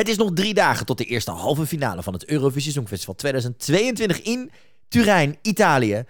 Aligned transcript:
Het 0.00 0.08
is 0.08 0.16
nog 0.16 0.30
drie 0.34 0.54
dagen 0.54 0.86
tot 0.86 0.98
de 0.98 1.04
eerste 1.04 1.30
halve 1.30 1.66
finale 1.66 2.02
van 2.02 2.12
het 2.12 2.24
Eurovisie 2.24 2.72
Songfestival 2.72 3.14
2022 3.14 4.22
in 4.22 4.50
Turijn, 4.88 5.36
Italië. 5.42 6.04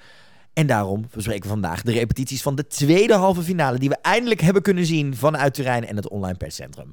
En 0.53 0.67
daarom 0.67 1.09
bespreken 1.15 1.43
we 1.43 1.49
vandaag 1.49 1.83
de 1.83 1.93
repetities 1.93 2.43
van 2.43 2.55
de 2.55 2.67
tweede 2.67 3.15
halve 3.15 3.43
finale 3.43 3.79
die 3.79 3.89
we 3.89 3.97
eindelijk 4.03 4.41
hebben 4.41 4.63
kunnen 4.63 4.87
zien 4.87 5.17
vanuit 5.17 5.55
Turijn 5.55 5.87
en 5.87 5.97
het 5.97 6.09
online 6.09 6.37
perscentrum. 6.37 6.93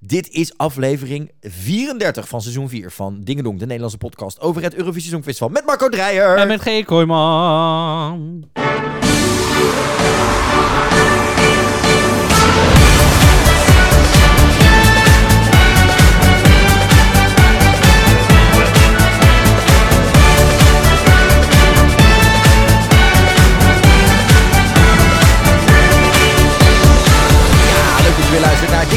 Dit 0.00 0.28
is 0.28 0.56
aflevering 0.56 1.30
34 1.40 2.28
van 2.28 2.42
seizoen 2.42 2.68
4 2.68 2.90
van 2.90 3.20
Dingedong, 3.20 3.58
de 3.58 3.64
Nederlandse 3.64 3.98
podcast 3.98 4.40
over 4.40 4.62
het 4.62 4.74
Eurovisie 4.74 5.10
Songfestival 5.10 5.48
met 5.48 5.66
Marco 5.66 5.88
Dreyer. 5.88 6.36
En 6.36 6.48
met 6.48 6.60
G. 6.60 6.84
Kooijman. 6.84 8.44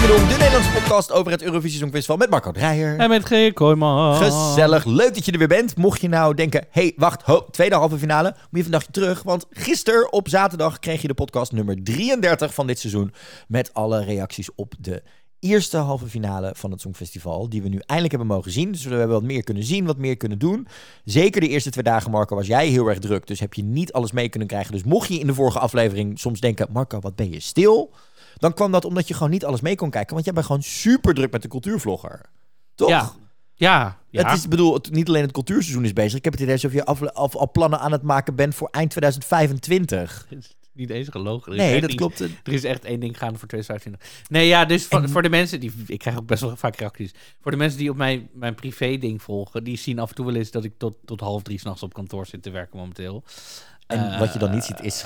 De 0.08 0.36
Nederlandse 0.40 0.72
podcast 0.72 1.12
over 1.12 1.32
het 1.32 1.42
Eurovisie 1.42 1.80
Songfestival 1.80 2.18
met 2.18 2.30
Marco 2.30 2.52
Dreyer. 2.52 3.00
En 3.00 3.10
met 3.10 3.24
G. 3.24 3.54
Kooijman. 3.54 4.16
Gezellig, 4.16 4.86
leuk 4.86 5.14
dat 5.14 5.26
je 5.26 5.32
er 5.32 5.38
weer 5.38 5.48
bent. 5.48 5.78
Mocht 5.78 6.02
je 6.02 6.08
nou 6.08 6.34
denken, 6.34 6.66
hey, 6.70 6.94
wacht, 6.96 7.22
ho, 7.22 7.46
tweede 7.52 7.76
halve 7.76 7.98
finale, 7.98 8.30
moet 8.30 8.40
je 8.50 8.58
even 8.58 8.66
een 8.66 8.72
dagje 8.80 8.92
terug. 8.92 9.24
Want 9.24 9.46
gisteren 9.50 10.12
op 10.12 10.30
zaterdag 10.30 10.80
kreeg 10.80 11.02
je 11.02 11.08
de 11.08 11.14
podcast 11.14 11.52
nummer 11.52 11.84
33 11.84 12.54
van 12.54 12.68
dit 12.68 12.80
seizoen. 12.80 13.14
Met 13.48 13.74
alle 13.74 14.04
reacties 14.04 14.50
op 14.56 14.74
de 14.80 15.04
eerste 15.40 15.78
halve 15.78 16.08
finale 16.08 16.52
van 16.56 16.72
het 16.72 16.82
Songfestival. 16.82 17.50
Die 17.50 17.62
we 17.62 17.70
nu 17.70 17.78
eindelijk 17.78 18.16
hebben 18.18 18.36
mogen 18.36 18.52
zien. 18.52 18.72
Dus 18.72 18.84
we 18.84 18.90
hebben 18.90 19.16
wat 19.16 19.24
meer 19.24 19.44
kunnen 19.44 19.64
zien, 19.64 19.86
wat 19.86 19.98
meer 19.98 20.18
kunnen 20.18 20.40
doen. 20.40 20.68
Zeker 21.04 21.42
de 21.42 21.48
eerste 21.48 21.70
twee 21.70 21.84
dagen, 21.84 22.12
Marco, 22.12 22.36
was 22.36 22.48
jij 22.48 22.68
heel 22.68 22.88
erg 22.88 23.00
druk. 23.00 23.28
Dus 23.28 23.40
heb 23.40 23.54
je 23.54 23.64
niet 23.64 23.94
alles 23.94 24.12
mee 24.12 24.30
kunnen 24.30 24.48
krijgen. 24.48 24.72
Dus 24.72 24.84
mocht 24.84 25.08
je 25.08 25.20
in 25.20 25.28
de 25.28 25.34
vorige 25.34 25.60
aflevering 25.60 26.20
soms 26.20 26.40
denken, 26.40 26.68
Marco, 26.72 27.00
wat 27.00 27.16
ben 27.16 27.32
je 27.32 27.40
stil? 27.40 27.94
Dan 28.38 28.54
kwam 28.54 28.72
dat 28.72 28.86
omdat 28.86 29.08
je 29.08 29.14
gewoon 29.14 29.30
niet 29.32 29.46
alles 29.46 29.62
mee 29.62 29.76
kon 29.76 29.90
kijken. 29.90 30.14
Want 30.14 30.26
jij 30.26 30.34
bent 30.34 30.46
gewoon 30.46 30.64
super 30.64 31.14
druk 31.14 31.32
met 31.32 31.42
de 31.42 31.48
cultuurvlogger. 31.48 32.22
Toch? 32.76 32.90
Ja. 32.90 33.12
Ja. 33.54 33.98
ja. 34.10 34.24
Het 34.30 34.38
is, 34.38 34.48
bedoel, 34.48 34.74
het, 34.74 34.92
niet 34.92 35.08
alleen 35.08 35.22
het 35.22 35.32
cultuurseizoen 35.32 35.84
is 35.86 35.94
bezig. 35.94 36.18
Ik 36.18 36.24
heb 36.24 36.34
het 36.34 36.42
idee 36.42 36.54
alsof 36.54 36.74
je 36.74 36.86
af, 36.86 37.02
af- 37.04 37.36
al 37.36 37.52
plannen 37.52 37.80
aan 37.80 37.92
het 37.92 38.02
maken 38.02 38.36
bent 38.36 38.56
voor 38.56 38.68
eind 38.72 38.90
2025. 38.90 40.28
Niet 40.74 40.90
eens 40.90 41.08
gelogen. 41.10 41.56
Nee, 41.56 41.82
dat 41.82 41.90
niet- 41.90 42.00
klopt. 42.00 42.20
Er 42.20 42.30
is 42.44 42.64
echt 42.64 42.86
één 42.86 43.00
ding 43.00 43.18
gaande 43.18 43.40
voor 43.40 43.48
2025. 43.48 44.26
Nee, 44.30 44.48
ja, 44.48 44.66
dus 44.66 44.86
voor, 44.86 45.02
En- 45.02 45.10
voor 45.10 45.22
de 45.22 45.30
mensen 45.30 45.60
die... 45.60 45.72
Ik 45.88 46.00
krijg 46.00 46.18
ook 46.18 46.26
best 46.26 46.42
wel 46.42 46.56
vaak 46.56 46.76
reacties. 46.76 47.14
Voor 47.42 47.52
de 47.52 47.58
mensen 47.58 47.80
die 47.80 47.90
op 47.90 47.98
mijn, 47.98 48.30
mijn 48.34 48.56
privé-ding 48.56 49.22
volgen... 49.22 49.64
die 49.64 49.78
zien 49.78 50.00
af 50.00 50.10
en 50.10 50.16
toe 50.16 50.26
wel 50.26 50.36
eens 50.36 50.52
dat 50.52 50.64
ik 50.64 50.74
tot, 50.78 50.94
tot 51.06 51.20
half 51.20 51.42
drie 51.44 51.60
s'nachts 51.60 51.84
op 51.84 51.94
kantoor 51.94 52.26
zit 52.26 52.44
te 52.44 52.50
werken 52.50 52.78
momenteel. 52.78 53.24
En 53.88 54.12
Eh, 54.14 54.20
wat 54.20 54.34
je 54.34 54.40
dan 54.40 54.52
niet 54.52 54.64
ziet 54.64 54.82
is 54.82 55.04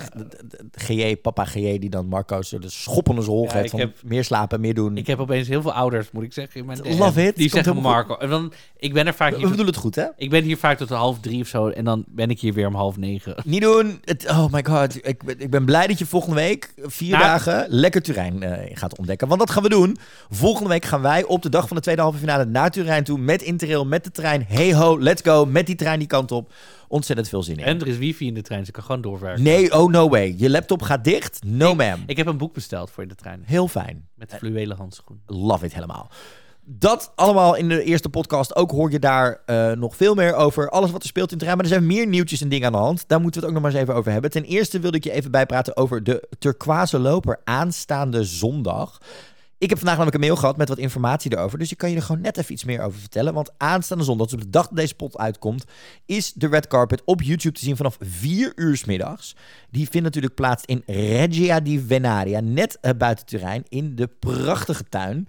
GJ, 0.72 1.16
papa 1.16 1.46
GJ, 1.46 1.80
die 1.80 1.90
dan 1.90 2.08
Marco 2.08 2.42
zo 2.42 2.60
de 2.60 2.70
schoppende 2.70 3.22
Ja, 3.22 3.50
geeft 3.50 3.70
van 3.70 3.80
heb- 3.80 3.98
meer 4.04 4.24
slapen, 4.24 4.60
meer 4.62 4.74
doen. 4.74 4.98
Ik 4.98 5.08
heb 5.08 5.20
opeens 5.20 5.48
heel 5.48 5.62
veel 5.62 5.74
ouders, 5.74 6.12
moet 6.12 6.24
ik 6.24 6.34
zeggen. 6.34 6.60
In 6.60 6.66
mijn 6.66 6.98
Love 6.98 7.26
it. 7.28 7.36
Die 7.36 7.50
zeggen 7.50 7.76
Marco. 7.76 8.16
En 8.16 8.30
dan, 8.30 8.54
ik 8.78 8.94
ben 8.94 9.08
er 9.08 9.14
vaak... 9.14 9.32
We 9.32 9.40
bedoelen 9.40 9.66
het 9.66 9.76
goed, 9.76 9.96
hè? 9.96 10.06
ik 10.18 10.30
ben 10.30 10.44
hier 10.44 10.58
vaak 10.58 10.78
tot 10.78 10.90
half 10.90 11.20
drie 11.20 11.42
of 11.42 11.48
zo. 11.48 11.68
En 11.68 11.84
dan 11.86 12.04
ben 12.08 12.30
ik 12.30 12.40
hier 12.40 12.54
weer 12.54 12.68
om 12.68 12.76
half 12.76 12.98
negen. 12.98 13.36
Niet 13.46 13.62
doen. 13.62 14.00
Het, 14.06 14.30
oh 14.30 14.52
my 14.52 14.64
god. 14.64 15.08
Ik, 15.08 15.24
ben- 15.24 15.40
ik 15.40 15.50
ben 15.50 15.66
blij 15.66 15.88
dat 15.88 16.00
je 16.00 16.06
volgende 16.06 16.36
week, 16.36 16.74
vier 16.78 17.12
Nou- 17.12 17.24
dagen, 17.24 17.66
lekker 17.70 18.02
Turijn 18.02 18.44
eh, 18.44 18.78
gaat 18.78 18.98
ontdekken. 18.98 19.28
Want 19.28 19.40
dat 19.40 19.50
gaan 19.52 19.64
we 19.64 19.70
doen. 19.70 19.98
Volgende 20.30 20.70
week 20.70 20.86
gaan 20.86 21.02
wij 21.02 21.24
op 21.24 21.42
de 21.42 21.50
dag 21.50 21.68
van 21.68 21.78
de 21.78 21.84
tweede 21.84 22.02
halve 22.02 22.18
finale 22.18 22.46
naar 22.46 22.72
Turijn 22.72 23.04
toe. 23.04 23.18
Met 23.18 23.42
Interrail, 23.42 23.86
met 23.86 24.04
de 24.04 24.12
trein. 24.12 24.46
Hey 24.48 24.74
ho, 24.74 25.00
let's 25.02 25.22
go. 25.22 25.46
Met 25.46 25.66
die 25.66 25.76
trein 25.76 26.00
die 26.00 26.08
kant 26.08 26.32
op. 26.32 26.52
Ontzettend 26.92 27.30
veel 27.30 27.44
zin 27.44 27.58
in. 27.58 27.66
En 27.66 27.80
er 27.80 27.88
is 27.88 27.98
wifi 27.98 28.28
in 28.28 28.34
de 28.34 28.42
trein, 28.42 28.60
dus 28.60 28.68
ik 28.68 28.74
kan 28.74 28.84
gewoon 28.84 29.02
doorwerken. 29.02 29.44
Nee, 29.44 29.80
oh 29.80 29.92
no 29.92 30.10
way. 30.10 30.36
Je 30.38 30.50
laptop 30.50 30.82
gaat 30.82 31.04
dicht. 31.04 31.44
No 31.46 31.76
ma'am. 31.76 32.04
Ik 32.06 32.18
heb 32.18 32.28
een 32.28 32.38
boek 32.38 32.54
besteld 32.54 32.92
voor 32.92 33.04
in 33.04 33.10
de 33.10 33.16
trein. 33.16 33.42
Heel 33.46 33.68
fijn. 33.68 34.08
Met 34.16 34.34
fluwelen 34.38 34.78
handschoen. 34.78 35.22
Love 35.26 35.66
it 35.66 35.74
helemaal. 35.74 36.12
Dat 36.66 37.12
allemaal 37.16 37.56
in 37.56 37.70
de 37.70 37.84
eerste 37.84 38.10
podcast. 38.10 38.56
Ook 38.56 38.72
hoor 38.72 38.92
je 38.92 39.00
daar 39.00 39.42
eh, 39.46 39.72
nog 39.72 39.96
veel 39.96 40.16
meer 40.16 40.34
over. 40.34 40.70
Alles 40.70 40.92
wat 40.92 41.02
er 41.02 41.08
speelt 41.08 41.32
in 41.32 41.38
het 41.38 41.40
terrein. 41.40 41.58
Maar 41.58 41.72
er 41.72 41.82
zijn 41.82 41.98
meer 41.98 42.08
nieuwtjes 42.08 42.42
en 42.42 42.50
dingen 42.50 42.66
aan 42.66 42.72
de 42.72 42.78
hand. 42.78 43.04
Daar 43.08 43.22
moeten 43.22 43.42
we 43.42 43.48
het 43.48 43.56
ook 43.56 43.62
nog 43.62 43.72
maar 43.72 43.82
eens 43.82 43.90
even 43.90 44.00
over 44.00 44.12
hebben. 44.12 44.32
Ten 44.32 44.44
eerste 44.44 44.80
wilde 44.80 44.98
ik 44.98 45.04
je 45.04 45.12
even 45.12 45.32
bijpraten 45.32 45.78
over 45.78 46.04
de 46.04 46.28
turquoise 46.40 47.00
loper 47.00 47.40
aanstaande 47.44 48.24
zondag. 48.24 48.98
Ik 49.62 49.70
heb 49.70 49.78
vandaag 49.78 49.98
namelijk 49.98 50.16
een 50.16 50.30
mail 50.30 50.40
gehad 50.40 50.58
met 50.58 50.70
wat 50.70 50.78
informatie 50.78 51.32
erover. 51.32 51.58
Dus 51.58 51.72
ik 51.72 51.78
kan 51.78 51.90
je 51.90 51.96
er 51.96 52.02
gewoon 52.02 52.22
net 52.22 52.38
even 52.38 52.54
iets 52.54 52.64
meer 52.64 52.82
over 52.82 53.00
vertellen. 53.00 53.34
Want 53.34 53.52
aanstaande 53.58 54.04
zondag, 54.04 54.28
dus 54.28 54.36
op 54.36 54.42
de 54.42 54.50
dag 54.50 54.68
dat 54.68 54.78
deze 54.78 54.96
pot 54.96 55.18
uitkomt, 55.18 55.64
is 56.06 56.34
de 56.34 56.48
red 56.48 56.68
carpet 56.68 57.02
op 57.06 57.22
YouTube 57.22 57.58
te 57.58 57.64
zien 57.64 57.76
vanaf 57.76 57.98
4 58.00 58.52
uur 58.56 58.78
's 58.78 58.86
middags. 58.86 59.36
Die 59.70 59.90
vindt 59.90 60.06
natuurlijk 60.06 60.36
plaats 60.36 60.64
in 60.66 60.84
Regia 60.86 61.60
di 61.60 61.80
Venaria, 61.80 62.40
net 62.40 62.78
eh, 62.80 62.92
buiten 62.98 63.26
Turijn, 63.26 63.64
in 63.70 63.96
de 63.96 64.08
prachtige 64.08 64.84
tuin. 64.90 65.28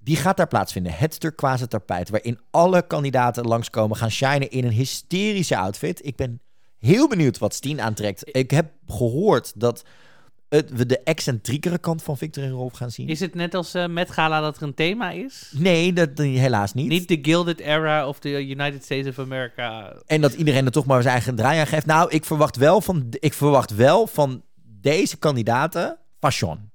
Die 0.00 0.16
gaat 0.16 0.36
daar 0.36 0.48
plaatsvinden. 0.48 0.92
Het 0.92 1.20
turquoise 1.20 1.68
tapijt, 1.68 2.08
waarin 2.08 2.40
alle 2.50 2.86
kandidaten 2.86 3.46
langskomen, 3.46 3.96
gaan 3.96 4.10
shinen 4.10 4.50
in 4.50 4.64
een 4.64 4.72
hysterische 4.72 5.56
outfit. 5.56 6.06
Ik 6.06 6.16
ben 6.16 6.40
heel 6.78 7.08
benieuwd 7.08 7.38
wat 7.38 7.54
Steen 7.54 7.80
aantrekt. 7.80 8.36
Ik 8.36 8.50
heb 8.50 8.70
gehoord 8.86 9.52
dat 9.56 9.84
het, 10.48 10.70
we 10.70 10.86
de 10.86 11.00
excentriekere 11.00 11.78
kant 11.78 12.02
van 12.02 12.16
Victor 12.16 12.42
en 12.44 12.50
Rolf 12.50 12.72
gaan 12.72 12.90
zien. 12.90 13.08
Is 13.08 13.20
het 13.20 13.34
net 13.34 13.54
als 13.54 13.74
eh, 13.74 13.86
met 13.86 14.10
Gala 14.10 14.40
dat 14.40 14.56
er 14.56 14.62
een 14.62 14.74
thema 14.74 15.10
is? 15.10 15.52
Nee, 15.56 15.92
dat, 15.92 16.18
helaas 16.18 16.74
niet. 16.74 16.88
Niet 16.88 17.08
de 17.08 17.18
Gilded 17.22 17.60
Era 17.60 18.08
of 18.08 18.18
de 18.18 18.48
United 18.48 18.84
States 18.84 19.06
of 19.06 19.18
America. 19.18 19.96
En 20.06 20.20
dat 20.20 20.32
iedereen 20.32 20.64
er 20.64 20.72
toch 20.72 20.86
maar 20.86 21.02
zijn 21.02 21.14
eigen 21.14 21.34
draai 21.34 21.58
aan 21.58 21.66
geeft. 21.66 21.86
Nou, 21.86 22.10
ik 22.10 22.24
verwacht 22.24 22.56
wel 22.56 22.80
van, 22.80 23.06
ik 23.10 23.32
verwacht 23.32 23.74
wel 23.74 24.06
van 24.06 24.42
deze 24.80 25.16
kandidaten 25.16 25.98
fashion. 26.18 26.70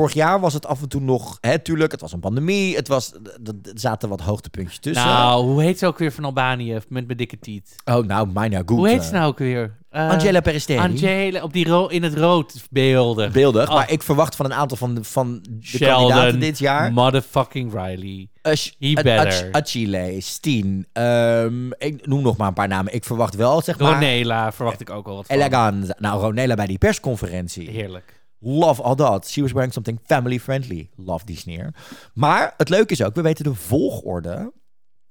Vorig 0.00 0.14
jaar 0.14 0.40
was 0.40 0.52
het 0.54 0.66
af 0.66 0.82
en 0.82 0.88
toe 0.88 1.00
nog, 1.00 1.38
hè, 1.40 1.58
tuurlijk, 1.58 1.92
het 1.92 2.00
was 2.00 2.12
een 2.12 2.20
pandemie. 2.20 2.76
Het 2.76 2.88
was, 2.88 3.12
er 3.44 3.54
zaten 3.74 4.08
wat 4.08 4.20
hoogtepuntjes 4.20 4.78
tussen. 4.78 5.04
Nou, 5.06 5.44
hoe 5.44 5.62
heet 5.62 5.78
ze 5.78 5.86
ook 5.86 5.98
weer 5.98 6.12
van 6.12 6.24
Albanië 6.24 6.72
met 6.88 7.06
mijn 7.06 7.16
dikke 7.18 7.38
tiet? 7.38 7.74
oh, 7.84 8.04
nou, 8.06 8.28
mijna 8.32 8.58
goed. 8.58 8.68
hoe 8.68 8.88
heet 8.88 9.00
eh. 9.00 9.06
ze 9.06 9.12
nou 9.12 9.26
ook 9.26 9.38
weer? 9.38 9.78
Eh, 9.90 10.08
Angela 10.10 10.40
Peristeri. 10.40 10.78
Angela, 10.78 11.42
op 11.42 11.52
die 11.52 11.68
ro 11.68 11.86
in 11.86 12.02
het 12.02 12.14
rood 12.14 12.66
beelden. 12.70 13.32
Beeldig, 13.32 13.68
Oh. 13.68 13.74
maar 13.74 13.90
ik 13.90 14.02
verwacht 14.02 14.36
van 14.36 14.46
een 14.46 14.54
aantal 14.54 14.76
van 14.76 14.94
de, 14.94 15.04
van 15.04 15.40
de 15.50 15.58
Sheldon, 15.66 15.96
kandidaten 16.08 16.40
dit 16.40 16.58
jaar. 16.58 16.92
Motherfucking 16.92 17.72
Riley. 17.72 18.28
Ash- 18.42 18.70
He 18.78 18.92
A- 18.98 19.02
better. 19.02 19.48
Ach- 19.52 19.60
Achille, 19.60 20.16
Steen. 20.20 20.86
ehm, 20.92 21.70
ik 21.70 22.06
noem 22.06 22.22
nog 22.22 22.36
maar 22.36 22.48
een 22.48 22.54
paar 22.54 22.68
namen. 22.68 22.94
Ik 22.94 23.04
verwacht 23.04 23.34
wel, 23.34 23.60
zeg 23.62 23.78
maar, 23.78 23.92
Ronela 23.92 24.52
verwacht 24.52 24.80
ik 24.80 24.90
ook 24.90 25.06
al 25.08 25.14
wat 25.16 25.26
van. 25.26 25.36
Eleganza. 25.36 25.96
Nou, 25.98 26.20
Ronela 26.20 26.54
bij 26.54 26.66
die 26.66 26.78
persconferentie. 26.78 27.70
Heerlijk. 27.70 28.19
Love 28.42 28.82
all 28.82 28.94
that. 28.94 29.28
She 29.28 29.42
was 29.42 29.52
wearing 29.52 29.72
something 29.72 29.98
family 30.04 30.40
friendly. 30.40 30.90
Love 30.96 31.24
die 31.24 31.36
sneer. 31.36 31.74
Maar 32.14 32.54
het 32.56 32.68
leuke 32.68 32.92
is 32.92 33.02
ook, 33.02 33.14
we 33.14 33.22
weten 33.22 33.44
de 33.44 33.54
volgorde. 33.54 34.52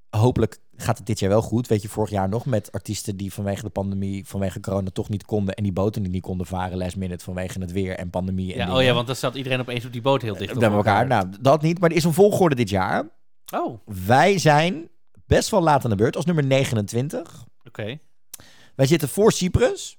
Hopelijk 0.10 0.58
gaat 0.76 0.98
het 0.98 1.06
dit 1.06 1.20
jaar 1.20 1.30
wel 1.30 1.42
goed. 1.42 1.68
Weet 1.68 1.82
je, 1.82 1.90
vorig 1.90 2.10
jaar 2.10 2.30
nog 2.30 2.46
met 2.46 2.72
artiesten 2.72 3.18
die 3.18 3.34
vanwege 3.34 3.62
de 3.62 3.70
pandemie, 3.70 4.28
vanwege 4.28 4.60
corona 4.60 4.90
toch 4.90 5.10
niet 5.10 5.26
konden. 5.26 5.54
En 5.54 5.64
die 5.64 5.72
boten 5.72 6.02
die 6.02 6.12
niet 6.12 6.22
konden 6.22 6.46
varen 6.46 6.78
last 6.78 6.96
minute 6.96 7.24
vanwege 7.24 7.60
het 7.60 7.72
weer 7.72 7.96
en 7.96 8.10
pandemie. 8.10 8.54
En 8.54 8.68
Ja, 8.68 8.76
oh 8.76 8.84
ja, 8.84 8.94
want 8.94 9.08
dan 9.08 9.16
zat 9.16 9.36
iedereen 9.36 9.60
opeens 9.60 9.86
op 9.86 9.92
die 9.92 10.02
boot 10.02 10.22
heel 10.22 10.38
dicht 10.38 10.54
op 10.54 10.60
bij 10.60 10.72
elkaar. 10.72 11.08
Nou, 11.08 11.28
dat 11.42 11.62
niet. 11.62 11.80
Maar 11.80 11.90
er 11.90 11.96
is 11.96 12.04
een 12.04 12.14
volgorde 12.14 12.56
dit 12.56 12.70
jaar. 12.70 13.10
Oh, 13.54 13.66
oké. 13.66 13.80
Wij 14.06 14.38
zijn 14.38 14.90
best 15.26 15.50
wel 15.50 15.62
laat 15.62 15.84
aan 15.84 15.90
de 15.90 15.96
beurt 15.96 16.16
als 16.16 16.26
nummer 16.26 16.44
29. 16.44 17.46
Oké. 17.68 18.00
Wij 18.76 18.86
zitten 18.86 19.10
voor 19.10 19.32
Cyprus 19.32 19.98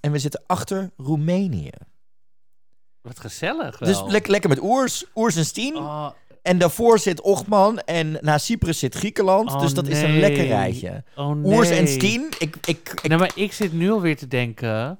en 0.00 0.12
we 0.12 0.18
zitten 0.18 0.42
achter 0.46 0.90
Roemenië. 0.96 1.70
Wat 3.04 3.20
gezellig 3.20 3.78
wel. 3.78 3.88
Dus 3.88 4.12
lek- 4.12 4.26
lekker 4.26 4.48
met 4.50 4.62
Oers, 4.62 5.04
Oers 5.14 5.36
en 5.36 5.44
Steen. 5.44 5.76
Oh, 5.76 6.08
En 6.42 6.58
daarvoor 6.58 6.98
zit 6.98 7.20
Ochman 7.20 7.78
en 7.78 8.18
na 8.20 8.38
Cyprus 8.38 8.78
zit 8.78 8.94
Griekenland. 8.94 9.50
Oh, 9.52 9.60
dus 9.60 9.74
dat 9.74 9.86
is 9.88 10.02
een 10.02 10.18
lekker 10.18 10.46
rijtje. 10.46 11.04
oh 11.16 11.30
nee. 11.30 11.52
Oers 11.56 11.70
en 11.70 11.88
Steen. 11.88 12.26
Ik, 12.38 12.56
ik, 12.64 12.86
ik, 12.92 13.08
Nee, 13.08 13.18
maar 13.18 13.30
ik 13.34 13.52
zit 13.52 13.72
nu 13.72 13.90
alweer 13.90 14.16
te 14.16 14.28
denken... 14.28 14.98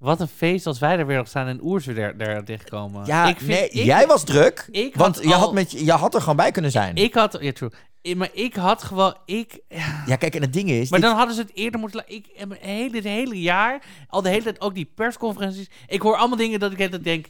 Wat 0.00 0.20
een 0.20 0.28
feest 0.28 0.66
als 0.66 0.78
wij 0.78 0.98
er 0.98 1.06
weer 1.06 1.16
nog 1.16 1.28
staan 1.28 1.46
en 1.46 1.60
weer 1.62 1.94
daar, 1.94 2.16
daar 2.16 2.44
dichtkomen. 2.44 3.06
ja, 3.06 3.28
ik 3.28 3.36
vind, 3.36 3.48
nee, 3.48 3.68
ik, 3.68 3.84
jij 3.84 4.06
was 4.06 4.24
druk. 4.24 4.68
ik 4.70 4.94
want 4.94 5.14
had 5.16 5.24
je, 5.24 5.32
had 5.32 5.52
met, 5.52 5.70
je 5.70 5.92
had 5.92 6.14
er 6.14 6.20
gewoon 6.20 6.36
bij 6.36 6.50
kunnen 6.50 6.70
zijn. 6.70 6.96
Ik 6.96 7.14
had... 7.14 7.36
Ja, 7.40 7.52
true. 7.52 7.70
I- 8.02 8.14
Maar 8.14 8.28
ik 8.32 8.54
had 8.54 8.82
gewoon... 8.82 9.16
Ik, 9.24 9.60
ja. 10.06 10.16
kijk, 10.16 10.34
en 10.34 10.40
het 10.42 10.52
ding 10.52 10.70
is... 10.70 10.90
Maar 10.90 11.00
dan 11.00 11.16
hadden 11.16 11.34
ze 11.34 11.40
het 11.40 11.50
eerder 11.54 11.80
moeten... 11.80 12.02
Ik 12.06 12.26
heb 12.34 12.50
het 12.50 12.58
hele, 12.60 12.96
het 12.96 13.04
hele 13.04 13.40
jaar, 13.40 13.82
al 14.08 14.22
de 14.22 14.28
hele 14.28 14.42
tijd 14.42 14.60
ook 14.60 14.74
die 14.74 14.92
persconferenties. 14.94 15.70
Ik 15.86 16.02
hoor 16.02 16.16
allemaal 16.16 16.36
dingen 16.38 16.60
dat 16.60 16.72
ik 16.72 16.80
altijd 16.80 17.04
denk... 17.04 17.26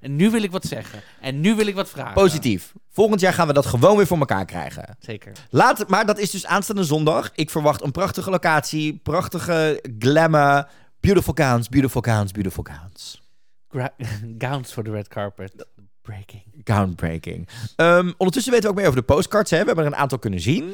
En 0.00 0.16
nu 0.16 0.30
wil 0.30 0.42
ik 0.42 0.50
wat 0.50 0.64
zeggen. 0.64 1.02
En 1.20 1.40
nu 1.40 1.54
wil 1.54 1.66
ik 1.66 1.74
wat 1.74 1.88
vragen. 1.90 2.12
Positief. 2.14 2.72
Volgend 2.90 3.20
jaar 3.20 3.32
gaan 3.32 3.46
we 3.46 3.52
dat 3.52 3.66
gewoon 3.66 3.96
weer 3.96 4.06
voor 4.06 4.18
elkaar 4.18 4.44
krijgen. 4.44 4.96
Zeker. 4.98 5.32
Laat, 5.50 5.88
maar 5.88 6.06
dat 6.06 6.18
is 6.18 6.30
dus 6.30 6.46
aanstaande 6.46 6.84
zondag. 6.84 7.30
Ik 7.34 7.50
verwacht 7.50 7.82
een 7.82 7.90
prachtige 7.90 8.30
locatie, 8.30 9.00
prachtige 9.02 9.84
glamour. 9.98 10.68
Beautiful 11.02 11.34
gowns, 11.34 11.68
beautiful 11.68 12.00
gowns, 12.02 12.32
beautiful 12.32 12.64
gowns. 12.70 13.20
Gra- 13.68 13.94
Gowns 14.48 14.72
voor 14.72 14.84
de 14.84 14.90
red 14.90 15.08
carpet. 15.08 15.66
Breaking. 16.02 16.42
Groundbreaking. 16.64 17.48
Ehm, 17.76 18.12
ondertussen 18.16 18.52
weten 18.52 18.66
we 18.66 18.70
ook 18.74 18.80
meer 18.80 18.86
over 18.88 19.00
de 19.06 19.06
postcards. 19.14 19.50
Hè? 19.50 19.58
We 19.60 19.66
hebben 19.66 19.84
er 19.84 19.92
een 19.92 19.98
aantal 19.98 20.18
kunnen 20.18 20.40
zien. 20.40 20.72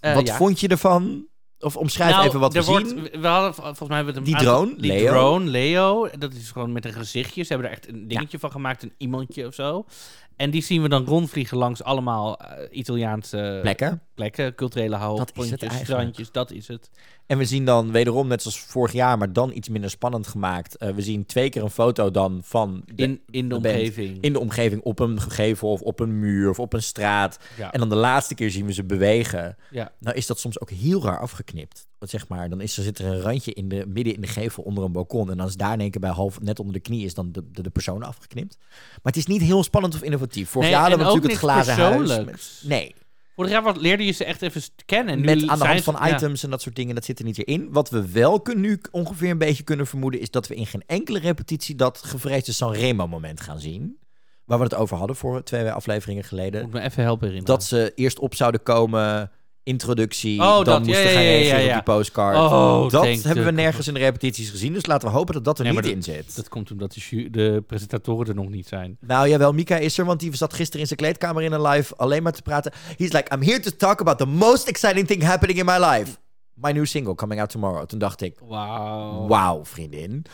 Eh, 0.00 0.14
wat 0.14 0.26
ja. 0.26 0.36
vond 0.36 0.60
je 0.60 0.68
ervan? 0.68 1.26
Of 1.58 1.76
omschrijf 1.76 2.10
Nou, 2.10 2.26
even 2.26 2.40
wat 2.40 2.52
we 2.52 2.64
wordt, 2.64 2.88
zien. 2.88 3.20
We 3.20 3.26
hadden, 3.26 3.54
volgens 3.54 3.88
mij 3.88 3.96
hebben 3.96 4.14
we 4.14 4.22
Die 4.22 4.36
drone, 4.36 4.74
die 4.76 4.92
Leo. 4.92 5.12
drone, 5.12 5.44
Leo. 5.50 6.08
Dat 6.18 6.32
is 6.34 6.50
gewoon 6.50 6.72
met 6.72 6.84
een 6.84 6.92
gezichtje. 6.92 7.42
Ze 7.42 7.48
hebben 7.52 7.66
er 7.70 7.76
echt 7.76 7.88
een 7.88 8.08
dingetje 8.08 8.38
van 8.38 8.50
gemaakt, 8.50 8.82
een 8.82 8.92
iemandje 8.98 9.46
of 9.46 9.54
zo. 9.54 9.84
En 10.36 10.50
die 10.50 10.62
zien 10.62 10.82
we 10.82 10.88
dan 10.88 11.04
rondvliegen 11.04 11.56
langs 11.56 11.82
allemaal 11.82 12.38
eh, 12.40 12.78
Italiaanse 12.78 13.58
Plekken. 13.62 14.02
plekken, 14.14 14.54
culturele 14.54 14.96
eigenlijk. 14.96 15.76
strandjes, 15.84 16.30
dat 16.32 16.50
is 16.50 16.68
het. 16.68 16.90
En 17.26 17.38
we 17.38 17.44
zien 17.44 17.64
dan 17.64 17.90
wederom, 17.90 18.28
net 18.28 18.42
zoals 18.42 18.60
vorig 18.60 18.92
jaar, 18.92 19.18
maar 19.18 19.32
dan 19.32 19.52
iets 19.54 19.68
minder 19.68 19.90
spannend 19.90 20.26
gemaakt. 20.26 20.76
eh, 20.76 20.90
we 20.94 21.02
zien 21.02 21.26
twee 21.26 21.48
keer 21.50 21.62
een 21.62 21.70
foto 21.70 22.10
dan 22.10 22.40
van 22.44 22.82
de- 22.94 23.02
In, 23.02 23.20
in 23.30 23.48
de 23.48 23.56
omgeving. 23.56 24.18
in 24.20 24.32
de 24.32 24.38
omgeving 24.40 24.82
op 24.82 24.98
een 24.98 25.20
gevel 25.20 25.70
of 25.70 25.80
op 25.80 26.00
een 26.00 26.18
muur 26.18 26.50
of 26.50 26.58
op 26.58 26.72
een 26.72 26.82
straat. 26.82 27.38
ja. 27.56 27.72
En 27.72 27.78
dan 27.80 27.88
de 27.88 27.94
laatste 27.94 28.34
keer 28.34 28.50
zien 28.50 28.66
we 28.66 28.72
ze 28.72 28.84
bewegen. 28.84 29.56
ja. 29.70 29.92
Nou 30.00 30.16
is 30.16 30.26
dat 30.26 30.38
soms 30.38 30.60
ook 30.60 30.70
heel 30.70 31.02
raar 31.02 31.18
afgeknipt. 31.20 31.86
Want 31.98 32.10
zeg 32.10 32.28
maar, 32.28 32.48
dan 32.48 32.60
is 32.60 32.76
er, 32.76 32.82
zit 32.82 32.98
er 32.98 33.06
een 33.06 33.20
randje 33.20 33.52
in 33.52 33.68
de, 33.68 33.84
midden 33.86 34.14
in 34.14 34.20
de 34.20 34.26
gevel 34.26 34.62
onder 34.62 34.84
een 34.84 34.92
balkon. 34.92 35.30
En 35.30 35.36
dan 35.36 35.46
is 35.46 35.56
daar 35.56 35.72
in 35.72 35.80
één 35.80 35.90
keer 35.90 36.00
bij 36.00 36.10
half 36.10 36.40
net 36.40 36.58
onder 36.58 36.74
de 36.74 36.80
knie 36.80 37.04
is 37.04 37.14
dan 37.14 37.32
de, 37.32 37.44
de, 37.52 37.62
de 37.62 37.70
persoon 37.70 38.02
afgeknipt. 38.02 38.56
Maar 38.78 39.12
het 39.12 39.16
is 39.16 39.26
niet 39.26 39.42
heel 39.42 39.62
spannend 39.62 39.94
of 39.94 40.02
innovatief. 40.02 40.48
Vorig 40.48 40.68
Nee, 40.68 40.76
jaar 40.78 40.88
hadden 40.88 41.06
en 41.06 41.12
we 41.12 41.12
natuurlijk 41.20 41.40
het 41.42 41.50
glazen 41.50 41.74
huis. 41.84 42.24
met- 42.24 42.62
nee, 42.68 42.94
Vorig 43.34 43.50
jaar 43.50 43.62
wat- 43.62 43.76
leerde 43.76 44.04
je 44.04 44.12
ze 44.12 44.24
echt 44.24 44.42
even 44.42 44.62
kennen. 44.86 45.12
En 45.14 45.20
nu 45.20 45.24
met 45.24 45.48
aan 45.48 45.58
de 45.58 45.64
hand 45.64 45.78
ze- 45.78 45.84
van 45.84 45.96
ja. 46.08 46.14
items 46.14 46.42
en 46.44 46.50
dat 46.50 46.62
soort 46.62 46.76
dingen. 46.76 46.94
Dat 46.94 47.04
zit 47.04 47.18
er 47.18 47.24
niet 47.24 47.38
in. 47.38 47.68
Wat 47.72 47.90
we 47.90 48.10
wel 48.12 48.40
kun, 48.40 48.60
nu 48.60 48.80
ongeveer 48.90 49.30
een 49.30 49.38
beetje 49.38 49.62
kunnen 49.62 49.86
vermoeden... 49.86 50.20
is 50.20 50.30
dat 50.30 50.48
we 50.48 50.54
in 50.54 50.66
geen 50.66 50.82
enkele 50.86 51.18
repetitie 51.18 51.74
dat 51.74 52.02
gevreesde 52.04 52.52
Sanremo 52.52 53.06
moment 53.08 53.40
gaan 53.40 53.60
zien. 53.60 53.98
Waar 54.44 54.58
we 54.58 54.64
het 54.64 54.74
over 54.74 54.96
hadden 54.96 55.16
voor 55.16 55.42
twee 55.42 55.70
afleveringen 55.70 56.24
geleden. 56.24 56.62
Moet 56.62 56.72
me 56.72 56.80
even 56.80 57.02
helpen 57.02 57.26
herinneren. 57.28 57.54
Dat 57.58 57.64
ze 57.68 57.92
eerst 57.94 58.18
op 58.18 58.34
zouden 58.34 58.62
komen, 58.62 59.30
introductie, 59.64 60.40
Oh, 60.40 60.54
dan 60.54 60.64
dat, 60.64 60.86
moesten 60.86 61.04
ja, 61.04 61.10
gaan 61.10 61.22
ja, 61.22 61.28
ja, 61.30 61.36
reageren 61.36 61.64
ja, 61.64 61.78
op 61.78 61.84
die 61.84 61.94
postcard. 61.94 62.36
Oh, 62.36 62.90
dat 62.90 63.22
hebben 63.22 63.44
we 63.44 63.50
nergens 63.50 63.88
in 63.88 63.94
de 63.94 64.00
repetities 64.00 64.50
gezien, 64.50 64.72
dus 64.72 64.86
laten 64.86 65.08
we 65.08 65.14
hopen 65.14 65.34
dat 65.34 65.44
dat 65.44 65.58
er 65.58 65.64
Nee, 65.64 65.74
niet 65.74 65.86
in 65.86 66.02
zit. 66.02 66.36
Dat 66.36 66.48
komt 66.48 66.70
omdat 66.70 66.92
de, 66.92 67.30
de 67.30 67.62
presentatoren 67.66 68.26
er 68.26 68.34
nog 68.34 68.48
niet 68.48 68.68
zijn. 68.68 68.96
Nou 69.00 69.28
jawel, 69.28 69.52
Mika 69.52 69.76
is 69.76 69.98
er, 69.98 70.04
want 70.04 70.20
die 70.20 70.36
zat 70.36 70.54
gisteren 70.54 70.80
in 70.80 70.86
zijn 70.86 70.98
kleedkamer 70.98 71.42
in 71.42 71.52
een 71.52 71.62
live 71.62 71.96
alleen 71.96 72.22
maar 72.22 72.32
te 72.32 72.42
praten. 72.42 72.72
He's 72.96 73.12
like, 73.12 73.34
I'm 73.34 73.42
here 73.42 73.60
to 73.60 73.70
talk 73.76 74.00
about 74.00 74.18
the 74.18 74.26
most 74.26 74.68
exciting 74.68 75.06
thing 75.06 75.22
happening 75.22 75.58
in 75.58 75.64
my 75.64 75.78
life. 75.78 76.16
My 76.54 76.72
new 76.72 76.86
single 76.86 77.14
coming 77.14 77.40
out 77.40 77.50
tomorrow. 77.50 77.86
Toen 77.86 77.98
dacht 77.98 78.22
ik, 78.22 78.36
Wauw. 78.40 79.26
wauw 79.26 79.64
vriendin. 79.64 80.24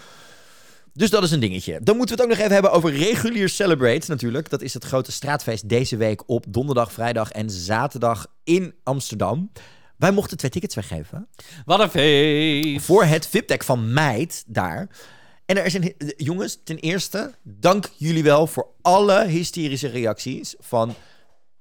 Dus 0.93 1.11
dat 1.11 1.23
is 1.23 1.31
een 1.31 1.41
dingetje. 1.41 1.81
Dan 1.83 1.97
moeten 1.97 2.17
we 2.17 2.23
het 2.23 2.31
ook 2.31 2.37
nog 2.37 2.45
even 2.45 2.53
hebben 2.61 2.73
over 2.73 2.93
regulier 2.93 3.49
Celebrate 3.49 4.11
natuurlijk. 4.11 4.51
Dat 4.51 4.63
is 4.63 4.75
het 4.75 4.85
grote 4.85 5.13
straatfeest 5.13 5.69
deze 5.69 5.97
week 5.97 6.29
op 6.29 6.45
donderdag, 6.49 6.93
vrijdag 6.93 7.31
en 7.31 7.51
zaterdag 7.51 8.27
in 8.45 8.75
Amsterdam. 8.83 9.51
Wij 9.97 10.13
mochten 10.13 10.37
twee 10.37 10.51
tickets 10.51 10.75
weggeven 10.75 11.29
Wat 11.65 11.81
een 11.81 11.91
feest. 11.91 12.85
voor 12.85 13.05
het 13.05 13.27
VIP-deck 13.27 13.65
van 13.65 13.93
Meid 13.93 14.45
daar. 14.47 14.89
En 15.47 15.57
er 15.57 15.65
is 15.65 15.75
een... 15.75 15.95
Jongens, 16.17 16.61
ten 16.65 16.79
eerste, 16.79 17.35
dank 17.43 17.91
jullie 17.97 18.23
wel 18.23 18.47
voor 18.47 18.67
alle 18.83 19.27
hysterische 19.27 19.89
reacties 19.89 20.55
van 20.59 20.95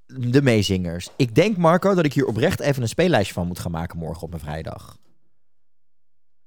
de 0.05 0.41
meezingers. 0.41 1.09
Ik 1.15 1.35
denk, 1.35 1.57
Marco, 1.57 1.93
dat 1.93 2.05
ik 2.05 2.13
hier 2.13 2.25
oprecht 2.25 2.59
even 2.59 2.81
een 2.81 2.87
speellijstje 2.87 3.33
van 3.33 3.47
moet 3.47 3.59
gaan 3.59 3.71
maken 3.71 3.97
morgen 3.97 4.23
op 4.23 4.29
mijn 4.29 4.41
vrijdag. 4.41 4.97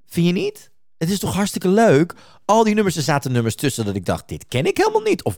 Vind 0.07 0.27
je 0.27 0.33
niet? 0.33 0.72
Het 1.03 1.11
is 1.11 1.19
toch 1.19 1.35
hartstikke 1.35 1.69
leuk? 1.69 2.15
Al 2.45 2.65
die 2.65 2.75
nummers, 2.75 2.97
er 2.97 3.03
zaten 3.03 3.33
nummers 3.33 3.55
tussen 3.55 3.85
dat 3.85 3.95
ik 3.95 4.05
dacht, 4.05 4.29
dit 4.29 4.47
ken 4.49 4.67
ik 4.67 4.77
helemaal 4.77 5.01
niet. 5.01 5.23
Of, 5.23 5.37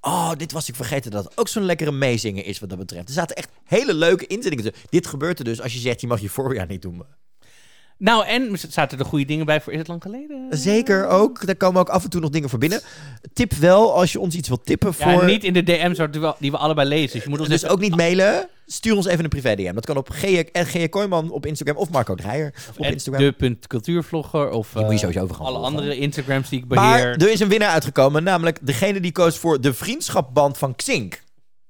oh, 0.00 0.32
dit 0.36 0.52
was 0.52 0.68
ik 0.68 0.74
vergeten 0.74 1.10
dat 1.10 1.24
het 1.24 1.38
ook 1.38 1.48
zo'n 1.48 1.64
lekkere 1.64 1.92
meezinger 1.92 2.46
is 2.46 2.58
wat 2.58 2.68
dat 2.68 2.78
betreft. 2.78 3.08
Er 3.08 3.14
zaten 3.14 3.36
echt 3.36 3.48
hele 3.64 3.94
leuke 3.94 4.26
inzettingen 4.26 4.64
tussen. 4.64 4.88
Dit 4.90 5.06
gebeurt 5.06 5.38
er 5.38 5.44
dus 5.44 5.60
als 5.60 5.72
je 5.72 5.78
zegt, 5.78 6.00
je 6.00 6.06
mag 6.06 6.20
je 6.20 6.28
voorjaar 6.28 6.66
niet 6.66 6.82
doen. 6.82 7.02
Nou, 8.04 8.26
en 8.26 8.58
zaten 8.68 8.98
er 8.98 9.04
goede 9.04 9.24
dingen 9.24 9.46
bij 9.46 9.60
voor 9.60 9.72
Is 9.72 9.78
het 9.78 9.88
lang 9.88 10.02
geleden? 10.02 10.46
Zeker 10.50 11.06
ook. 11.08 11.46
Daar 11.46 11.56
komen 11.56 11.80
ook 11.80 11.88
af 11.88 12.04
en 12.04 12.10
toe 12.10 12.20
nog 12.20 12.30
dingen 12.30 12.48
voor 12.48 12.58
binnen. 12.58 12.80
Tip 13.32 13.52
wel, 13.52 13.94
als 13.94 14.12
je 14.12 14.20
ons 14.20 14.34
iets 14.34 14.48
wilt 14.48 14.66
tippen 14.66 14.92
Ja, 14.98 15.12
voor... 15.12 15.24
niet 15.24 15.44
in 15.44 15.52
de 15.52 15.62
DM's 15.62 15.98
die 16.40 16.50
we, 16.50 16.56
allebei 16.56 16.88
lezen. 16.88 17.12
Dus 17.12 17.22
je 17.22 17.28
moet 17.28 17.38
ons 17.40 17.48
dus 17.48 17.62
even- 17.62 17.74
ook 17.74 17.80
niet 17.80 17.96
mailen. 17.96 18.48
Stuur 18.66 18.96
ons 18.96 19.06
even 19.06 19.24
een 19.24 19.30
privé 19.30 19.54
DM. 19.54 19.74
Dat 19.74 19.86
kan 19.86 19.96
op 19.96 20.08
G. 20.10 20.88
Kooijman 20.88 21.30
op 21.30 21.46
Instagram 21.46 21.76
of 21.76 21.90
Marco 21.90 22.14
Dreyer 22.14 22.54
op 22.78 22.84
Instagram. 22.84 23.34
de.cultuurvlogger 23.38 24.50
of 24.50 24.70
Die 24.74 24.80
moet 24.84 24.88
je 24.90 24.94
eh, 24.94 25.00
sowieso 25.00 25.22
overal 25.22 25.46
alle 25.46 25.56
volgen. 25.58 25.76
andere 25.76 25.96
Instagrams 25.96 26.48
die 26.48 26.58
ik 26.58 26.66
Maar 26.68 26.96
beheer. 26.96 27.16
er 27.28 27.30
is 27.32 27.40
een 27.40 27.48
winnaar 27.48 27.70
uitgekomen, 27.70 28.22
namelijk 28.22 28.58
degene 28.62 29.00
die 29.00 29.12
koos 29.12 29.38
voor 29.38 29.60
de 29.60 29.74
vriendschapband 29.74 30.58
van 30.58 30.74
Xink. 30.76 31.22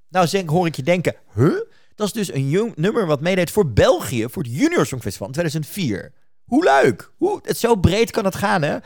Nou 0.09 0.27
zeg, 0.27 0.45
hoor 0.45 0.65
ik 0.67 0.75
je 0.75 0.83
denken, 0.83 1.15
huh? 1.35 1.53
Dat 1.95 2.07
is 2.07 2.13
dus 2.13 2.33
een 2.33 2.49
jong 2.49 2.75
nummer 2.75 3.05
wat 3.05 3.21
meedeed 3.21 3.51
voor 3.51 3.67
België, 3.71 4.25
voor 4.29 4.43
het 4.43 4.51
Junior 4.55 4.85
Songfestival 4.85 5.27
in 5.27 5.33
2004. 5.33 6.11
Hoe 6.45 6.63
leuk! 6.63 7.11
Hoe, 7.17 7.39
het 7.43 7.57
zo 7.57 7.75
breed 7.75 8.11
kan 8.11 8.25
het 8.25 8.35
gaan, 8.35 8.61
hè? 8.61 8.77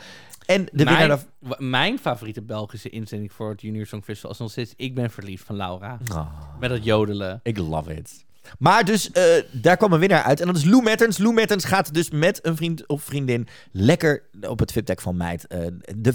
En 0.46 0.64
de 0.64 0.70
winnaar... 0.72 0.94
mijn, 0.96 1.08
daarvan- 1.08 1.28
w- 1.38 1.58
mijn 1.58 1.98
favoriete 1.98 2.42
Belgische 2.42 2.88
inzending 2.88 3.32
voor 3.32 3.50
het 3.50 3.60
Junior 3.60 3.86
Songfestival 3.86 4.30
is 4.30 4.38
nog 4.38 4.50
steeds 4.50 4.72
Ik 4.76 4.94
ben 4.94 5.10
verliefd 5.10 5.44
van 5.46 5.56
Laura. 5.56 5.98
Ah. 6.08 6.26
Met 6.60 6.70
dat 6.70 6.84
jodelen. 6.84 7.40
Ik 7.42 7.58
love 7.58 7.94
it. 7.94 8.24
Maar 8.58 8.84
dus, 8.84 9.10
eh, 9.10 9.24
daar 9.52 9.76
kwam 9.76 9.92
een 9.92 9.98
winnaar 9.98 10.22
uit. 10.22 10.40
En 10.40 10.46
dat 10.46 10.56
is 10.56 10.64
Lou 10.64 10.82
Mertens. 10.82 11.18
Lou 11.18 11.34
Mertens 11.34 11.64
gaat 11.64 11.94
dus 11.94 12.10
met 12.10 12.46
een 12.46 12.56
vriend 12.56 12.86
of 12.88 13.02
vriendin 13.02 13.48
lekker 13.72 14.22
op 14.40 14.58
het 14.58 14.72
VIP-deck 14.72 15.00
van 15.00 15.16
Meid. 15.16 15.46
eh, 15.46 15.58
de, 15.96 16.12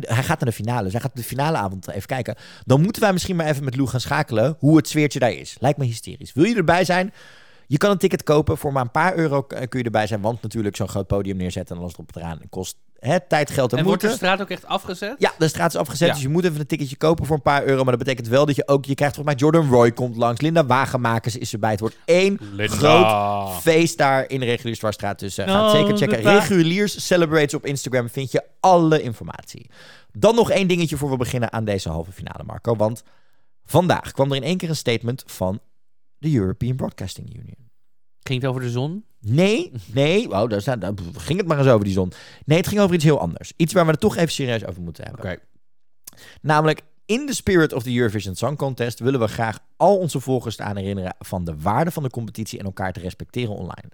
hij 0.00 0.22
gaat 0.22 0.40
naar 0.40 0.50
de 0.50 0.52
finale. 0.52 0.82
Dus 0.82 0.92
hij 0.92 1.00
gaat 1.00 1.16
de 1.16 1.22
finaleavond 1.22 1.88
even 1.90 2.06
kijken. 2.08 2.34
Dan 2.64 2.80
moeten 2.82 3.02
wij 3.02 3.12
misschien 3.12 3.36
maar 3.36 3.46
even 3.46 3.64
met 3.64 3.76
Lou 3.76 3.88
gaan 3.88 4.00
schakelen 4.00 4.56
hoe 4.58 4.76
het 4.76 4.88
sfeertje 4.88 5.18
daar 5.18 5.32
is. 5.32 5.56
Lijkt 5.60 5.78
me 5.78 5.84
hysterisch. 5.84 6.32
Wil 6.32 6.44
je 6.44 6.54
erbij 6.56 6.84
zijn? 6.84 7.12
Je 7.70 7.76
kan 7.76 7.90
een 7.90 7.98
ticket 7.98 8.22
kopen. 8.22 8.58
Voor 8.58 8.72
maar 8.72 8.82
een 8.82 8.90
paar 8.90 9.16
euro 9.16 9.46
eh, 9.48 9.68
kun 9.68 9.78
je 9.78 9.84
erbij 9.84 10.06
zijn. 10.06 10.20
Want 10.20 10.42
natuurlijk 10.42 10.76
zo'n 10.76 10.88
groot 10.88 11.06
podium 11.06 11.36
neerzetten 11.36 11.76
en 11.76 11.82
alles 11.82 11.94
erop 11.94 12.16
eraan 12.16 12.40
kost 12.50 12.76
hè, 12.98 13.20
tijd, 13.20 13.50
geld 13.50 13.72
en, 13.72 13.78
En 13.78 13.84
wordt 13.84 14.02
de 14.02 14.10
straat 14.10 14.40
ook 14.40 14.50
echt 14.50 14.66
afgezet? 14.66 15.14
Ja, 15.18 15.32
de 15.38 15.48
straat 15.48 15.74
is 15.74 15.80
afgezet, 15.80 16.08
Ja. 16.08 16.14
dus 16.14 16.22
je 16.22 16.28
moet 16.28 16.44
even 16.44 16.60
een 16.60 16.66
ticketje 16.66 16.96
kopen 16.96 17.26
voor 17.26 17.36
een 17.36 17.42
paar 17.42 17.64
euro. 17.64 17.82
Maar 17.82 17.96
dat 17.96 18.04
betekent 18.04 18.28
wel 18.28 18.46
dat 18.46 18.56
je 18.56 18.68
ook... 18.68 18.84
Je 18.84 18.94
krijgt 18.94 19.14
volgens 19.14 19.34
mij 19.34 19.44
Jordan 19.50 19.70
Roy 19.74 19.92
komt 19.92 20.16
langs. 20.16 20.40
Linda 20.40 20.66
Wagenmakers 20.66 21.36
is 21.36 21.52
erbij. 21.52 21.70
Het 21.70 21.80
wordt 21.80 21.96
één 22.04 22.38
groot 22.56 23.52
feest 23.60 23.98
daar 23.98 24.30
in 24.30 24.40
de 24.40 24.46
Reguliersdwarsstraat. 24.46 25.18
Dus 25.18 25.38
eh, 25.38 25.46
ga 25.46 25.64
het 25.64 25.72
No, 25.72 25.78
zeker 25.78 25.96
checken. 25.96 26.32
Reguliers 26.32 27.06
Celebrates 27.06 27.54
op 27.54 27.66
Instagram 27.66 28.08
vind 28.08 28.32
je 28.32 28.42
alle 28.60 29.02
informatie. 29.02 29.70
Dan 30.12 30.34
nog 30.34 30.50
één 30.50 30.68
dingetje 30.68 30.96
voor 30.96 31.10
we 31.10 31.16
beginnen 31.16 31.52
aan 31.52 31.64
deze 31.64 31.88
halve 31.88 32.12
finale, 32.12 32.42
Marco. 32.44 32.76
Want 32.76 33.02
vandaag 33.64 34.12
kwam 34.12 34.30
er 34.30 34.36
in 34.36 34.42
één 34.42 34.56
keer 34.56 34.68
een 34.68 34.76
statement 34.76 35.22
van 35.26 35.60
de 36.18 36.34
European 36.34 36.76
Broadcasting 36.76 37.28
Union. 37.36 37.70
Ging 38.22 38.40
het 38.40 38.50
over 38.50 38.62
de 38.62 38.70
zon? 38.70 39.04
Nee, 39.20 39.72
nee. 39.92 40.30
Oh, 40.30 40.48
daar, 40.48 40.60
staat- 40.60 40.80
daar 40.80 40.92
ging 41.16 41.38
het 41.38 41.48
maar 41.48 41.58
eens 41.58 41.68
over 41.68 41.84
die 41.84 41.92
zon. 41.94 42.12
Nee, 42.44 42.58
het 42.58 42.66
ging 42.68 42.80
over 42.80 42.94
iets 42.94 43.04
heel 43.04 43.20
anders. 43.20 43.52
Iets 43.56 43.72
waar 43.72 43.84
we 43.84 43.90
het 43.90 44.00
toch 44.00 44.16
even 44.16 44.32
serieus 44.32 44.64
over 44.66 44.82
moeten 44.82 45.04
hebben. 45.04 45.24
Oké. 45.24 45.36
Namelijk, 46.40 46.82
in 47.06 47.26
the 47.26 47.34
spirit 47.34 47.72
of 47.72 47.82
the 47.82 47.94
Eurovision 47.96 48.34
Song 48.34 48.56
Contest 48.56 48.98
willen 48.98 49.20
we 49.20 49.28
graag 49.28 49.58
al 49.76 49.98
onze 49.98 50.20
volgers 50.20 50.60
aan 50.60 50.76
herinneren 50.76 51.14
van 51.18 51.44
de 51.44 51.56
waarde 51.58 51.90
van 51.90 52.02
de 52.02 52.10
competitie 52.10 52.58
en 52.58 52.64
elkaar 52.64 52.92
te 52.92 53.00
respecteren 53.00 53.54
online. 53.54 53.88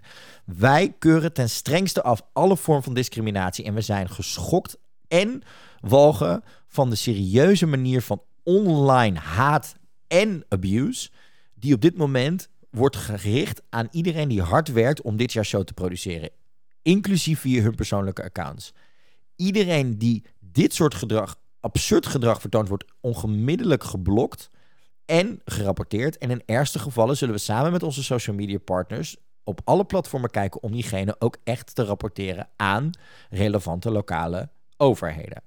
Wij 0.45 0.95
keuren 0.99 1.33
ten 1.33 1.49
strengste 1.49 2.03
af 2.03 2.21
alle 2.33 2.57
vorm 2.57 2.83
van 2.83 2.93
discriminatie 2.93 3.65
en 3.65 3.73
we 3.73 3.81
zijn 3.81 4.09
geschokt 4.09 4.77
en 5.07 5.41
walgen 5.79 6.43
van 6.67 6.89
de 6.89 6.95
serieuze 6.95 7.65
manier 7.65 8.01
van 8.01 8.21
online 8.43 9.19
haat 9.19 9.75
en 10.07 10.43
abuse 10.49 11.09
die 11.55 11.73
op 11.73 11.81
dit 11.81 11.97
moment 11.97 12.49
wordt 12.69 12.95
gericht 12.95 13.61
aan 13.69 13.87
iedereen 13.91 14.27
die 14.27 14.41
hard 14.41 14.71
werkt 14.71 15.01
om 15.01 15.17
dit 15.17 15.33
jaar 15.33 15.45
show 15.45 15.63
te 15.63 15.73
produceren, 15.73 16.29
inclusief 16.81 17.39
via 17.39 17.61
hun 17.61 17.75
persoonlijke 17.75 18.23
accounts. 18.23 18.73
Iedereen 19.35 19.97
die 19.97 20.23
dit 20.39 20.73
soort 20.73 20.93
gedrag, 20.95 21.39
absurd 21.59 22.05
gedrag 22.05 22.41
vertoont, 22.41 22.67
wordt 22.67 22.85
ongemiddellijk 22.99 23.83
geblokt 23.83 24.49
en 25.05 25.41
gerapporteerd. 25.45 26.17
En 26.17 26.31
in 26.31 26.43
ergste 26.45 26.79
gevallen 26.79 27.17
zullen 27.17 27.33
we 27.33 27.39
samen 27.39 27.71
met 27.71 27.83
onze 27.83 28.03
social 28.03 28.35
media 28.35 28.57
partners 28.57 29.17
op 29.43 29.61
alle 29.63 29.85
platformen 29.85 30.29
kijken 30.29 30.63
om 30.63 30.71
diegene 30.71 31.15
ook 31.19 31.37
echt 31.43 31.75
te 31.75 31.83
rapporteren 31.83 32.49
aan 32.55 32.89
relevante 33.29 33.91
lokale 33.91 34.49
overheden. 34.77 35.41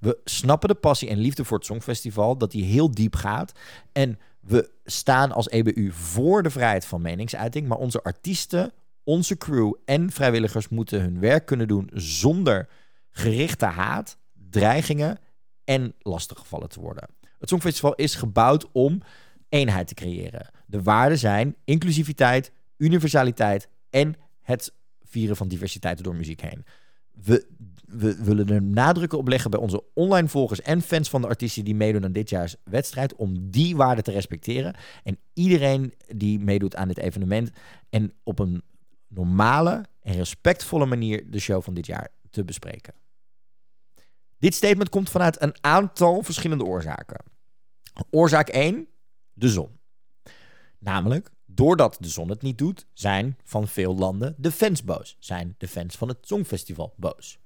We 0.00 0.18
snappen 0.24 0.68
de 0.68 0.74
passie 0.74 1.08
en 1.08 1.18
liefde 1.18 1.44
voor 1.44 1.56
het 1.56 1.66
Songfestival, 1.66 2.36
dat 2.36 2.50
die 2.50 2.64
heel 2.64 2.90
diep 2.90 3.14
gaat. 3.14 3.52
En 3.92 4.18
we 4.42 4.70
staan 4.84 5.32
als 5.32 5.48
EBU 5.48 5.90
voor 5.92 6.42
de 6.42 6.50
vrijheid 6.50 6.84
van 6.84 7.02
meningsuiting, 7.02 7.68
maar 7.68 7.78
onze 7.78 8.02
artiesten, 8.02 8.72
onze 9.04 9.36
crew 9.36 9.74
en 9.84 10.10
vrijwilligers 10.10 10.68
moeten 10.68 11.00
hun 11.00 11.20
werk 11.20 11.46
kunnen 11.46 11.68
doen 11.68 11.90
zonder 11.92 12.68
gerichte 13.10 13.66
haat, 13.66 14.16
dreigingen 14.50 15.18
en 15.64 15.94
lastiggevallen 15.98 16.68
te 16.68 16.80
worden. 16.80 17.08
Het 17.38 17.48
Songfestival 17.48 17.94
is 17.94 18.14
gebouwd 18.14 18.72
om 18.72 19.00
eenheid 19.48 19.86
te 19.86 19.94
creëren. 19.94 20.50
De 20.66 20.82
waarden 20.82 21.18
zijn 21.18 21.56
inclusiviteit, 21.64 22.52
universaliteit 22.76 23.68
en 23.90 24.16
het 24.40 24.72
vieren 25.02 25.36
van 25.36 25.48
diversiteit 25.48 26.04
door 26.04 26.14
muziek 26.14 26.40
heen. 26.40 26.64
We 27.12 27.46
we 27.92 28.24
willen 28.24 28.48
er 28.48 28.62
nadrukken 28.62 29.18
op 29.18 29.28
leggen 29.28 29.50
bij 29.50 29.60
onze 29.60 29.84
online 29.94 30.28
volgers 30.28 30.60
en 30.60 30.82
fans 30.82 31.10
van 31.10 31.20
de 31.20 31.28
artiesten 31.28 31.64
die 31.64 31.74
meedoen 31.74 32.04
aan 32.04 32.12
dit 32.12 32.30
jaars 32.30 32.56
wedstrijd, 32.64 33.14
om 33.14 33.50
die 33.50 33.76
waarde 33.76 34.02
te 34.02 34.10
respecteren. 34.10 34.74
En 35.02 35.18
iedereen 35.34 35.94
die 36.16 36.38
meedoet 36.38 36.76
aan 36.76 36.88
dit 36.88 36.98
evenement 36.98 37.50
en 37.90 38.12
op 38.22 38.38
een 38.38 38.62
normale 39.08 39.84
en 40.00 40.14
respectvolle 40.14 40.86
manier 40.86 41.30
de 41.30 41.38
show 41.38 41.62
van 41.62 41.74
dit 41.74 41.86
jaar 41.86 42.08
te 42.30 42.44
bespreken. 42.44 42.94
Dit 44.38 44.54
statement 44.54 44.88
komt 44.88 45.10
vanuit 45.10 45.42
een 45.42 45.54
aantal 45.60 46.22
verschillende 46.22 46.64
oorzaken. 46.64 47.24
Oorzaak 48.10 48.48
1, 48.48 48.88
de 49.32 49.48
zon. 49.48 49.78
Namelijk, 50.78 51.30
doordat 51.46 51.96
de 52.00 52.08
zon 52.08 52.28
het 52.28 52.42
niet 52.42 52.58
doet, 52.58 52.86
zijn 52.92 53.36
van 53.44 53.68
veel 53.68 53.94
landen 53.94 54.34
de 54.38 54.52
fans 54.52 54.84
boos. 54.84 55.16
Zijn 55.18 55.54
de 55.58 55.68
fans 55.68 55.96
van 55.96 56.08
het 56.08 56.18
Songfestival 56.20 56.94
boos. 56.96 57.40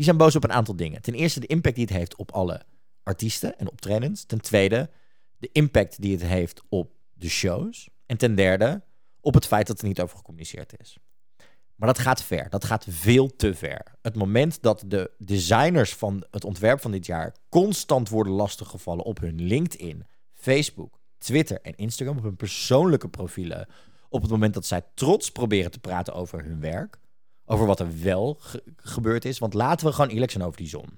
Die 0.00 0.08
zijn 0.08 0.20
boos 0.20 0.36
op 0.36 0.44
een 0.44 0.52
aantal 0.52 0.76
dingen. 0.76 1.02
Ten 1.02 1.14
eerste 1.14 1.40
de 1.40 1.46
impact 1.46 1.74
die 1.74 1.84
het 1.84 1.94
heeft 1.94 2.16
op 2.16 2.30
alle 2.30 2.62
artiesten 3.02 3.58
en 3.58 3.70
optredens. 3.70 4.24
Ten 4.24 4.40
tweede 4.40 4.90
de 5.38 5.48
impact 5.52 6.00
die 6.00 6.12
het 6.12 6.22
heeft 6.22 6.62
op 6.68 6.92
de 7.12 7.28
shows. 7.28 7.88
En 8.06 8.16
ten 8.16 8.34
derde 8.34 8.82
op 9.20 9.34
het 9.34 9.46
feit 9.46 9.66
dat 9.66 9.80
er 9.80 9.86
niet 9.86 10.00
over 10.00 10.16
gecommuniceerd 10.16 10.80
is. 10.80 10.98
Maar 11.74 11.88
dat 11.88 11.98
gaat 11.98 12.22
ver. 12.22 12.50
Dat 12.50 12.64
gaat 12.64 12.86
veel 12.88 13.36
te 13.36 13.54
ver. 13.54 13.94
Het 14.02 14.14
moment 14.14 14.62
dat 14.62 14.84
de 14.86 15.10
designers 15.18 15.94
van 15.94 16.24
het 16.30 16.44
ontwerp 16.44 16.80
van 16.80 16.90
dit 16.90 17.06
jaar 17.06 17.34
constant 17.48 18.08
worden 18.08 18.32
lastiggevallen 18.32 19.04
op 19.04 19.20
hun 19.20 19.42
LinkedIn, 19.42 20.06
Facebook, 20.34 21.00
Twitter 21.18 21.60
en 21.60 21.74
Instagram, 21.74 22.16
op 22.16 22.22
hun 22.22 22.36
persoonlijke 22.36 23.08
profielen, 23.08 23.68
op 24.08 24.22
het 24.22 24.30
moment 24.30 24.54
dat 24.54 24.66
zij 24.66 24.82
trots 24.94 25.30
proberen 25.30 25.70
te 25.70 25.80
praten 25.80 26.14
over 26.14 26.44
hun 26.44 26.60
werk, 26.60 26.98
over 27.50 27.66
wat 27.66 27.80
er 27.80 28.02
wel 28.02 28.36
ge- 28.40 28.62
gebeurd 28.76 29.24
is. 29.24 29.38
Want 29.38 29.54
laten 29.54 29.86
we 29.86 29.92
gewoon 29.92 30.10
eerlijk 30.10 30.32
zijn 30.32 30.44
over 30.44 30.56
die 30.58 30.68
zon. 30.68 30.88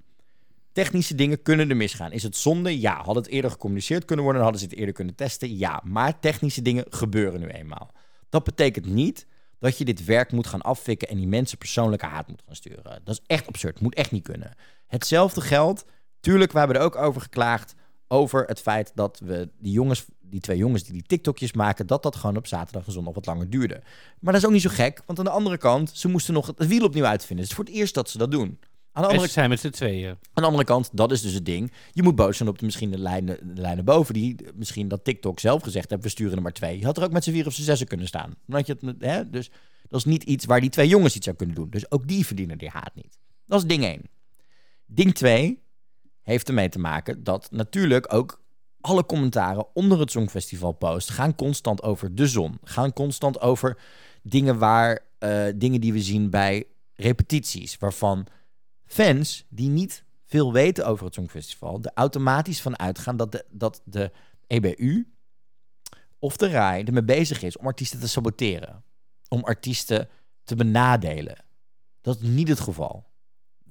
Technische 0.72 1.14
dingen 1.14 1.42
kunnen 1.42 1.70
er 1.70 1.76
misgaan. 1.76 2.12
Is 2.12 2.22
het 2.22 2.36
zonde? 2.36 2.80
Ja. 2.80 3.02
Had 3.02 3.14
het 3.14 3.26
eerder 3.26 3.50
gecommuniceerd 3.50 4.04
kunnen 4.04 4.24
worden, 4.24 4.42
hadden 4.42 4.60
ze 4.60 4.66
het 4.66 4.76
eerder 4.76 4.94
kunnen 4.94 5.14
testen? 5.14 5.56
Ja. 5.56 5.80
Maar 5.84 6.20
technische 6.20 6.62
dingen 6.62 6.84
gebeuren 6.88 7.40
nu 7.40 7.46
eenmaal. 7.46 7.90
Dat 8.28 8.44
betekent 8.44 8.86
niet 8.86 9.26
dat 9.58 9.78
je 9.78 9.84
dit 9.84 10.04
werk 10.04 10.32
moet 10.32 10.46
gaan 10.46 10.62
afvikken 10.62 11.08
en 11.08 11.16
die 11.16 11.26
mensen 11.26 11.58
persoonlijke 11.58 12.06
haat 12.06 12.28
moet 12.28 12.42
gaan 12.46 12.56
sturen. 12.56 13.00
Dat 13.04 13.14
is 13.14 13.20
echt 13.26 13.46
absurd. 13.46 13.80
Moet 13.80 13.94
echt 13.94 14.10
niet 14.10 14.22
kunnen. 14.22 14.54
Hetzelfde 14.86 15.40
geldt. 15.40 15.84
Tuurlijk, 16.20 16.52
we 16.52 16.58
hebben 16.58 16.76
er 16.76 16.82
ook 16.82 16.96
over 16.96 17.20
geklaagd. 17.20 17.74
Over 18.08 18.44
het 18.44 18.60
feit 18.60 18.92
dat 18.94 19.20
we 19.24 19.48
die 19.58 19.72
jongens, 19.72 20.04
die 20.32 20.40
twee 20.40 20.56
jongens 20.56 20.82
die 20.82 20.92
die 20.92 21.02
TikTokjes 21.02 21.52
maken, 21.52 21.86
dat 21.86 22.02
dat 22.02 22.16
gewoon 22.16 22.36
op 22.36 22.46
zaterdag 22.46 22.86
en 22.86 22.92
zondag 22.92 23.14
wat 23.14 23.26
langer 23.26 23.50
duurde. 23.50 23.82
Maar 24.20 24.32
dat 24.32 24.42
is 24.42 24.46
ook 24.46 24.52
niet 24.52 24.62
zo 24.62 24.70
gek, 24.70 25.02
want 25.06 25.18
aan 25.18 25.24
de 25.24 25.30
andere 25.30 25.58
kant, 25.58 25.90
ze 25.94 26.08
moesten 26.08 26.34
nog 26.34 26.46
het 26.46 26.66
wiel 26.66 26.84
opnieuw 26.84 27.04
uitvinden. 27.04 27.44
Het 27.44 27.50
is 27.50 27.56
voor 27.56 27.64
het 27.64 27.74
eerst 27.74 27.94
dat 27.94 28.10
ze 28.10 28.18
dat 28.18 28.30
doen. 28.30 28.58
Aan 28.92 29.02
de 29.02 29.08
En 29.08 29.14
andere 29.14 29.26
ze 29.26 29.32
zijn 29.32 29.48
met 29.48 29.60
z'n 29.60 29.70
tweeën. 29.70 30.08
aan 30.08 30.42
de 30.42 30.42
andere 30.42 30.64
kant, 30.64 30.90
dat 30.92 31.12
is 31.12 31.22
dus 31.22 31.32
het 31.32 31.44
ding. 31.44 31.72
Je 31.92 32.02
moet 32.02 32.14
boos 32.14 32.36
zijn 32.36 32.48
op 32.48 32.58
de, 32.58 32.64
misschien 32.64 32.90
de 32.90 32.98
lijnen, 32.98 33.54
de 33.54 33.60
lijnen 33.60 33.84
boven. 33.84 34.14
Die 34.14 34.36
misschien 34.54 34.88
dat 34.88 35.04
TikTok 35.04 35.40
zelf 35.40 35.62
gezegd 35.62 35.90
heeft, 35.90 36.02
we 36.02 36.08
sturen 36.08 36.36
er 36.36 36.42
maar 36.42 36.52
twee. 36.52 36.78
Je 36.78 36.84
had 36.84 36.96
er 36.96 37.02
ook 37.02 37.12
met 37.12 37.24
z'n 37.24 37.30
vier 37.30 37.46
of 37.46 37.52
z'n 37.52 37.62
zessen 37.62 37.86
kunnen 37.86 38.06
staan. 38.06 38.34
Had 38.48 38.66
je 38.66 38.76
het, 38.80 38.94
hè? 38.98 39.30
Dus 39.30 39.50
dat 39.88 39.98
is 39.98 40.04
niet 40.04 40.22
iets 40.22 40.44
waar 40.44 40.60
die 40.60 40.70
twee 40.70 40.88
jongens 40.88 41.16
iets 41.16 41.28
aan 41.28 41.36
kunnen 41.36 41.54
doen. 41.54 41.70
Dus 41.70 41.90
ook 41.90 42.08
die 42.08 42.26
verdienen 42.26 42.58
die 42.58 42.68
haat 42.68 42.94
niet. 42.94 43.18
Dat 43.46 43.62
is 43.62 43.66
ding 43.66 43.84
één. 43.84 44.02
Ding 44.86 45.14
twee 45.14 45.62
heeft 46.22 46.48
ermee 46.48 46.68
te 46.68 46.78
maken 46.78 47.24
dat 47.24 47.48
natuurlijk 47.50 48.14
ook 48.14 48.41
alle 48.82 49.06
commentaren 49.06 49.66
onder 49.74 50.00
het 50.00 50.10
Songfestival 50.10 50.72
post 50.72 51.10
gaan 51.10 51.34
constant 51.34 51.82
over 51.82 52.14
de 52.14 52.26
zon. 52.26 52.58
Gaan 52.64 52.92
constant 52.92 53.40
over 53.40 53.78
dingen 54.22 54.58
waar 54.58 55.06
eh, 55.18 55.44
dingen 55.54 55.80
die 55.80 55.92
we 55.92 56.02
zien 56.02 56.30
bij 56.30 56.64
repetities, 56.94 57.78
waarvan 57.78 58.26
fans 58.84 59.44
die 59.48 59.68
niet 59.68 60.04
veel 60.26 60.52
weten 60.52 60.86
over 60.86 61.04
het 61.04 61.14
Songfestival, 61.14 61.78
er 61.82 61.90
automatisch 61.94 62.60
van 62.60 62.78
uitgaan 62.78 63.16
dat 63.16 63.32
de, 63.32 63.44
dat 63.50 63.82
de 63.84 64.10
EBU 64.46 65.06
of 66.18 66.36
de 66.36 66.48
RAI 66.48 66.84
ermee 66.84 67.04
bezig 67.04 67.42
is 67.42 67.56
om 67.56 67.66
artiesten 67.66 68.00
te 68.00 68.08
saboteren. 68.08 68.84
Om 69.28 69.44
artiesten 69.44 70.08
te 70.44 70.56
benadelen. 70.56 71.44
Dat 72.00 72.16
is 72.16 72.28
niet 72.28 72.48
het 72.48 72.60
geval. 72.60 73.11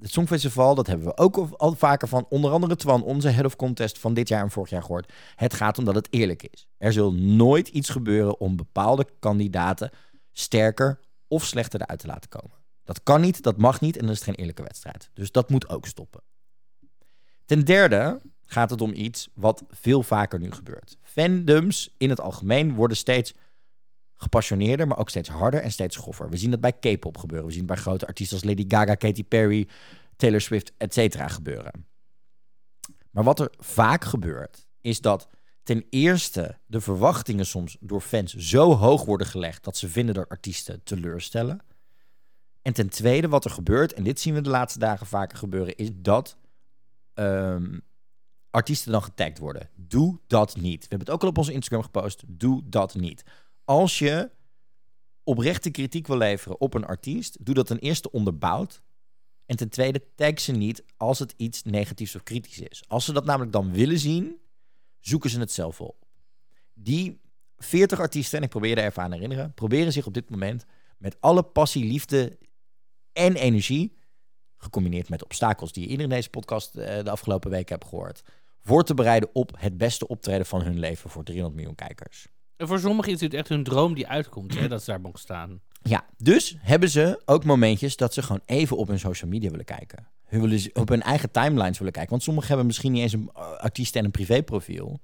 Het 0.02 0.12
Songfestival, 0.12 0.74
dat 0.74 0.86
hebben 0.86 1.06
we 1.06 1.16
ook 1.16 1.36
al- 1.36 1.74
vaker 1.74 2.08
van 2.08 2.26
onder 2.28 2.50
andere 2.50 2.76
Twan, 2.76 3.02
onze 3.02 3.28
head 3.28 3.44
of 3.44 3.56
contest 3.56 3.98
van 3.98 4.14
dit 4.14 4.28
jaar 4.28 4.42
en 4.42 4.50
vorig 4.50 4.70
jaar 4.70 4.82
gehoord. 4.82 5.12
Het 5.34 5.54
gaat 5.54 5.78
om 5.78 5.84
dat 5.84 5.94
het 5.94 6.08
eerlijk 6.10 6.42
is. 6.42 6.66
Er 6.78 6.92
zal 6.92 7.12
nooit 7.12 7.68
iets 7.68 7.88
gebeuren 7.88 8.40
om 8.40 8.56
bepaalde 8.56 9.06
kandidaten 9.18 9.90
sterker 10.32 11.00
of 11.28 11.44
slechter 11.44 11.80
eruit 11.80 12.00
te 12.00 12.06
laten 12.06 12.28
komen. 12.28 12.56
Dat 12.84 13.02
kan 13.02 13.20
niet, 13.20 13.42
dat 13.42 13.56
mag 13.56 13.80
niet 13.80 13.96
en 13.96 14.02
dan 14.02 14.10
is 14.10 14.16
het 14.16 14.24
geen 14.24 14.34
eerlijke 14.34 14.62
wedstrijd. 14.62 15.10
Dus 15.14 15.32
dat 15.32 15.50
moet 15.50 15.68
ook 15.68 15.86
stoppen. 15.86 16.22
Ten 17.44 17.64
derde 17.64 18.20
gaat 18.46 18.70
het 18.70 18.80
om 18.80 18.92
iets 18.92 19.28
wat 19.34 19.64
veel 19.68 20.02
vaker 20.02 20.38
nu 20.38 20.52
gebeurt. 20.52 20.98
Fandoms 21.02 21.94
in 21.98 22.08
het 22.10 22.20
algemeen 22.20 22.74
worden 22.74 22.96
steeds 22.96 23.34
gepassioneerder, 24.22 24.86
maar 24.86 24.98
ook 24.98 25.10
steeds 25.10 25.28
harder 25.28 25.60
en 25.60 25.72
steeds 25.72 25.96
groffer. 25.96 26.30
We 26.30 26.36
zien 26.36 26.50
dat 26.50 26.60
bij 26.60 26.72
K-pop 26.72 27.18
gebeuren. 27.18 27.46
We 27.46 27.52
zien 27.52 27.62
het 27.62 27.72
bij 27.72 27.82
grote 27.82 28.06
artiesten 28.06 28.36
als 28.36 28.46
Lady 28.46 28.64
Gaga, 28.68 28.94
Katy 28.94 29.24
Perry, 29.24 29.68
Taylor 30.16 30.40
Swift, 30.40 30.72
et 30.76 30.94
cetera 30.94 31.28
gebeuren. 31.28 31.86
Maar 33.10 33.24
wat 33.24 33.40
er 33.40 33.52
vaak 33.58 34.04
gebeurt, 34.04 34.66
is 34.80 35.00
dat 35.00 35.28
ten 35.62 35.84
eerste 35.90 36.58
de 36.66 36.80
verwachtingen 36.80 37.46
soms 37.46 37.76
door 37.80 38.00
fans 38.00 38.34
zo 38.34 38.74
hoog 38.74 39.04
worden 39.04 39.26
gelegd 39.26 39.64
dat 39.64 39.76
ze 39.76 39.88
vinden 39.88 40.14
dat 40.14 40.28
artiesten 40.28 40.82
teleurstellen. 40.84 41.60
En 42.62 42.72
ten 42.72 42.88
tweede, 42.88 43.28
wat 43.28 43.44
er 43.44 43.50
gebeurt, 43.50 43.92
en 43.92 44.02
dit 44.02 44.20
zien 44.20 44.34
we 44.34 44.40
de 44.40 44.50
laatste 44.50 44.78
dagen 44.78 45.06
vaker 45.06 45.38
gebeuren, 45.38 45.76
is 45.76 45.88
dat 45.94 46.36
ehm, 47.14 47.78
artiesten 48.50 48.92
dan 48.92 49.02
getagd 49.02 49.38
worden. 49.38 49.68
Doe 49.74 50.18
dat 50.26 50.56
niet. 50.56 50.80
We 50.80 50.86
hebben 50.88 51.06
het 51.06 51.10
ook 51.10 51.22
al 51.22 51.28
op 51.28 51.38
onze 51.38 51.52
Instagram 51.52 51.82
gepost. 51.82 52.22
Doe 52.26 52.62
dat 52.64 52.94
niet. 52.94 53.24
Als 53.72 53.98
je 53.98 54.30
oprechte 55.24 55.70
kritiek 55.70 56.06
wil 56.06 56.16
leveren 56.16 56.60
op 56.60 56.74
een 56.74 56.84
artiest, 56.84 57.44
doe 57.44 57.54
dat 57.54 57.66
ten 57.66 57.78
eerste 57.78 58.10
onderbouwd. 58.10 58.82
En 59.46 59.56
ten 59.56 59.68
tweede, 59.68 60.04
tag 60.14 60.40
ze 60.40 60.52
niet 60.52 60.84
als 60.96 61.18
het 61.18 61.34
iets 61.36 61.62
negatiefs 61.62 62.14
of 62.14 62.22
kritisch 62.22 62.58
is. 62.58 62.82
Als 62.88 63.04
ze 63.04 63.12
dat 63.12 63.24
namelijk 63.24 63.52
dan 63.52 63.72
willen 63.72 63.98
zien, 63.98 64.40
zoeken 65.00 65.30
ze 65.30 65.38
het 65.38 65.52
zelf 65.52 65.80
op. 65.80 66.06
Die 66.74 67.20
40 67.56 67.98
artiesten, 67.98 68.38
en 68.38 68.44
ik 68.44 68.50
probeer 68.50 68.78
er 68.78 68.84
even 68.84 69.02
aan 69.02 69.12
herinneren, 69.12 69.54
proberen 69.54 69.92
zich 69.92 70.06
op 70.06 70.14
dit 70.14 70.30
moment 70.30 70.64
met 70.98 71.20
alle 71.20 71.42
passie, 71.42 71.84
liefde 71.84 72.38
en 73.12 73.34
energie, 73.34 73.96
gecombineerd 74.56 75.08
met 75.08 75.24
obstakels 75.24 75.72
die 75.72 75.90
je 75.90 75.96
in 75.96 76.08
deze 76.08 76.30
podcast 76.30 76.74
eh, 76.74 77.04
de 77.04 77.10
afgelopen 77.10 77.50
weken 77.50 77.74
hebt 77.74 77.88
gehoord, 77.88 78.22
voor 78.60 78.84
te 78.84 78.94
bereiden 78.94 79.30
op 79.32 79.52
het 79.56 79.76
beste 79.76 80.08
optreden 80.08 80.46
van 80.46 80.62
hun 80.62 80.78
leven 80.78 81.10
voor 81.10 81.24
300 81.24 81.56
miljoen 81.56 81.74
kijkers. 81.74 82.28
En 82.56 82.66
voor 82.66 82.78
sommigen 82.78 83.12
is 83.12 83.18
dit 83.18 83.34
echt 83.34 83.48
hun 83.48 83.64
droom 83.64 83.94
die 83.94 84.08
uitkomt, 84.08 84.58
hè, 84.58 84.68
dat 84.68 84.82
ze 84.82 84.90
daar 84.90 85.00
mogen 85.00 85.18
staan. 85.18 85.60
Ja, 85.82 86.04
dus 86.16 86.56
hebben 86.58 86.88
ze 86.88 87.22
ook 87.24 87.44
momentjes 87.44 87.96
dat 87.96 88.14
ze 88.14 88.22
gewoon 88.22 88.42
even 88.46 88.76
op 88.76 88.88
hun 88.88 88.98
social 88.98 89.30
media 89.30 89.50
willen 89.50 89.64
kijken. 89.64 90.06
Hun 90.24 90.40
willen 90.40 90.70
op 90.72 90.88
hun 90.88 91.02
eigen 91.02 91.30
timelines 91.30 91.78
willen 91.78 91.92
kijken. 91.92 92.10
Want 92.10 92.22
sommigen 92.22 92.48
hebben 92.48 92.66
misschien 92.66 92.92
niet 92.92 93.02
eens 93.02 93.12
een 93.12 93.30
uh, 93.36 93.52
artiest 93.58 93.96
en 93.96 94.04
een 94.04 94.10
privéprofiel. 94.10 95.00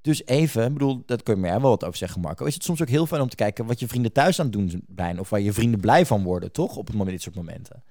Dus 0.00 0.26
even, 0.26 0.66
ik 0.66 0.72
bedoel, 0.72 1.02
dat 1.06 1.22
kun 1.22 1.34
je 1.34 1.40
mij 1.40 1.60
wel 1.60 1.70
wat 1.70 1.84
over 1.84 1.98
zeggen, 1.98 2.20
Marco. 2.20 2.44
Is 2.44 2.54
het 2.54 2.64
soms 2.64 2.82
ook 2.82 2.88
heel 2.88 3.06
fijn 3.06 3.22
om 3.22 3.28
te 3.28 3.36
kijken 3.36 3.66
wat 3.66 3.80
je 3.80 3.88
vrienden 3.88 4.12
thuis 4.12 4.38
aan 4.40 4.44
het 4.46 4.54
doen 4.54 4.84
zijn. 4.96 5.20
Of 5.20 5.30
waar 5.30 5.40
je 5.40 5.52
vrienden 5.52 5.80
blij 5.80 6.06
van 6.06 6.22
worden, 6.22 6.52
toch? 6.52 6.76
Op 6.76 6.86
het 6.86 6.96
moment, 6.96 7.10
dit 7.10 7.22
soort 7.22 7.34
momenten. 7.34 7.82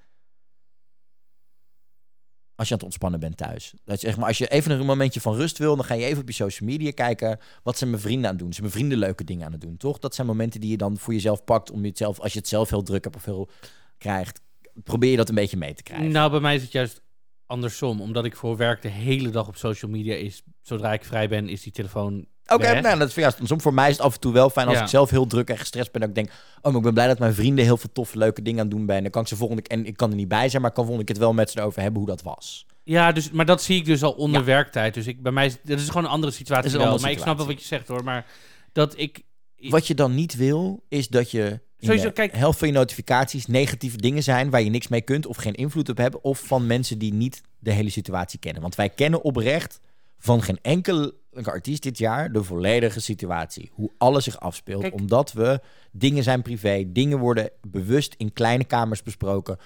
Als 2.62 2.70
je 2.70 2.76
aan 2.76 2.86
het 2.86 2.92
ontspannen 2.92 3.20
bent 3.20 3.36
thuis. 3.36 3.74
Dat 3.84 4.00
zeg 4.00 4.16
maar, 4.16 4.26
als 4.26 4.38
je 4.38 4.48
even 4.48 4.70
een 4.70 4.86
momentje 4.86 5.20
van 5.20 5.34
rust 5.34 5.58
wil, 5.58 5.76
dan 5.76 5.84
ga 5.84 5.94
je 5.94 6.04
even 6.04 6.20
op 6.20 6.28
je 6.28 6.34
social 6.34 6.68
media 6.68 6.90
kijken. 6.90 7.38
Wat 7.62 7.78
zijn 7.78 7.90
mijn 7.90 8.02
vrienden 8.02 8.24
aan 8.24 8.30
het 8.30 8.38
doen? 8.38 8.52
Zijn 8.52 8.62
mijn 8.62 8.76
vrienden 8.78 8.98
leuke 8.98 9.24
dingen 9.24 9.46
aan 9.46 9.52
het 9.52 9.60
doen, 9.60 9.76
toch? 9.76 9.98
Dat 9.98 10.14
zijn 10.14 10.26
momenten 10.26 10.60
die 10.60 10.70
je 10.70 10.76
dan 10.76 10.98
voor 10.98 11.12
jezelf 11.12 11.44
pakt. 11.44 11.70
Om 11.70 11.82
jezelf, 11.82 12.20
als 12.20 12.32
je 12.32 12.38
het 12.38 12.48
zelf 12.48 12.70
heel 12.70 12.82
druk 12.82 13.04
hebt 13.04 13.16
of 13.16 13.24
heel 13.24 13.50
krijgt, 13.98 14.40
probeer 14.84 15.10
je 15.10 15.16
dat 15.16 15.28
een 15.28 15.34
beetje 15.34 15.56
mee 15.56 15.74
te 15.74 15.82
krijgen. 15.82 16.10
Nou, 16.10 16.30
bij 16.30 16.40
mij 16.40 16.54
is 16.54 16.62
het 16.62 16.72
juist 16.72 17.02
andersom. 17.46 18.00
Omdat 18.00 18.24
ik 18.24 18.36
voor 18.36 18.56
werk 18.56 18.82
de 18.82 18.88
hele 18.88 19.30
dag 19.30 19.48
op 19.48 19.56
social 19.56 19.90
media 19.90 20.14
is. 20.14 20.42
Zodra 20.60 20.92
ik 20.92 21.04
vrij 21.04 21.28
ben, 21.28 21.48
is 21.48 21.62
die 21.62 21.72
telefoon 21.72 22.26
Oké, 22.46 22.80
nou, 22.80 22.98
dat 22.98 23.08
is 23.08 23.14
juist 23.14 23.32
andersom. 23.34 23.60
Voor 23.60 23.74
mij 23.74 23.90
is 23.90 23.96
het 23.96 24.04
af 24.06 24.14
en 24.14 24.20
toe 24.20 24.32
wel 24.32 24.50
fijn 24.50 24.66
als 24.66 24.76
Ja. 24.76 24.82
ik 24.82 24.88
zelf 24.88 25.10
heel 25.10 25.26
druk 25.26 25.48
en 25.50 25.58
gestrest 25.58 25.92
ben. 25.92 26.00
Dat 26.00 26.10
ik 26.10 26.14
denk, 26.16 26.28
oh, 26.56 26.62
maar 26.62 26.74
ik 26.74 26.82
ben 26.82 26.94
blij 26.94 27.06
dat 27.06 27.18
mijn 27.18 27.34
vrienden 27.34 27.64
heel 27.64 27.76
veel 27.76 27.90
toffe, 27.92 28.18
leuke 28.18 28.42
dingen 28.42 28.60
aan 28.60 28.66
het 28.66 28.76
doen 28.76 28.86
zijn. 28.86 29.02
Dan 29.02 29.10
kan 29.10 29.22
ik 29.22 29.28
ze 29.28 29.36
volgende 29.36 29.62
en 29.62 29.86
ik 29.86 29.96
kan 29.96 30.10
er 30.10 30.16
niet 30.16 30.28
bij 30.28 30.48
zijn, 30.48 30.60
maar 30.62 30.70
ik 30.70 30.76
kan 30.76 30.84
volgende 30.86 31.06
keer 31.12 31.14
het 31.14 31.24
wel 31.24 31.34
met 31.34 31.50
ze 31.50 31.58
erover 31.58 31.82
hebben 31.82 32.00
hoe 32.00 32.08
dat 32.10 32.22
was. 32.22 32.66
Ja, 32.84 33.12
dus, 33.12 33.30
maar 33.30 33.46
dat 33.46 33.62
zie 33.62 33.76
ik 33.76 33.84
dus 33.84 34.02
al 34.02 34.12
onder 34.12 34.40
Ja. 34.40 34.46
werktijd. 34.46 34.94
Dus 34.94 35.06
ik, 35.06 35.22
bij 35.22 35.32
mij 35.32 35.46
is 35.46 35.56
dat 35.62 35.78
is 35.78 35.86
gewoon 35.88 36.04
een 36.04 36.10
andere 36.10 36.32
situatie. 36.32 36.70
Wel. 36.78 36.98
maar 36.98 37.10
ik 37.10 37.18
snap 37.18 37.36
wel 37.36 37.46
wat 37.46 37.60
je 37.60 37.66
zegt 37.66 37.88
hoor. 37.88 38.04
Maar 38.04 38.26
dat 38.72 38.98
ik. 38.98 39.20
Wat 39.56 39.86
je 39.86 39.94
dan 39.94 40.14
niet 40.14 40.36
wil, 40.36 40.82
is 40.88 41.08
dat 41.08 41.30
je 41.30 41.60
Sowieso, 41.78 42.06
de 42.06 42.12
kijk- 42.12 42.36
helft 42.36 42.58
van 42.58 42.68
je 42.68 42.74
notificaties 42.74 43.46
negatieve 43.46 43.96
dingen 43.96 44.22
zijn 44.22 44.50
waar 44.50 44.62
je 44.62 44.70
niks 44.70 44.88
mee 44.88 45.00
kunt 45.00 45.26
of 45.26 45.36
geen 45.36 45.54
invloed 45.54 45.88
op 45.88 45.96
hebt. 45.96 46.20
Of 46.20 46.38
van 46.46 46.66
mensen 46.66 46.98
die 46.98 47.14
niet 47.14 47.40
de 47.58 47.72
hele 47.72 47.90
situatie 47.90 48.38
kennen. 48.38 48.62
Want 48.62 48.74
wij 48.74 48.88
kennen 48.88 49.22
oprecht 49.22 49.80
van 50.22 50.42
geen 50.42 50.58
enkele 50.62 51.14
artiest 51.42 51.82
dit 51.82 51.98
jaar 51.98 52.32
de 52.32 52.42
volledige 52.44 53.00
situatie. 53.00 53.70
Hoe 53.72 53.90
alles 53.98 54.24
zich 54.24 54.40
afspeelt. 54.40 54.82
Kijk- 54.82 54.94
Omdat 54.94 55.32
we 55.32 55.60
dingen 55.92 56.22
zijn 56.22 56.42
privé, 56.42 56.84
dingen 56.92 57.18
worden 57.18 57.50
bewust 57.68 58.14
in 58.16 58.32
kleine 58.32 58.64
kamers 58.64 59.02
besproken. 59.02 59.58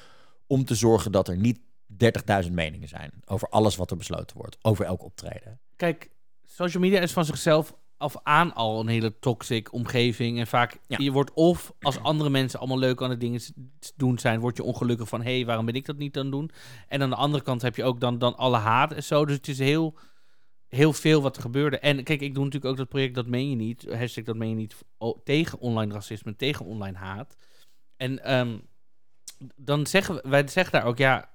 Om 0.46 0.64
te 0.64 0.74
zorgen 0.74 1.12
dat 1.12 1.28
er 1.28 1.36
niet 1.36 1.58
30.000 1.86 2.52
meningen 2.52 2.88
zijn 2.88 3.12
over 3.24 3.48
alles 3.48 3.76
wat 3.76 3.90
er 3.90 3.96
besloten 3.96 4.36
wordt, 4.36 4.56
over 4.62 4.84
elk 4.84 5.04
optreden. 5.04 5.60
Kijk, 5.76 6.10
social 6.44 6.82
media 6.82 7.00
is 7.00 7.12
van 7.12 7.24
zichzelf 7.24 7.74
af 7.96 8.16
aan 8.22 8.54
al 8.54 8.80
een 8.80 8.88
hele 8.88 9.18
toxic 9.18 9.72
omgeving. 9.72 10.38
En 10.38 10.46
vaak, 10.46 10.78
Ja. 10.86 10.96
je 11.00 11.12
wordt 11.12 11.32
of 11.34 11.72
als 11.80 11.98
andere 12.02 12.30
mensen 12.30 12.58
allemaal 12.58 12.78
leuk 12.78 13.02
aan 13.02 13.10
het 13.10 13.20
dingen 13.20 13.40
doen 13.96 14.18
zijn, 14.18 14.40
word 14.40 14.56
je 14.56 14.62
ongelukkig 14.62 15.08
van, 15.08 15.22
hé, 15.22 15.34
hey, 15.36 15.46
waarom 15.46 15.66
ben 15.66 15.74
ik 15.74 15.86
dat 15.86 15.96
niet 15.96 16.16
aan 16.16 16.22
het 16.22 16.32
doen? 16.32 16.50
En 16.88 17.02
aan 17.02 17.10
de 17.10 17.16
andere 17.16 17.44
kant 17.44 17.62
heb 17.62 17.76
je 17.76 17.84
ook 17.84 18.00
dan, 18.00 18.18
dan 18.18 18.36
alle 18.36 18.56
haat 18.56 18.92
en 18.92 19.02
zo. 19.02 19.24
Dus 19.24 19.36
het 19.36 19.48
is 19.48 19.58
heel, 19.58 19.94
heel 20.76 20.92
veel 20.92 21.22
wat 21.22 21.36
er 21.36 21.42
gebeurde. 21.42 21.78
En 21.78 22.04
kijk, 22.04 22.20
ik 22.20 22.34
doe 22.34 22.44
natuurlijk 22.44 22.70
ook 22.72 22.76
dat 22.78 22.88
project 22.88 23.14
Dat 23.14 23.26
Meen 23.26 23.50
Je 23.50 23.56
Niet, 23.56 23.86
hashtag 23.92 24.24
Dat 24.24 24.36
Meen 24.36 24.48
Je 24.48 24.54
Niet, 24.54 24.76
tegen 25.24 25.58
online 25.58 25.92
racisme, 25.94 26.36
tegen 26.36 26.66
online 26.66 26.96
haat. 26.96 27.36
En 27.96 28.24
ehm, 28.24 28.58
dan 29.56 29.86
zeggen 29.86 30.14
we, 30.14 30.22
wij 30.28 30.48
zeggen 30.48 30.72
daar 30.72 30.84
ook, 30.84 30.98
ja, 30.98 31.30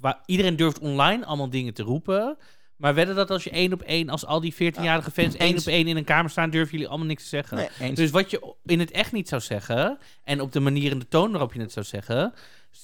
wa- 0.00 0.22
iedereen 0.26 0.56
durft 0.56 0.78
online 0.78 1.24
allemaal 1.24 1.50
dingen 1.50 1.74
te 1.74 1.82
roepen. 1.82 2.36
Maar 2.76 2.94
wedden 2.94 3.16
dat 3.16 3.30
als 3.30 3.44
je 3.44 3.50
één 3.50 3.72
op 3.72 3.82
één, 3.82 4.08
als 4.08 4.26
al 4.26 4.40
die 4.40 4.54
14-jarige 4.54 5.10
fans 5.10 5.36
één 5.36 5.58
op 5.58 5.64
één 5.66 5.86
in 5.86 5.96
een 5.96 6.04
kamer 6.04 6.30
staan, 6.30 6.50
durven 6.50 6.72
jullie 6.72 6.88
allemaal 6.88 7.06
niks 7.06 7.22
te 7.22 7.28
zeggen. 7.28 7.68
Nee. 7.78 7.92
Dus 7.92 8.10
wat 8.10 8.30
je 8.30 8.54
in 8.64 8.80
het 8.80 8.90
echt 8.90 9.12
niet 9.12 9.28
zou 9.28 9.42
zeggen, 9.42 9.98
en 10.24 10.40
op 10.40 10.52
de 10.52 10.60
manier 10.60 10.90
en 10.92 10.98
de 10.98 11.08
toon 11.08 11.30
waarop 11.30 11.52
je 11.52 11.60
het 11.60 11.72
zou 11.72 11.86
zeggen, 11.86 12.32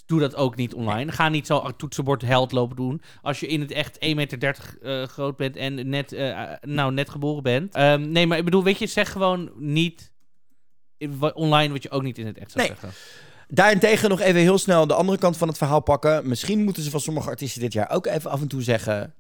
doe 0.07 0.21
dat 0.21 0.35
ook 0.35 0.57
niet 0.57 0.75
online. 0.75 1.13
Ga 1.13 1.29
niet 1.29 1.47
zo 1.47 1.71
toetsenbord 1.77 2.23
held 2.23 2.53
lopen 2.53 2.77
doen. 2.77 3.03
Als 3.23 3.41
je 3.41 3.47
in 3.47 3.61
het 3.61 3.71
echt 3.71 3.95
1,30 3.95 4.15
meter 4.15 4.79
eh, 4.83 5.03
groot 5.03 5.37
bent 5.37 5.57
en 5.57 5.89
net, 5.89 6.13
eh, 6.13 6.53
nou, 6.61 6.93
net 6.93 7.11
geboren 7.11 7.43
bent. 7.43 7.75
Ehm, 7.75 8.11
nee, 8.13 8.27
maar 8.27 8.39
ik 8.39 8.45
bedoel, 8.45 8.63
weet 8.65 8.79
je, 8.79 8.87
zeg 8.87 9.13
gewoon 9.13 9.51
niet 9.57 10.13
online 11.35 11.73
wat 11.73 11.83
je 11.83 11.91
ook 11.91 12.03
niet 12.03 12.19
in 12.19 12.27
het 12.27 12.39
echt 12.39 12.51
zou 12.51 12.67
Nee. 12.67 12.77
zeggen. 12.81 12.99
Daarentegen 13.49 14.09
nog 14.09 14.21
even 14.21 14.41
heel 14.41 14.59
snel 14.59 14.87
de 14.87 14.95
andere 14.95 15.19
kant 15.19 15.37
van 15.37 15.49
het 15.49 15.57
verhaal 15.59 15.81
pakken. 15.81 16.29
Misschien 16.29 16.65
moeten 16.65 16.83
ze 16.83 16.91
van 16.91 17.01
sommige 17.01 17.29
artiesten 17.29 17.61
dit 17.61 17.73
jaar 17.73 17.91
ook 17.91 18.07
even 18.07 18.31
af 18.31 18.41
en 18.41 18.49
toe 18.49 18.63
zeggen... 18.63 19.15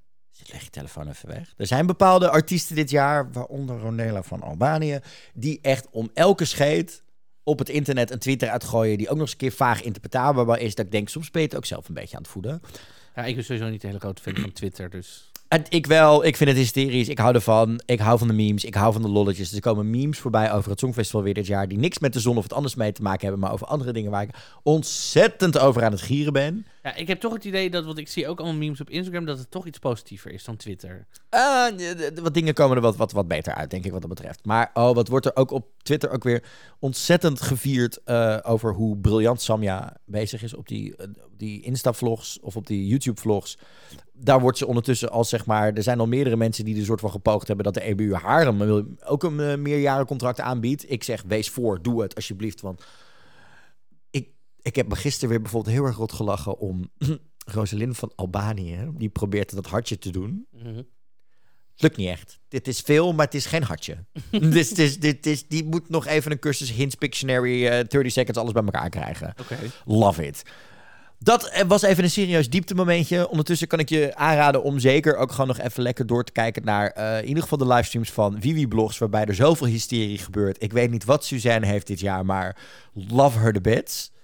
Leg 0.52 0.62
je 0.62 0.70
telefoon 0.70 1.08
even 1.08 1.28
weg. 1.28 1.54
Er 1.56 1.66
zijn 1.66 1.86
bepaalde 1.86 2.30
artiesten 2.30 2.76
dit 2.76 2.90
jaar, 2.90 3.32
waaronder 3.32 3.78
Ronela 3.78 4.22
van 4.22 4.42
Albanië... 4.42 4.98
die 5.34 5.58
echt 5.62 5.86
om 5.90 6.10
elke 6.14 6.44
scheet 6.44 7.02
op 7.48 7.58
het 7.58 7.68
internet 7.68 8.10
een 8.10 8.18
Twitter 8.18 8.48
uitgooien... 8.48 8.98
die 8.98 9.06
ook 9.08 9.12
nog 9.12 9.22
eens 9.22 9.30
een 9.30 9.36
keer 9.36 9.52
vaag 9.52 9.82
interpretabel 9.82 10.56
is. 10.56 10.74
Dat 10.74 10.84
ik 10.84 10.92
denk, 10.92 11.08
soms 11.08 11.30
ben 11.30 11.42
je 11.42 11.48
het 11.48 11.56
ook 11.56 11.64
zelf 11.64 11.88
een 11.88 11.94
beetje 11.94 12.16
aan 12.16 12.22
het 12.22 12.30
voeden. 12.30 12.62
Ja, 13.16 13.24
ik 13.24 13.34
ben 13.34 13.44
sowieso 13.44 13.68
niet 13.68 13.82
een 13.82 13.88
hele 13.88 14.00
grote 14.00 14.22
fan 14.22 14.36
van 14.36 14.52
Twitter, 14.52 14.90
dus... 14.90 15.30
Ik 15.68 15.86
wel, 15.86 16.24
ik 16.24 16.36
vind 16.36 16.50
het 16.50 16.58
hysterisch. 16.58 17.08
Ik 17.08 17.18
hou 17.18 17.34
ervan. 17.34 17.80
Ik 17.84 17.98
hou 17.98 18.18
van 18.18 18.28
de 18.28 18.34
memes. 18.34 18.64
Ik 18.64 18.74
hou 18.74 18.92
van 18.92 19.02
de 19.02 19.08
lolletjes. 19.08 19.52
Er 19.52 19.60
komen 19.60 19.90
memes 19.90 20.18
voorbij 20.18 20.52
over 20.52 20.70
het 20.70 20.78
Songfestival 20.80 21.22
weer 21.22 21.34
dit 21.34 21.46
jaar. 21.46 21.68
Die 21.68 21.78
niks 21.78 21.98
met 21.98 22.12
de 22.12 22.20
zon 22.20 22.36
of 22.36 22.42
het 22.42 22.52
anders 22.52 22.74
mee 22.74 22.92
te 22.92 23.02
maken 23.02 23.20
hebben. 23.22 23.40
Maar 23.40 23.52
over 23.52 23.66
andere 23.66 23.92
dingen 23.92 24.10
waar 24.10 24.22
ik 24.22 24.34
ontzettend 24.62 25.58
over 25.58 25.84
aan 25.84 25.92
het 25.92 26.00
gieren 26.00 26.32
ben. 26.32 26.66
Ja, 26.82 26.94
ik 26.94 27.08
heb 27.08 27.20
toch 27.20 27.32
het 27.32 27.44
idee 27.44 27.70
dat, 27.70 27.84
want 27.84 27.98
ik 27.98 28.08
zie 28.08 28.28
ook 28.28 28.38
allemaal 28.38 28.58
memes 28.58 28.80
op 28.80 28.90
Instagram, 28.90 29.24
dat 29.24 29.38
het 29.38 29.50
toch 29.50 29.66
iets 29.66 29.78
positiever 29.78 30.32
is 30.32 30.44
dan 30.44 30.56
Twitter. 30.56 31.06
D- 32.14 32.20
wat 32.20 32.34
dingen 32.34 32.54
komen 32.54 32.76
er 32.76 32.82
wat, 32.82 32.96
wat, 32.96 33.12
wat 33.12 33.28
beter 33.28 33.54
uit, 33.54 33.70
denk 33.70 33.84
ik, 33.84 33.92
wat 33.92 34.00
dat 34.00 34.10
betreft. 34.10 34.44
Maar 34.44 34.70
oh, 34.74 34.94
wat 34.94 35.08
wordt 35.08 35.26
er 35.26 35.36
ook 35.36 35.50
op 35.50 35.66
Twitter 35.82 36.10
ook 36.10 36.24
weer 36.24 36.42
ontzettend 36.78 37.40
gevierd 37.40 38.02
eh, 38.04 38.38
over 38.42 38.74
hoe 38.74 38.96
briljant 38.96 39.42
Samja 39.42 39.96
bezig 40.04 40.42
is 40.42 40.54
op 40.54 40.68
die, 40.68 40.96
eh, 40.96 41.06
die 41.36 41.62
Insta-vlogs 41.62 42.38
of 42.40 42.56
op 42.56 42.66
die 42.66 42.86
YouTube-vlogs. 42.86 43.58
Daar 44.18 44.40
wordt 44.40 44.58
ze 44.58 44.66
ondertussen 44.66 45.10
al, 45.10 45.24
zeg 45.24 45.46
maar, 45.46 45.72
er 45.72 45.82
zijn 45.82 46.00
al 46.00 46.06
meerdere 46.06 46.36
mensen 46.36 46.64
die 46.64 46.78
er 46.78 46.84
soort 46.84 47.00
van 47.00 47.10
gepoogd 47.10 47.46
hebben 47.46 47.64
dat 47.64 47.74
de 47.74 47.82
EBU 47.82 48.14
haar 48.14 48.46
een, 48.46 48.56
mil- 48.56 48.86
ook 49.04 49.22
een 49.22 49.38
uh, 49.40 49.54
meerjarencontract 49.56 50.40
aanbiedt. 50.40 50.90
Ik 50.90 51.04
zeg, 51.04 51.22
wees 51.26 51.50
voor, 51.50 51.82
doe 51.82 52.02
het 52.02 52.14
alsjeblieft, 52.14 52.60
want 52.60 52.84
ik, 54.10 54.28
ik 54.62 54.76
heb 54.76 54.88
me 54.88 54.96
gisteren 54.96 55.28
weer 55.28 55.40
bijvoorbeeld 55.42 55.74
heel 55.74 55.84
erg 55.84 55.96
rot 55.96 56.12
gelachen 56.12 56.58
om 56.58 56.90
Rosalind 57.54 57.96
van 57.96 58.12
Albanië. 58.14 58.90
Die 58.94 59.08
probeert 59.08 59.54
dat 59.54 59.66
hartje 59.66 59.98
te 59.98 60.10
doen. 60.10 60.46
Het 61.72 61.82
lukt 61.84 61.96
niet 61.96 62.08
echt. 62.08 62.38
Dit 62.48 62.68
is 62.68 62.80
veel, 62.80 63.12
maar 63.12 63.24
het 63.24 63.34
is 63.34 63.46
geen 63.46 63.62
hartje. 63.62 64.04
dus 64.30 64.68
het 64.68 64.78
is, 64.78 64.98
dit 65.00 65.26
is, 65.26 65.48
die 65.48 65.64
moet 65.64 65.88
nog 65.88 66.06
even 66.06 66.30
een 66.30 66.38
cursus 66.38 66.72
Hints 66.72 66.94
Pictionary, 66.94 67.66
eh 67.66 67.84
30 67.88 68.12
seconds, 68.12 68.38
alles 68.38 68.52
bij 68.52 68.62
elkaar 68.64 68.90
krijgen. 68.90 69.34
Love 69.84 70.26
it. 70.26 70.42
Dat 71.18 71.48
eh, 71.48 71.64
was 71.66 71.82
even 71.82 72.04
een 72.04 72.10
serieus 72.10 72.50
dieptemomentje. 72.50 73.28
Ondertussen 73.28 73.68
kan 73.68 73.78
ik 73.78 73.88
je 73.88 74.14
aanraden 74.14 74.62
om 74.62 74.78
zeker 74.78 75.16
ook 75.16 75.30
gewoon 75.30 75.46
nog 75.46 75.58
even 75.58 75.82
lekker 75.82 76.06
door 76.06 76.24
te 76.24 76.32
kijken 76.32 76.64
naar 76.64 76.90
eh, 76.90 77.18
in 77.18 77.26
ieder 77.26 77.42
geval 77.42 77.58
de 77.58 77.66
livestreams 77.66 78.12
van 78.12 78.36
Vivi 78.40 78.68
Blogs, 78.68 78.98
waarbij 78.98 79.24
er 79.24 79.34
zoveel 79.34 79.66
hysterie 79.66 80.18
gebeurt. 80.18 80.62
Ik 80.62 80.72
weet 80.72 80.90
niet 80.90 81.04
wat 81.04 81.24
Suzanne 81.24 81.66
heeft 81.66 81.86
dit 81.86 82.00
jaar, 82.00 82.24
maar 82.24 82.56
love 82.92 83.38
her 83.38 83.52
the 83.52 83.60
bits. 83.60 84.14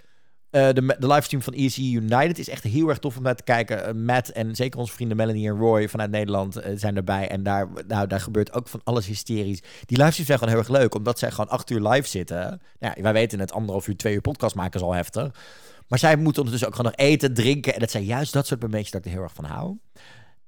Eh, 0.50 0.68
de, 0.72 0.96
de 0.98 1.06
livestream 1.06 1.42
van 1.42 1.52
ESE 1.52 1.90
United 1.90 2.38
is 2.38 2.48
echt 2.48 2.62
heel 2.62 2.88
erg 2.88 2.98
tof 2.98 3.16
om 3.16 3.22
naar 3.22 3.36
te 3.36 3.42
kijken. 3.42 4.04
Matt 4.04 4.32
en 4.32 4.56
zeker 4.56 4.80
onze 4.80 4.92
vrienden 4.92 5.16
Melanie 5.16 5.48
en 5.48 5.58
Roy 5.58 5.88
vanuit 5.88 6.10
Nederland 6.10 6.60
zijn 6.74 6.96
erbij. 6.96 7.28
En 7.28 7.42
daar, 7.42 7.68
nou, 7.88 8.06
daar 8.06 8.20
gebeurt 8.20 8.52
ook 8.52 8.68
van 8.68 8.80
alles 8.84 9.06
hysterisch. 9.06 9.60
Die 9.60 9.96
livestreams 9.96 10.26
zijn 10.26 10.38
gewoon 10.38 10.54
heel 10.54 10.62
erg 10.62 10.80
leuk, 10.80 10.94
omdat 10.94 11.18
zij 11.18 11.30
gewoon 11.30 11.48
acht 11.48 11.70
uur 11.70 11.88
live 11.88 12.08
zitten. 12.08 12.60
Nou, 12.78 12.94
ja, 12.96 13.02
wij 13.02 13.12
weten 13.12 13.40
het, 13.40 13.52
anderhalf 13.52 13.88
uur, 13.88 13.96
twee 13.96 14.14
uur 14.14 14.20
podcast 14.20 14.54
maken 14.54 14.80
is 14.80 14.86
al 14.86 14.92
heftig. 14.92 15.30
Maar 15.92 16.00
zij 16.00 16.16
moeten 16.16 16.42
ondertussen 16.42 16.68
ook 16.68 16.74
gewoon 16.76 16.92
nog 16.96 17.06
eten, 17.06 17.34
drinken. 17.34 17.74
En 17.74 17.80
dat 17.80 17.90
zijn 17.90 18.04
juist 18.04 18.32
dat 18.32 18.46
soort 18.46 18.60
momentjes 18.62 18.90
dat 18.90 19.00
ik 19.00 19.06
er 19.06 19.12
heel 19.12 19.22
erg 19.22 19.34
van 19.34 19.44
hou. 19.44 19.76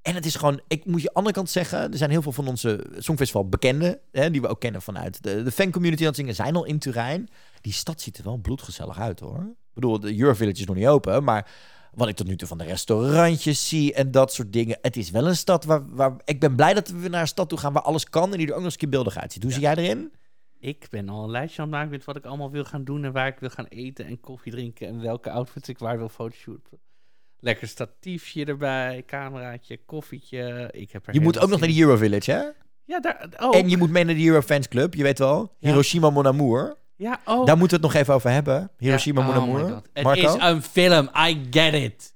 En 0.02 0.14
het 0.14 0.26
is 0.26 0.34
gewoon, 0.34 0.60
ik 0.68 0.84
moet 0.84 1.02
je 1.02 1.12
andere 1.12 1.34
kant 1.34 1.50
zeggen, 1.50 1.92
er 1.92 1.96
zijn 1.96 2.10
heel 2.10 2.22
veel 2.22 2.32
van 2.32 2.48
onze 2.48 2.86
Songfestival 2.98 3.48
bekenden, 3.48 3.98
hè, 4.12 4.30
die 4.30 4.40
we 4.40 4.48
ook 4.48 4.60
kennen 4.60 4.82
vanuit 4.82 5.22
de, 5.22 5.42
de 5.42 5.52
fancommunity 5.52 6.00
aan 6.00 6.08
het 6.08 6.16
zingen, 6.16 6.34
zijn 6.34 6.56
al 6.56 6.64
in 6.64 6.78
Turijn. 6.78 7.28
Die 7.60 7.72
stad 7.72 8.00
ziet 8.00 8.18
er 8.18 8.24
wel 8.24 8.36
bloedgezellig 8.36 8.98
uit 8.98 9.20
hoor. 9.20 9.38
Ik 9.38 9.74
bedoel, 9.74 10.00
de 10.00 10.18
Eurovillage 10.18 10.60
is 10.60 10.66
nog 10.66 10.76
niet 10.76 10.86
open, 10.86 11.24
maar 11.24 11.50
wat 11.94 12.08
ik 12.08 12.16
tot 12.16 12.26
nu 12.26 12.36
toe 12.36 12.48
van 12.48 12.58
de 12.58 12.64
restaurantjes 12.64 13.68
zie 13.68 13.94
en 13.94 14.10
dat 14.10 14.32
soort 14.32 14.52
dingen. 14.52 14.78
Het 14.82 14.96
is 14.96 15.10
wel 15.10 15.26
een 15.26 15.36
stad 15.36 15.64
waar, 15.64 15.94
waar 15.94 16.12
ik 16.24 16.40
ben 16.40 16.56
blij 16.56 16.74
dat 16.74 16.88
we 16.88 17.08
naar 17.08 17.20
een 17.20 17.26
stad 17.26 17.48
toe 17.48 17.58
gaan 17.58 17.72
waar 17.72 17.82
alles 17.82 18.08
kan 18.08 18.32
en 18.32 18.38
die 18.38 18.46
er 18.46 18.52
ook 18.52 18.56
nog 18.56 18.64
eens 18.64 18.72
een 18.72 18.80
keer 18.80 18.88
beeldig 18.88 19.18
uitziet. 19.18 19.42
Hoe 19.42 19.52
zie 19.52 19.62
jij 19.62 19.74
erin? 19.74 20.12
Ik 20.64 20.86
ben 20.90 21.08
al 21.08 21.24
een 21.24 21.30
lijstje 21.30 21.62
aan 21.62 21.68
het 21.68 21.76
maken 21.76 21.90
met 21.90 22.04
wat 22.04 22.16
ik 22.16 22.24
allemaal 22.24 22.50
wil 22.50 22.64
gaan 22.64 22.84
doen 22.84 23.04
en 23.04 23.12
waar 23.12 23.26
ik 23.26 23.38
wil 23.38 23.50
gaan 23.50 23.66
eten 23.68 24.06
en 24.06 24.20
koffie 24.20 24.52
drinken 24.52 24.86
en 24.88 25.00
welke 25.02 25.30
outfits 25.30 25.68
ik 25.68 25.78
waar 25.78 25.98
wil 25.98 26.08
fotoshooten. 26.08 26.78
Lekker 27.38 27.68
statiefje 27.68 28.44
erbij, 28.44 29.02
cameraatje, 29.06 29.78
koffietje. 29.84 30.68
Ik 30.72 30.90
heb 30.92 31.06
er 31.06 31.14
Je 31.14 31.20
moet 31.20 31.38
ook 31.38 31.48
nog 31.48 31.60
naar 31.60 31.68
de 31.68 31.80
Eurovillage, 31.80 32.30
hè? 32.32 32.42
in. 32.44 32.52
Ja, 32.84 33.00
daar. 33.00 33.28
Oh, 33.38 33.56
En 33.56 33.68
je 33.68 33.76
moet 33.76 33.90
mee 33.90 34.04
naar 34.04 34.14
de 34.14 34.24
Eurofans 34.26 34.68
Club, 34.68 34.94
je 34.94 35.02
weet 35.02 35.18
wel. 35.18 35.56
Ja. 35.58 35.68
Hiroshima 35.68 36.10
Mon 36.10 36.26
Amour. 36.26 36.76
ja, 36.96 37.20
oh. 37.24 37.46
Daar 37.46 37.56
moeten 37.56 37.80
we 37.80 37.86
het 37.86 37.94
nog 37.94 38.02
even 38.02 38.14
over 38.14 38.30
hebben. 38.30 38.70
Hiroshima 38.78 39.20
Ja, 39.20 39.26
Mon 39.26 39.36
oh 39.36 39.42
Amour. 39.42 39.72
God. 39.72 39.88
Het 39.92 40.16
is 40.16 40.34
een 40.38 40.62
film, 40.62 41.10
I 41.28 41.46
get 41.50 41.74
it. 41.74 42.14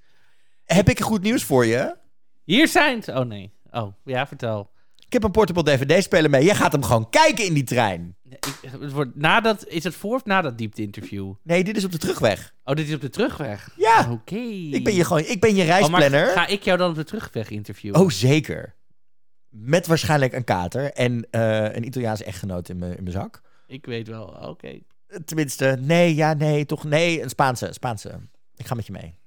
heb 0.64 0.88
ik 0.88 1.00
goed 1.00 1.22
nieuws 1.22 1.44
voor 1.44 1.66
je? 1.66 1.96
Hier 2.44 2.68
zijn 2.68 3.02
ze. 3.02 3.12
Oh 3.12 3.24
nee. 3.26 3.52
Oh, 3.70 3.92
ja, 4.04 4.26
vertel. 4.26 4.70
Ik 5.08 5.14
heb 5.14 5.24
een 5.24 5.30
portable 5.30 5.62
DVD-speler 5.62 6.30
mee. 6.30 6.44
Jij 6.44 6.54
gaat 6.54 6.72
hem 6.72 6.82
gewoon 6.82 7.10
kijken 7.10 7.44
in 7.44 7.54
die 7.54 7.64
trein. 7.64 8.16
Nee, 8.22 8.38
ik, 8.62 8.70
het 8.80 8.92
wordt 8.92 9.16
nadat, 9.16 9.66
is 9.66 9.84
het 9.84 9.94
voor 9.94 10.14
of 10.14 10.24
na 10.24 10.40
dat 10.42 10.58
diepte-interview? 10.58 11.32
Nee, 11.42 11.64
dit 11.64 11.76
is 11.76 11.84
op 11.84 11.92
de 11.92 11.98
terugweg. 11.98 12.54
Oh, 12.64 12.74
dit 12.74 12.88
is 12.88 12.94
op 12.94 13.00
de 13.00 13.08
terugweg. 13.10 13.74
Ja, 13.76 14.08
Oké. 14.10 14.34
ik 14.70 14.84
ben 14.84 14.94
je 14.94 15.04
gewoon, 15.04 15.22
ik 15.24 15.40
ben 15.40 15.54
je 15.54 15.62
Oh, 15.62 15.68
reisplanner. 15.68 16.26
ga 16.26 16.46
ik 16.46 16.62
jou 16.62 16.78
dan 16.78 16.90
op 16.90 16.94
de 16.96 17.04
terugweg 17.04 17.50
interviewen? 17.50 18.00
Oh, 18.00 18.10
zeker. 18.10 18.74
Met 19.48 19.86
waarschijnlijk 19.86 20.32
een 20.32 20.44
kater 20.44 20.92
en 20.92 21.26
eh, 21.30 21.62
een 21.74 21.86
Italiaanse 21.86 22.24
echtgenoot 22.24 22.68
in 22.68 22.78
mijn 22.78 22.96
in 22.96 23.02
mijn 23.02 23.14
zak. 23.16 23.40
Ik 23.66 23.86
weet 23.86 24.08
wel, 24.08 24.24
oké. 24.26 24.68
Eh, 25.06 25.18
Tenminste, 25.24 25.78
nee, 25.80 26.14
ja, 26.14 26.34
nee, 26.34 26.66
toch 26.66 26.84
nee. 26.84 27.22
Een 27.22 27.28
Spaanse, 27.28 27.68
Spaanse. 27.72 28.18
Ik 28.56 28.66
ga 28.66 28.74
met 28.74 28.86
je 28.86 28.92
mee. 28.92 29.17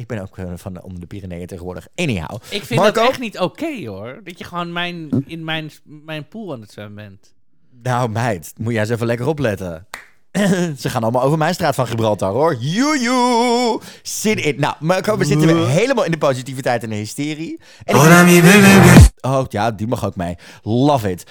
Ik 0.00 0.06
ben 0.06 0.20
ook 0.20 0.38
eh, 0.38 0.44
van 0.54 0.82
onder 0.82 1.00
de 1.00 1.06
Pyreneeën 1.06 1.46
tegenwoordig. 1.46 1.86
Anyhow. 1.94 2.36
Ik 2.50 2.64
vind 2.64 2.80
Marco? 2.80 3.00
dat 3.00 3.08
echt 3.10 3.20
niet 3.20 3.38
oké 3.38 3.86
hoor. 3.86 4.20
Dat 4.24 4.38
je 4.38 4.44
gewoon 4.44 4.72
mijn, 4.72 5.08
in 5.26 5.44
mijn, 5.44 5.70
mijn 5.84 6.28
pool 6.28 6.52
aan 6.52 6.60
het 6.60 6.70
zwemmen 6.72 6.94
bent. 6.94 7.34
Nou, 7.82 8.08
meid, 8.10 8.52
moet 8.58 8.72
jij 8.72 8.80
eens 8.82 8.90
even 8.90 9.06
lekker 9.06 9.26
opletten. 9.26 9.86
Ze 10.78 10.88
gaan 10.90 11.02
allemaal 11.02 11.22
over 11.22 11.38
mijn 11.38 11.54
straat 11.54 11.74
van 11.74 11.86
Gibraltar, 11.86 12.32
hoor. 12.32 12.54
Joejoe! 12.54 13.80
Zin 14.02 14.36
in. 14.44 14.60
Nou, 14.60 14.74
Marco, 14.80 15.16
we 15.18 15.24
zitten 15.24 15.46
weer 15.54 15.68
helemaal 15.68 16.04
in 16.04 16.10
de 16.10 16.18
positiviteit 16.18 16.82
en 16.82 16.90
de 16.90 16.96
hysterie. 16.96 17.60
En 17.84 17.94
ik- 17.94 19.10
Oh, 19.20 19.44
ja, 19.48 19.70
die 19.70 19.86
mag 19.86 20.04
ook 20.04 20.16
mee. 20.16 20.36
Love 20.62 21.10
it. 21.10 21.24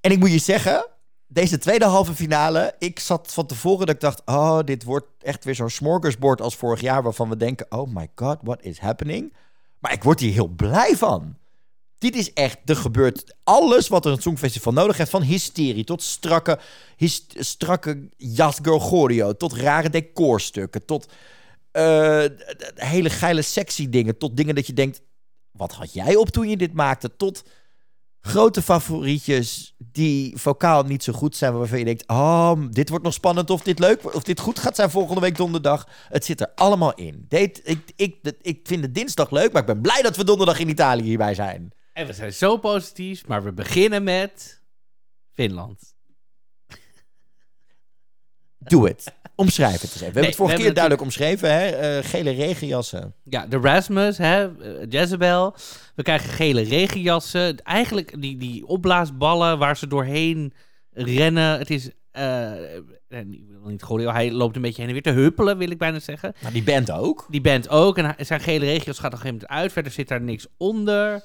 En 0.00 0.10
ik 0.10 0.18
moet 0.18 0.32
je 0.32 0.38
zeggen, 0.38 0.86
deze 1.34 1.58
tweede 1.58 1.84
halve 1.84 2.14
finale... 2.14 2.74
Ik 2.78 2.98
zat 2.98 3.32
van 3.32 3.46
tevoren 3.46 3.86
dat 3.86 3.94
ik 3.94 4.00
dacht... 4.00 4.22
Oh, 4.24 4.58
dit 4.64 4.84
wordt 4.84 5.06
echt 5.22 5.44
weer 5.44 5.54
zo'n 5.54 5.70
smorgasbord 5.70 6.40
als 6.40 6.56
vorig 6.56 6.80
jaar... 6.80 7.02
waarvan 7.02 7.28
we 7.28 7.36
denken, 7.36 7.66
oh 7.68 7.94
my 7.94 8.08
god, 8.14 8.38
what 8.42 8.62
is 8.62 8.78
happening? 8.78 9.32
Maar 9.78 9.92
ik 9.92 10.02
word 10.02 10.20
hier 10.20 10.32
heel 10.32 10.48
blij 10.48 10.96
van. 10.96 11.36
Dit 11.98 12.16
is 12.16 12.32
echt, 12.32 12.58
er 12.64 12.76
gebeurt 12.76 13.34
alles 13.44 13.88
wat 13.88 14.04
er 14.04 14.12
een 14.12 14.22
Songfestival 14.22 14.72
nodig 14.72 14.96
heeft. 14.96 15.10
Van 15.10 15.22
hysterie 15.22 15.84
tot 15.84 16.02
strakke, 16.02 16.58
strakke 17.28 18.08
jas 18.16 18.58
Gorgorio. 18.62 19.32
Tot 19.32 19.52
rare 19.52 19.90
decorstukken. 19.90 20.84
Tot 20.84 21.12
eh, 21.70 22.24
hele 22.74 23.10
geile 23.10 23.42
sexy 23.42 23.88
dingen. 23.88 24.18
Tot 24.18 24.36
dingen 24.36 24.54
dat 24.54 24.66
je 24.66 24.72
denkt, 24.72 25.00
wat 25.50 25.72
had 25.72 25.92
jij 25.92 26.16
op 26.16 26.28
toen 26.28 26.48
je 26.48 26.56
dit 26.56 26.72
maakte? 26.72 27.16
Tot 27.16 27.42
grote 28.26 28.62
favorietjes 28.62 29.74
die 29.78 30.36
vocaal 30.36 30.82
niet 30.82 31.02
zo 31.02 31.12
goed 31.12 31.36
zijn, 31.36 31.58
waarvan 31.58 31.78
je 31.78 31.84
denkt, 31.84 32.08
oh, 32.08 32.52
dit 32.70 32.88
wordt 32.88 33.04
nog 33.04 33.12
spannend 33.12 33.50
of 33.50 33.62
dit 33.62 33.78
leuk 33.78 34.14
of 34.14 34.22
dit 34.22 34.40
goed 34.40 34.58
gaat 34.58 34.76
zijn 34.76 34.90
volgende 34.90 35.20
week 35.20 35.36
donderdag. 35.36 35.88
Het 36.08 36.24
zit 36.24 36.40
er 36.40 36.52
allemaal 36.54 36.94
in. 36.94 37.24
Dit, 37.28 37.60
ik, 37.64 37.92
ik, 37.96 38.16
ik, 38.42 38.60
vind 38.62 38.82
de 38.82 38.90
dinsdag 38.90 39.30
leuk, 39.30 39.52
maar 39.52 39.60
ik 39.60 39.66
ben 39.66 39.80
blij 39.80 40.02
dat 40.02 40.16
we 40.16 40.24
donderdag 40.24 40.58
in 40.58 40.68
Italië 40.68 41.02
hierbij 41.02 41.34
zijn. 41.34 41.72
En 41.92 42.06
we 42.06 42.12
zijn 42.12 42.32
zo 42.32 42.56
positief, 42.56 43.26
maar 43.26 43.42
we 43.42 43.52
beginnen 43.52 44.02
met 44.02 44.62
Finland. 45.32 45.94
Doe 48.58 48.88
het. 48.88 49.12
Omschrijf 49.36 49.80
het 49.80 49.82
eens 49.82 49.92
even. 49.92 49.98
We 49.98 50.04
hebben 50.04 50.24
het 50.24 50.34
vorige 50.34 50.56
keer 50.56 50.72
duidelijk 50.74 51.02
omschreven, 51.02 51.52
hè? 51.52 51.66
Eh, 51.66 52.04
gele 52.04 52.30
regenjassen. 52.30 53.14
Ja, 53.24 53.46
de 53.46 53.58
Rasmus, 53.58 54.18
hè, 54.18 54.58
eh, 54.58 54.86
Jezebel. 54.88 55.54
We 55.94 56.02
krijgen 56.02 56.30
gele 56.30 56.60
regenjassen. 56.62 57.62
Eigenlijk 57.62 58.20
die, 58.22 58.36
die 58.36 58.66
opblaasballen 58.66 59.58
waar 59.58 59.76
ze 59.76 59.86
doorheen 59.86 60.52
rennen. 60.92 61.58
Het 61.58 61.70
is... 61.70 61.90
eh, 62.10 62.74
ik 63.08 63.44
wil 63.60 63.70
niet 63.70 63.82
gooien, 63.82 64.12
hij 64.12 64.32
loopt 64.32 64.56
een 64.56 64.62
beetje 64.62 64.80
heen 64.80 64.86
en 64.86 64.92
weer 64.92 65.14
te 65.14 65.20
huppelen, 65.20 65.58
wil 65.58 65.70
ik 65.70 65.78
bijna 65.78 65.98
zeggen. 65.98 66.34
Maar 66.42 66.52
die 66.52 66.62
band 66.62 66.90
ook. 66.90 67.26
Die 67.30 67.40
band 67.40 67.68
ook. 67.68 67.98
En 67.98 68.26
zijn 68.26 68.40
gele 68.40 68.64
regenjas 68.64 68.98
gaat 68.98 69.12
op 69.12 69.12
een 69.12 69.18
gegeven 69.18 69.40
moment 69.40 69.60
uit. 69.62 69.72
Verder 69.72 69.92
zit 69.92 70.08
daar 70.08 70.20
niks 70.20 70.46
onder. 70.56 71.22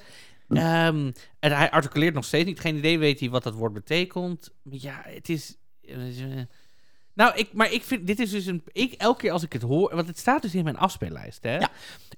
Ehm, 0.48 1.10
en 1.38 1.52
hij 1.56 1.70
articuleert 1.70 2.14
nog 2.14 2.24
steeds 2.24 2.44
niet. 2.44 2.60
Geen 2.60 2.76
idee 2.76 2.98
weet 2.98 3.20
hij 3.20 3.30
wat 3.30 3.42
dat 3.42 3.54
woord 3.54 3.72
betekent. 3.72 4.50
Maar 4.62 4.78
ja, 4.80 5.02
het 5.04 5.28
is... 5.28 5.56
nou, 7.20 7.32
ik, 7.34 7.52
maar 7.52 7.72
ik 7.72 7.82
vind, 7.82 8.06
dit 8.06 8.18
is 8.18 8.30
dus 8.30 8.46
een... 8.46 8.62
Ik, 8.72 8.92
elke 8.92 9.20
keer 9.20 9.32
als 9.32 9.42
ik 9.42 9.52
het 9.52 9.62
hoor... 9.62 9.94
Want 9.94 10.06
het 10.06 10.18
staat 10.18 10.42
dus 10.42 10.54
in 10.54 10.64
mijn 10.64 10.76
afspeellijst, 10.76 11.42
hè. 11.42 11.58
Ja. 11.58 11.68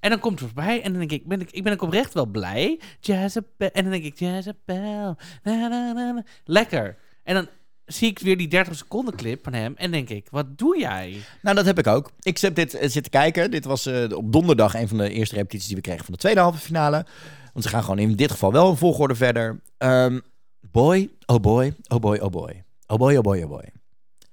En 0.00 0.10
dan 0.10 0.18
komt 0.18 0.40
het 0.40 0.48
voorbij 0.48 0.82
en 0.82 0.90
dan 0.90 0.98
denk 0.98 1.12
ik... 1.12 1.26
Ben 1.26 1.40
ik, 1.40 1.50
ik 1.50 1.62
ben 1.62 1.72
ook 1.72 1.82
oprecht 1.82 2.14
wel 2.14 2.26
blij. 2.26 2.80
Jezebel. 3.00 3.70
En 3.72 3.82
dan 3.82 3.92
denk 3.92 4.04
ik... 4.04 4.18
Jezebel. 4.18 5.16
Na, 5.42 5.68
na, 5.68 5.68
na, 5.68 5.92
na. 5.92 6.24
Lekker. 6.44 6.96
En 7.22 7.34
dan 7.34 7.46
zie 7.86 8.08
ik 8.08 8.18
weer 8.18 8.36
die 8.36 8.48
30 8.48 8.76
seconden 8.76 9.16
clip 9.16 9.44
van 9.44 9.52
hem. 9.52 9.74
En 9.76 9.90
denk 9.90 10.08
ik... 10.08 10.26
Wat 10.30 10.58
doe 10.58 10.78
jij? 10.78 11.16
Nou, 11.42 11.56
dat 11.56 11.64
heb 11.64 11.78
ik 11.78 11.86
ook. 11.86 12.10
Ik 12.20 12.38
heb 12.38 12.54
dit 12.54 12.74
eh, 12.74 12.88
zitten 12.88 13.12
kijken. 13.12 13.50
Dit 13.50 13.64
was 13.64 13.86
eh, 13.86 14.16
op 14.16 14.32
donderdag 14.32 14.74
een 14.74 14.88
van 14.88 14.98
de 14.98 15.10
eerste 15.10 15.34
repetities 15.34 15.66
die 15.66 15.76
we 15.76 15.82
kregen 15.82 16.04
van 16.04 16.14
de 16.14 16.20
tweede 16.20 16.40
halve 16.40 16.58
finale. 16.58 17.06
Want 17.52 17.64
ze 17.64 17.70
gaan 17.70 17.82
gewoon 17.82 17.98
in 17.98 18.16
dit 18.16 18.30
geval 18.30 18.52
wel 18.52 18.70
een 18.70 18.76
volgorde 18.76 19.14
verder. 19.14 19.60
Ehm, 19.78 20.20
boy, 20.60 21.10
oh 21.26 21.40
boy, 21.40 21.74
oh 21.88 21.98
boy, 21.98 22.18
oh 22.18 22.30
boy. 22.30 22.64
Oh 22.86 22.96
boy, 22.96 23.16
oh 23.16 23.22
boy, 23.22 23.42
oh 23.42 23.48
boy. 23.48 23.82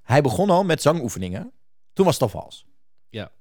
Hij 0.09 0.21
begon 0.21 0.49
al 0.49 0.63
met 0.63 0.81
zangoefeningen. 0.81 1.51
Toen 1.93 2.05
was 2.05 2.13
het 2.13 2.23
al 2.23 2.29
vals. 2.41 2.65
Ja. 3.09 3.31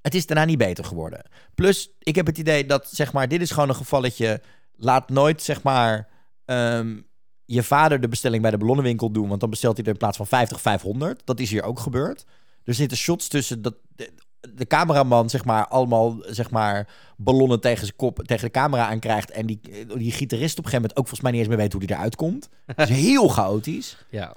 Het 0.00 0.14
is 0.14 0.26
daarna 0.26 0.44
niet 0.44 0.58
beter 0.58 0.84
geworden. 0.84 1.22
Plus, 1.54 1.90
ik 1.98 2.14
heb 2.14 2.26
het 2.26 2.38
idee 2.38 2.66
dat, 2.66 2.88
zeg 2.90 3.12
maar, 3.12 3.28
dit 3.28 3.40
is 3.40 3.50
gewoon 3.50 3.68
een 3.68 3.74
gevalletje. 3.74 4.40
Laat 4.76 5.08
nooit, 5.08 5.42
zeg 5.42 5.62
maar, 5.62 6.08
ehm, 6.44 7.00
je 7.44 7.62
vader 7.62 8.00
de 8.00 8.08
bestelling 8.08 8.42
bij 8.42 8.50
de 8.50 8.58
ballonnenwinkel 8.58 9.10
doen. 9.10 9.28
Want 9.28 9.40
dan 9.40 9.50
bestelt 9.50 9.76
hij 9.76 9.84
er 9.84 9.92
in 9.92 9.98
plaats 9.98 10.16
van 10.16 10.26
50, 10.26 10.60
500. 10.60 11.22
Dat 11.24 11.40
is 11.40 11.50
hier 11.50 11.62
ook 11.62 11.78
gebeurd. 11.78 12.24
Er 12.64 12.74
zitten 12.74 12.98
shots 12.98 13.28
tussen 13.28 13.62
dat 13.62 13.74
de, 13.96 14.12
de 14.54 14.66
cameraman, 14.66 15.30
zeg 15.30 15.44
maar, 15.44 15.66
allemaal, 15.66 16.16
zeg 16.26 16.50
maar, 16.50 16.88
ballonnen 17.16 17.60
tegen 17.60 17.84
zijn 17.84 17.96
kop, 17.96 18.22
tegen 18.24 18.44
de 18.44 18.50
camera 18.50 18.88
aankrijgt. 18.88 19.30
En 19.30 19.46
die, 19.46 19.60
die 19.96 20.12
gitarist 20.12 20.58
op 20.58 20.64
een 20.64 20.70
gegeven 20.70 20.72
moment 20.72 20.96
ook 20.96 21.08
volgens 21.08 21.20
mij 21.20 21.30
niet 21.30 21.40
eens 21.40 21.48
meer 21.48 21.58
weet 21.58 21.72
hoe 21.72 21.82
hij 21.84 21.96
eruit 21.96 22.16
komt. 22.16 22.48
Dat 22.66 22.88
is 22.88 22.96
heel 23.10 23.28
chaotisch. 23.28 23.96
Ja. 24.10 24.36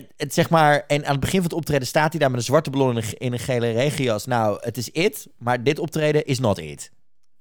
Het, 0.00 0.12
het, 0.16 0.34
zeg 0.34 0.50
maar, 0.50 0.84
en 0.86 1.04
aan 1.04 1.10
het 1.10 1.20
begin 1.20 1.34
van 1.40 1.48
het 1.48 1.58
optreden 1.58 1.86
staat 1.86 2.10
hij 2.10 2.20
daar 2.20 2.30
met 2.30 2.38
een 2.38 2.44
zwarte 2.44 2.70
ballon 2.70 2.90
in 2.90 2.96
een, 2.96 3.12
in 3.18 3.32
een 3.32 3.38
gele 3.38 3.70
regenjas. 3.70 4.26
Nou, 4.26 4.58
het 4.60 4.76
is 4.76 4.88
it, 4.90 5.28
maar 5.38 5.62
dit 5.62 5.78
optreden 5.78 6.24
is 6.26 6.38
not 6.38 6.58
it. 6.58 6.92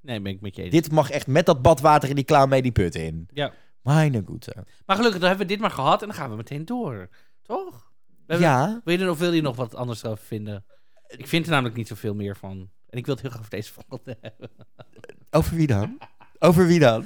Nee, 0.02 0.22
ben 0.22 0.32
ik 0.32 0.42
met 0.42 0.56
je 0.56 0.62
eens. 0.62 0.72
Dit 0.72 0.92
mag 0.92 1.10
echt 1.10 1.28
met 1.28 1.46
dat 1.46 1.62
badwater 1.62 2.10
in 2.10 2.16
die 2.16 2.24
clown 2.24 2.50
mee 2.50 2.62
die 2.62 2.72
put 2.72 2.96
in. 2.96 3.28
Ja. 3.34 3.54
Mijn 3.82 4.24
goede. 4.26 4.56
Maar 4.86 4.96
gelukkig, 4.96 5.20
dan 5.20 5.30
hebben 5.30 5.48
we 5.48 5.54
dit 5.54 5.62
maar 5.62 5.72
gehad 5.72 6.02
en 6.02 6.08
dan 6.08 6.18
gaan 6.18 6.30
we 6.30 6.36
meteen 6.36 6.66
door. 6.66 7.10
Toch? 7.42 7.92
Hebben- 8.28 8.48
Ja, 8.48 8.82
Wil 8.84 9.00
je, 9.00 9.10
of 9.10 9.20
wil 9.20 9.34
je 9.34 9.42
nog 9.42 9.56
wat 9.56 9.76
anders 9.76 10.06
over 10.06 10.26
vinden? 10.26 10.66
Ik 11.08 11.28
vind 11.28 11.46
er 11.46 11.52
namelijk 11.52 11.76
niet 11.76 11.88
zoveel 11.88 12.14
meer 12.16 12.36
van. 12.38 12.70
En 12.90 12.98
ik 12.98 13.06
wil 13.06 13.14
het 13.14 13.24
heel 13.24 13.32
graag 13.32 13.44
over 13.46 13.56
deze 13.58 13.74
volgende 13.74 14.18
hebben. 14.22 14.50
over 15.30 15.56
wie 15.56 15.68
dan? 15.68 15.98
Over 16.40 16.68
wie 16.68 16.80
dan? 16.80 17.06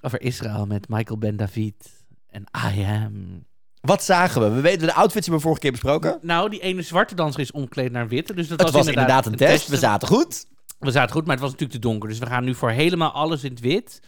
Over 0.00 0.20
Israël 0.20 0.66
met 0.66 0.88
Michael 0.88 1.18
Ben 1.18 1.36
David 1.36 2.04
en 2.26 2.44
I 2.76 2.82
Am. 2.84 3.44
Wat 3.80 4.02
zagen 4.04 4.40
we? 4.42 4.48
We 4.50 4.60
weten 4.60 4.86
de 4.86 4.94
outfits 4.94 5.26
hebben 5.26 5.34
we 5.34 5.40
vorige 5.40 5.60
keer 5.60 5.70
besproken. 5.70 6.18
Nou, 6.22 6.50
die 6.50 6.60
ene 6.60 6.82
zwarte 6.82 7.14
danser 7.14 7.40
is 7.40 7.50
omkleed 7.52 7.92
naar 7.92 8.08
witte. 8.08 8.34
Dus 8.34 8.48
dat 8.48 8.60
Het 8.60 8.70
was 8.70 8.86
inderdaad 8.86 9.26
een 9.26 9.34
test. 9.36 9.68
We 9.68 9.76
zaten 9.76 10.08
goed. 10.08 10.46
We 10.78 10.90
zaten 10.90 11.12
goed, 11.14 11.22
maar 11.24 11.32
het 11.34 11.42
was 11.42 11.50
natuurlijk 11.50 11.80
te 11.80 11.86
donker. 11.88 12.08
Dus 12.08 12.18
we 12.18 12.26
gaan 12.26 12.44
nu 12.44 12.54
voor 12.54 12.70
helemaal 12.70 13.10
alles 13.10 13.44
in 13.44 13.50
het 13.50 13.60
wit. 13.60 14.00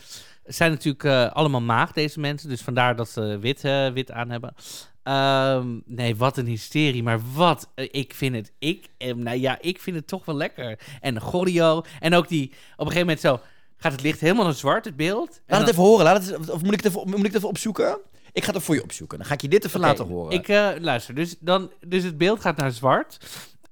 Het 0.45 0.55
zijn 0.57 0.71
natuurlijk 0.71 1.05
eh, 1.05 1.31
allemaal 1.31 1.61
maag, 1.61 1.93
deze 1.93 2.21
mensen. 2.21 2.49
Dus 2.49 2.61
vandaar 2.61 2.97
dat 2.97 3.09
ze 3.09 3.39
wit, 3.41 3.65
eh, 3.65 3.89
wit 3.89 4.11
aan 4.11 4.31
hebben. 4.31 4.55
Ehm, 5.03 5.67
nee, 5.87 6.17
wat 6.17 6.37
een 6.37 6.47
hysterie. 6.47 7.03
Maar 7.03 7.21
wat, 7.35 7.69
eh, 7.75 7.89
ik 7.91 8.15
vind 8.15 8.35
het, 8.35 8.53
ik, 8.59 8.89
nou 8.99 9.37
ja, 9.39 9.59
ik 9.61 9.81
vind 9.81 9.97
het 9.97 10.07
toch 10.07 10.25
wel 10.25 10.35
lekker. 10.37 10.79
En 11.01 11.21
choreo. 11.21 11.83
En 12.01 12.15
ook 12.15 12.29
die, 12.29 12.45
op 12.51 12.53
een 12.87 12.93
gegeven 12.93 13.01
moment 13.01 13.21
zo, 13.21 13.41
gaat 13.77 13.93
het 13.93 14.03
licht 14.03 14.21
helemaal 14.21 14.45
naar 14.45 14.55
zwart, 14.55 14.85
het 14.85 14.97
beeld. 14.97 15.29
Laat 15.29 15.41
dan- 15.47 15.61
het 15.61 15.69
even 15.69 15.83
horen. 15.83 16.05
Laat 16.05 16.27
het, 16.27 16.51
of 16.51 16.63
moet 16.63 16.73
ik, 16.73 16.83
het 16.83 16.95
even, 16.95 17.09
moet 17.09 17.19
ik 17.19 17.25
het 17.25 17.35
even 17.35 17.49
opzoeken? 17.49 17.99
Ik 18.33 18.45
ga 18.45 18.53
het 18.53 18.62
voor 18.62 18.75
je 18.75 18.83
opzoeken. 18.83 19.18
Dan 19.18 19.27
ga 19.27 19.35
ik 19.35 19.40
je 19.40 19.49
dit 19.49 19.64
even 19.64 19.81
laten 19.81 20.07
horen. 20.07 20.33
Ik 20.33 20.49
eh, 20.49 20.71
luister, 20.81 21.14
dus, 21.14 21.37
dan, 21.38 21.73
dus 21.87 22.03
het 22.03 22.18
beeld 22.18 22.40
gaat 22.40 22.57
naar 22.57 22.71
zwart. 22.71 23.18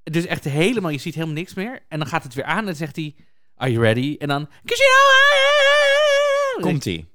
Dus 0.03 0.27
echt 0.27 0.44
helemaal, 0.44 0.90
je 0.90 0.99
ziet 0.99 1.14
helemaal 1.14 1.35
niks 1.35 1.55
meer. 1.55 1.81
En 1.88 1.99
dan 1.99 2.09
gaat 2.09 2.23
het 2.23 2.35
weer 2.35 2.44
aan 2.44 2.59
en 2.59 2.64
dan 2.64 2.75
zegt 2.75 2.96
hij, 2.96 3.14
are 3.57 3.70
you 3.73 3.85
ready? 3.85 4.16
En 4.18 4.29
dan, 4.29 4.49
you. 4.64 4.79
Komt-ie. 6.61 7.09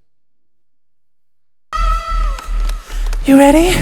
You 3.24 3.38
ready? 3.38 3.78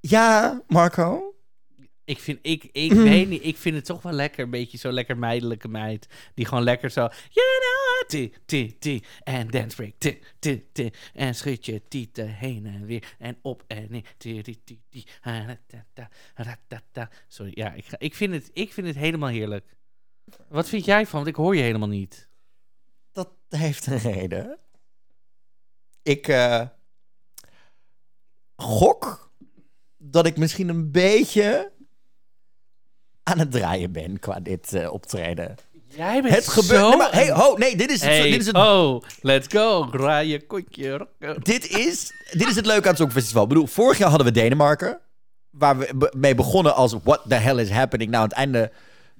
Ja, 0.00 0.62
Marco? 0.68 1.33
Ik 2.04 2.18
vind, 2.18 2.38
ik, 2.42 2.68
ik 2.72 2.92
weet 2.92 3.28
niet, 3.28 3.44
ik 3.44 3.56
vind 3.56 3.76
het 3.76 3.84
toch 3.84 4.02
wel 4.02 4.12
lekker, 4.12 4.44
een 4.44 4.50
beetje 4.50 4.78
zo 4.78 4.92
lekker 4.92 5.16
meidelijke 5.16 5.68
meid. 5.68 6.08
Die 6.34 6.46
gewoon 6.46 6.64
lekker 6.64 6.90
zo, 6.90 7.00
you 7.30 7.46
know, 7.60 8.08
ti, 8.08 8.32
ti, 8.46 8.78
ti, 8.78 9.04
en 9.22 9.50
dance 9.50 9.76
break, 9.76 9.92
ti, 9.98 10.18
ti, 10.38 10.66
ti, 10.72 10.90
en 11.14 11.34
schud 11.34 11.66
je 11.66 11.82
tieten 11.88 12.28
heen 12.28 12.66
en 12.66 12.86
weer, 12.86 13.14
en 13.18 13.38
op 13.42 13.64
en 13.66 13.86
neer, 13.90 14.14
ti, 14.16 14.42
ti, 14.42 14.80
ti. 14.90 15.04
Sorry, 17.28 17.52
ja, 17.54 17.72
ik, 17.72 17.84
ga, 17.84 17.98
ik, 17.98 18.14
vind 18.14 18.32
het, 18.32 18.50
ik 18.52 18.72
vind 18.72 18.86
het 18.86 18.96
helemaal 18.96 19.28
heerlijk. 19.28 19.76
Wat 20.48 20.68
vind 20.68 20.84
jij 20.84 21.06
van, 21.06 21.18
want 21.18 21.26
ik 21.30 21.36
hoor 21.36 21.56
je 21.56 21.62
helemaal 21.62 21.88
niet. 21.88 22.28
Dat 23.12 23.30
heeft 23.48 23.86
een 23.86 23.98
reden. 23.98 24.58
Ik 26.02 26.28
eh, 26.28 26.66
gok 28.56 29.32
dat 29.96 30.26
ik 30.26 30.36
misschien 30.36 30.68
een 30.68 30.90
beetje 30.90 31.72
aan 33.24 33.38
het 33.38 33.50
draaien 33.50 33.92
ben 33.92 34.18
qua 34.18 34.40
dit 34.40 34.72
eh, 34.74 34.92
optreden. 34.92 35.56
Jij 35.96 36.22
bent 36.22 36.34
Het 36.34 36.48
gebeurt. 36.48 36.80
zo... 36.80 36.88
Nee, 36.88 36.96
maar, 36.96 37.12
hey, 37.12 37.30
ho, 37.30 37.54
nee, 37.56 37.76
dit 37.76 37.90
is 37.90 38.00
het. 38.00 38.10
Hey, 38.10 38.30
dit 38.30 38.40
is 38.40 38.46
het 38.46 38.56
oh, 38.56 39.02
let's 39.20 39.46
go, 39.50 39.88
draai 39.90 40.28
je 40.28 40.46
kotje, 40.46 41.08
dit 41.42 41.68
is, 41.68 42.12
dit 42.30 42.48
is 42.48 42.56
het 42.56 42.66
leuke 42.66 42.82
aan 42.82 42.88
het 42.88 42.98
Songfestival. 42.98 43.42
Ik 43.42 43.48
bedoel, 43.48 43.66
vorig 43.66 43.98
jaar 43.98 44.08
hadden 44.08 44.26
we 44.26 44.32
Denemarken. 44.32 44.98
Waar 45.50 45.78
we 45.78 46.12
mee 46.16 46.34
begonnen 46.34 46.74
als 46.74 46.96
what 47.02 47.20
the 47.28 47.34
hell 47.34 47.56
is 47.58 47.70
happening. 47.70 48.10
Nou, 48.10 48.22
aan 48.22 48.28
het 48.28 48.38
einde 48.38 48.72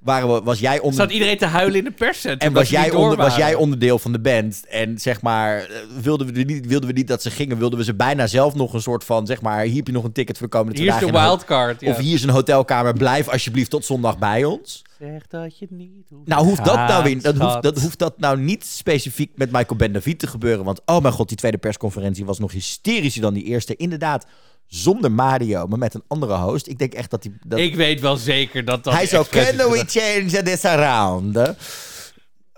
waren 0.04 0.34
we, 0.34 0.42
was 0.42 0.58
jij 0.58 0.80
onder... 0.80 1.00
Zat 1.00 1.10
iedereen 1.10 1.38
te 1.38 1.46
huilen 1.46 1.78
in 1.78 1.84
de 1.84 1.90
perscentrum. 1.90 2.48
En 2.48 2.52
was 2.56 2.70
jij, 2.70 2.90
onder, 2.90 3.16
was 3.16 3.36
jij 3.36 3.54
onderdeel 3.54 3.98
van 3.98 4.12
de 4.12 4.20
band? 4.20 4.66
En 4.68 4.98
zeg 4.98 5.22
maar, 5.22 5.58
eh, 5.58 5.66
wilden 6.02 6.32
we, 6.32 6.42
niet, 6.42 6.66
wilden 6.66 6.88
we 6.88 6.94
niet 6.94 7.08
dat 7.08 7.22
ze 7.22 7.30
gingen, 7.30 7.58
wilden 7.58 7.78
we 7.78 7.84
ze 7.84 7.94
bijna 7.94 8.26
zelf 8.26 8.54
nog 8.54 8.72
een 8.72 8.82
soort 8.82 9.04
van, 9.04 9.26
zeg 9.26 9.40
maar, 9.40 9.64
hier 9.64 9.76
heb 9.76 9.86
je 9.86 9.92
nog 9.92 10.04
een 10.04 10.12
ticket 10.12 10.38
voor 10.38 10.46
de 10.46 10.52
komende 10.52 10.74
twee 10.78 10.90
Hier 10.90 11.00
is 11.00 11.06
de 11.06 11.12
wildcard. 11.12 11.80
Ja. 11.80 11.90
Of 11.90 11.96
hier 11.96 12.14
is 12.14 12.22
een 12.22 12.30
hotelkamer, 12.30 12.92
blijf 12.92 13.28
alsjeblieft 13.28 13.70
tot 13.70 13.84
zondag 13.84 14.18
bij 14.18 14.44
ons. 14.44 14.82
Zeg 14.98 15.26
dat 15.26 15.58
je 15.58 15.66
niet 15.70 16.08
hoeft 16.10 16.28
Nou, 16.28 16.44
hoeft 16.44 16.64
dat 16.64 16.76
nou 16.76 17.04
weer, 17.04 17.22
dat 17.22 17.36
hoeft, 17.36 17.62
dat 17.62 17.80
hoeft 17.80 17.98
dat 17.98 18.18
nou 18.18 18.38
niet 18.38 18.64
specifiek 18.64 19.30
met 19.34 19.52
Michael 19.52 19.76
Ben 19.76 19.92
David 19.92 20.18
te 20.18 20.26
gebeuren. 20.26 20.64
Want, 20.64 20.80
oh 20.84 21.00
mijn 21.00 21.14
god, 21.14 21.28
die 21.28 21.36
tweede 21.36 21.58
persconferentie 21.58 22.24
was 22.24 22.38
nog 22.38 22.52
hysterischer 22.52 23.22
dan 23.22 23.34
die 23.34 23.44
eerste. 23.44 23.76
Inderdaad, 23.76 24.26
zonder 24.66 25.12
Mario, 25.12 25.66
maar 25.66 25.78
met 25.78 25.94
een 25.94 26.04
andere 26.06 26.36
host. 26.36 26.66
Ik 26.66 26.78
denk 26.78 26.94
echt 26.94 27.10
dat 27.10 27.24
hij... 27.24 27.32
Dat, 27.46 27.58
Ik 27.58 27.74
weet 27.76 28.00
wel 28.00 28.16
zeker 28.16 28.64
dat 28.64 28.84
dat... 28.84 28.94
hij 28.94 29.06
zo, 29.06 29.20
expres 29.20 29.48
is 29.50 29.56
can 29.56 29.70
we 29.70 29.84
change 29.86 30.42
this 30.42 30.64
around? 30.64 31.54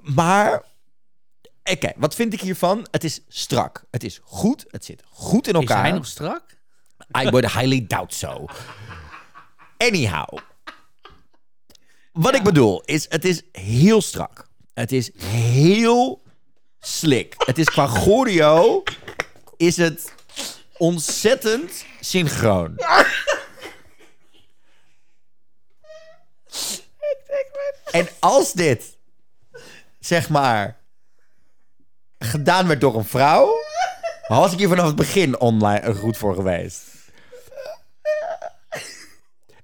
Maar, 0.01 0.65
oké, 1.65 1.93
wat 1.97 2.15
vind 2.15 2.33
ik 2.33 2.41
hiervan? 2.41 2.87
Het 2.91 3.05
is 3.05 3.21
strak. 3.29 3.85
Het 3.91 4.05
is 4.05 4.21
goed. 4.23 4.65
Het 4.71 4.85
zit 4.85 5.03
goed 5.11 5.47
in 5.49 5.55
Is 5.55 5.61
elkaar. 5.61 5.83
hij 5.83 5.93
nog 5.93 6.07
strak? 6.07 6.43
I 7.19 7.29
would 7.31 7.53
highly 7.53 7.87
doubt 7.87 8.15
so. 8.15 8.45
Anyhow. 9.79 10.39
Wat 12.13 12.35
ik 12.35 12.43
bedoel 12.43 12.83
is, 12.85 13.07
het 13.09 13.25
is 13.25 13.43
heel 13.53 14.03
strak. 14.03 14.49
Het 14.75 14.93
is 14.93 15.11
heel 15.23 16.23
slick. 16.81 17.35
Het 17.39 17.59
is 17.59 17.67
qua 17.67 17.87
choreo 17.87 18.83
is 19.57 19.77
het 19.77 20.13
ontzettend 20.79 21.85
synchroon. 22.01 22.79
En 27.91 28.09
als 28.19 28.53
dit, 28.53 28.97
zeg 30.01 30.29
maar, 30.29 30.77
gedaan 32.19 32.67
werd 32.67 32.81
door 32.81 32.97
een 32.97 33.05
vrouw, 33.05 33.55
was 34.29 34.53
ik 34.53 34.59
hier 34.59 34.69
vanaf 34.69 34.87
het 34.87 34.97
begin 34.97 35.41
online 35.41 35.95
goed 35.95 36.17
voor 36.17 36.35
geweest. 36.35 36.83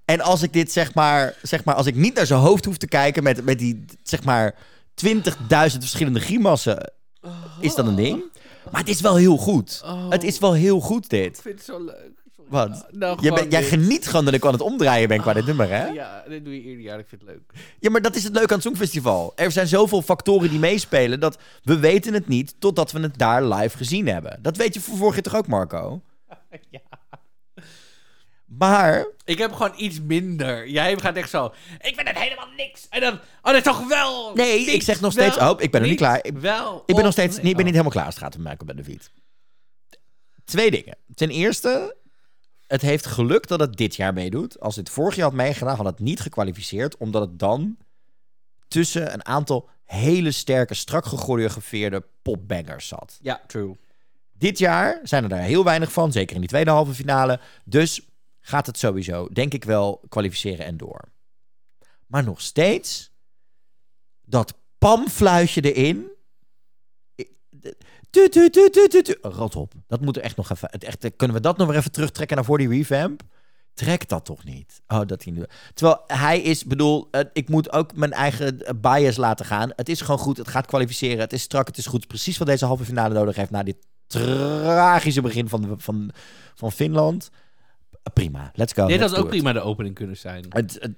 En 0.04 0.20
als 0.20 0.42
ik 0.42 0.52
dit 0.52 0.72
zeg 0.72 0.94
maar, 0.94 1.34
zeg 1.42 1.64
maar, 1.64 1.74
als 1.74 1.86
ik 1.86 1.94
niet 1.94 2.14
naar 2.14 2.26
zijn 2.26 2.40
hoofd 2.40 2.64
hoef 2.64 2.76
te 2.76 2.86
kijken 2.86 3.22
met, 3.22 3.44
met 3.44 3.58
die, 3.58 3.84
zeg 4.02 4.24
maar, 4.24 4.54
20.000 5.06 5.18
verschillende 5.50 6.20
grimassen, 6.20 6.92
is 7.60 7.74
dat 7.74 7.86
een 7.86 7.96
ding. 7.96 8.31
Maar 8.72 8.80
het 8.80 8.90
is 8.90 9.00
wel 9.00 9.16
heel 9.16 9.36
goed. 9.36 9.82
Het 10.08 10.22
is 10.22 10.38
wel 10.38 10.52
heel 10.52 10.80
goed, 10.80 11.08
dit. 11.08 11.40
vind 11.40 11.54
het 11.54 11.64
zo 11.64 11.84
leuk. 11.84 12.22
Wat? 12.48 12.86
Nou, 12.90 13.46
Jij, 13.48 13.62
geniet 13.62 14.06
gewoon 14.06 14.24
dat 14.24 14.34
ik 14.34 14.44
aan 14.46 14.52
het 14.52 14.60
omdraaien 14.60 15.08
ben 15.08 15.20
qua 15.20 15.32
dit 15.32 15.46
nummer, 15.46 15.68
hè? 15.68 15.86
Ja, 15.86 16.24
dit 16.28 16.44
doe 16.44 16.54
je 16.54 16.62
ieder 16.62 16.80
jaar. 16.84 16.98
Ik 16.98 17.08
vind 17.08 17.20
het 17.20 17.30
leuk. 17.30 17.64
Ja, 17.80 17.90
maar 17.90 18.02
dat 18.02 18.16
is 18.16 18.24
het 18.24 18.32
leuke 18.32 18.48
aan 18.48 18.54
het 18.54 18.66
Songfestival. 18.66 19.32
Er 19.36 19.50
zijn 19.52 19.66
zoveel 19.66 20.02
factoren 20.02 20.50
die 20.50 20.58
meespelen 20.58 21.20
dat 21.20 21.38
we 21.62 21.78
weten 21.78 22.14
het 22.14 22.28
niet 22.28 22.54
totdat 22.58 22.92
we 22.92 23.00
het 23.00 23.18
daar 23.18 23.44
live 23.44 23.76
gezien 23.76 24.06
hebben. 24.06 24.38
Dat 24.42 24.56
weet 24.56 24.74
je 24.74 24.80
voor 24.80 24.96
vorig 24.96 25.14
jaar 25.14 25.22
toch 25.22 25.36
ook, 25.36 25.46
Marco? 25.46 26.00
Ja. 26.70 26.80
Maar 28.58 29.06
Ik 29.24 29.38
heb 29.38 29.52
gewoon 29.52 29.72
iets 29.76 30.00
minder. 30.00 30.68
Jij 30.68 30.98
gaat 30.98 31.16
echt 31.16 31.30
zo. 31.30 31.52
Ik 31.80 31.94
vind 31.94 32.08
het 32.08 32.18
helemaal 32.18 32.48
niks. 32.56 32.86
En 32.90 33.00
dan. 33.00 33.12
Oh, 33.12 33.20
dat 33.42 33.54
is 33.54 33.62
toch 33.62 33.88
wel. 33.88 34.34
Nee, 34.34 34.58
niks, 34.58 34.72
ik 34.72 34.82
zeg 34.82 35.00
nog 35.00 35.12
steeds- 35.12 35.36
wel, 35.36 35.54
oh, 35.54 35.60
ik 35.60 35.70
ben 35.70 35.80
nog 35.80 35.90
niet 35.90 35.98
klaar. 35.98 36.18
Ik- 36.24 36.38
wel. 36.38 36.82
ik 36.86 36.94
ben 36.94 37.04
nog 37.04 37.12
steeds 37.12 37.36
nee. 37.36 37.50
ik 37.50 37.56
ben 37.56 37.64
niet 37.64 37.74
helemaal 37.74 37.92
klaar 37.92 38.04
als 38.06 38.14
het 38.14 38.24
gaat 38.24 38.34
om 38.36 38.42
Michael 38.42 38.64
Bendeviet. 38.66 39.10
Twee 40.44 40.70
dingen. 40.70 40.96
Ten 41.14 41.30
eerste, 41.30 41.96
het 42.66 42.82
heeft 42.82 43.06
geluk 43.06 43.46
dat 43.48 43.60
het 43.60 43.76
dit 43.76 43.96
jaar 43.96 44.12
meedoet. 44.12 44.60
Als 44.60 44.76
het 44.76 44.90
vorig 44.90 45.14
jaar 45.16 45.24
had 45.24 45.34
meegedaan, 45.34 45.76
had 45.76 45.86
het 45.86 45.98
niet 45.98 46.20
gekwalificeerd. 46.20 46.96
Omdat 46.96 47.22
het 47.22 47.38
dan 47.38 47.76
tussen 48.68 49.12
een 49.12 49.26
aantal 49.26 49.68
hele 49.84 50.30
sterke, 50.30 50.74
strak 50.74 51.04
gechoreografeerde 51.04 52.04
popbangers 52.22 52.88
zat. 52.88 53.18
Ja, 53.22 53.40
true. 53.46 53.76
Dit 54.32 54.58
jaar 54.58 55.00
zijn 55.02 55.22
er 55.22 55.28
daar 55.28 55.38
heel 55.38 55.64
weinig 55.64 55.92
van, 55.92 56.12
zeker 56.12 56.34
in 56.34 56.40
die 56.40 56.50
tweede 56.50 56.70
halve 56.70 56.94
finale. 56.94 57.40
Dus 57.64 58.00
gaat 58.42 58.66
het 58.66 58.78
sowieso, 58.78 59.28
denk 59.28 59.54
ik 59.54 59.64
wel, 59.64 60.00
kwalificeren 60.08 60.64
en 60.64 60.76
door. 60.76 61.12
Maar 62.06 62.24
nog 62.24 62.40
steeds, 62.40 63.12
dat 64.22 64.54
pamfluitje 64.78 65.72
erin. 65.72 66.10
Tu, 68.10 68.28
op. 69.54 69.72
Dat 69.86 70.00
moet 70.00 70.16
er 70.16 70.22
echt 70.22 70.36
nog 70.36 70.50
even. 70.50 70.68
Echt, 70.68 71.16
kunnen 71.16 71.36
we 71.36 71.42
dat 71.42 71.56
nog 71.56 71.68
weer 71.68 71.76
even 71.76 71.92
terugtrekken 71.92 72.36
naar 72.36 72.44
voor 72.44 72.58
die 72.58 72.68
revamp? 72.68 73.22
Trek 73.74 74.08
dat 74.08 74.24
toch 74.24 74.44
niet? 74.44 74.82
Oh, 74.86 75.00
dat 75.06 75.24
hij 75.24 75.32
nu. 75.32 75.44
Terwijl 75.74 76.04
hij 76.06 76.40
is, 76.40 76.64
bedoel, 76.64 77.10
ik 77.32 77.48
moet 77.48 77.72
ook 77.72 77.94
mijn 77.94 78.12
eigen 78.12 78.62
eh, 78.62 78.74
bias 78.80 79.16
laten 79.16 79.46
gaan. 79.46 79.72
Het 79.76 79.88
is 79.88 80.00
gewoon 80.00 80.18
goed. 80.18 80.36
Het 80.36 80.48
gaat 80.48 80.66
kwalificeren. 80.66 81.18
Het 81.18 81.32
is 81.32 81.42
strak. 81.42 81.66
Het 81.66 81.78
is 81.78 81.86
goed. 81.86 82.06
Precies 82.06 82.38
wat 82.38 82.46
deze 82.46 82.64
halve 82.64 82.84
finale 82.84 83.14
nodig 83.14 83.36
heeft 83.36 83.50
na 83.50 83.62
dit 83.62 83.76
tragische 84.06 85.20
begin 85.20 85.48
van, 85.48 85.74
van, 85.78 86.10
van 86.54 86.72
Finland. 86.72 87.30
Prima. 88.12 88.50
Let's 88.54 88.72
go. 88.72 88.86
Dit 88.86 88.98
Let's 88.98 89.10
had 89.10 89.18
ook 89.20 89.24
it. 89.24 89.30
prima 89.30 89.52
de 89.52 89.60
opening 89.60 89.94
kunnen 89.94 90.16
zijn. 90.16 90.44
Het, 90.48 90.76
het- 90.80 90.94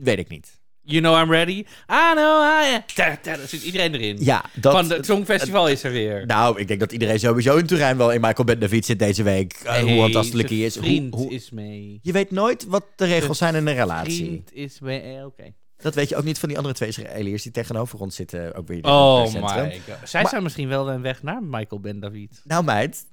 weet 0.00 0.18
ik 0.18 0.28
niet. 0.28 0.58
You 0.82 1.02
know 1.02 1.18
I'm 1.22 1.30
ready. 1.30 1.52
I 1.90 2.12
know 2.14 2.42
I 2.44 2.74
am. 2.74 3.16
Dan 3.22 3.36
zit 3.46 3.62
iedereen 3.62 3.94
erin. 3.94 4.16
Ja, 4.20 4.44
dat. 4.54 4.72
Van 4.72 4.90
het 4.90 5.06
Songfestival 5.06 5.68
is 5.68 5.82
er 5.84 5.90
weer. 5.92 6.26
nou, 6.26 6.60
ik 6.60 6.68
denk 6.68 6.80
dat 6.80 6.92
iedereen 6.92 7.18
sowieso 7.18 7.56
in 7.56 7.66
Turijn 7.66 7.96
wel 7.96 8.12
in 8.12 8.20
Michael 8.20 8.44
Bendavid 8.44 8.84
zit 8.84 8.98
deze 8.98 9.22
week. 9.22 9.56
Hoe 9.62 9.70
Hey, 9.70 9.98
fantastisch 9.98 10.42
hij 10.48 10.58
is. 10.58 10.74
Hoe, 10.74 10.84
Vriend 10.84 11.14
hoe- 11.14 11.30
is 11.30 11.50
mee. 11.50 11.98
je 12.02 12.12
weet 12.12 12.30
nooit 12.30 12.66
wat 12.66 12.84
de 12.96 13.04
regels 13.04 13.38
zijn 13.38 13.54
in 13.54 13.66
een 13.66 13.74
relatie. 13.74 14.24
Vriend 14.24 14.52
is 14.52 14.80
mee. 14.80 15.00
eh, 15.16 15.24
Oké. 15.26 15.52
Dat 15.76 15.94
weet 15.94 16.08
je 16.08 16.16
ook 16.16 16.24
niet 16.24 16.38
van 16.38 16.48
die 16.48 16.56
andere 16.58 16.74
twee 16.74 16.88
Israëliërs 16.88 17.42
die 17.42 17.52
tegenover 17.52 18.00
ons 18.00 18.14
zitten. 18.16 18.54
Ook 18.54 18.66
weer 18.68 18.76
in 18.76 18.84
Oh 18.84 19.26
centrum. 19.26 19.66
my 19.66 19.80
god. 19.88 20.08
Zij 20.08 20.20
Maar- 20.20 20.30
zijn 20.30 20.42
misschien 20.42 20.68
wel 20.68 20.90
een 20.90 21.02
weg 21.02 21.22
naar 21.22 21.42
Michael 21.42 21.80
Ben 21.80 22.00
David. 22.00 22.40
Nou 22.44 22.64
meid, 22.64 23.04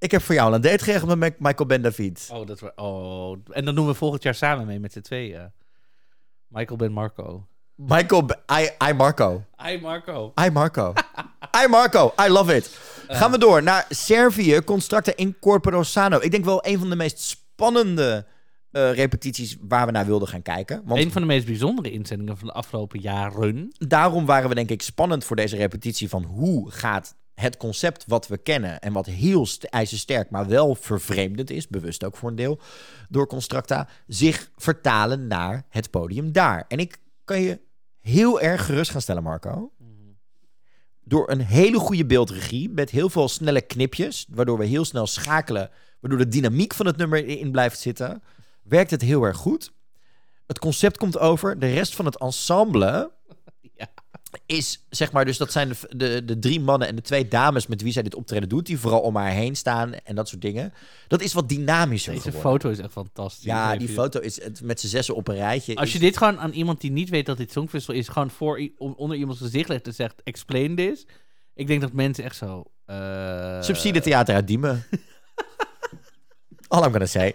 ik 0.00 0.10
heb 0.10 0.22
voor 0.22 0.34
jou 0.34 0.54
een 0.54 0.60
date 0.60 0.84
geregeld 0.84 1.18
met 1.18 1.38
Michael 1.40 1.66
Bendavid. 1.66 2.28
Oh, 2.32 2.46
dat 2.46 2.60
wa- 2.60 2.72
oh. 2.76 3.36
En 3.50 3.64
dan 3.64 3.74
doen 3.74 3.86
we 3.86 3.94
volgend 3.94 4.22
jaar 4.22 4.34
samen 4.34 4.66
mee 4.66 4.80
met 4.80 4.92
z'n 4.92 5.00
tweeën. 5.00 5.52
Michael 6.48 6.76
Ben 6.78 6.92
Marco. 6.92 7.46
Michael, 7.74 8.28
I, 8.60 8.68
I 8.88 8.92
Marco. 8.92 9.44
Hi 9.64 9.78
Marco. 9.80 10.32
I 10.46 10.50
Marco. 10.50 10.92
I 11.64 11.66
Marco. 11.68 12.12
I 12.26 12.28
love 12.28 12.56
it. 12.56 12.78
Gaan 13.08 13.30
we 13.30 13.38
door 13.38 13.62
naar 13.62 13.86
Servië, 13.88 14.60
Constructa 14.64 15.12
Incorporo 15.16 15.82
Sano. 15.82 16.18
Ik 16.20 16.30
denk 16.30 16.44
wel 16.44 16.66
een 16.66 16.78
van 16.78 16.90
de 16.90 16.96
meest 16.96 17.18
spannende 17.20 18.26
eh, 18.70 18.92
repetities 18.92 19.56
waar 19.60 19.86
we 19.86 19.92
naar 19.92 20.06
wilden 20.06 20.28
gaan 20.28 20.42
kijken. 20.42 20.82
Want 20.84 21.00
Een 21.00 21.12
van 21.12 21.20
de 21.20 21.26
meest 21.26 21.46
bijzondere 21.46 21.90
inzendingen 21.90 22.36
van 22.38 22.46
de 22.46 22.52
afgelopen 22.54 23.00
jaren. 23.00 23.72
daarom 23.78 24.26
waren 24.26 24.48
we 24.48 24.54
denk 24.54 24.70
ik 24.70 24.82
spannend 24.82 25.24
voor 25.24 25.36
deze 25.36 25.56
repetitie 25.56 26.08
van 26.08 26.22
hoe 26.24 26.70
gaat 26.70 27.14
het 27.40 27.56
concept 27.56 28.04
wat 28.06 28.28
we 28.28 28.38
kennen 28.38 28.80
en 28.80 28.92
wat 28.92 29.06
heel 29.06 29.46
st- 29.46 29.64
ijzersterk, 29.64 30.30
maar 30.30 30.48
wel 30.48 30.74
vervreemdend 30.74 31.50
is, 31.50 31.68
bewust 31.68 32.04
ook 32.04 32.16
voor 32.16 32.28
een 32.28 32.36
deel, 32.36 32.60
door 33.08 33.26
Constructa, 33.26 33.88
zich 34.06 34.50
vertalen 34.56 35.26
naar 35.26 35.64
het 35.68 35.90
podium 35.90 36.32
daar. 36.32 36.64
En 36.68 36.78
ik 36.78 36.98
kan 37.24 37.40
je 37.40 37.60
heel 38.00 38.40
erg 38.40 38.66
gerust 38.66 38.90
gaan 38.90 39.00
stellen, 39.00 39.22
Marco. 39.22 39.72
Door 41.04 41.30
een 41.30 41.40
hele 41.40 41.78
goede 41.78 42.06
beeldregie, 42.06 42.70
met 42.70 42.90
heel 42.90 43.08
veel 43.08 43.28
snelle 43.28 43.60
knipjes, 43.60 44.26
waardoor 44.30 44.58
we 44.58 44.64
heel 44.64 44.84
snel 44.84 45.06
schakelen, 45.06 45.70
waardoor 46.00 46.18
de 46.18 46.28
dynamiek 46.28 46.74
van 46.74 46.86
het 46.86 46.96
nummer 46.96 47.26
in 47.26 47.50
blijft 47.50 47.78
zitten, 47.78 48.22
werkt 48.62 48.90
het 48.90 49.02
heel 49.02 49.22
erg 49.22 49.36
goed. 49.36 49.72
Het 50.46 50.58
concept 50.58 50.96
komt 50.96 51.18
over, 51.18 51.58
de 51.58 51.72
rest 51.72 51.94
van 51.94 52.04
het 52.04 52.18
ensemble. 52.18 53.12
Is, 54.46 54.84
zeg 54.90 55.12
maar, 55.12 55.24
dus 55.24 55.36
dat 55.36 55.52
zijn 55.52 55.68
de, 55.68 55.96
de, 55.96 56.24
de 56.24 56.38
drie 56.38 56.60
mannen 56.60 56.88
en 56.88 56.96
de 56.96 57.02
twee 57.02 57.28
dames 57.28 57.66
met 57.66 57.82
wie 57.82 57.92
zij 57.92 58.02
dit 58.02 58.14
optreden 58.14 58.48
doet, 58.48 58.66
die 58.66 58.78
vooral 58.78 59.00
om 59.00 59.16
haar 59.16 59.30
heen 59.30 59.56
staan 59.56 59.94
en 59.94 60.14
dat 60.14 60.28
soort 60.28 60.42
dingen. 60.42 60.72
Dat 61.08 61.20
is 61.20 61.32
wat 61.32 61.48
dynamischer 61.48 62.12
Deze 62.12 62.24
geworden. 62.30 62.50
foto 62.50 62.68
is 62.70 62.78
echt 62.78 62.92
fantastisch. 62.92 63.44
Ja, 63.44 63.76
die 63.76 63.88
foto 63.88 64.20
is 64.20 64.42
het, 64.42 64.60
met 64.62 64.80
z'n 64.80 64.86
zessen 64.86 65.14
op 65.14 65.28
een 65.28 65.34
rijtje. 65.34 65.76
Als 65.76 65.86
is- 65.86 65.92
je 65.92 65.98
dit 65.98 66.16
gewoon 66.16 66.38
aan 66.40 66.50
iemand 66.52 66.80
die 66.80 66.90
niet 66.90 67.08
weet 67.08 67.26
dat 67.26 67.36
dit 67.36 67.52
Songfestival 67.52 67.94
is, 68.00 68.08
gewoon 68.08 68.30
voor 68.30 68.68
onder 68.78 69.16
iemands 69.16 69.40
gezicht 69.40 69.68
legt 69.68 69.86
en 69.86 69.94
zegt, 69.94 70.14
explain 70.24 70.76
this. 70.76 71.06
Ik 71.54 71.66
denk 71.66 71.80
dat 71.80 71.92
mensen 71.92 72.24
echt 72.24 72.36
zo... 72.36 72.64
eh, 72.86 73.62
Subsidietheater 73.62 74.34
uit 74.34 74.46
Diemen. 74.46 74.84
All 76.68 76.84
I'm 76.84 76.90
gonna 76.92 77.06
say. 77.06 77.34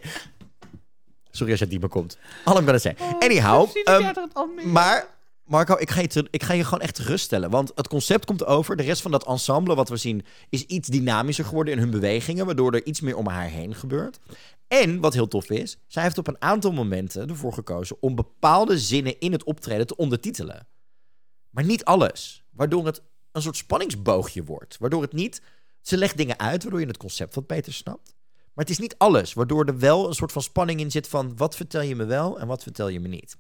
Sorry 1.32 1.50
als 1.52 1.60
je 1.60 1.66
uit 1.66 1.70
Diemen 1.70 1.90
komt. 1.90 2.18
All 2.44 2.58
I'm 2.58 2.64
gonna 2.64 2.78
say. 2.78 2.96
Anyhow. 3.20 3.62
Subsidietheater 3.70 4.28
ehm, 4.34 4.72
maar, 4.72 5.08
Marco, 5.46 5.76
ik 5.78 5.90
ga, 5.90 6.02
je 6.02 6.28
ik 6.30 6.44
ga 6.44 6.54
je 6.54 6.64
gewoon 6.64 6.82
echt 6.82 7.00
geruststellen. 7.00 7.50
Want 7.50 7.72
het 7.76 7.88
concept 7.88 8.26
komt 8.26 8.46
over. 8.46 8.76
De 8.76 8.84
rest 8.84 9.02
van 9.02 9.12
dat 9.12 9.28
ensemble 9.28 9.76
wat 9.76 9.90
we 9.90 9.98
zien 9.98 10.26
is 10.50 10.64
iets 10.64 10.88
dynamischer 10.88 11.46
geworden 11.46 11.74
in 11.74 11.80
hun 11.80 11.90
bewegingen. 11.90 12.46
Waardoor 12.46 12.74
er 12.74 12.86
iets 12.86 13.02
meer 13.02 13.16
om 13.16 13.28
haar 13.28 13.50
heen 13.50 13.76
gebeurt. 13.76 14.20
En 14.68 15.00
wat 15.00 15.14
heel 15.14 15.28
tof 15.28 15.50
is, 15.50 15.78
zij 15.88 16.04
heeft 16.04 16.18
op 16.18 16.28
een 16.28 16.42
aantal 16.42 16.72
momenten 16.72 17.30
ervoor 17.30 17.54
gekozen 17.54 17.98
om 18.00 18.16
bepaalde 18.16 18.80
zinnen 18.80 19.20
in 19.20 19.32
het 19.32 19.44
optreden 19.44 19.88
te 19.88 19.96
ondertitelen. 19.96 20.68
Maar 21.50 21.64
niet 21.64 21.86
alles. 21.86 22.44
Waardoor 22.52 22.86
het 22.86 23.02
een 23.32 23.42
soort 23.42 23.58
spanningsboogje 23.58 24.44
wordt. 24.44 24.78
Waardoor 24.80 25.02
het 25.02 25.14
niet. 25.14 25.42
Ze 25.82 25.98
legt 25.98 26.18
dingen 26.18 26.40
uit 26.40 26.62
waardoor 26.62 26.82
je 26.82 26.88
het 26.88 26.98
concept 26.98 27.36
wat 27.36 27.48
beter 27.48 27.74
snapt. 27.74 28.16
Maar 28.54 28.66
het 28.66 28.70
is 28.70 28.80
niet 28.80 28.96
alles. 28.98 29.34
Waardoor 29.34 29.66
er 29.66 29.80
wel 29.80 30.08
een 30.08 30.14
soort 30.14 30.32
van 30.32 30.42
spanning 30.42 30.80
in 30.80 30.92
zit 30.92 31.08
van 31.08 31.38
wat 31.38 31.56
vertel 31.56 31.82
je 31.82 31.96
me 31.96 32.06
wel 32.06 32.40
en 32.40 32.48
wat 32.48 32.64
vertel 32.64 32.88
je 32.88 33.00
me 33.00 33.08
niet. 33.08 33.38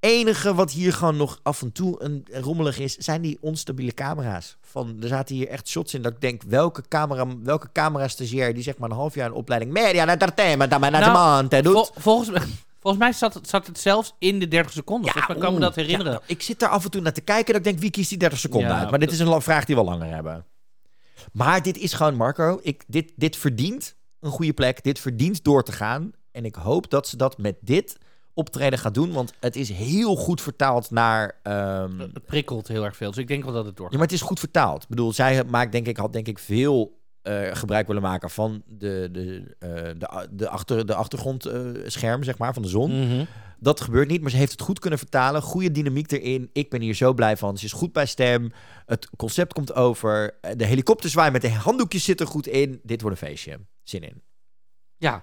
Enige 0.00 0.54
wat 0.54 0.70
hier 0.70 0.92
gewoon 0.92 1.16
nog 1.16 1.40
af 1.42 1.62
en 1.62 1.72
toe 1.72 2.02
een, 2.02 2.26
rommelig 2.30 2.78
is, 2.78 2.96
zijn 2.96 3.22
die 3.22 3.38
onstabiele 3.40 3.92
camera's. 3.94 4.56
Van, 4.60 4.96
er 5.02 5.08
zaten 5.08 5.34
hier 5.34 5.48
echt 5.48 5.68
shots 5.68 5.94
in 5.94 6.02
dat 6.02 6.12
ik 6.12 6.20
denk, 6.20 6.42
welke 6.42 6.82
camera, 6.88 7.26
welke 7.42 7.68
camera-stagiair 7.72 8.54
die 8.54 8.62
zeg 8.62 8.78
maar 8.78 8.90
een 8.90 8.96
half 8.96 9.14
jaar 9.14 9.26
een 9.26 9.32
opleiding 9.32 9.72
media 9.72 10.06
entertainment 10.06 10.72
aan 10.72 10.80
mijn 10.80 10.92
Nou, 10.92 11.48
doet. 11.48 11.72
Vol- 11.72 11.88
volgens, 11.96 12.30
mij- 12.30 12.46
volgens 12.82 13.02
mij 13.02 13.12
zat 13.12 13.34
het, 13.34 13.48
zat 13.48 13.66
het 13.66 13.78
zelfs 13.78 14.14
in 14.18 14.38
de 14.38 14.48
30 14.48 14.72
seconden. 14.72 15.12
Ja, 15.14 15.28
ik 15.34 15.40
kan 15.40 15.54
me 15.54 15.60
dat 15.60 15.74
herinneren. 15.74 16.12
ja, 16.12 16.20
ik 16.26 16.42
zit 16.42 16.58
daar 16.58 16.68
af 16.70 16.84
en 16.84 16.90
toe 16.90 17.00
naar 17.00 17.12
te 17.12 17.20
kijken 17.20 17.46
dat 17.46 17.56
ik 17.56 17.64
denk, 17.64 17.78
wie 17.78 17.90
kiest 17.90 18.08
die 18.08 18.18
30 18.18 18.38
seconden 18.38 18.70
Ja, 18.70 18.78
uit? 18.78 18.90
Maar 18.90 18.98
dit 18.98 19.12
is 19.12 19.18
een 19.18 19.42
vraag 19.42 19.64
die 19.64 19.74
we 19.74 19.80
al 19.80 19.86
langer 19.88 20.14
hebben. 20.14 20.44
Maar 21.32 21.62
dit 21.62 21.76
is 21.78 21.92
gewoon, 21.92 22.14
Marco, 22.16 22.58
ik, 22.62 22.84
dit, 22.86 23.12
dit 23.16 23.36
verdient 23.36 23.94
een 24.20 24.30
goede 24.30 24.52
plek. 24.52 24.82
Dit 24.82 24.98
verdient 24.98 25.44
door 25.44 25.62
te 25.64 25.72
gaan. 25.72 26.12
En 26.32 26.44
ik 26.44 26.54
hoop 26.54 26.90
dat 26.90 27.08
ze 27.08 27.16
dat 27.16 27.38
met 27.38 27.56
dit 27.60 27.96
optreden 28.36 28.78
gaat 28.78 28.94
doen. 28.94 29.12
Want 29.12 29.32
het 29.40 29.56
is 29.56 29.68
heel 29.68 30.16
goed 30.16 30.40
vertaald 30.40 30.90
naar... 30.90 31.38
ehm, 31.42 31.98
Het 31.98 32.24
prikkelt 32.26 32.68
heel 32.68 32.84
erg 32.84 32.96
veel. 32.96 33.08
Dus 33.10 33.18
ik 33.18 33.28
denk 33.28 33.44
wel 33.44 33.52
dat 33.52 33.64
het 33.64 33.76
doorgaat. 33.76 33.92
ja, 33.92 33.98
maar 33.98 34.08
het 34.08 34.16
is 34.16 34.26
goed 34.26 34.38
vertaald. 34.38 34.82
Ik 34.82 34.88
bedoel, 34.88 35.12
zij 35.12 35.44
maakt, 35.44 35.72
denk 35.72 35.86
ik, 35.86 35.96
had 35.96 36.12
denk 36.12 36.28
ik 36.28 36.38
veel 36.38 36.98
eh, 37.22 37.48
gebruik 37.52 37.86
willen 37.86 38.02
maken 38.02 38.30
van 38.30 38.62
de, 38.66 39.08
de, 39.12 39.54
eh, 39.58 39.68
de, 39.98 40.28
de, 40.30 40.48
achter, 40.48 40.86
de 40.86 40.94
achtergrondscherm, 40.94 42.22
zeg 42.22 42.38
maar, 42.38 42.52
van 42.54 42.62
de 42.62 42.68
zon. 42.68 43.06
Mhm. 43.06 43.24
Dat 43.58 43.80
gebeurt 43.80 44.08
niet, 44.08 44.20
maar 44.20 44.30
ze 44.30 44.36
heeft 44.36 44.52
het 44.52 44.60
goed 44.60 44.78
kunnen 44.78 44.98
vertalen. 44.98 45.42
Goede 45.42 45.70
dynamiek 45.70 46.10
erin. 46.12 46.50
Ik 46.52 46.70
ben 46.70 46.80
hier 46.80 46.94
zo 46.94 47.14
blij 47.14 47.36
van. 47.36 47.58
Ze 47.58 47.64
is 47.64 47.72
goed 47.72 47.92
bij 47.92 48.06
stem. 48.06 48.52
Het 48.86 49.08
concept 49.16 49.52
komt 49.52 49.74
over. 49.74 50.38
Eh, 50.40 50.50
De 50.56 50.64
helikopterzwaai 50.64 51.30
met 51.30 51.42
de 51.42 51.50
handdoekjes 51.50 52.04
zit 52.04 52.20
er 52.20 52.26
goed 52.26 52.46
in. 52.46 52.80
Dit 52.82 53.00
wordt 53.00 53.20
een 53.20 53.26
feestje. 53.28 53.58
Zin 53.82 54.02
in. 54.02 54.22
Ja. 54.98 55.22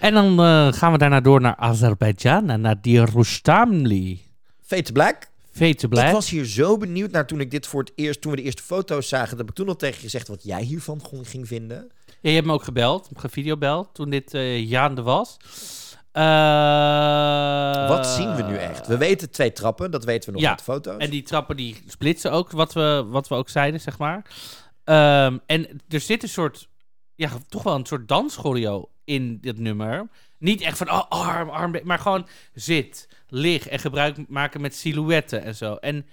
En 0.00 0.14
dan 0.14 0.40
eh, 0.40 0.72
gaan 0.72 0.92
we 0.92 0.98
daarna 0.98 1.20
door 1.20 1.40
naar 1.40 1.56
Azerbeidzjan 1.56 2.50
en 2.50 2.60
naar 2.60 2.80
die 2.80 3.04
Rustamli. 3.04 4.22
Fade 4.62 4.82
to 4.82 4.92
Black. 4.92 5.28
Fade 5.52 5.74
to 5.74 5.88
Black. 5.88 6.06
Ik 6.06 6.12
was 6.12 6.30
hier 6.30 6.44
zo 6.44 6.76
benieuwd 6.76 7.10
naar 7.10 7.26
toen 7.26 7.40
ik 7.40 7.50
dit 7.50 7.66
voor 7.66 7.80
het 7.80 7.92
eerst, 7.94 8.20
toen 8.20 8.30
we 8.30 8.36
de 8.36 8.42
eerste 8.42 8.62
foto's 8.62 9.08
zagen, 9.08 9.28
dat 9.28 9.38
heb 9.38 9.48
ik 9.48 9.54
toen 9.54 9.68
al 9.68 9.76
tegen 9.76 9.94
je 9.96 10.00
gezegd 10.02 10.28
wat 10.28 10.42
jij 10.42 10.62
hiervan 10.62 11.00
ging- 11.22 11.46
vinden. 11.48 11.90
Ja, 12.20 12.28
je 12.28 12.34
hebt 12.34 12.46
me 12.46 12.52
ook 12.52 12.62
gebeld, 12.64 13.08
gevideobeld, 13.16 13.88
toen 13.94 14.10
dit 14.10 14.34
eh 14.34 14.68
jaande 14.68 15.02
was. 15.02 15.36
Eh, 16.12 17.88
wat 17.88 18.06
zien 18.06 18.34
we 18.36 18.42
nu 18.42 18.56
echt? 18.56 18.86
We 18.86 18.96
weten 18.96 19.30
twee 19.30 19.52
trappen, 19.52 19.90
dat 19.90 20.04
weten 20.04 20.26
we 20.28 20.32
nog 20.34 20.42
Ja, 20.42 20.48
uit 20.48 20.58
de 20.58 20.64
foto's. 20.64 20.96
En 20.98 21.10
die 21.10 21.22
trappen 21.22 21.56
die 21.56 21.82
splitsen 21.86 22.32
ook, 22.32 22.50
wat 22.50 22.72
we, 22.72 23.04
wat 23.08 23.28
we 23.28 23.34
ook 23.34 23.48
zeiden, 23.48 23.80
zeg 23.80 23.98
maar. 23.98 24.26
Ehm, 24.84 25.38
en 25.46 25.80
er 25.88 26.00
zit 26.00 26.22
een 26.22 26.28
soort, 26.28 26.68
ja, 27.14 27.30
toch 27.48 27.62
wel 27.62 27.74
een 27.74 27.86
soort 27.86 28.08
danschoreo 28.08 28.88
in 29.10 29.38
dit 29.40 29.58
nummer. 29.58 30.08
Niet 30.38 30.60
echt 30.60 30.78
van 30.78 30.90
oh, 30.90 31.08
arm, 31.08 31.48
arm, 31.48 31.74
maar 31.82 31.98
gewoon 31.98 32.28
zit, 32.54 33.08
lig 33.28 33.68
en 33.68 33.78
gebruik 33.78 34.28
maken 34.28 34.60
met 34.60 34.74
silhouetten 34.74 35.42
en 35.42 35.54
zo. 35.54 35.74
En 35.74 36.06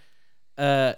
eh, 0.53 0.91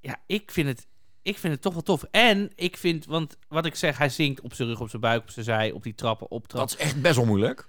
ja, 0.00 0.16
ik 0.26 0.50
vind 0.50 0.68
het. 0.68 0.86
Ik 1.22 1.38
vind 1.38 1.52
het 1.52 1.62
toch 1.62 1.72
wel 1.72 1.82
tof. 1.82 2.04
En 2.10 2.50
ik 2.54 2.76
vind, 2.76 3.06
want 3.06 3.36
wat 3.48 3.66
ik 3.66 3.74
zeg, 3.74 3.98
hij 3.98 4.08
zingt 4.08 4.40
op 4.40 4.54
zijn 4.54 4.68
rug, 4.68 4.80
op 4.80 4.88
zijn 4.90 5.02
buik, 5.02 5.22
op 5.22 5.30
zijn 5.30 5.44
zij, 5.44 5.70
op 5.70 5.82
die 5.82 5.94
trappen, 5.94 6.30
op 6.30 6.48
trappen 6.48 6.76
dat 6.76 6.80
is 6.80 6.92
echt 6.92 7.02
best 7.02 7.16
wel 7.16 7.24
moeilijk. 7.24 7.64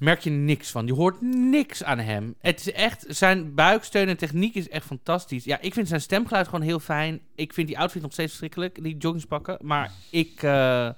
merk 0.00 0.20
je 0.20 0.30
niks 0.30 0.70
van. 0.70 0.86
Je 0.86 0.92
hoort 0.92 1.20
niks 1.20 1.84
aan 1.84 1.98
hem. 1.98 2.34
Het 2.38 2.60
is 2.60 2.72
echt, 2.72 3.04
zijn 3.08 3.54
buiksteun 3.54 4.08
en 4.08 4.16
techniek 4.16 4.54
is 4.54 4.68
echt 4.68 4.86
fantastisch. 4.86 5.44
Ja, 5.44 5.60
ik 5.60 5.74
vind 5.74 5.88
zijn 5.88 6.00
stemgeluid 6.00 6.46
gewoon 6.48 6.60
heel 6.64 6.80
fijn. 6.80 7.20
Ik 7.34 7.52
vind 7.52 7.66
die 7.66 7.78
outfit 7.78 8.02
nog 8.02 8.12
steeds 8.12 8.28
verschrikkelijk, 8.28 8.82
die 8.82 8.96
joggingspakken. 8.96 9.58
Maar 9.60 9.92
ik, 10.10 10.42
eh, 10.42 10.88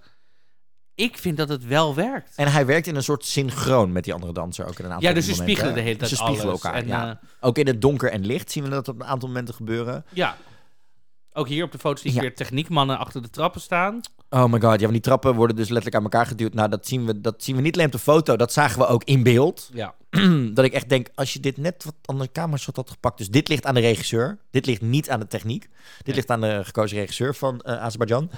ik 0.94 1.18
vind 1.18 1.36
dat 1.36 1.48
het 1.48 1.64
wel 1.66 1.94
werkt. 1.94 2.32
En 2.36 2.52
hij 2.52 2.66
werkt 2.66 2.86
in 2.86 2.96
een 2.96 3.02
soort 3.02 3.24
synchroon 3.24 3.92
met 3.92 4.04
die 4.04 4.12
andere 4.14 4.32
danser 4.32 4.66
ook 4.66 4.78
in 4.78 4.84
een 4.84 4.92
aantal 4.92 5.08
Ja, 5.08 5.14
dus 5.14 5.24
ze 5.26 5.34
spiegelen 5.34 5.74
de 5.74 5.80
hele 5.80 5.96
tijd 5.96 6.10
Ze 6.10 6.16
spiegelen 6.16 6.42
alles. 6.50 6.62
elkaar, 6.62 6.80
En, 6.80 6.86
ja. 6.86 7.10
eh, 7.10 7.28
Ook 7.40 7.58
in 7.58 7.66
het 7.66 7.80
donker 7.82 8.10
en 8.10 8.26
licht 8.26 8.50
zien 8.50 8.64
we 8.64 8.70
dat 8.70 8.88
op 8.88 9.00
een 9.00 9.06
aantal 9.06 9.28
momenten 9.28 9.54
gebeuren. 9.54 10.04
ja. 10.12 10.36
Ook 11.36 11.48
hier 11.48 11.64
op 11.64 11.72
de 11.72 11.78
foto 11.78 12.00
zie 12.00 12.08
ik 12.10 12.16
Ja. 12.16 12.20
weer 12.22 12.34
techniekmannen 12.34 12.98
achter 12.98 13.22
de 13.22 13.30
trappen 13.30 13.60
staan. 13.60 14.00
Oh 14.30 14.44
my 14.44 14.60
god, 14.60 14.72
ja, 14.78 14.84
van 14.84 14.92
die 14.92 15.00
trappen 15.00 15.34
worden 15.34 15.56
dus 15.56 15.66
letterlijk 15.68 15.96
aan 15.96 16.02
elkaar 16.02 16.26
geduwd. 16.26 16.54
Nou, 16.54 16.68
dat 16.68 16.86
zien 16.86 17.06
we, 17.06 17.20
dat 17.20 17.42
zien 17.44 17.56
we 17.56 17.62
niet 17.62 17.74
alleen 17.74 17.86
op 17.86 17.92
de 17.92 17.98
foto, 17.98 18.36
dat 18.36 18.52
zagen 18.52 18.78
we 18.78 18.86
ook 18.86 19.04
in 19.04 19.22
beeld. 19.22 19.70
Ja. 19.72 19.94
dat 20.54 20.64
ik 20.64 20.72
echt 20.72 20.88
denk, 20.88 21.08
als 21.14 21.32
je 21.32 21.40
dit 21.40 21.56
net 21.56 21.84
wat 21.84 21.94
aan 22.04 22.18
de 22.18 22.32
camera's 22.32 22.68
had 22.74 22.90
gepakt. 22.90 23.18
Dus 23.18 23.28
dit 23.28 23.48
ligt 23.48 23.66
aan 23.66 23.74
de 23.74 23.80
regisseur. 23.80 24.38
Dit 24.50 24.66
ligt 24.66 24.80
niet 24.80 25.10
aan 25.10 25.20
de 25.20 25.26
techniek. 25.26 25.68
Dit 26.02 26.14
ligt 26.14 26.30
aan 26.30 26.40
de 26.40 26.60
gekozen 26.64 26.98
regisseur 26.98 27.34
van 27.34 27.60
eh 27.60 27.76
Azerbeidzjan. 27.82 28.30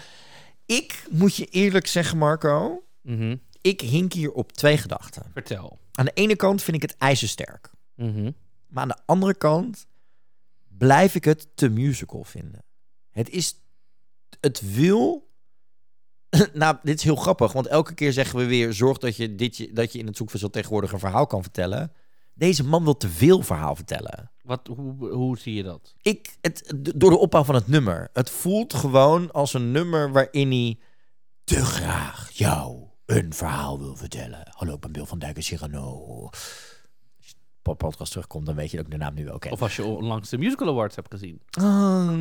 Ik 0.67 1.07
moet 1.11 1.37
je 1.37 1.45
eerlijk 1.47 1.87
zeggen, 1.87 2.19
Marco. 2.19 2.85
Mhm. 3.03 3.37
Ik 3.61 3.81
hink 3.81 4.13
hier 4.13 4.33
op 4.33 4.53
twee 4.53 4.77
gedachten. 4.79 5.23
Vertel. 5.33 5.79
Aan 5.93 6.05
de 6.05 6.11
ene 6.15 6.37
kant 6.37 6.63
vind 6.63 6.77
ik 6.77 6.83
het 6.83 6.97
ijzersterk. 6.97 7.71
Mhm. 7.95 8.31
Maar 8.67 8.83
aan 8.83 8.89
de 8.89 8.99
andere 9.07 9.35
kant 9.35 9.87
blijf 10.79 11.15
ik 11.15 11.25
het 11.25 11.49
te 11.55 11.69
musical 11.69 12.25
vinden. 12.25 12.65
Het 13.11 13.31
is... 13.31 13.55
Het 14.41 14.75
wil... 14.75 15.31
nou, 16.53 16.77
dit 16.83 16.99
is 16.99 17.05
heel 17.05 17.17
grappig, 17.17 17.53
want 17.53 17.67
elke 17.67 17.95
keer 17.95 18.13
zeggen 18.13 18.39
we 18.39 18.45
weer... 18.45 18.73
zorg 18.73 18.99
dat 18.99 19.17
je, 19.17 19.35
dit, 19.35 19.57
je- 19.57 19.73
dat 19.73 19.93
je 19.93 19.99
in 19.99 20.07
het 20.07 20.17
zoekversel 20.17 20.51
tegenwoordig 20.51 20.93
een 20.93 20.99
verhaal 20.99 21.27
kan 21.27 21.43
vertellen. 21.43 21.93
Deze 22.39 22.65
man 22.65 22.85
wil 22.85 22.97
te 22.97 23.09
veel 23.09 23.43
verhaal 23.43 23.75
vertellen. 23.75 24.31
Wat, 24.43 24.67
hoe, 24.77 25.09
hoe 25.09 25.39
zie 25.39 25.55
je 25.55 25.63
dat? 25.63 25.95
Ik, 26.03 26.37
het, 26.41 26.73
door 26.97 27.11
de 27.11 27.19
opbouw 27.19 27.45
van 27.45 27.55
het 27.55 27.69
nummer. 27.69 28.09
Het 28.13 28.31
voelt 28.31 28.75
gewoon 28.75 29.33
als 29.33 29.55
een 29.55 29.71
nummer 29.71 30.13
waarin 30.13 30.51
hij 30.51 30.79
te 31.45 31.65
graag 31.65 32.31
jou 32.31 32.83
een 33.07 33.33
verhaal 33.35 33.79
wil 33.79 33.97
vertellen. 33.97 34.43
Hallo, 34.51 34.75
ik 34.75 34.81
ben 34.81 34.93
Bill 34.93 35.05
van 35.05 35.19
Dijk 35.19 35.37
en 35.37 35.43
Cyrano. 35.43 36.25
Als 37.19 37.27
je 37.27 37.35
de 37.63 37.75
podcast 37.75 38.11
terugkomt, 38.11 38.47
dan 38.47 38.55
weet 38.55 38.71
je 38.71 38.77
dat 38.77 38.87
ik 38.87 38.93
de 38.93 38.99
naam 38.99 39.15
nu 39.15 39.25
wel 39.25 39.39
ken. 39.39 39.53
Of 39.53 39.63
als 39.63 39.77
je 39.77 39.85
onlangs 39.85 40.29
de 40.29 40.39
Musical 40.39 40.69
Awards 40.69 40.97
hebt 40.97 41.11
gezien. 41.11 41.43
Ah, 41.51 42.13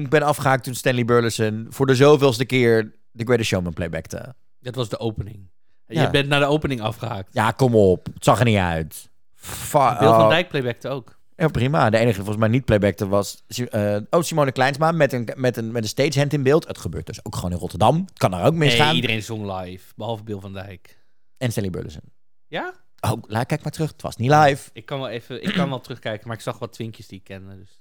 ik 0.00 0.10
ben 0.10 0.22
afgehaakt 0.22 0.64
toen 0.64 0.74
Stanley 0.74 1.04
Burleson 1.04 1.66
voor 1.68 1.86
de 1.86 1.94
zoveelste 1.94 2.44
keer 2.44 2.94
The 3.12 3.24
Greatest 3.24 3.48
Showman 3.48 3.72
playbackte. 3.72 4.34
Dat 4.60 4.74
was 4.74 4.88
de 4.88 4.98
opening. 4.98 5.50
Ja. 5.86 6.02
Je 6.02 6.10
bent 6.10 6.28
naar 6.28 6.40
de 6.40 6.46
opening 6.46 6.80
afgehaakt. 6.80 7.34
Ja, 7.34 7.50
kom 7.50 7.74
op. 7.74 8.06
Het 8.14 8.24
zag 8.24 8.38
er 8.38 8.44
niet 8.44 8.56
uit. 8.56 9.07
Bill 9.40 10.08
van 10.08 10.22
oh. 10.22 10.28
Dijk 10.28 10.48
playbackte 10.48 10.88
ook. 10.88 11.18
Ja, 11.36 11.48
prima. 11.48 11.90
De 11.90 11.96
enige 11.96 12.14
die 12.14 12.24
volgens 12.24 12.36
mij 12.36 12.48
niet 12.48 12.64
playbackte 12.64 13.08
was 13.08 13.44
eh, 13.46 13.96
oh, 14.10 14.22
Simone 14.22 14.52
Kleinsma 14.52 14.92
met 14.92 15.12
een, 15.12 15.28
met, 15.36 15.56
een, 15.56 15.72
met 15.72 15.82
een 15.82 15.88
stagehand 15.88 16.32
in 16.32 16.42
beeld. 16.42 16.66
Het 16.66 16.78
gebeurt 16.78 17.06
dus 17.06 17.24
ook 17.24 17.34
gewoon 17.34 17.52
in 17.52 17.58
Rotterdam. 17.58 18.04
Het 18.08 18.18
kan 18.18 18.34
er 18.34 18.44
ook 18.44 18.54
misgaan. 18.54 18.86
Nee, 18.86 18.94
iedereen 18.94 19.22
zong 19.22 19.60
live. 19.60 19.92
Behalve 19.96 20.22
Bill 20.22 20.38
van 20.40 20.52
Dijk. 20.52 20.98
En 21.36 21.50
Stanley 21.50 21.70
Burleson. 21.70 22.02
Ja? 22.46 22.74
Oh, 23.00 23.22
la, 23.26 23.44
kijk 23.44 23.62
maar 23.62 23.72
terug. 23.72 23.92
Het 23.92 24.02
was 24.02 24.16
niet 24.16 24.30
live. 24.30 24.70
Ik 24.72 24.86
kan 24.86 24.98
wel 24.98 25.08
even, 25.08 25.42
ik 25.42 25.54
kan 25.54 25.68
wel 25.68 25.80
terugkijken, 25.80 26.28
maar 26.28 26.36
ik 26.36 26.42
zag 26.42 26.58
wat 26.58 26.72
twinkjes 26.72 27.06
die 27.06 27.18
ik 27.18 27.24
kende, 27.24 27.56
dus 27.56 27.80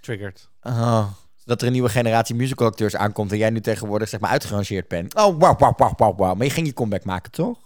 triggered. 0.00 0.48
Oh, 0.62 1.06
dat 1.44 1.60
er 1.60 1.66
een 1.66 1.72
nieuwe 1.72 1.88
generatie 1.88 2.34
musicalacteurs 2.34 2.96
aankomt 2.96 3.32
en 3.32 3.38
jij 3.38 3.50
nu 3.50 3.60
tegenwoordig 3.60 4.08
zeg 4.08 4.20
maar 4.20 4.30
uitgerangeerd 4.30 4.88
bent. 4.88 5.14
Oh, 5.14 5.38
wauw, 5.38 5.56
wauw, 5.56 5.74
wauw, 5.76 5.92
wauw, 5.96 6.14
wauw. 6.14 6.34
Maar 6.34 6.46
je 6.46 6.52
ging 6.52 6.66
je 6.66 6.72
comeback 6.72 7.04
maken, 7.04 7.32
toch? 7.32 7.58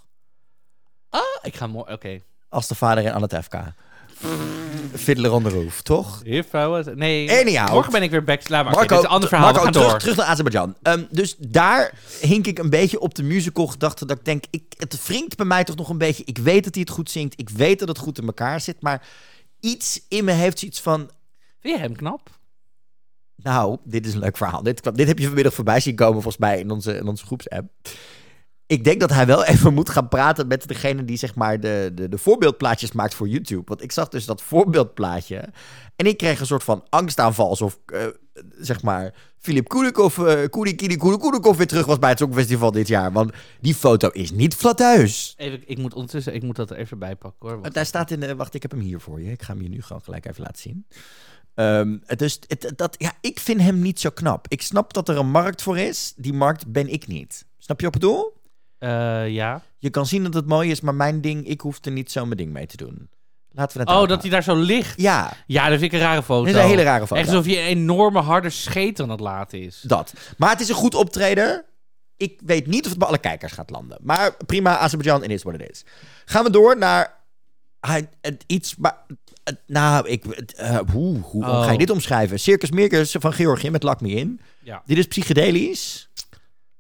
Ah, 1.09 1.21
ik 1.43 1.57
ga 1.57 1.67
mooi, 1.67 1.93
oké. 1.93 2.21
Als 2.53 2.69
de 2.69 2.75
vader 2.75 3.05
in 3.05 3.13
Anne 3.13 3.27
Tefka. 3.27 3.75
Fiddler 4.95 5.33
on 5.33 5.43
the 5.43 5.49
Roof, 5.49 5.83
toch? 5.83 6.21
Nee, 6.95 7.41
Anyhow. 7.41 7.71
morgen 7.73 7.93
ben 7.93 8.03
ik 8.03 8.11
weer 8.11 8.25
back. 8.25 8.49
Laat 8.49 8.65
maar, 8.65 8.75
Marco, 8.75 8.89
dit 8.89 8.99
is 8.99 9.05
een 9.05 9.11
ander 9.11 9.29
verhaal, 9.29 9.53
Marco, 9.53 9.71
terug, 9.71 9.91
door. 9.91 9.99
terug 9.99 10.17
naar 10.17 10.27
Azerbeidzjan. 10.27 10.77
Ehm, 10.83 11.05
dus 11.11 11.37
daar 11.39 11.95
hink 12.21 12.47
ik 12.47 12.59
een 12.59 12.71
beetje 12.71 13.01
op 13.01 13.15
de 13.15 13.23
musical 13.23 13.67
gedachte 13.67 14.07
dat 14.07 14.19
ik 14.19 14.25
denk, 14.25 14.45
ik, 14.51 14.63
het 14.79 15.07
wringt 15.07 15.37
bij 15.37 15.47
mij 15.47 15.65
toch 15.65 15.77
nog 15.77 15.89
een 15.89 15.99
beetje. 15.99 16.25
Ik 16.25 16.39
weet 16.39 16.65
dat 16.65 16.75
hij 16.75 16.83
het 16.83 16.93
goed 16.93 17.11
zingt, 17.11 17.41
ik 17.41 17.49
weet 17.49 17.79
dat 17.79 17.89
het 17.89 17.99
goed 17.99 18.19
in 18.19 18.27
elkaar 18.27 18.61
zit, 18.61 18.83
maar 18.83 19.07
iets 19.61 20.01
in 20.09 20.25
me 20.25 20.33
heeft 20.33 20.59
zoiets 20.59 20.81
van, 20.81 21.11
Vind 21.61 21.77
je 21.77 21.81
hem 21.83 21.97
knap? 21.97 22.31
nou, 23.37 23.77
dit 23.85 24.07
is 24.07 24.15
een 24.15 24.21
leuk 24.21 24.37
verhaal. 24.37 24.63
Dit, 24.63 24.95
dit 24.95 25.07
heb 25.07 25.19
je 25.19 25.25
vanmiddag 25.27 25.55
voorbij 25.55 25.81
zien 25.81 25.95
komen 25.95 26.13
volgens 26.23 26.37
mij 26.37 26.59
in 26.59 26.71
onze, 26.71 26.97
in 26.97 27.07
onze 27.07 27.27
groepsapp. 27.27 27.65
Ik 28.73 28.85
denk 28.85 29.01
dat 29.01 29.11
hij 29.11 29.27
wel 29.27 29.45
even 29.53 29.75
moet 29.75 29.91
gaan 29.91 30.09
praten 30.09 30.47
met 30.47 30.69
degene 30.69 31.05
die 31.05 31.17
zeg 31.17 31.35
maar 31.35 31.61
de, 31.61 31.91
de, 31.95 32.09
de 32.09 32.19
voorbeeldplaatjes 32.19 32.93
maakt 32.93 33.15
voor 33.15 33.29
YouTube. 33.29 33.63
Want 33.65 33.83
ik 33.83 33.93
zag 33.93 34.09
dus 34.09 34.25
dat 34.25 34.43
voorbeeldplaatje 34.43 35.49
en 35.97 36.07
ik 36.07 36.17
kreeg 36.17 36.41
een 36.41 36.47
soort 36.47 36.65
van 36.65 36.85
angstaanval. 36.89 37.49
Alsof, 37.49 37.79
eh, 37.87 38.07
zeg 38.59 38.83
maar, 38.83 39.15
Filip 39.39 39.69
Koenikov, 39.69 40.19
uh, 40.19 40.45
Koenikov 40.51 41.57
weer 41.57 41.67
terug 41.67 41.87
was 41.87 41.99
bij 41.99 42.09
het 42.09 42.19
Songfestival 42.19 42.71
dit 42.71 42.89
jaar. 42.89 43.13
Want 43.13 43.33
die 43.61 43.75
foto 43.75 44.09
is 44.09 44.31
niet 44.31 44.55
flatteus. 44.55 45.35
Even, 45.37 45.63
ik 45.67 45.79
moet 45.79 45.95
ondertussen, 45.95 46.35
ik 46.35 46.43
moet 46.43 46.57
dat 46.57 46.71
er 46.71 46.77
even 46.77 46.99
bij 46.99 47.17
pakken 47.17 47.49
hoor. 47.49 47.61
Want 47.61 47.75
Daar 47.75 47.87
staat 47.87 48.11
in 48.11 48.21
de... 48.21 48.37
Wacht, 48.37 48.55
ik 48.55 48.63
heb 48.63 48.71
hem 48.71 48.81
hier 48.81 49.01
voor 49.01 49.23
je. 49.23 49.31
Ik 49.31 49.43
ga 49.43 49.53
hem 49.53 49.63
je 49.63 49.69
nu 49.69 49.83
gewoon 49.83 50.03
gelijk 50.03 50.27
even 50.27 50.43
laten 50.43 50.63
zien. 50.63 50.87
Dus 52.17 52.39
het, 52.47 52.73
dat, 52.77 52.95
ja, 52.99 53.13
ik 53.21 53.41
vind 53.41 53.61
hem 53.61 53.81
niet 53.81 54.01
zo 54.01 54.11
knap. 54.11 54.47
Ik 54.49 54.63
snap 54.63 54.93
dat 54.93 55.09
er 55.09 55.17
een 55.17 55.31
markt 55.31 55.63
voor 55.63 55.79
is. 55.79 56.13
Die 56.17 56.33
markt 56.33 56.73
ben 56.73 56.89
ik 56.89 57.07
niet. 57.07 57.47
Snap 57.59 57.81
je 57.81 57.87
wat 57.87 57.95
ik 57.95 58.01
bedoel? 58.01 58.41
Eh, 58.83 59.29
ja. 59.29 59.63
Je 59.79 59.91
kan 59.91 60.07
zien 60.07 60.23
dat 60.23 60.35
het 60.35 60.47
mooi 60.47 60.71
is, 60.71 60.81
maar 60.81 60.95
mijn 60.95 61.21
ding, 61.21 61.47
ik 61.49 61.61
hoef 61.61 61.85
er 61.85 61.93
niet 61.93 62.11
zo 62.11 62.25
mijn 62.27 62.37
ding 62.37 62.53
mee 62.53 62.67
te 62.67 62.77
doen. 62.77 63.11
Laten 63.51 63.77
we 63.79 63.83
het 63.91 64.01
Oh, 64.03 64.09
dat 64.09 64.21
hij 64.23 64.31
daar 64.31 64.43
zo 64.43 64.55
ligt. 64.55 65.01
Ja, 65.01 65.33
Ja, 65.47 65.69
dat 65.69 65.79
vind 65.79 65.93
ik 65.93 65.99
een 66.01 66.05
rare 66.07 66.23
foto. 66.23 66.49
is 66.49 66.55
een 66.55 66.61
hele 66.67 66.83
rare 66.83 67.07
foto. 67.07 67.21
Echt 67.21 67.29
alsof 67.29 67.47
je 67.47 67.59
een 67.59 67.67
enorme 67.67 68.21
harde 68.21 68.51
scheet 68.51 69.01
aan 69.01 69.11
het 69.11 69.21
laten 69.21 69.61
is. 69.63 69.81
Dat. 69.87 70.13
Maar 70.37 70.51
het 70.51 70.61
is 70.61 70.69
een 70.69 70.75
goed 70.75 70.95
optreden. 70.95 71.65
Ik 72.17 72.41
weet 72.45 72.67
niet 72.67 72.83
of 72.85 72.91
het 72.91 72.99
bij 72.99 73.09
alle 73.09 73.19
kijkers 73.19 73.53
gaat 73.53 73.71
landen. 73.71 73.99
Maar 74.03 74.37
prima, 74.47 74.79
Azerbeidzjan, 74.79 75.23
en 75.23 75.31
is 75.31 75.43
wat 75.43 75.53
het 75.53 75.71
is. 75.71 75.85
Gaan 76.25 76.45
we 76.45 76.51
door 76.51 76.79
naar 76.79 77.21
iets... 78.47 78.77
Maar, 78.77 78.97
nou, 79.67 80.09
ik... 80.09 80.25
eh, 80.27 80.79
hoe 80.93 81.19
hoe 81.19 81.45
Oh. 81.45 81.65
ga 81.65 81.71
je 81.73 81.79
dit 81.79 81.91
omschrijven? 81.91 82.41
Circus 82.41 82.71
Mircus 82.71 83.17
van 83.19 83.33
Georgië 83.33 83.71
met 83.71 83.83
Lak 83.83 84.01
Me 84.01 84.09
In. 84.11 84.41
Ja. 84.63 84.83
Dit 84.87 84.99
is 84.99 85.07
psychedelisch. 85.07 86.11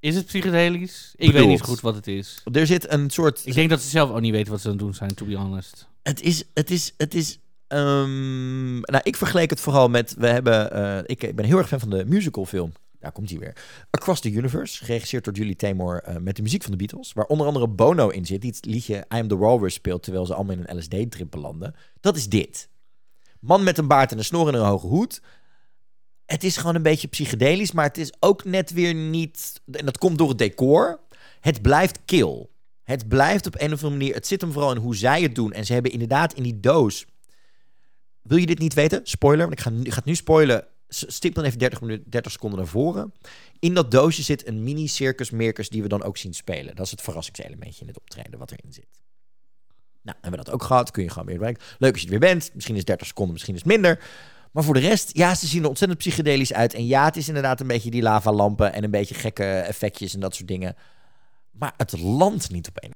Is 0.02 0.14
het 0.14 0.26
psychedelisch? 0.26 1.12
Ik 1.16 1.26
Bedoeld. 1.26 1.34
weet 1.44 1.48
niet 1.52 1.62
goed 1.62 1.80
wat 1.80 1.94
het 1.94 2.06
is. 2.06 2.42
Er 2.52 2.66
zit 2.66 2.90
een 2.92 3.10
soort... 3.10 3.42
Ik 3.46 3.54
denk 3.54 3.70
dat 3.70 3.80
ze 3.80 3.88
zelf 3.88 4.10
ook 4.10 4.20
niet 4.20 4.32
weten 4.32 4.52
wat 4.52 4.60
ze 4.60 4.66
aan 4.66 4.72
het 4.72 4.82
doen 4.82 4.94
zijn, 4.94 5.14
to 5.14 5.26
be 5.26 5.34
honest. 5.36 5.88
Het 6.02 6.20
is, 6.22 6.44
het 6.54 6.70
is, 6.70 6.94
het 6.96 7.14
is. 7.14 7.38
ehm, 7.66 8.80
nou, 8.80 9.00
ik 9.02 9.16
vergeleek 9.16 9.50
het 9.50 9.60
vooral 9.60 9.88
met. 9.88 10.14
We 10.18 10.26
hebben. 10.26 10.72
eh, 10.72 10.98
ik, 11.06 11.22
ik 11.22 11.36
ben 11.36 11.44
heel 11.44 11.58
erg 11.58 11.68
fan 11.68 11.80
van 11.80 11.90
de 11.90 12.04
musicalfilm. 12.06 12.72
Daar 13.00 13.12
komt 13.12 13.30
hij 13.30 13.38
weer. 13.38 13.56
Across 13.90 14.20
the 14.20 14.30
Universe, 14.32 14.84
geregisseerd 14.84 15.24
door 15.24 15.34
Julie 15.34 15.57
Taymor 15.57 16.03
eh, 16.03 16.16
met 16.16 16.36
de 16.36 16.42
muziek 16.42 16.62
van 16.62 16.70
de 16.70 16.76
Beatles. 16.76 17.12
Waar 17.12 17.24
onder 17.26 17.46
andere 17.46 17.68
Bono 17.68 18.09
in 18.09 18.26
zit, 18.26 18.40
die 18.40 18.50
het 18.50 18.64
liedje 18.64 18.96
I 18.96 19.03
Am 19.09 19.28
the 19.28 19.36
Walrus 19.36 19.74
speelt 19.74 20.03
terwijl 20.03 20.26
ze 20.26 20.34
allemaal 20.34 20.57
in 20.57 20.64
een 20.66 20.78
LSD-trip 20.78 21.30
belanden. 21.30 21.74
Dat 22.00 22.16
is 22.16 22.28
dit. 22.28 22.68
Man 23.40 23.62
met 23.64 23.78
een 23.78 23.86
baard 23.88 24.12
en 24.12 24.18
een 24.18 24.24
snor 24.24 24.48
en 24.48 24.55
een 24.55 24.66
hoge 24.66 24.86
hoed. 24.86 25.20
Het 26.27 26.45
is 26.45 26.57
gewoon 26.57 26.75
een 26.75 26.83
beetje 26.83 27.09
psychedelisch, 27.09 27.73
maar 27.73 27.85
het 27.85 27.99
is 27.99 28.12
ook 28.20 28.45
net 28.45 28.73
weer 28.73 28.95
niet. 28.95 29.61
En 29.73 29.85
dat 29.85 29.99
komt 29.99 30.18
door 30.18 30.29
het 30.29 30.39
decor. 30.39 31.01
Het 31.41 31.62
blijft 31.62 31.99
kill. 32.05 32.47
Het 32.83 33.09
blijft 33.09 33.47
op 33.47 33.55
een 33.55 33.73
of 33.73 33.83
andere 33.83 33.91
manier. 33.91 34.14
Het 34.14 34.27
zit 34.27 34.41
hem 34.41 34.53
vooral 34.53 34.73
in 34.73 34.81
hoe 34.81 34.97
zij 34.97 35.23
het 35.23 35.35
doen. 35.35 35.53
En 35.53 35.66
ze 35.66 35.73
hebben 35.73 35.93
inderdaad 35.93 36.35
in 36.35 36.43
die 36.43 36.61
doos. 36.61 37.07
Wil 38.23 38.37
je 38.37 38.47
dit 38.47 38.59
niet 38.59 38.75
weten? 38.75 39.01
Spoiler, 39.05 39.47
want 39.47 39.59
ik 39.59 39.61
ga, 39.61 39.95
het 39.95 40.05
nu 40.05 40.14
spoilen. 40.14 40.66
Stip 40.89 41.35
dan 41.35 41.45
even 41.45 41.59
30, 41.59 41.81
minuten, 41.81 42.11
30 42.11 42.33
seconden 42.33 42.59
naar 42.59 42.68
voren. 42.68 43.12
In 43.59 43.75
dat 43.75 43.91
doosje 43.91 44.23
zit 44.23 44.47
een 44.47 44.62
mini-circus 44.62 45.31
Meerkes 45.31 45.68
die 45.68 45.83
we 45.83 45.89
dan 45.89 46.03
ook 46.03 46.16
zien 46.16 46.35
spelen. 46.35 46.77
Dat 46.77 46.85
is 46.85 46.91
het 46.91 47.01
verrassingselementje 47.01 47.81
in 47.81 47.87
het 47.87 47.99
optreden 47.99 48.39
wat 48.39 48.51
erin 48.51 48.73
zit. 48.73 49.03
Nou, 50.03 50.16
hebben 50.20 50.39
we 50.39 50.45
dat 50.45 50.55
ook 50.55 50.62
gehad. 50.62 50.91
Kun 50.91 51.03
je 51.03 51.11
gewoon 51.11 51.27
weer 51.27 51.39
werken. 51.39 51.62
Leuk 51.79 51.93
als 51.93 52.01
je 52.01 52.07
er 52.07 52.18
weer 52.18 52.29
bent. 52.29 52.51
Misschien 52.55 52.75
is 52.75 52.81
het 52.81 52.89
30 52.89 53.07
seconden, 53.07 53.33
misschien 53.33 53.55
is 53.55 53.61
het 53.61 53.70
minder. 53.70 54.05
Maar 54.53 54.64
voor 54.64 54.74
de 54.74 54.80
rest, 54.80 55.11
ja, 55.16 55.34
ze 55.34 55.46
zien 55.46 55.62
er 55.62 55.68
ontzettend 55.68 56.00
psychedelisch 56.00 56.53
uit. 56.53 56.74
En 56.74 56.86
ja, 56.86 57.05
het 57.05 57.16
is 57.16 57.28
inderdaad 57.28 57.61
een 57.61 57.66
beetje 57.66 57.90
die 57.90 58.03
lavalampen 58.03 58.72
en 58.72 58.84
een 58.84 58.90
beetje 58.90 59.14
gekke 59.14 59.44
effectjes 59.44 60.14
en 60.14 60.20
dat 60.20 60.34
soort 60.34 60.48
dingen. 60.48 60.76
Maar 61.50 61.72
het 61.76 62.00
landt 62.00 62.50
niet 62.50 62.68
op 62.68 62.76
één. 62.78 62.92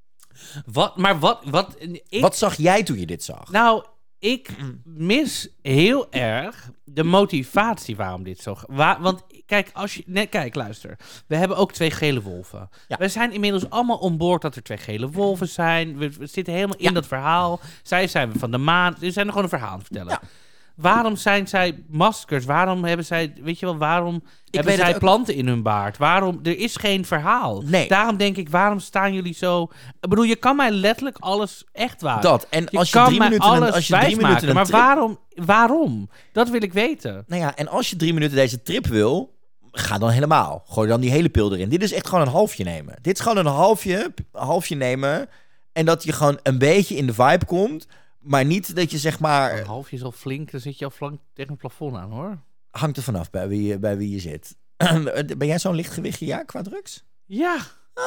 Wat, 0.67 0.97
maar 0.97 1.19
wat, 1.19 1.41
wat, 1.45 1.77
ik, 2.09 2.21
Wat 2.21 2.37
zag 2.37 2.57
jij 2.57 2.83
toen 2.83 2.99
je 2.99 3.07
dit 3.07 3.25
zag? 3.25 3.51
Nou, 3.51 3.85
ik 4.19 4.49
mis 4.85 5.49
heel 5.63 6.13
erg 6.13 6.71
de 6.85 7.05
motivatie 7.05 7.97
waarom 7.97 8.23
dit 8.23 8.41
zo... 8.41 8.57
Waar, 8.67 9.01
want 9.01 9.23
kijk, 9.47 9.71
als 9.73 9.95
je... 9.95 10.03
Nee, 10.07 10.27
kijk, 10.27 10.55
luister. 10.55 10.99
We 11.27 11.37
hebben 11.37 11.57
ook 11.57 11.73
twee 11.73 11.91
gele 11.91 12.23
wolven. 12.23 12.69
Ja. 12.89 12.97
We 12.97 13.09
zijn 13.09 13.33
inmiddels 13.33 13.71
allemaal 13.71 13.99
on 13.99 14.17
boord 14.17 14.43
dat 14.43 14.57
er 14.57 14.63
twee 14.63 14.79
gele 14.79 15.11
wolven 15.11 15.49
zijn. 15.49 15.99
We, 15.99 16.11
we 16.11 16.27
zitten 16.27 16.55
helemaal 16.55 16.77
in 16.77 16.85
Ja. 16.85 16.91
dat 16.91 17.07
verhaal. 17.07 17.61
Zij 17.83 18.09
zijn 18.09 18.33
van 18.39 18.51
de 18.51 18.59
maan. 18.59 18.97
We 18.99 19.11
zijn 19.11 19.25
er 19.27 19.33
gewoon 19.33 19.45
een 19.45 19.59
verhaal 19.59 19.71
aan 19.71 19.79
het 19.79 19.87
vertellen. 19.87 20.19
Ja. 20.23 20.29
Waarom 20.77 21.17
zijn 21.17 21.49
zij 21.49 21.85
maskers? 21.89 22.45
Waarom 22.45 22.85
hebben 22.85 23.07
zij... 23.07 23.33
Weet 23.43 23.59
je 23.59 23.67
wel, 23.67 23.77
waarom 23.79 24.23
hebben 24.51 24.73
zij 24.77 24.93
ook- 24.95 24.99
planten 24.99 25.35
in 25.35 25.47
hun 25.47 25.63
baard? 25.63 25.97
Waarom... 25.99 26.41
Er 26.43 26.59
is 26.59 26.77
geen 26.77 27.05
verhaal. 27.05 27.63
Nee. 27.65 27.89
Daarom 27.89 28.17
denk 28.17 28.37
ik, 28.37 28.49
waarom 28.49 28.79
staan 28.81 29.15
jullie 29.15 29.35
zo... 29.35 29.63
Ik 30.01 30.09
bedoel, 30.09 30.25
je 30.25 30.37
kan 30.37 30.57
mij 30.57 30.71
letterlijk 30.71 31.17
alles 31.21 31.65
echt 31.73 32.01
waar. 32.03 32.21
Dat. 32.21 32.47
En 32.51 32.67
Je 32.71 32.79
als 32.79 32.91
je 32.91 32.95
kan 32.97 33.07
drie 33.07 33.19
mij 33.19 33.29
minuten, 33.29 33.53
een- 33.63 33.73
als 33.73 33.87
je 33.87 33.99
drie 33.99 34.17
minuten 34.17 34.55
maar 34.55 34.67
waarom, 34.67 35.19
waarom? 35.35 36.11
Dat 36.33 36.49
wil 36.49 36.63
ik 36.63 36.73
weten. 36.73 37.25
Nou 37.27 37.41
ja, 37.43 37.55
en 37.57 37.69
als 37.69 37.91
je 37.91 37.97
drie 37.97 38.15
minuten 38.15 38.37
deze 38.37 38.63
trip 38.63 38.87
wil, 38.87 39.35
ga 39.73 39.99
dan 39.99 40.11
helemaal. 40.11 40.63
Gooi 40.69 40.89
dan 40.89 41.01
die 41.01 41.11
hele 41.11 41.29
pil 41.29 41.53
erin. 41.53 41.69
Dit 41.69 41.83
is 41.83 41.93
echt 41.93 42.09
gewoon 42.09 42.27
een 42.27 42.33
halfje 42.33 42.65
nemen. 42.65 42.95
Dit 43.03 43.15
is 43.15 43.21
gewoon 43.21 43.37
een 43.39 43.53
halfje, 43.53 44.13
een 44.33 44.43
halfje 44.47 44.75
nemen. 44.77 45.29
En 45.73 45.85
dat 45.85 46.03
je 46.03 46.13
gewoon 46.13 46.39
een 46.43 46.59
beetje 46.59 46.97
in 46.97 47.07
de 47.07 47.15
vibe 47.15 47.45
komt. 47.45 47.87
Maar 48.27 48.45
niet 48.45 48.77
dat 48.77 48.91
je 48.91 48.99
zeg 48.99 49.21
maar... 49.21 49.59
Een 49.59 49.67
halfje 49.67 49.97
is 49.97 50.03
al 50.03 50.13
flink, 50.13 50.51
dan 50.51 50.61
zit 50.61 50.79
je 50.79 50.85
al 50.85 50.91
flank 50.91 51.21
tegen 51.35 51.51
het 51.51 51.61
plafond 51.61 51.97
aan, 51.97 52.11
hoor. 52.11 52.39
Hangt 52.71 52.97
er 52.97 53.03
vanaf 53.03 53.31
bij 53.31 53.49
wie, 53.49 53.63
je- 53.63 53.79
bij 53.79 53.97
wie 53.97 54.11
je 54.11 54.19
zit. 54.21 54.57
ben 55.39 55.47
jij 55.47 55.59
zo'n 55.59 55.75
lichtgewichtje, 55.75 56.27
ja, 56.27 56.43
qua 56.43 56.63
drugs? 56.63 57.05
Ja, 57.25 57.59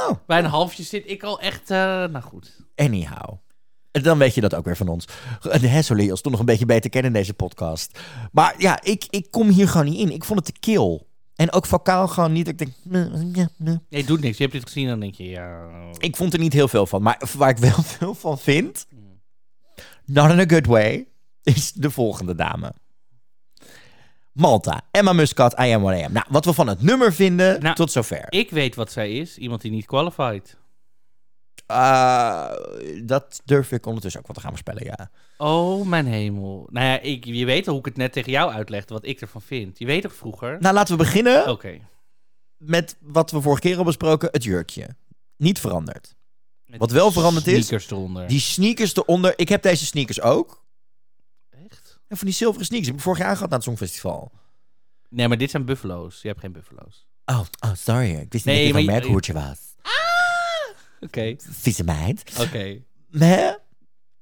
Oh, 0.08 0.12
bij 0.28 0.40
een 0.40 0.46
halfje 0.46 0.84
zit 0.84 1.10
ik 1.10 1.24
al 1.24 1.40
echt, 1.40 1.72
eh, 1.72 1.78
nou 1.78 2.22
goed. 2.22 2.66
anyhow. 2.76 3.34
Dan 3.92 4.18
weet 4.18 4.34
je 4.36 4.42
dat 4.42 4.56
ook 4.56 4.66
weer 4.66 4.76
van 4.78 4.88
ons. 4.88 5.06
De 5.42 5.68
Hesselly 5.68 6.12
is 6.12 6.22
toch 6.22 6.32
nog 6.32 6.40
een 6.40 6.46
beetje 6.46 6.66
beter 6.66 6.90
kennen 6.90 7.12
in 7.12 7.18
deze 7.18 7.34
podcast. 7.34 8.00
Maar 8.32 8.56
ja, 8.58 8.82
ik, 8.84 9.06
ik 9.10 9.32
kom 9.32 9.48
hier 9.50 9.68
gewoon 9.68 9.86
niet 9.86 10.00
in. 10.00 10.12
Ik 10.14 10.24
vond 10.24 10.46
het 10.46 10.54
te 10.54 10.60
kill. 10.60 11.02
En 11.36 11.52
ook 11.52 11.66
vocaal 11.66 12.08
gewoon 12.08 12.32
niet. 12.32 12.48
Ik 12.48 12.58
denk, 12.58 12.72
nee. 12.84 13.48
Nee, 13.90 14.04
doet 14.06 14.22
niks. 14.22 14.38
Je 14.38 14.44
hebt 14.44 14.56
dit 14.56 14.66
gezien, 14.66 14.88
dan 14.88 15.00
denk 15.00 15.16
je, 15.16 15.24
ja... 15.30 15.68
Ik 15.98 16.16
vond 16.16 16.34
er 16.34 16.40
niet 16.40 16.54
heel 16.54 16.68
veel 16.68 16.86
van. 16.86 17.02
Maar 17.02 17.22
waar 17.38 17.50
ik 17.50 17.58
wel 17.58 17.84
veel 17.98 18.14
van 18.14 18.40
vind, 18.40 18.86
not 20.10 20.32
in 20.32 20.40
a 20.40 20.46
good 20.48 20.66
way, 20.66 21.08
is 21.44 21.72
de 21.72 21.90
volgende 21.92 22.36
dame. 22.36 22.74
Malta, 24.32 24.82
Emma 24.92 25.14
Muscat, 25.14 25.54
I 25.60 25.74
am 25.74 25.82
what 25.82 25.98
I 26.00 26.04
am. 26.04 26.12
Nou, 26.12 26.26
wat 26.30 26.46
we 26.46 26.54
van 26.54 26.68
het 26.68 26.82
nummer 26.82 27.14
vinden, 27.14 27.62
Nou, 27.62 27.76
tot 27.76 27.92
zover. 27.92 28.26
Ik 28.30 28.50
weet 28.50 28.76
wat 28.76 28.92
zij 28.92 29.12
is. 29.12 29.38
Iemand 29.38 29.62
die 29.62 29.72
niet 29.72 29.86
qualified. 29.86 30.58
Uh, 31.72 32.52
dat 33.04 33.42
durf 33.46 33.72
ik 33.72 33.86
ondertussen 33.86 34.22
ook 34.22 34.28
wat 34.28 34.36
te 34.36 34.42
gaan 34.42 34.52
voorspellen, 34.52 34.84
ja. 34.86 35.10
Oh, 35.38 35.86
mijn 35.88 36.06
hemel. 36.06 36.68
Nou 36.72 36.86
ja, 36.86 37.00
ik, 37.00 37.26
je 37.26 37.46
weet 37.46 37.66
al 37.68 37.72
hoe 37.72 37.80
ik 37.80 37.86
het 37.88 37.98
net 37.98 38.14
tegen 38.14 38.32
jou 38.32 38.52
uitlegde, 38.52 38.94
wat 38.94 39.06
ik 39.06 39.22
ervan 39.22 39.42
vind. 39.42 39.80
Je 39.80 39.86
weet 39.86 40.02
toch 40.02 40.16
vroeger? 40.16 40.58
Nou, 40.60 40.74
laten 40.74 40.98
we 40.98 41.04
beginnen 41.04 41.50
Oké. 41.50 41.80
met 42.58 42.98
wat 43.02 43.32
we 43.32 43.42
vorige 43.42 43.62
keer 43.62 43.78
al 43.78 43.84
besproken, 43.84 44.30
het 44.32 44.44
jurkje. 44.44 44.96
Niet 45.38 45.60
veranderd. 45.60 46.16
Met 46.70 46.80
Wat 46.80 46.92
wel 46.92 47.12
veranderd 47.12 47.48
is, 47.48 47.66
Sneakers 47.66 47.92
eronder. 47.92 48.28
Die 48.28 48.40
sneakers 48.40 48.96
eronder. 48.96 49.34
Ik 49.36 49.50
heb 49.50 49.62
deze 49.62 49.86
sneakers 49.86 50.22
ook. 50.22 50.64
Echt? 51.50 52.00
En 52.08 52.18
van 52.18 52.28
die 52.28 52.36
zilveren 52.36 52.66
sneakers. 52.66 52.70
Die 52.70 52.86
heb 52.86 52.96
ik 52.96 53.02
vorig 53.02 53.20
jaar 53.20 53.36
gehad 53.36 53.50
na 53.50 53.56
het 53.56 53.66
Songfestival. 53.66 54.32
Nee, 55.10 55.28
maar 55.28 55.38
dit 55.38 55.50
zijn 55.52 55.66
buffalo's. 55.66 56.22
Je 56.22 56.28
hebt 56.28 56.40
geen 56.40 56.52
buffalo's. 56.52 57.08
Oh, 57.26 57.40
oh 57.60 57.72
sorry. 57.74 58.10
Ik 58.16 58.32
wist 58.32 58.46
niet 58.46 58.56
Nee, 58.56 58.68
dat 58.68 58.76
je 58.76 58.82
je- 58.86 58.92
merkhoertje 58.92 59.34
was. 59.34 59.60
Oké. 61.00 61.36
Vieze 61.38 61.84
meid. 61.84 62.24
Oké. 62.40 62.82
Nee, 63.12 63.56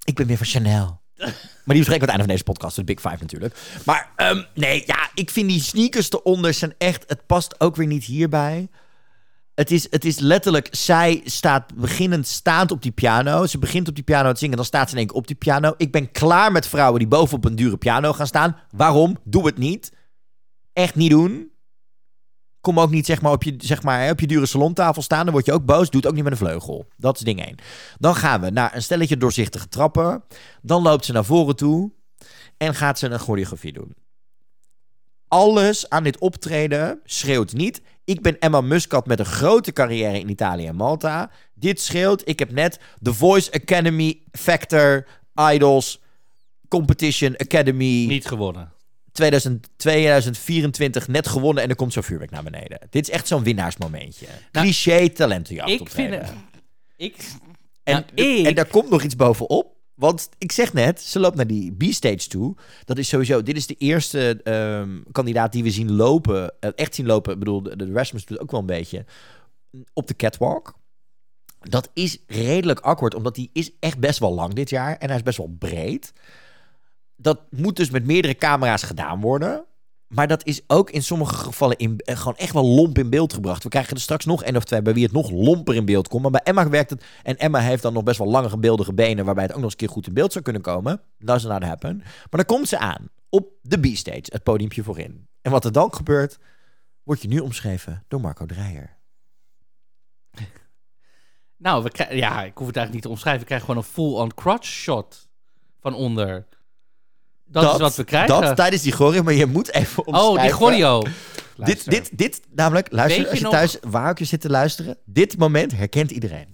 ik 0.03 0.15
ben 0.15 0.27
weer 0.27 0.37
van 0.37 0.45
Chanel. 0.45 1.01
Maar 1.65 1.75
die 1.75 1.85
bespreken 1.85 2.05
we 2.07 2.13
aan 2.13 2.19
het 2.19 2.29
einde 2.29 2.43
van 2.43 2.43
deze 2.43 2.43
podcast, 2.43 2.75
de 2.75 2.83
Big 2.83 2.99
Five 3.01 3.17
natuurlijk. 3.21 3.57
Maar 3.85 4.11
ehm, 4.15 4.43
nee, 4.53 4.83
ja, 4.85 5.09
ik 5.13 5.29
vind 5.29 5.49
die 5.49 5.61
sneakers 5.61 6.11
eronder 6.11 6.53
zijn 6.53 6.73
echt... 6.77 7.03
Het 7.07 7.25
past 7.25 7.59
ook 7.59 7.75
weer 7.75 7.87
niet 7.87 8.03
hierbij. 8.03 8.69
Het 9.57 9.71
is, 9.71 9.87
het 9.89 10.05
is 10.05 10.19
letterlijk, 10.19 10.67
zij 10.71 11.21
staat 11.25 11.75
beginnend 11.75 12.27
staand 12.27 12.71
op 12.71 12.81
die 12.81 12.91
piano. 12.91 13.45
Ze 13.45 13.57
begint 13.57 13.87
op 13.87 13.95
die 13.95 14.03
piano 14.03 14.31
te 14.31 14.37
zingen, 14.37 14.55
dan 14.55 14.65
staat 14.65 14.87
ze 14.87 14.93
in 14.93 14.99
één 14.99 15.07
keer 15.07 15.15
op 15.15 15.27
die 15.27 15.35
piano. 15.35 15.73
Ik 15.77 15.91
ben 15.91 16.11
klaar 16.11 16.51
met 16.51 16.67
vrouwen 16.67 16.99
die 16.99 17.07
bovenop 17.07 17.45
een 17.45 17.55
dure 17.55 17.77
piano 17.77 18.13
gaan 18.13 18.27
staan. 18.27 18.57
Waarom? 18.71 19.17
Doe 19.23 19.45
het 19.45 19.57
niet. 19.57 19.93
Echt 20.73 20.95
niet 20.95 21.09
doen. 21.09 21.51
Kom 22.61 22.79
ook 22.79 22.89
niet 22.89 23.05
zeg 23.05 23.21
maar, 23.21 23.31
op, 23.31 23.43
je, 23.43 23.55
zeg 23.57 23.83
maar, 23.83 24.09
op 24.09 24.19
je 24.19 24.27
dure 24.27 24.45
salontafel 24.45 25.01
staan. 25.01 25.23
Dan 25.23 25.33
word 25.33 25.45
je 25.45 25.53
ook 25.53 25.65
boos. 25.65 25.89
Doe 25.89 26.01
het 26.01 26.09
ook 26.09 26.15
niet 26.15 26.23
met 26.23 26.31
een 26.31 26.47
vleugel. 26.47 26.87
Dat 26.97 27.15
is 27.15 27.21
ding 27.21 27.45
één. 27.45 27.55
Dan 27.97 28.15
gaan 28.15 28.41
we 28.41 28.49
naar 28.49 28.75
een 28.75 28.83
stelletje 28.83 29.17
doorzichtige 29.17 29.69
trappen. 29.69 30.23
Dan 30.61 30.81
loopt 30.81 31.05
ze 31.05 31.11
naar 31.11 31.25
voren 31.25 31.55
toe. 31.55 31.91
En 32.57 32.75
gaat 32.75 32.99
ze 32.99 33.09
een 33.09 33.19
choreografie 33.19 33.73
doen. 33.73 33.95
Alles 35.27 35.89
aan 35.89 36.03
dit 36.03 36.19
optreden 36.19 36.99
schreeuwt 37.03 37.53
niet. 37.53 37.81
Ik 38.07 38.21
ben 38.21 38.39
Emma 38.39 38.61
Muscat 38.61 39.05
met 39.07 39.19
een 39.19 39.25
grote 39.25 39.73
carrière 39.73 40.19
in 40.19 40.29
Italië 40.29 40.65
en 40.67 40.75
Malta. 40.75 41.31
Dit 41.53 41.81
schreeuwt. 41.81 42.21
Ik 42.25 42.39
heb 42.39 42.51
net 42.51 42.79
The 43.01 43.13
Voice 43.13 43.51
Academy, 43.51 44.21
Factor, 44.31 45.05
Idols, 45.51 46.01
Competition 46.67 47.37
Academy 47.37 48.05
Niet 48.05 48.25
gewonnen. 48.25 48.71
2000, 49.11 49.69
2024 49.75 51.07
net 51.07 51.27
gewonnen 51.27 51.63
en 51.63 51.69
er 51.69 51.75
komt 51.75 51.93
zo'n 51.93 52.03
vuurwerk 52.03 52.31
naar 52.31 52.43
beneden. 52.43 52.79
Dit 52.89 53.07
is 53.07 53.13
echt 53.13 53.27
zo'n 53.27 53.43
winnaarsmomentje. 53.43 54.25
Nou, 54.51 54.65
Cliché 54.65 55.09
talentenjacht 55.09 55.69
Ik 55.69 55.79
optreden. 55.81 56.25
vind 56.25 56.29
het... 56.31 56.37
Ik... 56.97 57.15
En, 57.83 57.93
Nou, 57.93 58.05
ik- 58.29 58.45
en 58.45 58.55
daar 58.55 58.65
komt 58.65 58.89
nog 58.89 59.03
iets 59.03 59.15
bovenop. 59.15 59.75
Want 59.97 60.29
ik 60.37 60.51
zeg 60.51 60.73
net, 60.73 61.01
ze 61.01 61.19
loopt 61.19 61.35
naar 61.35 61.47
die 61.47 61.75
B-stage 61.75 62.27
toe. 62.27 62.55
Dat 62.85 62.97
is 62.97 63.07
sowieso, 63.07 63.43
dit 63.43 63.57
is 63.57 63.67
de 63.67 63.75
eerste 63.75 64.39
ehm, 64.43 65.01
kandidaat 65.11 65.51
die 65.51 65.63
we 65.63 65.71
zien 65.71 65.91
lopen. 65.91 66.53
eh, 66.59 66.69
echt 66.75 66.95
zien 66.95 67.05
lopen. 67.05 67.33
Ik 67.33 67.39
bedoel, 67.39 67.63
de, 67.63 67.91
Rasmus 67.93 68.25
doet 68.25 68.39
ook 68.39 68.51
wel 68.51 68.59
een 68.59 68.65
beetje. 68.65 69.05
Op 69.93 70.07
de 70.07 70.15
catwalk. 70.15 70.77
Dat 71.59 71.89
is 71.93 72.17
redelijk 72.27 72.79
awkward, 72.79 73.15
omdat 73.15 73.35
die 73.35 73.49
is 73.53 73.71
echt 73.79 73.99
best 73.99 74.19
wel 74.19 74.33
lang 74.33 74.53
dit 74.53 74.69
jaar. 74.69 74.97
En 74.97 75.07
hij 75.07 75.17
is 75.17 75.23
best 75.23 75.37
wel 75.37 75.55
breed. 75.59 76.13
Dat 77.15 77.39
moet 77.49 77.75
dus 77.75 77.89
met 77.89 78.05
meerdere 78.05 78.35
camera's 78.35 78.83
gedaan 78.83 79.21
worden. 79.21 79.65
Maar 80.07 80.27
dat 80.27 80.45
is 80.45 80.61
ook 80.67 80.89
in 80.89 81.03
sommige 81.03 81.35
gevallen 81.35 81.77
in, 81.77 81.97
eh, 81.97 82.17
gewoon 82.17 82.37
echt 82.37 82.53
wel 82.53 82.65
lomp 82.65 82.97
in 82.97 83.09
beeld 83.09 83.33
gebracht. 83.33 83.63
We 83.63 83.69
krijgen 83.69 83.95
er 83.95 84.01
straks 84.01 84.25
nog 84.25 84.43
één 84.43 84.55
of 84.55 84.63
twee 84.63 84.81
bij 84.81 84.93
wie 84.93 85.03
het 85.03 85.11
nog 85.11 85.31
lomper 85.31 85.75
in 85.75 85.85
beeld 85.85 86.07
komt. 86.07 86.21
Maar 86.21 86.31
bij 86.31 86.41
Emma 86.43 86.69
werkt 86.69 86.89
het. 86.89 87.03
En 87.23 87.37
Emma 87.37 87.59
heeft 87.59 87.81
dan 87.81 87.93
nog 87.93 88.03
best 88.03 88.17
wel 88.17 88.27
lange 88.27 88.49
gebeeldige 88.49 88.93
benen. 88.93 89.25
Waarbij 89.25 89.43
het 89.43 89.51
ook 89.51 89.61
nog 89.61 89.65
eens 89.65 89.81
een 89.81 89.87
keer 89.87 89.95
goed 89.95 90.07
in 90.07 90.13
beeld 90.13 90.31
zou 90.31 90.43
kunnen 90.43 90.61
komen. 90.61 91.01
Does 91.17 91.43
not 91.43 91.63
happen. 91.63 91.97
Maar 91.97 92.27
dan 92.29 92.45
komt 92.45 92.67
ze 92.67 92.77
aan. 92.77 93.09
Op 93.29 93.49
de 93.61 93.79
B-stage. 93.79 94.23
Het 94.25 94.43
podiumpje 94.43 94.83
voorin. 94.83 95.27
En 95.41 95.51
wat 95.51 95.65
er 95.65 95.71
dan 95.71 95.93
gebeurt. 95.93 96.37
Wordt 97.03 97.21
je 97.21 97.27
nu 97.27 97.39
omschreven 97.39 98.03
door 98.07 98.21
Marco 98.21 98.45
Dreyer. 98.45 98.97
Nou, 101.57 101.83
we. 101.83 102.15
Ja, 102.15 102.43
ik 102.43 102.57
hoef 102.57 102.67
het 102.67 102.75
eigenlijk 102.75 102.93
niet 102.93 103.01
te 103.01 103.09
omschrijven. 103.09 103.41
We 103.41 103.47
krijgen 103.47 103.67
gewoon 103.67 103.83
een 103.83 103.89
full-on 103.89 104.33
crotch 104.33 104.67
shot 104.67 105.27
van 105.79 105.93
onder. 105.93 106.47
Dat, 107.47 107.73
is 107.73 107.79
wat 107.79 107.95
we 107.95 108.03
krijgen. 108.03 108.41
Dat 108.41 108.55
tijdens 108.55 108.81
die 108.81 108.91
choreo. 108.91 109.23
Maar 109.23 109.33
je 109.33 109.45
moet 109.45 109.73
even 109.73 110.07
omschrijven. 110.07 110.35
oh, 110.35 110.41
die 110.41 110.51
choreo. 110.51 111.03
Dit, 111.57 111.89
dit, 111.89 112.17
dit, 112.17 112.41
namelijk, 112.55 112.91
luister, 112.91 113.21
Weet 113.21 113.29
als 113.29 113.39
je 113.39 113.45
je 113.45 113.51
nog- 113.51 113.59
thuis 113.59 113.77
waar 113.81 114.09
ook 114.09 114.17
je 114.17 114.25
zit 114.25 114.41
te 114.41 114.49
luisteren. 114.49 114.97
Dit 115.05 115.37
moment 115.37 115.71
herkent 115.71 116.11
iedereen. 116.11 116.53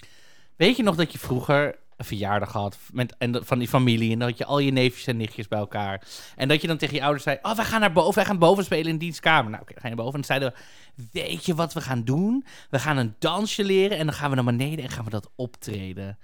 Weet 0.56 0.78
je 0.78 0.84
nog 0.84 0.96
dat 0.96 1.12
je 1.12 1.20
vroeger 1.20 1.76
een 1.98 2.06
verjaardag 2.06 2.52
had 2.52 2.78
met, 2.92 3.16
en 3.18 3.46
van 3.46 3.60
die 3.60 3.68
familie 3.68 4.12
en 4.12 4.20
dan 4.20 4.28
had 4.30 4.38
je 4.38 4.46
al 4.46 4.60
je 4.60 4.72
neefjes 4.72 5.08
en 5.08 5.18
nichtjes 5.18 5.48
bij 5.48 5.60
elkaar. 5.60 6.02
En 6.36 6.48
dat 6.48 6.62
je 6.62 6.68
dan 6.68 6.78
tegen 6.78 6.96
je 6.96 7.02
ouders 7.02 7.24
zei, 7.24 7.38
oh, 7.42 7.56
wij 7.56 7.66
gaan 7.66 7.80
naar 7.80 7.92
boven, 7.92 8.16
wij 8.16 8.26
gaan 8.26 8.38
boven 8.40 8.64
spelen 8.64 8.92
in 8.92 8.98
dienstkamer. 8.98 9.52
Nou, 9.52 9.62
oké, 9.62 9.74
dan 9.74 9.82
ga 9.82 9.90
je 9.90 9.96
naar 9.96 10.06
boven. 10.06 10.22
En 10.22 10.28
dan 10.28 10.38
zeiden 10.38 10.54
we, 10.96 11.20
weet 11.20 11.46
je 11.46 11.56
wat 11.56 11.74
we 11.74 11.82
gaan 11.82 12.04
doen? 12.04 12.46
We 12.70 12.80
gaan 12.80 12.98
een 12.98 13.16
dansje 13.20 13.64
leren 13.64 13.98
en 13.98 14.06
dan 14.06 14.16
gaan 14.16 14.30
we 14.30 14.36
naar 14.36 14.46
beneden 14.46 14.84
en 14.84 14.90
gaan 14.92 15.04
we 15.04 15.10
dat 15.10 15.30
optreden. 15.36 16.18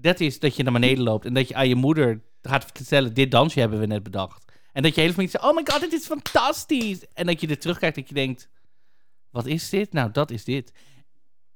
Dat 0.00 0.20
is 0.20 0.38
dat 0.38 0.56
je 0.56 0.62
naar 0.62 0.72
beneden 0.72 1.04
loopt 1.04 1.24
en 1.24 1.34
dat 1.34 1.48
je 1.48 1.54
aan 1.54 1.68
je 1.68 1.74
moeder 1.74 2.20
gaat 2.42 2.70
vertellen, 2.74 3.14
dit 3.14 3.30
dansje 3.30 3.60
hebben 3.60 3.80
we 3.80 3.86
net 3.86 4.02
bedacht. 4.02 4.44
En 4.72 4.82
dat 4.82 4.94
je 4.94 5.00
hele 5.00 5.12
familie 5.12 5.30
zegt, 5.30 5.44
oh 5.44 5.54
my 5.54 5.62
god, 5.64 5.80
dit 5.80 5.92
is 5.92 6.06
fantastisch. 6.06 7.04
En 7.14 7.26
dat 7.26 7.40
je 7.40 7.46
er 7.46 7.58
terugkijkt 7.58 7.96
dat 7.96 8.08
je 8.08 8.14
denkt, 8.14 8.48
wat 9.30 9.46
is 9.46 9.68
dit? 9.68 9.92
Nou, 9.92 10.10
dat 10.10 10.30
is 10.30 10.44
dit. 10.44 10.72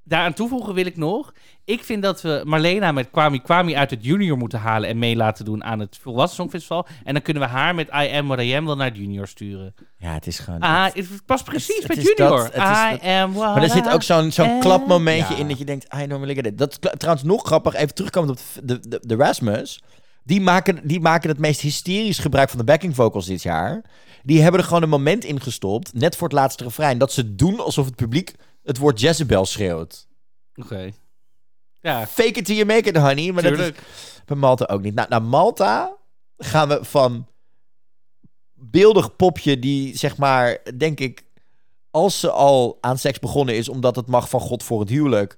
Daaraan 0.04 0.32
toevoegen 0.32 0.74
wil 0.74 0.86
ik 0.86 0.96
nog. 0.96 1.32
Ik 1.64 1.84
vind 1.84 2.02
dat 2.02 2.22
we 2.22 2.42
Marlena 2.44 2.92
met 2.92 3.10
Kwami 3.10 3.40
Kwami 3.40 3.76
uit 3.76 3.90
het 3.90 4.04
junior 4.04 4.38
moeten 4.38 4.58
halen 4.58 4.88
en 4.88 4.98
mee 4.98 5.16
laten 5.16 5.44
doen 5.44 5.64
aan 5.64 5.78
het 5.78 5.98
volwassen 6.02 6.36
songfestival. 6.36 6.86
En 7.04 7.12
dan 7.12 7.22
kunnen 7.22 7.42
we 7.42 7.48
haar 7.48 7.74
met 7.74 7.88
I 7.88 8.16
Am 8.16 8.26
What 8.26 8.40
I 8.40 8.54
Am 8.54 8.66
wel 8.66 8.76
naar 8.76 8.86
het 8.86 8.96
junior 8.96 9.26
sturen. 9.26 9.74
Ja, 9.96 10.12
het 10.12 10.26
is 10.26 10.38
gewoon... 10.38 10.60
Ah, 10.60 10.84
het 10.92 11.26
past 11.26 11.44
precies 11.44 11.76
het 11.76 11.88
met 11.88 11.96
dat, 11.96 12.06
junior. 12.06 12.52
Am 13.02 13.32
What 13.32 13.54
Maar 13.54 13.62
er 13.62 13.70
zit 13.70 13.90
ook 13.90 14.02
zo'n 14.02 14.32
zo'n 14.32 14.60
klapmomentje 14.60 15.34
ja. 15.34 15.40
in 15.40 15.48
dat 15.48 15.58
je 15.58 15.64
denkt, 15.64 15.94
I 15.94 16.06
normally 16.06 16.34
get 16.34 16.46
it. 16.46 16.58
Dat 16.58 16.70
is 16.70 16.90
trouwens 16.96 17.26
nog 17.26 17.46
grappig, 17.46 17.74
even 17.74 17.94
terugkomend 17.94 18.30
op 18.30 18.64
de, 18.64 18.88
de, 18.88 19.00
de 19.02 19.16
Rasmus. 19.16 19.82
Die 20.24 20.40
maken, 20.40 20.80
die 20.84 21.00
maken 21.00 21.28
het 21.28 21.38
meest 21.38 21.60
hysterisch 21.60 22.18
gebruik 22.18 22.48
van 22.48 22.58
de 22.58 22.64
backing 22.64 22.94
vocals 22.94 23.26
dit 23.26 23.42
jaar. 23.42 23.84
Die 24.22 24.42
hebben 24.42 24.60
er 24.60 24.66
gewoon 24.66 24.82
een 24.82 24.88
moment 24.88 25.24
in 25.24 25.40
gestopt, 25.40 25.94
net 25.94 26.16
voor 26.16 26.28
het 26.28 26.36
laatste 26.36 26.64
refrein, 26.64 26.98
dat 26.98 27.12
ze 27.12 27.34
doen 27.34 27.60
alsof 27.60 27.86
het 27.86 27.96
publiek 27.96 28.34
het 28.62 28.78
woord 28.78 29.00
Jezebel 29.00 29.46
schreeuwt. 29.46 30.08
Oké. 30.54 30.92
Ja, 31.80 32.06
Fake 32.06 32.38
it 32.38 32.44
till 32.44 32.54
you 32.54 32.66
make 32.66 32.88
it, 32.88 32.96
honey. 32.96 33.32
Maar 33.32 33.42
dat 33.42 33.58
is 33.58 33.72
bij 34.26 34.36
Malta 34.36 34.64
ook 34.64 34.82
niet. 34.82 34.94
Nou, 34.94 35.08
naar 35.08 35.22
Malta 35.22 35.96
gaan 36.38 36.68
we 36.68 36.84
van 36.84 37.26
beeldig 38.54 39.16
popje 39.16 39.58
die, 39.58 39.98
zeg 39.98 40.16
maar, 40.16 40.58
denk 40.76 41.00
ik, 41.00 41.24
als 41.90 42.20
ze 42.20 42.30
al 42.30 42.78
aan 42.80 42.98
seks 42.98 43.18
begonnen 43.18 43.56
is, 43.56 43.68
omdat 43.68 43.96
het 43.96 44.06
mag 44.06 44.28
van 44.28 44.40
God 44.40 44.62
voor 44.62 44.80
het 44.80 44.88
huwelijk, 44.88 45.36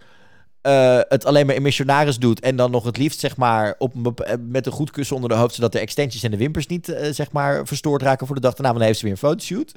eh, 0.60 1.00
het 1.08 1.24
alleen 1.24 1.46
maar 1.46 1.54
in 1.54 1.62
missionaris 1.62 2.18
doet 2.18 2.40
en 2.40 2.56
dan 2.56 2.70
nog 2.70 2.84
het 2.84 2.96
liefst, 2.96 3.20
zeg 3.20 3.36
maar, 3.36 3.74
op 3.78 3.94
een 3.94 4.14
eh, 4.14 4.36
met 4.40 4.66
een 4.66 4.72
goed 4.72 4.90
kussen 4.90 5.16
onder 5.16 5.30
de 5.30 5.36
hoofd, 5.36 5.54
zodat 5.54 5.72
de 5.72 5.78
extensions 5.78 6.22
en 6.22 6.30
de 6.30 6.36
wimpers 6.36 6.66
niet, 6.66 6.88
eh, 6.88 7.12
zeg 7.12 7.32
maar, 7.32 7.66
verstoord 7.66 8.02
raken 8.02 8.26
voor 8.26 8.34
de 8.34 8.42
dag 8.42 8.54
daarna, 8.54 8.68
want 8.68 8.78
dan 8.78 8.86
heeft 8.86 8.98
ze 8.98 9.04
weer 9.04 9.14
een 9.14 9.28
fotoshoot. 9.28 9.72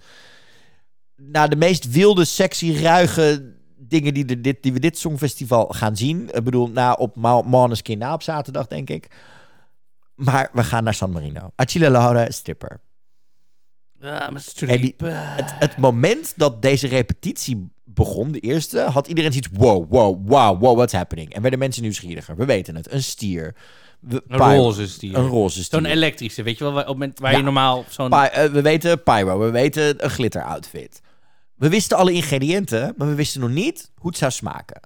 Nou, 1.22 1.50
de 1.50 1.56
meest 1.56 1.92
wilde, 1.92 2.26
sexy, 2.26 2.74
ruige 2.82 3.56
dingen 3.78 4.14
die, 4.14 4.26
de, 4.26 4.42
dit, 4.42 4.64
die 4.64 4.74
we 4.74 4.80
dit 4.80 4.98
songfestival 4.98 5.66
gaan 5.68 5.96
zien. 5.96 6.30
Ik 6.34 6.44
bedoel, 6.44 6.68
na 6.70 6.94
op 6.94 7.16
Ma- 7.16 7.42
Måneskin 7.42 7.98
na 7.98 8.14
op 8.14 8.22
zaterdag, 8.24 8.68
denk 8.68 8.90
ik. 8.90 9.08
Maar 10.16 10.50
we 10.54 10.64
gaan 10.64 10.84
naar 10.84 10.94
San 10.94 11.12
Marino. 11.12 11.52
Achille 11.56 11.90
Laura, 11.90 12.32
stripper. 12.32 12.80
Ja, 14.00 14.10
maar 14.12 14.28
En 14.28 14.34
die- 14.34 14.40
streep. 14.42 15.00
Het, 15.04 15.54
het 15.60 15.78
moment 15.78 16.34
dat 16.36 16.62
deze 16.62 16.88
repetitie 16.88 17.70
begon, 17.84 18.32
de 18.32 18.40
eerste, 18.40 18.80
had 18.80 19.08
iedereen 19.08 19.32
zoiets 19.32 19.50
wow, 19.54 19.92
wow, 19.92 20.28
wow, 20.30 20.62
wow, 20.62 20.76
what's 20.76 20.94
happening? 20.94 21.34
En 21.34 21.42
werden 21.42 21.60
mensen 21.60 21.82
nieuwsgieriger. 21.82 22.36
We 22.36 22.46
weten 22.46 22.76
het. 22.76 22.92
Een 22.92 23.04
stier. 23.04 23.56
We, 24.00 24.24
Een 24.28 24.38
roze 24.38 24.88
stier. 24.88 25.16
Een 25.16 25.28
roze 25.28 25.64
stier. 25.64 25.80
Zo'n 25.80 25.90
elektrische, 25.90 26.44
weet 26.44 26.58
je 26.58 26.64
wel, 26.64 26.74
waar, 26.74 26.84
op 26.88 26.94
moment 26.94 27.20
waar 27.20 27.32
Ja. 27.32 27.38
je 27.38 27.44
normaal 27.44 27.86
zo'n... 27.90 28.12
Eh, 28.12 28.46
we 28.52 28.62
weten 28.62 29.04
pyro, 29.04 29.40
we 29.40 29.50
weten 29.50 30.04
een 30.04 30.10
glitter 30.10 30.44
outfit. 30.44 31.02
We 31.58 31.70
wisten 31.70 31.98
alle 31.98 32.12
ingrediënten, 32.12 32.94
maar 32.98 33.08
we 33.08 33.16
wisten 33.16 33.42
nog 33.42 33.50
niet 33.50 33.92
hoe 33.96 34.10
het 34.10 34.20
zou 34.20 34.32
smaken. 34.32 34.82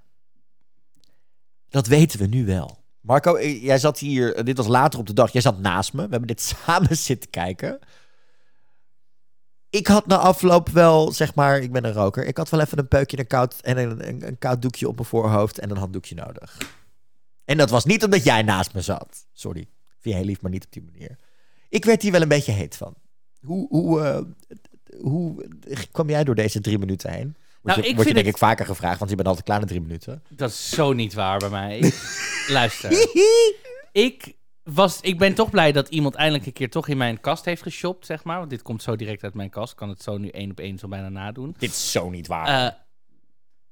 Dat 1.70 1.88
weten 1.88 2.20
we 2.20 2.26
nu 2.26 2.46
wel. 2.46 2.80
Marco, 3.02 3.36
eh, 3.36 3.64
jij 3.64 3.78
zat 3.78 4.00
hier, 4.00 4.36
eh, 4.36 4.44
dit 4.44 4.58
was 4.58 4.68
later 4.68 5.00
op 5.00 5.08
de 5.08 5.14
dag, 5.14 5.32
jij 5.32 5.42
zat 5.42 5.60
naast 5.60 5.94
me. 5.94 6.04
We 6.04 6.10
hebben 6.10 6.28
dit 6.28 6.42
samen 6.66 6.98
zitten 6.98 7.30
kijken. 7.30 7.80
Ik 9.70 9.88
had 9.88 10.08
na 10.08 10.18
afloop 10.18 10.70
wel, 10.70 11.12
zeg 11.12 11.36
maar, 11.36 11.60
ik 11.60 11.72
ben 11.72 11.86
een 11.86 11.94
roker. 11.94 12.26
Ik 12.26 12.38
had 12.38 12.50
wel 12.50 12.60
even 12.60 12.78
een 12.78 12.88
peukje 12.88 13.18
en 13.18 13.24
een 13.24 13.30
koud, 13.30 13.62
en 13.62 13.78
een, 13.78 14.08
een, 14.08 14.28
een 14.28 14.38
koud 14.38 14.62
doekje 14.62 14.88
op 14.88 14.96
mijn 14.96 15.08
voorhoofd 15.08 15.60
en 15.60 15.70
een 15.70 15.78
handdoekje 15.78 16.16
nodig. 16.16 16.58
En 17.46 17.58
dat 17.58 17.70
was 17.70 17.86
niet 17.86 18.04
omdat 18.04 18.24
jij 18.24 18.42
naast 18.42 18.74
me 18.74 18.82
zat. 18.82 19.28
Sorry, 19.34 19.68
vind 20.00 20.16
je 20.16 20.22
heel 20.22 20.26
lief, 20.26 20.42
maar 20.42 20.52
niet 20.52 20.66
op 20.66 20.72
die 20.72 20.84
manier. 20.84 21.18
Ik 21.70 21.86
werd 21.86 22.02
hier 22.02 22.12
wel 22.12 22.22
een 22.22 22.28
beetje 22.28 22.52
heet 22.52 22.76
van. 22.76 22.94
Hoe, 23.42 23.68
hoe, 23.68 24.02
eh, 24.02 24.22
hoe 25.02 25.46
kwam 25.92 26.10
jij 26.10 26.24
door 26.24 26.36
deze 26.36 26.62
drie 26.62 26.78
minuten 26.78 27.12
heen? 27.12 27.36
Word 27.62 27.76
Nou, 27.76 27.82
je, 27.82 27.88
ik 27.90 27.96
word 27.96 28.08
je 28.08 28.14
denk 28.14 28.26
ik 28.26 28.38
vaker 28.38 28.66
gevraagd, 28.66 28.98
want 28.98 29.10
je 29.10 29.16
bent 29.16 29.28
altijd 29.28 29.46
klaar 29.46 29.60
na 29.60 29.66
drie 29.66 29.82
minuten. 29.82 30.24
Dat 30.30 30.50
is 30.50 30.70
zo 30.70 30.94
niet 30.94 31.14
waar 31.14 31.38
bij 31.40 31.50
mij. 31.50 31.92
Luister. 32.48 32.92
ik, 33.92 34.34
was, 34.64 35.02
ik 35.02 35.18
ben 35.18 35.34
toch 35.34 35.50
blij 35.50 35.72
dat 35.72 35.90
iemand 35.90 36.16
eindelijk 36.16 36.46
een 36.46 36.54
keer 36.54 36.70
toch 36.70 36.88
in 36.88 36.98
mijn 36.98 37.20
kast 37.22 37.46
heeft 37.46 37.62
geshopt, 37.62 38.06
zeg 38.06 38.24
maar. 38.24 38.38
Want 38.38 38.50
dit 38.50 38.62
komt 38.62 38.84
zo 38.84 38.96
direct 38.96 39.24
uit 39.24 39.34
mijn 39.34 39.50
kast. 39.50 39.72
Ik 39.72 39.78
kan 39.78 39.90
het 39.90 40.02
zo 40.04 40.18
nu 40.18 40.28
één 40.30 40.52
op 40.52 40.60
één 40.60 40.78
zo 40.78 40.88
bijna 40.88 41.10
nadoen. 41.10 41.56
Dit 41.58 41.70
is 41.70 41.92
zo 41.92 42.10
niet 42.10 42.28
waar. 42.28 42.66
Eh, 42.68 42.74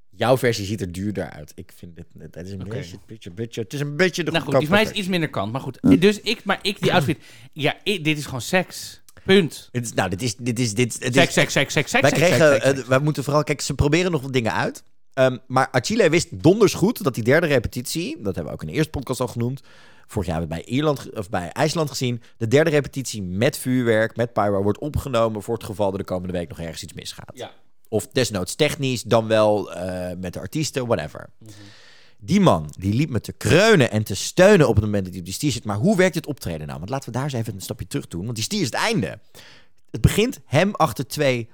Jouw 0.10 0.38
versie 0.38 0.66
ziet 0.66 0.82
er 0.82 0.92
duurder 0.92 1.30
uit. 1.30 1.52
Ik 1.56 1.72
vind 1.76 1.96
dit, 1.96 2.06
het 2.20 2.36
is 2.46 2.52
een 2.52 2.58
beetje, 2.58 2.98
beetje, 3.08 3.32
beetje, 3.32 3.62
het 3.62 3.74
is 3.74 3.80
een 3.80 3.96
beetje 3.98 4.24
de 4.24 4.32
nou 4.32 4.44
goed, 4.44 4.58
die 4.60 4.68
van 4.68 4.76
mij 4.76 4.86
is 4.86 4.92
iets 4.92 5.08
minder 5.08 5.30
kant. 5.30 5.52
Maar 5.52 5.62
goed, 5.62 5.80
dus 6.00 6.22
ik, 6.22 6.44
maar 6.44 6.60
ik 6.62 6.82
die 6.82 6.94
outfit... 6.96 7.18
Ja, 7.54 7.78
ik- 7.84 8.04
dit 8.04 8.18
is 8.18 8.26
gewoon 8.26 8.42
seks. 8.42 9.02
Punt. 9.36 9.70
Is- 9.72 9.94
nou, 9.94 10.10
dit 10.10 10.22
is, 10.22 10.36
dit 10.36 10.60
is, 10.60 10.74
dit, 10.74 10.94
het 10.94 11.14
Seks, 11.14 11.28
is, 11.28 11.34
seks, 11.34 11.52
seks, 11.54 11.74
seks, 11.74 11.92
seks, 11.92 12.02
wij 12.02 12.12
kregen, 12.12 12.90
wij 12.90 13.00
moeten 13.00 13.24
vooral, 13.24 13.44
kijk, 13.44 13.62
ze 13.62 13.74
proberen 13.74 14.12
nog 14.12 14.22
wat 14.22 14.34
dingen 14.34 14.54
uit. 14.54 14.84
Ehm, 15.14 15.38
maar 15.48 15.68
Achille 15.72 16.10
wist 16.10 16.44
donders 16.44 16.74
goed 16.74 17.04
dat 17.04 17.16
die 17.16 17.24
derde 17.24 17.48
repetitie, 17.48 18.16
dat 18.22 18.36
hebben 18.36 18.46
we 18.46 18.52
ook 18.52 18.62
in 18.62 18.68
de 18.68 18.74
eerste 18.74 18.90
podcast 18.90 19.20
al 19.20 19.28
genoemd, 19.28 19.62
vorig 20.08 20.28
jaar 20.28 20.40
hebben 20.40 20.58
we 20.58 20.64
bij, 20.64 20.74
Ierland, 20.74 21.14
of 21.14 21.30
bij 21.30 21.50
IJsland 21.50 21.90
gezien, 21.90 22.22
de 22.38 22.48
derde 22.48 22.70
repetitie 22.70 23.24
met 23.24 23.58
vuurwerk, 23.58 24.16
met 24.16 24.34
pyro, 24.34 24.64
wordt 24.64 24.80
opgenomen 24.80 25.42
voor 25.42 25.54
het 25.54 25.64
geval 25.64 25.92
er 25.92 25.98
de 25.98 26.04
komende 26.04 26.34
week 26.34 26.50
nog 26.50 26.60
ergens 26.60 26.84
iets 26.84 26.94
misgaat. 26.94 27.32
Ja. 27.34 27.52
Of 27.88 28.08
desnoods 28.08 28.56
technisch, 28.56 29.04
dan 29.04 29.28
wel 29.28 29.74
eh, 29.74 30.18
met 30.18 30.34
de 30.34 30.40
artiesten, 30.40 30.88
whatever. 30.88 31.30
Die 32.22 32.42
man, 32.42 32.74
die 32.78 32.94
liep 32.94 33.10
me 33.10 33.22
te 33.22 33.32
kreunen 33.32 33.92
en 33.92 34.04
te 34.04 34.16
steunen 34.16 34.68
op 34.68 34.76
het 34.76 34.84
moment 34.84 35.04
dat 35.04 35.12
hij 35.12 35.20
op 35.20 35.26
die 35.26 35.36
stier 35.36 35.52
zit. 35.52 35.64
Maar 35.64 35.78
hoe 35.78 35.98
werkt 35.98 36.16
het 36.16 36.26
optreden 36.26 36.68
nou? 36.68 36.80
Want 36.80 36.90
laten 36.92 37.10
we 37.12 37.16
daar 37.16 37.24
eens 37.24 37.34
even 37.34 37.54
een 37.54 37.62
stapje 37.62 37.88
terug 37.88 38.08
doen. 38.08 38.24
Want 38.24 38.36
die 38.36 38.44
stier 38.44 38.60
is 38.60 38.66
het 38.66 38.76
einde. 38.76 39.20
Het 39.92 40.02
begint 40.02 40.40
hem 40.46 40.76
achter 40.76 41.08
twee 41.08 41.50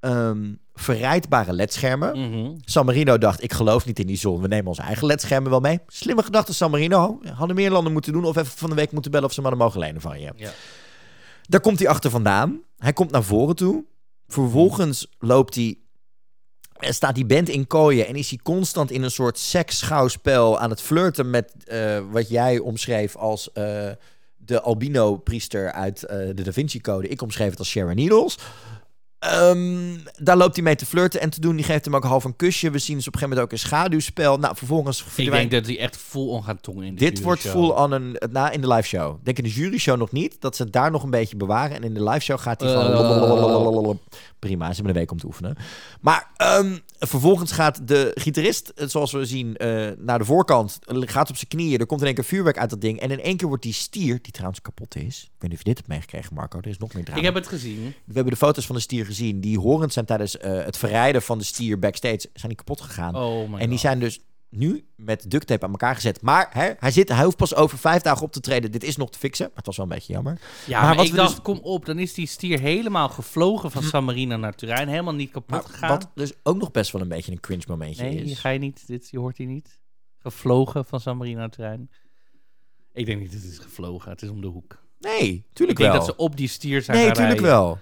ehm, 0.00 0.54
verrijdbare 0.74 1.52
ledschermen. 1.52 2.18
Mhm. 2.18 2.56
San 2.64 2.84
Marino 2.86 3.18
dacht, 3.18 3.42
ik 3.42 3.52
geloof 3.52 3.86
niet 3.86 3.98
in 3.98 4.06
die 4.06 4.16
zon. 4.16 4.40
We 4.40 4.48
nemen 4.48 4.66
onze 4.66 4.82
eigen 4.82 5.06
ledschermen 5.06 5.50
wel 5.50 5.60
mee. 5.60 5.80
Slimme 5.86 6.22
gedachte, 6.22 6.54
San 6.54 6.70
Marino. 6.70 7.20
Hadden 7.34 7.56
meer 7.56 7.70
landen 7.70 7.92
moeten 7.92 8.12
doen 8.12 8.24
of 8.24 8.36
even 8.36 8.56
van 8.56 8.70
de 8.70 8.76
week 8.76 8.92
moeten 8.92 9.10
bellen 9.10 9.26
of 9.26 9.32
ze 9.32 9.40
maar 9.40 9.50
hem 9.50 9.60
mogen 9.60 9.80
lenen 9.80 10.00
van 10.00 10.20
je. 10.20 10.32
Ja. 10.36 10.50
Daar 11.42 11.60
komt 11.60 11.78
hij 11.78 11.88
achter 11.88 12.10
vandaan. 12.10 12.60
Hij 12.76 12.92
komt 12.92 13.10
naar 13.10 13.24
voren 13.24 13.56
toe. 13.56 13.84
Vervolgens 14.26 15.06
loopt 15.18 15.54
hij... 15.54 15.78
Staat 16.80 17.14
die 17.14 17.26
band 17.26 17.48
in 17.48 17.66
kooien 17.66 18.06
en 18.06 18.16
is 18.16 18.30
hij 18.30 18.38
constant 18.42 18.90
in 18.90 19.02
een 19.02 19.10
soort 19.10 19.38
seksschouwspel 19.38 20.58
aan 20.58 20.70
het 20.70 20.80
flirten 20.80 21.30
met 21.30 21.52
eh, 21.64 22.00
wat 22.10 22.28
jij 22.28 22.58
omschreef 22.58 23.16
als 23.16 23.52
eh, 23.52 23.88
de 24.36 24.60
albino-priester 24.60 25.72
uit 25.72 26.02
eh, 26.02 26.16
de 26.34 26.42
Da 26.42 26.52
Vinci 26.52 26.80
Code. 26.80 27.08
Ik 27.08 27.22
omschreef 27.22 27.50
het 27.50 27.58
als 27.58 27.68
Sharon 27.68 27.94
Needles. 27.94 28.38
Ehm, 29.18 29.96
daar 30.18 30.36
loopt 30.36 30.54
hij 30.54 30.64
mee 30.64 30.74
te 30.74 30.86
flirten 30.86 31.20
en 31.20 31.30
te 31.30 31.40
doen. 31.40 31.56
Die 31.56 31.64
geeft 31.64 31.84
hem 31.84 31.96
ook 31.96 32.04
half 32.04 32.24
een 32.24 32.36
kusje. 32.36 32.70
We 32.70 32.78
zien 32.78 32.96
dus 32.96 33.06
op 33.06 33.14
een 33.14 33.18
gegeven 33.18 33.38
moment 33.38 33.40
ook 33.40 33.52
een 33.52 33.68
schaduwspel. 33.68 34.38
Nou, 34.38 34.56
vervolgens 34.56 35.04
Ik 35.16 35.30
denk 35.30 35.50
dat 35.50 35.66
hij 35.66 35.78
echt 35.78 35.96
vol 35.96 36.28
on 36.28 36.44
gaat 36.44 36.62
tongen 36.62 36.84
in 36.84 36.94
de 36.94 37.00
dit 37.00 37.22
wordt 37.22 37.40
full 37.40 37.68
on 37.68 37.92
een, 37.92 38.16
na 38.30 38.50
in 38.50 38.60
de 38.60 38.68
live 38.68 38.88
show. 38.88 39.16
Denk 39.22 39.38
in 39.38 39.44
de 39.44 39.50
jury 39.50 39.78
show 39.78 39.98
nog 39.98 40.12
niet. 40.12 40.40
Dat 40.40 40.56
ze 40.56 40.62
het 40.62 40.72
daar 40.72 40.90
nog 40.90 41.02
een 41.02 41.10
beetje 41.10 41.36
bewaren. 41.36 41.76
En 41.76 41.82
in 41.82 41.94
de 41.94 42.04
live 42.04 42.20
show 42.20 42.38
gaat 42.38 42.60
hij 42.60 42.72
van... 42.72 42.84
Prima, 44.38 44.68
ze 44.68 44.74
hebben 44.74 44.92
een 44.92 44.98
week 45.00 45.10
om 45.10 45.18
te 45.18 45.26
oefenen. 45.26 45.56
Maar 46.00 46.30
ehm, 46.36 46.78
vervolgens 46.98 47.52
gaat 47.52 47.88
de 47.88 48.10
gitarist, 48.14 48.68
eh, 48.68 48.86
zoals 48.88 49.12
we 49.12 49.24
zien, 49.24 49.56
eh, 49.56 49.88
naar 49.98 50.18
de 50.18 50.24
voorkant. 50.24 50.78
Gaat 50.86 51.30
op 51.30 51.36
zijn 51.36 51.48
knieën. 51.48 51.78
Er 51.78 51.86
komt 51.86 52.00
in 52.00 52.06
één 52.06 52.14
keer 52.14 52.24
vuurwerk 52.24 52.58
uit 52.58 52.70
dat 52.70 52.80
ding. 52.80 53.00
En 53.00 53.10
in 53.10 53.20
één 53.22 53.36
keer 53.36 53.48
wordt 53.48 53.62
die 53.62 53.72
stier, 53.72 54.18
die 54.22 54.32
trouwens 54.32 54.60
kapot 54.60 54.96
is. 54.96 55.22
Ik 55.22 55.30
weet 55.38 55.50
niet 55.50 55.52
of 55.52 55.58
je 55.58 55.64
dit 55.64 55.76
hebt 55.76 55.88
meegekregen, 55.88 56.34
Marco. 56.34 56.58
Er 56.58 56.66
is 56.66 56.78
nog 56.78 56.94
meer 56.94 57.04
drama. 57.04 57.18
Ik 57.18 57.24
heb 57.24 57.34
het 57.34 57.46
gezien. 57.46 57.94
We 58.04 58.12
hebben 58.14 58.32
de 58.32 58.38
foto's 58.38 58.66
van 58.66 58.74
de 58.74 58.80
stier 58.80 59.04
gezien. 59.04 59.40
Die 59.40 59.58
horend 59.58 59.92
zijn 59.92 60.04
tijdens 60.04 60.38
eh, 60.38 60.64
het 60.64 60.76
verrijden 60.76 61.22
van 61.22 61.38
de 61.38 61.44
stier 61.44 61.78
backstage. 61.78 62.18
Zijn 62.18 62.48
die 62.48 62.56
kapot 62.56 62.80
gegaan. 62.80 63.14
Oh 63.16 63.48
my 63.50 63.54
En 63.54 63.58
die 63.58 63.68
God. 63.68 63.80
zijn 63.80 63.98
dus 63.98 64.20
nu 64.50 64.84
met 64.96 65.30
duct 65.30 65.46
tape 65.46 65.64
aan 65.64 65.70
elkaar 65.70 65.94
gezet. 65.94 66.22
Maar 66.22 66.48
hè, 66.52 66.72
hij, 66.78 66.90
zit, 66.90 67.08
hij 67.08 67.24
hoeft 67.24 67.36
pas 67.36 67.54
over 67.54 67.78
vijf 67.78 68.02
dagen 68.02 68.22
op 68.22 68.32
te 68.32 68.40
treden. 68.40 68.72
Dit 68.72 68.84
is 68.84 68.96
nog 68.96 69.10
te 69.10 69.18
fixen. 69.18 69.46
Maar 69.46 69.56
het 69.56 69.66
was 69.66 69.76
wel 69.76 69.86
een 69.86 69.92
beetje 69.92 70.12
jammer. 70.12 70.40
Ja, 70.66 70.78
Maar 70.78 70.88
maar, 70.88 70.96
wat 70.96 71.06
ik 71.06 71.14
dacht, 71.14 71.30
dus- 71.34 71.42
kom 71.42 71.58
op, 71.58 71.84
dan 71.86 71.98
is 71.98 72.14
die 72.14 72.26
stier 72.26 72.60
helemaal 72.60 73.08
gevlogen 73.08 73.70
van 73.70 73.82
San 73.82 74.04
Marino 74.04 74.36
naar 74.36 74.54
Turijn. 74.54 74.88
Helemaal 74.88 75.14
niet 75.14 75.30
kapot 75.30 75.50
Maar 75.50 75.62
gegaan. 75.62 75.88
wat 75.88 76.08
dus 76.14 76.32
ook 76.42 76.56
nog 76.58 76.70
best 76.70 76.90
wel 76.92 77.02
een 77.02 77.08
beetje 77.08 77.32
een 77.32 77.40
cringe 77.40 77.64
momentje 77.68 78.02
nee, 78.04 78.22
is. 78.22 78.38
ga 78.38 78.48
je 78.48 78.58
niet. 78.58 78.86
Dit, 78.86 79.08
je 79.10 79.18
hoort 79.18 79.36
hier 79.38 79.46
niet. 79.46 79.78
Gevlogen 80.18 80.84
van 80.84 81.00
San 81.00 81.16
Marino 81.16 81.38
naar 81.38 81.50
Turijn. 81.50 81.90
Ik 82.92 83.06
denk 83.06 83.20
niet 83.20 83.32
dat 83.32 83.42
het 83.42 83.50
is 83.50 83.58
gevlogen. 83.58 84.10
Het 84.10 84.22
is 84.22 84.28
om 84.28 84.40
de 84.40 84.46
hoek. 84.46 84.82
Nee, 85.00 85.32
Ik 85.32 85.44
tuurlijk 85.52 85.78
denk 85.78 85.90
wel. 85.90 85.98
dat 86.00 86.08
ze 86.08 86.16
op 86.16 86.36
die 86.36 86.48
stier 86.48 86.82
zijn 86.82 86.96
nee, 86.96 87.06
tuurlijk 87.12 87.40
rijden. 87.40 87.42
wel. 87.58 87.78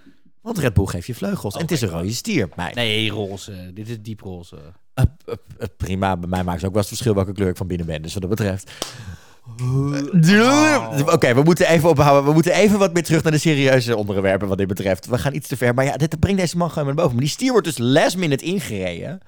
Want 0.47 0.59
Red 0.59 0.75
Bull 0.75 0.87
geeft 0.87 1.07
je 1.07 1.15
vleugels. 1.15 1.55
en 1.55 1.61
het 1.61 1.71
is 1.71 1.81
een 1.81 1.89
rode 1.89 2.13
stier. 2.13 2.49
Nee, 2.75 3.11
roze. 3.11 3.71
Dit 3.75 3.89
is 3.89 3.97
dieproze. 4.01 4.57
Eh, 4.95 5.05
eh, 5.25 5.35
eh, 5.59 5.69
prima, 5.77 6.17
bij 6.17 6.29
mij 6.29 6.45
maakt 6.45 6.57
het 6.57 6.67
ook 6.67 6.73
wel 6.73 6.81
eens 6.81 6.89
verschil 6.89 7.15
welke 7.15 7.33
kleur 7.33 7.49
ik 7.49 7.57
van 7.57 7.67
binnen 7.67 7.87
ben. 7.87 8.03
Dus 8.03 8.13
wat 8.13 8.23
dat 8.23 8.31
betreft. 8.31 8.71
Oké, 11.15 11.35
we 11.35 11.43
moeten 11.45 11.69
even 11.69 11.89
ophouden. 11.89 12.25
We 12.25 12.33
moeten 12.33 12.53
even 12.53 12.79
wat 12.79 12.93
meer 12.93 13.03
terug 13.03 13.23
naar 13.23 13.33
de 13.33 13.39
serieuze 13.39 13.97
onderwerpen 13.97 14.49
wat 14.49 14.59
dit 14.59 14.67
betreft. 14.67 15.07
We 15.07 15.19
gaan 15.19 15.35
iets 15.35 15.49
te 15.49 15.57
ver. 15.57 15.75
Maar 15.75 15.85
ja, 15.85 15.97
dit 15.97 16.21
brengt 16.21 16.41
deze 16.41 16.57
man 16.57 16.71
gewoon 16.71 16.87
naar 16.87 16.95
boven. 16.95 17.13
Maar 17.13 17.21
die 17.21 17.31
stier 17.31 17.51
wordt 17.51 17.67
dus 17.67 17.79
last 17.79 18.17
minute 18.17 18.45
ingereden. 18.45 19.21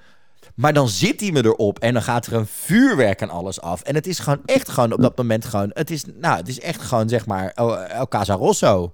Maar 0.55 0.73
dan 0.73 0.89
zit 0.89 1.19
hij 1.19 1.31
me 1.31 1.45
erop 1.45 1.79
en 1.79 1.93
dan 1.93 2.03
gaat 2.03 2.25
er 2.25 2.33
een 2.33 2.47
vuurwerk 2.47 3.21
en 3.21 3.29
alles 3.29 3.61
af. 3.61 3.81
En 3.81 3.95
het 3.95 4.07
is 4.07 4.19
gewoon 4.19 4.41
echt 4.45 4.69
gewoon 4.69 4.93
op 4.93 5.01
dat 5.01 5.17
moment 5.17 5.45
gewoon... 5.45 5.71
Het 5.73 5.91
is, 5.91 6.03
nou, 6.19 6.37
het 6.37 6.47
is 6.47 6.59
echt 6.59 6.81
gewoon 6.81 7.09
zeg 7.09 7.25
maar 7.25 7.51
El, 7.55 7.79
El 7.79 8.07
Casa 8.07 8.33
Rosso. 8.33 8.93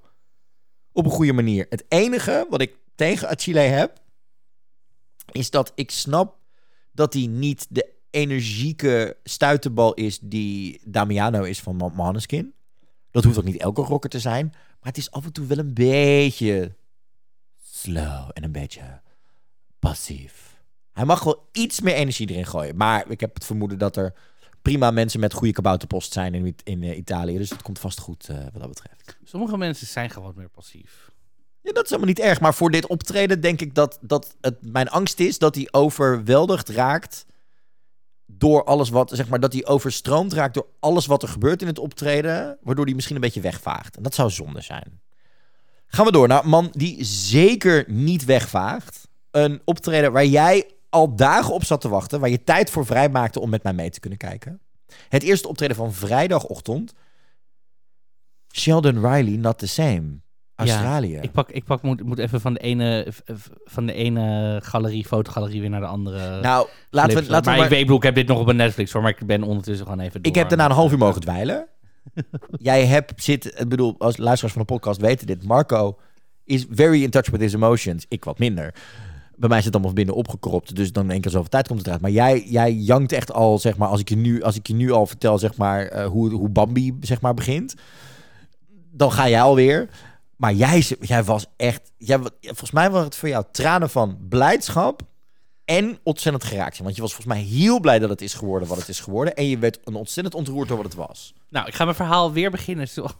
Op 0.95 1.05
een 1.05 1.11
goede 1.11 1.33
manier. 1.33 1.65
Het 1.69 1.85
enige 1.87 2.47
wat 2.49 2.61
ik 2.61 2.77
tegen 2.95 3.29
Achille 3.29 3.59
heb... 3.59 3.99
is 5.31 5.49
dat 5.49 5.71
ik 5.75 5.91
snap 5.91 6.37
dat 6.91 7.13
hij 7.13 7.25
niet 7.25 7.65
de 7.69 7.93
energieke 8.09 9.17
stuiterbal 9.23 9.93
is 9.93 10.19
die 10.19 10.81
Damiano 10.85 11.43
is 11.43 11.59
van 11.59 11.75
Ma- 11.75 11.91
Måneskin. 11.93 12.53
Dat 13.11 13.23
hoeft 13.23 13.37
ook 13.37 13.43
niet 13.43 13.61
elke 13.61 13.81
rocker 13.81 14.09
te 14.09 14.19
zijn. 14.19 14.47
Maar 14.51 14.93
het 14.93 14.97
is 14.97 15.11
af 15.11 15.25
en 15.25 15.31
toe 15.31 15.45
wel 15.45 15.57
een 15.57 15.73
beetje 15.73 16.75
slow 17.63 18.29
en 18.33 18.43
een 18.43 18.51
beetje 18.51 19.01
passief. 19.79 20.55
Hij 20.91 21.05
mag 21.05 21.23
wel 21.23 21.49
iets 21.51 21.81
meer 21.81 21.93
energie 21.93 22.29
erin 22.29 22.45
gooien. 22.45 22.77
Maar 22.77 23.09
ik 23.09 23.19
heb 23.19 23.33
het 23.33 23.45
vermoeden 23.45 23.77
dat 23.77 23.95
er 23.95 24.13
prima 24.65 24.91
mensen 24.91 25.19
met 25.19 25.33
goede 25.33 25.53
kabouterpost 25.53 26.13
zijn 26.13 26.33
in, 26.33 26.55
in 26.63 26.83
eh, 26.83 26.97
Italië. 26.97 27.37
Dus 27.37 27.49
dat 27.49 27.61
komt 27.61 27.79
vast 27.79 27.99
goed 27.99 28.29
eh, 28.29 28.37
wat 28.37 28.61
dat 28.61 28.67
betreft. 28.67 29.17
Sommige 29.23 29.57
mensen 29.57 29.87
zijn 29.87 30.09
gewoon 30.09 30.27
wat 30.27 30.35
meer 30.35 30.49
passief. 30.49 31.11
Ja, 31.61 31.71
dat 31.71 31.83
is 31.83 31.89
helemaal 31.89 32.09
niet 32.09 32.19
erg. 32.19 32.39
Maar 32.39 32.53
voor 32.53 32.71
dit 32.71 32.87
optreden 32.87 33.41
denk 33.41 33.61
ik 33.61 33.75
dat, 33.75 33.97
dat 34.01 34.35
het 34.41 34.71
mijn 34.71 34.89
angst 34.89 35.19
is 35.19 35.37
dat 35.37 35.55
hij 35.55 35.67
overweldigd 35.71 36.69
raakt 36.69 37.25
door 38.25 38.63
alles 38.63 38.89
wat, 38.89 39.11
zeg 39.13 39.27
maar, 39.27 39.39
dat 39.39 39.53
hij 39.53 39.65
overstroomd 39.65 40.33
raakt 40.33 40.53
door 40.53 40.67
alles 40.79 41.05
wat 41.05 41.23
er 41.23 41.29
gebeurt 41.29 41.61
in 41.61 41.67
het 41.67 41.79
optreden, 41.79 42.57
waardoor 42.61 42.85
hij 42.85 42.93
misschien 42.93 43.15
een 43.15 43.21
beetje 43.21 43.41
wegvaagt. 43.41 43.97
En 43.97 44.03
dat 44.03 44.15
zou 44.15 44.29
zonde 44.29 44.61
zijn. 44.61 45.01
Gaan 45.87 46.05
we 46.05 46.11
door 46.11 46.27
naar 46.27 46.43
een 46.43 46.49
man 46.49 46.69
die 46.71 47.03
zeker 47.03 47.83
niet 47.87 48.25
wegvaagt. 48.25 49.07
Een 49.31 49.61
optreden 49.65 50.11
waar 50.11 50.25
jij 50.25 50.74
al 50.95 51.15
dagen 51.15 51.53
op 51.53 51.63
zat 51.63 51.81
te 51.81 51.89
wachten, 51.89 52.19
waar 52.19 52.29
je 52.29 52.43
tijd 52.43 52.69
voor 52.69 52.85
vrij 52.85 53.09
maakte 53.09 53.39
om 53.39 53.49
met 53.49 53.63
mij 53.63 53.73
mee 53.73 53.89
te 53.89 53.99
kunnen 53.99 54.19
kijken. 54.19 54.59
Het 55.09 55.23
eerste 55.23 55.47
optreden 55.47 55.75
van 55.75 55.93
vrijdagochtend. 55.93 56.93
Sheldon 58.53 59.07
Riley, 59.07 59.37
Not 59.37 59.57
The 59.57 59.67
Same. 59.67 60.23
Australië. 60.55 61.17
Ik 61.21 61.31
pak, 61.31 61.51
ik 61.51 61.63
pak 61.63 61.81
moet, 61.81 62.03
moet 62.03 62.17
even 62.17 62.41
van 62.41 62.53
de 62.53 62.59
ene, 62.59 63.07
van 63.65 63.85
de 63.85 63.93
ene 63.93 64.59
galerie, 64.63 65.05
fotogalerie 65.05 65.61
weer 65.61 65.69
naar 65.69 65.79
de 65.79 65.85
andere. 65.85 66.41
Nou, 66.41 66.67
laten 66.89 67.17
we, 67.17 67.29
laten 67.29 67.29
we 67.29 67.29
maar 67.29 67.41
maar... 67.57 67.63
ik, 67.63 67.69
weet, 67.69 67.79
ik 67.79 67.85
bedoel, 67.85 67.97
ik 67.97 68.03
heb 68.03 68.15
dit 68.15 68.27
nog 68.27 68.39
op 68.39 68.47
een 68.47 68.55
Netflix 68.55 68.91
hoor, 68.91 69.01
maar 69.01 69.15
ik 69.19 69.25
ben 69.25 69.43
ondertussen 69.43 69.85
gewoon 69.85 69.99
even 69.99 70.21
door. 70.21 70.31
Ik 70.31 70.37
heb 70.37 70.49
daarna 70.49 70.65
een 70.65 70.71
half 70.71 70.91
uur 70.91 70.97
mogen 70.97 71.21
dweilen. 71.21 71.67
Jij 72.69 72.85
hebt 72.85 73.23
zit, 73.23 73.59
ik 73.59 73.69
bedoel, 73.69 73.95
als 73.97 74.17
luisteraars 74.17 74.53
van 74.53 74.65
de 74.67 74.73
podcast 74.73 75.01
weten 75.01 75.27
dit. 75.27 75.43
Marco 75.43 75.97
is 76.43 76.65
very 76.69 77.03
in 77.03 77.09
touch 77.09 77.29
with 77.29 77.41
his 77.41 77.53
emotions. 77.53 78.05
Ik 78.07 78.23
wat 78.23 78.39
minder. 78.39 78.73
Bij 79.37 79.49
mij 79.49 79.57
zit 79.57 79.65
het 79.65 79.75
allemaal 79.75 79.93
binnen 79.93 80.15
opgekropt, 80.15 80.75
dus 80.75 80.91
dan 80.91 81.11
één 81.11 81.21
keer 81.21 81.31
zoveel 81.31 81.49
tijd 81.49 81.67
komt 81.67 81.77
het 81.77 81.87
eruit. 81.87 82.01
Maar 82.01 82.11
jij, 82.11 82.45
jij 82.47 82.73
jankt 82.73 83.11
echt 83.11 83.31
al, 83.31 83.59
zeg 83.59 83.77
maar, 83.77 83.87
als 83.87 83.99
ik 83.99 84.09
je 84.09 84.15
nu, 84.15 84.43
als 84.43 84.55
ik 84.55 84.67
je 84.67 84.73
nu 84.73 84.91
al 84.91 85.07
vertel, 85.07 85.37
zeg 85.37 85.57
maar, 85.57 85.85
eh, 85.85 86.05
hoe, 86.05 86.31
hoe 86.33 86.49
Bambi, 86.49 86.97
zeg 87.01 87.21
maar, 87.21 87.33
begint. 87.33 87.75
Dan 88.91 89.11
ga 89.11 89.29
jij 89.29 89.41
alweer. 89.41 89.89
Maar 90.35 90.53
jij, 90.53 90.79
jij 90.99 91.23
was 91.23 91.45
echt, 91.55 91.91
jij, 91.97 92.19
volgens 92.39 92.71
mij 92.71 92.89
was 92.89 93.03
het 93.03 93.15
voor 93.15 93.29
jou 93.29 93.45
tranen 93.51 93.89
van 93.89 94.17
blijdschap 94.29 95.01
en 95.65 95.99
ontzettend 96.03 96.43
geraakt. 96.43 96.77
Want 96.77 96.95
je 96.95 97.01
was 97.01 97.13
volgens 97.13 97.35
mij 97.35 97.43
heel 97.43 97.79
blij 97.79 97.99
dat 97.99 98.09
het 98.09 98.21
is 98.21 98.33
geworden 98.33 98.67
wat 98.67 98.77
het 98.77 98.87
is 98.87 98.99
geworden. 98.99 99.35
En 99.35 99.47
je 99.47 99.57
werd 99.57 99.79
een 99.83 99.95
ontzettend 99.95 100.35
ontroerd 100.35 100.67
door 100.67 100.77
wat 100.77 100.85
het 100.85 100.95
was. 100.95 101.33
Nou, 101.49 101.67
ik 101.67 101.73
ga 101.73 101.83
mijn 101.83 101.95
verhaal 101.95 102.31
weer 102.31 102.51
beginnen 102.51 102.87
zoals 102.87 103.13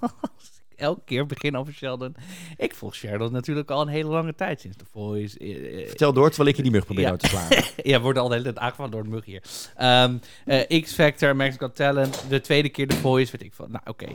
elke 0.76 1.02
keer 1.06 1.26
begin 1.26 1.58
over 1.58 1.74
Sheldon. 1.74 2.16
Ik 2.58 2.76
volg 2.76 2.96
Sheldon 2.96 3.32
natuurlijk 3.32 3.72
al 3.72 3.82
een 3.82 3.88
hele 3.88 4.10
lange 4.10 4.36
tijd 4.36 4.62
sinds 4.62 4.78
The 4.78 4.86
Voice. 4.92 5.38
Eh, 5.40 5.82
eh, 5.82 5.88
Vertel 5.88 6.14
door, 6.14 6.28
terwijl 6.28 6.50
ik 6.50 6.56
je 6.56 6.62
die 6.62 6.72
mug 6.72 6.86
probeer 6.86 7.04
Ja. 7.04 7.10
uit 7.10 7.20
te 7.20 7.28
slaan. 7.28 7.48
ja, 7.92 8.02
worden 8.02 8.22
al 8.22 8.28
de 8.28 8.34
hele 8.34 8.46
tijd 8.46 8.58
aangevallen 8.58 8.92
door 8.92 9.04
de 9.04 9.10
mug 9.10 9.26
hier. 9.26 9.44
Ehm, 9.76 10.18
eh, 10.46 10.82
X-Factor, 10.82 11.52
Got 11.58 11.76
Talent, 11.76 12.26
de 12.30 12.42
tweede 12.42 12.70
keer 12.70 12.88
The 12.88 12.96
Voice, 12.96 13.32
weet 13.32 13.44
ik 13.48 13.54
van. 13.54 13.72
Nou, 13.72 13.84
oké. 13.86 14.06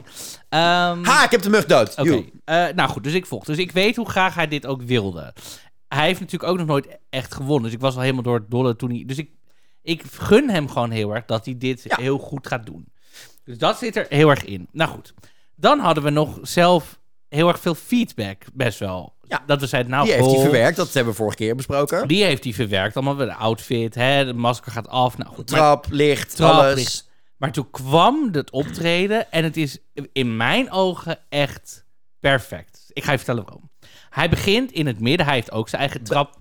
Ehm, 0.49 1.05
ha, 1.05 1.25
ik 1.25 1.31
heb 1.31 1.43
de 1.43 1.51
mug 1.51 1.65
dood. 1.67 1.99
Oké, 1.99 2.25
nou 2.73 2.89
goed, 2.89 3.05
dus 3.05 3.15
ik 3.15 3.27
volg. 3.27 3.45
Dus 3.45 3.59
ik 3.59 3.73
weet 3.73 3.97
hoe 3.97 4.09
graag 4.11 4.35
hij 4.35 4.49
dit 4.49 4.67
ook 4.67 4.83
wilde. 4.83 5.35
Hij 5.89 6.07
heeft 6.07 6.21
natuurlijk 6.21 6.51
ook 6.51 6.59
nog 6.59 6.67
nooit 6.67 6.99
echt 7.11 7.35
gewonnen. 7.35 7.63
Dus 7.65 7.73
ik 7.73 7.81
was 7.81 7.95
al 7.95 8.01
helemaal 8.01 8.23
door 8.23 8.35
het 8.35 8.51
dolle 8.51 8.77
toen 8.77 8.91
hij... 8.91 9.03
Dus 9.07 9.19
ik, 9.19 9.31
ik 9.83 10.03
gun 10.11 10.51
hem 10.51 10.69
gewoon 10.69 10.91
heel 10.91 11.15
erg 11.15 11.25
dat 11.25 11.45
hij 11.45 11.59
dit 11.59 11.83
Ja. 11.83 11.97
heel 12.01 12.19
goed 12.19 12.47
gaat 12.47 12.67
doen. 12.67 12.87
Dus 13.45 13.59
dat 13.59 13.79
zit 13.79 13.97
er 13.97 14.07
heel 14.09 14.31
erg 14.31 14.45
in. 14.45 14.69
Nou 14.73 14.91
goed, 14.91 15.15
dan 15.61 15.79
hadden 15.79 16.03
we 16.05 16.11
nog 16.11 16.39
zelf 16.43 16.99
heel 17.29 17.49
erg 17.49 17.61
veel 17.61 17.75
feedback, 17.75 18.43
best 18.53 18.79
wel. 18.79 19.15
Ja. 19.23 19.43
Dat 19.47 19.61
we 19.61 19.67
zeiden, 19.67 19.91
nou 19.93 20.05
Die 20.05 20.15
heeft 20.15 20.27
hij 20.31 20.41
verwerkt, 20.41 20.77
dat 20.77 20.93
hebben 20.93 21.13
we 21.13 21.19
vorige 21.19 21.37
keer 21.37 21.57
besproken. 21.57 22.09
Die 22.09 22.25
heeft 22.25 22.45
hij 22.45 22.53
verwerkt. 22.53 22.97
Allemaal 22.97 23.17
de 23.17 23.35
outfit, 23.35 23.95
hè, 23.95 24.25
de 24.25 24.33
masker 24.35 24.73
gaat 24.73 24.89
af. 24.89 25.19
Nou 25.19 25.31
goed, 25.35 25.51
maar- 25.51 25.61
Trap, 25.61 25.87
licht, 25.91 26.37
Trap, 26.37 26.53
alles. 26.53 26.75
licht. 26.75 27.09
Maar 27.37 27.53
toen 27.53 27.71
kwam 27.71 28.29
het 28.33 28.51
optreden 28.51 29.33
en 29.33 29.45
het 29.45 29.57
is 29.57 29.79
in 30.13 30.37
mijn 30.37 30.71
ogen 30.71 31.19
echt 31.29 31.85
perfect. 32.21 32.85
Ik 32.93 33.05
ga 33.05 33.11
je 33.11 33.17
vertellen 33.17 33.45
waarom. 33.45 33.71
Hij 34.11 34.29
begint 34.31 34.73
in 34.73 34.87
het 34.87 35.01
midden. 35.01 35.27
Hij 35.27 35.35
heeft 35.35 35.53
ook 35.53 35.69
zijn 35.69 35.81
eigen 35.83 36.03
trap 36.03 36.39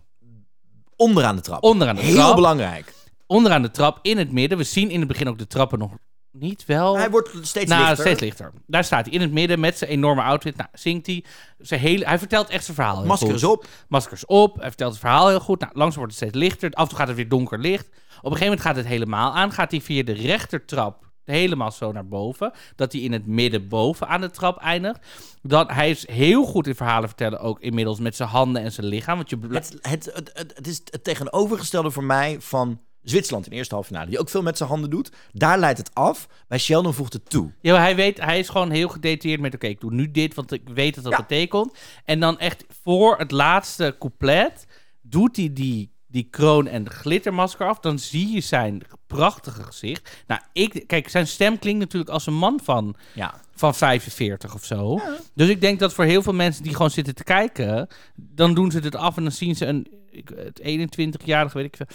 Onderaan 0.95 1.35
de 1.35 1.41
trap. 1.41 1.63
onderaan 1.63 1.95
de 1.95 2.01
Heel 2.01 2.15
trap. 2.15 2.35
belangrijk. 2.35 2.93
Onderaan 3.27 3.61
de 3.61 3.71
trap 3.71 3.99
in 4.01 4.17
het 4.17 4.31
midden. 4.31 4.57
We 4.57 4.63
zien 4.63 4.89
in 4.89 4.99
het 4.99 5.07
begin 5.07 5.27
ook 5.29 5.37
de 5.37 5.47
trappen 5.47 5.79
nog 5.79 5.91
niet 6.31 6.65
wel. 6.65 6.97
Hij 6.97 7.09
wordt 7.09 7.29
steeds 7.41 7.69
nou, 7.69 7.81
lichter. 7.81 8.05
steeds 8.05 8.21
lichter. 8.21 8.51
Daar 8.65 8.83
staat 8.83 9.05
hij 9.05 9.13
in 9.13 9.21
het 9.21 9.31
midden 9.31 9.59
met 9.59 9.77
zijn 9.77 9.89
enorme 9.89 10.21
outfit. 10.21 10.55
Nou, 10.55 10.69
zingt 10.73 11.05
hij. 11.05 11.23
Zijn 11.57 11.79
hele, 11.79 12.05
hij 12.05 12.19
vertelt 12.19 12.49
echt 12.49 12.63
zijn 12.63 12.75
verhaal. 12.75 12.97
heel 12.97 13.05
Masker 13.05 13.39
goed. 13.39 13.43
op. 13.43 13.65
Maskers 13.87 14.25
op. 14.25 14.55
Hij 14.55 14.67
vertelt 14.67 14.91
het 14.91 14.99
verhaal 14.99 15.27
heel 15.27 15.39
goed. 15.39 15.59
Nou, 15.59 15.71
langzaam 15.75 15.99
wordt 15.99 16.19
het 16.19 16.29
steeds 16.29 16.43
lichter. 16.43 16.71
Af 16.71 16.83
en 16.83 16.89
toe 16.89 16.97
gaat 16.97 17.07
het 17.07 17.15
weer 17.15 17.29
donker 17.29 17.59
licht. 17.59 17.87
Op 17.87 17.95
een 17.97 18.21
gegeven 18.21 18.43
moment 18.43 18.61
gaat 18.61 18.75
het 18.75 18.85
helemaal 18.85 19.35
aan. 19.35 19.51
Gaat 19.51 19.71
hij 19.71 19.81
via 19.81 20.03
de 20.03 20.13
rechtertrap 20.13 21.07
helemaal 21.23 21.71
zo 21.71 21.91
naar 21.91 22.07
boven. 22.07 22.51
Dat 22.75 22.91
hij 22.91 23.01
in 23.01 23.11
het 23.11 23.25
midden 23.25 23.67
boven 23.67 24.07
aan 24.07 24.21
de 24.21 24.31
trap 24.31 24.57
eindigt. 24.57 24.99
Dan, 25.41 25.71
hij 25.71 25.89
is 25.89 26.07
heel 26.07 26.45
goed 26.45 26.67
in 26.67 26.75
verhalen 26.75 27.09
vertellen. 27.09 27.39
Ook 27.39 27.59
inmiddels 27.59 27.99
met 27.99 28.15
zijn 28.15 28.29
handen 28.29 28.61
en 28.61 28.71
zijn 28.71 28.87
lichaam. 28.87 29.15
Want 29.15 29.29
je 29.29 29.37
het, 29.49 29.77
het, 29.81 30.05
het, 30.13 30.53
het 30.55 30.67
is 30.67 30.81
het 30.89 31.03
tegenovergestelde 31.03 31.91
voor 31.91 32.03
mij 32.03 32.41
van 32.41 32.81
Zwitserland 33.03 33.45
in 33.45 33.51
de 33.51 33.57
eerste 33.57 33.73
halve 33.73 33.89
finale. 33.89 34.09
Die 34.09 34.19
ook 34.19 34.29
veel 34.29 34.41
met 34.41 34.57
zijn 34.57 34.69
handen 34.69 34.89
doet. 34.89 35.11
Daar 35.31 35.57
leidt 35.59 35.77
het 35.77 35.93
af. 35.93 36.27
Bij 36.47 36.57
Sheldon 36.57 36.93
voegt 36.93 37.13
het 37.13 37.29
toe. 37.29 37.51
Ja, 37.61 37.71
maar 37.73 37.81
hij 37.81 37.95
weet, 37.95 38.17
hij 38.21 38.39
is 38.39 38.49
gewoon 38.49 38.69
heel 38.71 38.87
gedetailleerd 38.89 39.41
met, 39.41 39.53
oké, 39.55 39.67
ik 39.67 39.79
doe 39.81 39.93
nu 39.93 40.11
dit, 40.11 40.33
want 40.33 40.51
ik 40.51 40.69
weet 40.73 40.95
dat 40.95 41.03
dat 41.03 41.13
Ja. 41.13 41.19
betekent. 41.19 41.73
En 42.05 42.19
dan 42.19 42.39
echt 42.39 42.65
voor 42.83 43.17
het 43.17 43.31
laatste 43.31 43.95
couplet 43.99 44.65
doet 45.01 45.35
hij 45.35 45.53
die, 45.53 45.91
die 46.07 46.27
kroon 46.29 46.67
en 46.67 46.83
de 46.83 46.89
glittermasker 46.89 47.67
af. 47.67 47.79
Dan 47.79 47.99
zie 47.99 48.31
je 48.33 48.41
zijn 48.41 48.81
prachtige 49.07 49.63
gezicht. 49.63 50.23
Nou, 50.27 50.41
ik, 50.53 50.83
kijk, 50.87 51.09
zijn 51.09 51.27
stem 51.27 51.59
klinkt 51.59 51.79
natuurlijk 51.79 52.11
als 52.11 52.25
een 52.25 52.33
man 52.37 52.59
van, 52.63 52.95
Ja. 53.13 53.33
van 53.55 53.75
45 53.75 54.53
of 54.53 54.65
zo. 54.65 54.99
Dus 55.35 55.47
ik 55.49 55.61
denk 55.61 55.79
dat 55.79 55.93
voor 55.93 56.05
heel 56.05 56.21
veel 56.21 56.33
mensen 56.33 56.63
die 56.63 56.71
gewoon 56.75 56.91
zitten 56.91 57.15
te 57.15 57.23
kijken, 57.23 57.87
dan 58.15 58.53
doen 58.53 58.71
ze 58.71 58.79
het 58.79 58.95
af 58.95 59.17
en 59.17 59.23
dan 59.23 59.31
zien 59.31 59.55
ze 59.55 59.65
een 59.65 59.87
ik- 60.11 60.31
het 60.35 60.59
21-jarige, 60.61 61.57
weet 61.57 61.65
ik 61.65 61.75
veel, 61.75 61.85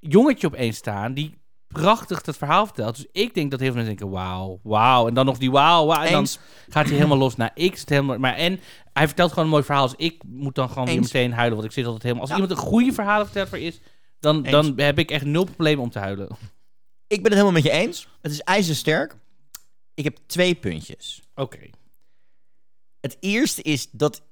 jongetje 0.00 0.46
opeens 0.46 0.76
staan 0.76 1.14
die 1.14 1.38
prachtig 1.66 2.26
het 2.26 2.36
verhaal 2.36 2.66
vertelt. 2.66 2.96
Dus 2.96 3.06
ik 3.12 3.34
denk 3.34 3.50
dat 3.50 3.60
heel 3.60 3.72
veel 3.72 3.82
mensen 3.82 3.98
denken, 3.98 4.16
wauw, 4.16 4.60
wauw. 4.62 5.06
En 5.08 5.14
dan 5.14 5.26
nog 5.26 5.38
die 5.38 5.50
wauw, 5.50 5.86
wauw. 5.86 6.02
En 6.02 6.10
dan 6.10 6.20
Eens. 6.20 6.38
gaat 6.68 6.86
hij 6.86 6.94
helemaal 6.94 7.18
los 7.18 7.36
naar 7.36 7.52
X. 7.70 7.80
Het 7.80 7.88
helemaal, 7.88 8.18
maar 8.18 8.34
en 8.34 8.60
hij 8.92 9.06
vertelt 9.06 9.30
gewoon 9.30 9.44
een 9.44 9.50
mooi 9.50 9.62
verhaal. 9.64 9.88
Dus 9.88 10.06
ik 10.06 10.22
moet 10.26 10.54
dan 10.54 10.68
gewoon 10.68 10.84
weer 10.84 10.94
Eens. 10.94 11.12
meteen 11.12 11.32
huilen, 11.32 11.54
want 11.56 11.68
ik 11.68 11.74
zit 11.74 11.84
altijd 11.84 12.02
helemaal... 12.02 12.22
Als 12.24 12.30
Ja. 12.36 12.40
iemand 12.40 12.58
een 12.58 12.66
goede 12.66 12.92
verhalenverteller 12.92 13.66
is, 13.66 13.80
dan, 14.20 14.36
Eens. 14.36 14.50
dan 14.50 14.72
heb 14.80 14.98
ik 14.98 15.10
echt 15.10 15.24
nul 15.24 15.44
probleem 15.44 15.78
om 15.78 15.90
te 15.90 15.98
huilen. 15.98 16.28
Ik 17.06 17.22
ben 17.22 17.32
het 17.32 17.40
helemaal 17.40 17.52
met 17.52 17.62
je 17.62 17.70
eens. 17.70 18.08
Het 18.22 18.32
is 18.32 18.40
ijzersterk. 18.40 19.16
Ik 19.94 20.04
heb 20.04 20.18
twee 20.26 20.54
puntjes. 20.54 21.22
Oké. 21.34 21.58
Het 23.00 23.16
eerste 23.20 23.62
is 23.62 23.90
dat 23.90 24.22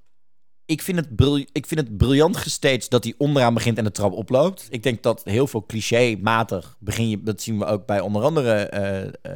ik 0.68 0.82
vind 0.82 0.98
het, 0.98 1.08
ik 1.52 1.66
vind 1.66 1.80
het 1.80 1.96
briljant 1.96 2.36
gestaged 2.36 2.90
dat 2.90 3.04
hij 3.04 3.14
onderaan 3.18 3.54
begint 3.54 3.78
en 3.78 3.84
de 3.84 3.90
trap 3.90 4.12
oploopt. 4.12 4.66
Ik 4.70 4.82
denk 4.82 5.02
dat 5.02 5.24
heel 5.24 5.46
veel 5.46 5.64
cliché-matig 5.66 6.76
begin 6.78 7.08
je, 7.08 7.22
dat 7.22 7.42
zien 7.42 7.58
we 7.58 7.64
ook 7.64 7.86
bij 7.86 8.00
onder 8.00 8.22
andere 8.22 8.52
eh, 8.52 9.32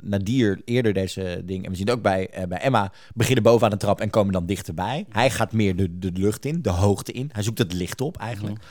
Nadir 0.00 0.62
eerder 0.64 0.92
deze 0.92 1.42
ding. 1.44 1.64
En 1.64 1.70
we 1.70 1.76
zien 1.76 1.86
het 1.86 1.96
ook 1.96 2.02
bij, 2.02 2.30
eh, 2.30 2.46
bij 2.46 2.58
Emma, 2.58 2.92
beginnen 3.14 3.42
bovenaan 3.42 3.70
de 3.70 3.76
trap 3.76 4.00
en 4.00 4.10
komen 4.10 4.32
dan 4.32 4.46
dichterbij. 4.46 5.06
Hij 5.08 5.30
gaat 5.30 5.52
meer 5.52 5.76
de, 5.76 5.98
de 5.98 6.10
lucht 6.14 6.44
in, 6.44 6.62
de 6.62 6.70
hoogte 6.70 7.12
in. 7.12 7.30
Hij 7.32 7.42
zoekt 7.42 7.58
het 7.58 7.72
licht 7.72 8.00
op 8.00 8.16
eigenlijk. 8.16 8.64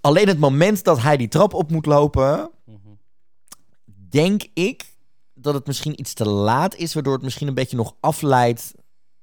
Alleen 0.00 0.28
het 0.28 0.38
moment 0.38 0.84
dat 0.84 1.02
hij 1.02 1.16
die 1.16 1.28
trap 1.28 1.54
op 1.54 1.70
moet 1.70 1.86
lopen, 1.86 2.50
denk 4.08 4.42
ik 4.52 4.84
dat 5.34 5.54
het 5.54 5.66
misschien 5.66 6.00
iets 6.00 6.14
te 6.14 6.28
laat 6.28 6.76
is, 6.76 6.94
waardoor 6.94 7.12
het 7.12 7.22
misschien 7.22 7.48
een 7.48 7.54
beetje 7.54 7.76
nog 7.76 7.94
afleidt 8.00 8.74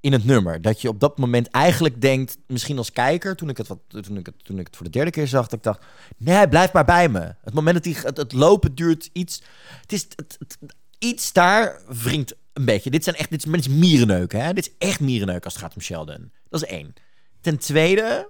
in 0.02 0.12
het 0.12 0.26
nummer. 0.26 0.62
Dat 0.62 0.82
je 0.82 0.88
op 0.88 1.00
dat 1.00 1.18
moment 1.18 1.48
eigenlijk 1.48 2.02
denkt, 2.02 2.38
misschien 2.48 2.78
als 2.78 2.92
kijker, 2.92 3.36
toen 3.36 3.50
ik 3.50 3.58
het, 3.58 3.68
wat, 3.68 3.80
toen 3.88 4.18
ik 4.18 4.26
het, 4.26 4.44
toen 4.44 4.60
ik 4.60 4.68
het 4.68 4.76
voor 4.76 4.86
de 4.86 4.92
derde 4.92 5.12
keer 5.12 5.28
zag, 5.28 5.44
dat 5.44 5.54
ik 5.54 5.64
dacht, 5.64 5.86
nee, 6.18 6.48
blijf 6.48 6.74
maar 6.74 6.86
bij 6.86 7.10
me. 7.10 7.36
Het 7.42 7.54
moment 7.54 7.84
dat 7.84 7.94
hij, 7.94 8.04
het, 8.04 8.18
het 8.18 8.34
lopen 8.34 8.76
duurt 8.76 9.10
iets, 9.14 9.44
het 9.82 9.92
is, 9.92 10.08
het, 10.16 10.58
iets 10.98 11.34
daar 11.34 11.82
wringt 11.88 12.36
een 12.54 12.66
beetje. 12.66 12.90
Dit 12.90 13.04
zijn 13.04 13.16
echt, 13.16 13.30
dit 13.30 13.48
is, 13.48 13.68
mierenneuken, 13.68 14.42
hè? 14.44 14.54
Dit 14.54 14.68
is 14.68 14.88
echt 14.88 15.00
mierenneuken 15.00 15.44
als 15.44 15.54
het 15.54 15.64
gaat 15.64 15.76
om 15.76 15.82
Sheldon. 15.82 16.32
Dat 16.50 16.62
is 16.64 16.70
één. 16.70 16.94
Ten 17.42 17.58
tweede, 17.58 18.30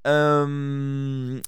ehm, 0.00 1.38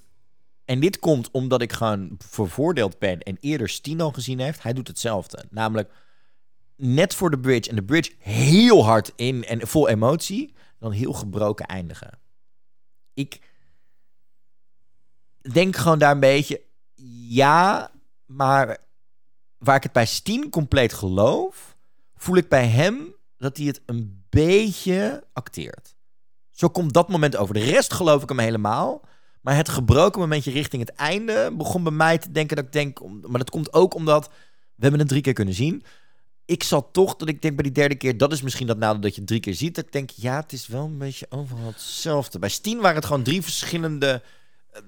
en 0.64 0.80
dit 0.80 0.98
komt 0.98 1.30
omdat 1.30 1.62
ik 1.62 1.72
gewoon 1.72 2.14
vervoordeeld 2.18 2.98
ben 2.98 3.22
en 3.22 3.36
eerder 3.40 3.68
Stino 3.68 4.10
gezien 4.10 4.38
heeft. 4.38 4.62
Hij 4.62 4.72
doet 4.72 4.88
hetzelfde. 4.88 5.44
Namelijk 5.50 5.90
net 6.78 7.14
voor 7.14 7.30
de 7.30 7.38
bridge 7.38 7.70
en 7.70 7.76
de 7.76 7.84
bridge 7.84 8.12
heel 8.18 8.84
hard 8.84 9.12
in 9.16 9.44
en 9.44 9.66
vol 9.66 9.88
emotie. 9.88 10.54
Dan 10.78 10.92
heel 10.92 11.12
gebroken 11.12 11.66
eindigen. 11.66 12.18
Ik 13.14 13.40
denk 15.52 15.76
gewoon 15.76 15.98
daar 15.98 16.12
een 16.12 16.20
beetje... 16.20 16.62
Ja, 17.28 17.90
maar 18.26 18.78
waar 19.58 19.76
ik 19.76 19.82
het 19.82 19.92
bij 19.92 20.06
Steen 20.06 20.50
compleet 20.50 20.92
geloof, 20.92 21.76
voel 22.16 22.36
ik 22.36 22.48
bij 22.48 22.66
hem 22.66 23.14
dat 23.36 23.56
hij 23.56 23.66
het 23.66 23.82
een 23.86 24.24
beetje 24.28 25.24
acteert. 25.32 25.96
Zo 26.50 26.68
komt 26.68 26.92
dat 26.92 27.08
moment 27.08 27.36
over. 27.36 27.54
De 27.54 27.64
rest 27.64 27.92
geloof 27.92 28.22
ik 28.22 28.28
hem 28.28 28.38
helemaal. 28.38 29.00
Maar 29.40 29.56
het 29.56 29.68
gebroken 29.68 30.20
momentje 30.20 30.50
richting 30.50 30.86
het 30.86 30.96
einde 30.96 31.54
begon 31.56 31.82
bij 31.82 31.92
mij 31.92 32.18
te 32.18 32.30
denken 32.30 32.56
dat 32.56 32.64
ik 32.64 32.72
denk... 32.72 33.00
Maar 33.00 33.38
dat 33.38 33.50
komt 33.50 33.72
ook 33.72 33.94
omdat 33.94 34.26
we 34.74 34.82
hebben 34.82 35.00
het 35.00 35.08
drie 35.08 35.22
keer 35.22 35.32
kunnen 35.32 35.54
zien. 35.54 35.82
Ik 36.48 36.62
zal 36.62 36.90
toch, 36.90 37.16
dat 37.16 37.28
ik 37.28 37.42
denk 37.42 37.54
bij 37.54 37.62
die 37.64 37.72
derde 37.72 37.94
keer... 37.94 38.16
Dat 38.16 38.32
is 38.32 38.42
misschien 38.42 38.66
dat 38.66 38.78
nadeel 38.78 39.00
dat 39.00 39.14
je 39.14 39.24
drie 39.24 39.40
keer 39.40 39.54
ziet. 39.54 39.74
Dat 39.74 39.84
ik 39.84 39.92
denk, 39.92 40.10
ja, 40.10 40.36
het 40.40 40.52
is 40.52 40.66
wel 40.66 40.84
een 40.84 40.98
beetje 40.98 41.26
overal 41.28 41.66
hetzelfde. 41.66 42.38
Bij 42.38 42.48
Steen 42.48 42.80
waren 42.80 42.96
het 42.96 43.04
gewoon 43.04 43.22
drie 43.22 43.42
verschillende... 43.42 44.22
eh, 44.70 44.80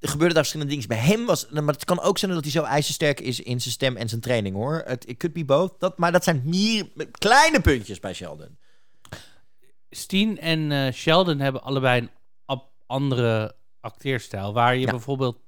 Er 0.00 0.08
gebeurde 0.08 0.34
daar 0.34 0.42
verschillende 0.42 0.72
dingen. 0.72 0.88
Bij 0.88 0.98
hem 0.98 1.26
was... 1.26 1.48
Maar 1.48 1.64
het 1.74 1.84
kan 1.84 2.00
ook 2.00 2.18
zijn 2.18 2.30
dat 2.30 2.42
hij 2.42 2.52
zo 2.52 2.62
ijzersterk 2.62 3.20
is 3.20 3.40
in 3.40 3.60
zijn 3.60 3.74
stem 3.74 3.96
en 3.96 4.08
zijn 4.08 4.20
training, 4.20 4.54
hoor. 4.54 4.82
Het 4.86 5.08
it 5.08 5.16
could 5.16 5.34
be 5.34 5.44
both. 5.44 5.80
Dat, 5.80 5.98
maar 5.98 6.12
dat 6.12 6.24
zijn 6.24 6.40
hier 6.50 6.88
kleine 7.10 7.60
puntjes 7.60 8.00
bij 8.00 8.14
Sheldon. 8.14 8.56
Steen 9.90 10.38
en 10.38 10.72
eh, 10.72 10.92
Sheldon 10.92 11.38
hebben 11.38 11.62
allebei 11.62 12.00
een 12.00 12.10
andere 12.86 13.54
acteerstijl. 13.80 14.52
Waar 14.52 14.74
je 14.74 14.80
Ja. 14.80 14.90
bijvoorbeeld... 14.90 15.38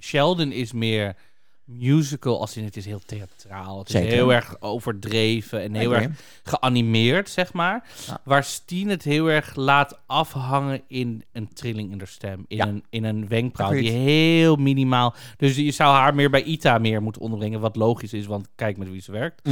Sheldon 0.00 0.52
is 0.52 0.72
meer 0.72 1.16
musical, 1.64 2.40
als 2.40 2.56
in 2.56 2.64
het 2.64 2.76
is 2.76 2.84
heel 2.84 3.00
theatraal. 3.06 3.78
Het 3.78 3.90
Zeker. 3.90 4.08
is 4.08 4.14
heel 4.14 4.32
erg 4.32 4.56
overdreven 4.60 5.60
en 5.62 5.74
heel 5.74 5.94
erg 5.96 6.08
geanimeerd, 6.42 7.28
zeg 7.28 7.52
maar. 7.52 7.84
Ja. 8.06 8.20
Waar 8.24 8.44
Steen 8.44 8.88
het 8.88 9.02
heel 9.02 9.26
erg 9.30 9.54
laat 9.54 9.98
afhangen 10.06 10.82
in 10.88 11.24
een 11.32 11.52
trilling 11.52 11.92
in 11.92 11.98
de 11.98 12.06
stem. 12.06 12.44
In, 12.48 12.56
Ja. 12.56 12.66
een, 12.66 12.84
in 12.90 13.04
een 13.04 13.28
wenkbrauw 13.28 13.70
die 13.70 13.90
heel 13.90 14.56
minimaal... 14.56 15.14
Dus 15.36 15.56
je 15.56 15.70
zou 15.70 15.94
haar 15.94 16.14
meer 16.14 16.30
bij 16.30 16.42
Ita 16.42 16.78
meer 16.78 17.02
moeten 17.02 17.22
onderbrengen. 17.22 17.60
Wat 17.60 17.76
logisch 17.76 18.12
is, 18.12 18.26
want 18.26 18.48
kijk 18.54 18.76
met 18.76 18.90
wie 18.90 19.00
ze 19.02 19.12
werkt. 19.12 19.48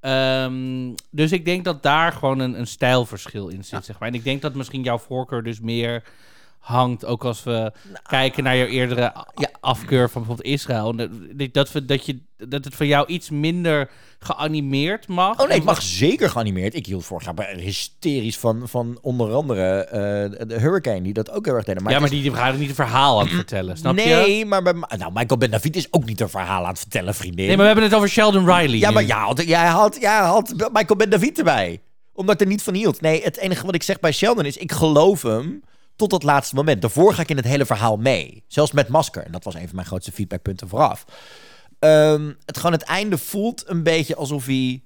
Ehm, 0.00 0.92
dus 1.10 1.32
ik 1.32 1.44
denk 1.44 1.64
dat 1.64 1.82
daar 1.82 2.12
gewoon 2.12 2.38
een, 2.38 2.58
een 2.58 2.66
stijlverschil 2.66 3.48
in 3.48 3.64
zit, 3.64 3.84
zeg 3.84 3.98
maar. 3.98 4.08
En 4.08 4.14
ik 4.14 4.24
denk 4.24 4.42
dat 4.42 4.54
misschien 4.54 4.82
jouw 4.82 4.98
voorkeur 4.98 5.42
dus 5.42 5.60
meer 5.60 6.02
hangt, 6.60 7.04
ook 7.04 7.24
als 7.24 7.42
we 7.42 7.72
kijken 8.08 8.44
naar 8.44 8.56
jouw 8.56 8.66
eerdere 8.66 9.00
Ja. 9.34 9.48
afkeur 9.60 10.10
van 10.10 10.20
bijvoorbeeld 10.22 10.48
Israël. 10.54 10.96
Dat, 10.96 11.08
dat, 11.52 11.72
we, 11.72 11.84
dat, 11.84 12.06
je, 12.06 12.18
dat 12.36 12.64
het 12.64 12.74
voor 12.74 12.86
jou 12.86 13.06
iets 13.06 13.30
minder 13.30 13.90
geanimeerd 14.18 15.08
mag. 15.08 15.40
Oh 15.40 15.46
nee, 15.46 15.56
het 15.56 15.64
mag 15.66 15.82
zeker 15.82 16.30
geanimeerd. 16.30 16.74
Ik 16.74 16.86
hield 16.86 17.04
vorig 17.04 17.24
jaar 17.24 17.48
hysterisch 17.56 18.38
van, 18.38 18.68
van 18.68 18.98
onder 19.02 19.32
andere 19.32 19.84
eh, 19.84 20.48
de 20.48 20.58
Hurricane, 20.60 21.02
die 21.02 21.12
dat 21.12 21.30
ook 21.30 21.44
heel 21.44 21.54
erg 21.54 21.64
deden. 21.64 21.82
ja, 21.82 21.88
het 21.90 22.00
maar 22.00 22.12
is- 22.12 22.22
die 22.22 22.34
gaat 22.34 22.56
niet 22.58 22.68
een 22.68 22.74
verhaal 22.74 23.18
aan 23.20 23.26
het 23.26 23.34
vertellen, 23.34 23.76
snap 23.76 23.98
je? 23.98 24.04
nee, 24.04 24.46
maar 24.46 24.62
bij, 24.62 24.72
nou, 24.72 25.12
Michael 25.14 25.38
Ben 25.38 25.50
David 25.50 25.76
is 25.76 25.86
ook 25.92 26.04
niet 26.04 26.20
een 26.20 26.28
verhaal 26.28 26.62
aan 26.62 26.68
het 26.70 26.78
vertellen, 26.78 27.14
vriendin. 27.14 27.46
Nee, 27.46 27.56
maar 27.56 27.58
we 27.66 27.72
hebben 27.72 27.84
het 27.84 27.94
over 27.94 28.08
Sheldon 28.08 28.44
Riley. 28.46 28.78
ja, 28.78 28.88
nu. 28.88 28.94
maar 28.94 29.04
jij 29.04 29.16
had, 29.16 29.44
jij, 29.46 29.66
had, 29.66 29.96
jij 30.00 30.18
had 30.18 30.48
Michael 30.72 30.96
Ben 30.96 31.10
David 31.10 31.38
erbij. 31.38 31.80
Omdat 32.12 32.34
ik 32.34 32.40
er 32.40 32.46
niet 32.46 32.62
van 32.62 32.74
hield. 32.74 33.00
Nee, 33.00 33.22
het 33.22 33.36
enige 33.36 33.66
wat 33.66 33.74
ik 33.74 33.82
zeg 33.82 34.00
bij 34.00 34.12
Sheldon 34.12 34.44
is, 34.44 34.56
ik 34.56 34.72
geloof 34.72 35.22
hem 35.22 35.62
tot 36.00 36.12
het 36.12 36.22
laatste 36.22 36.54
moment. 36.54 36.80
Daarvoor 36.80 37.14
ga 37.14 37.22
ik 37.22 37.30
in 37.30 37.36
het 37.36 37.44
hele 37.44 37.66
verhaal 37.66 37.96
mee. 37.96 38.44
Zelfs 38.46 38.72
met 38.72 38.88
Masker. 38.88 39.24
En 39.24 39.32
dat 39.32 39.44
was 39.44 39.54
een 39.54 39.66
van 39.66 39.74
mijn 39.74 39.86
grootste 39.86 40.12
feedbackpunten 40.12 40.68
vooraf. 40.68 41.04
Ehm, 41.78 42.32
het 42.44 42.56
gewoon 42.56 42.72
het 42.72 42.82
einde 42.82 43.18
voelt 43.18 43.62
een 43.66 43.82
beetje 43.82 44.16
alsof 44.16 44.46
hij 44.46 44.82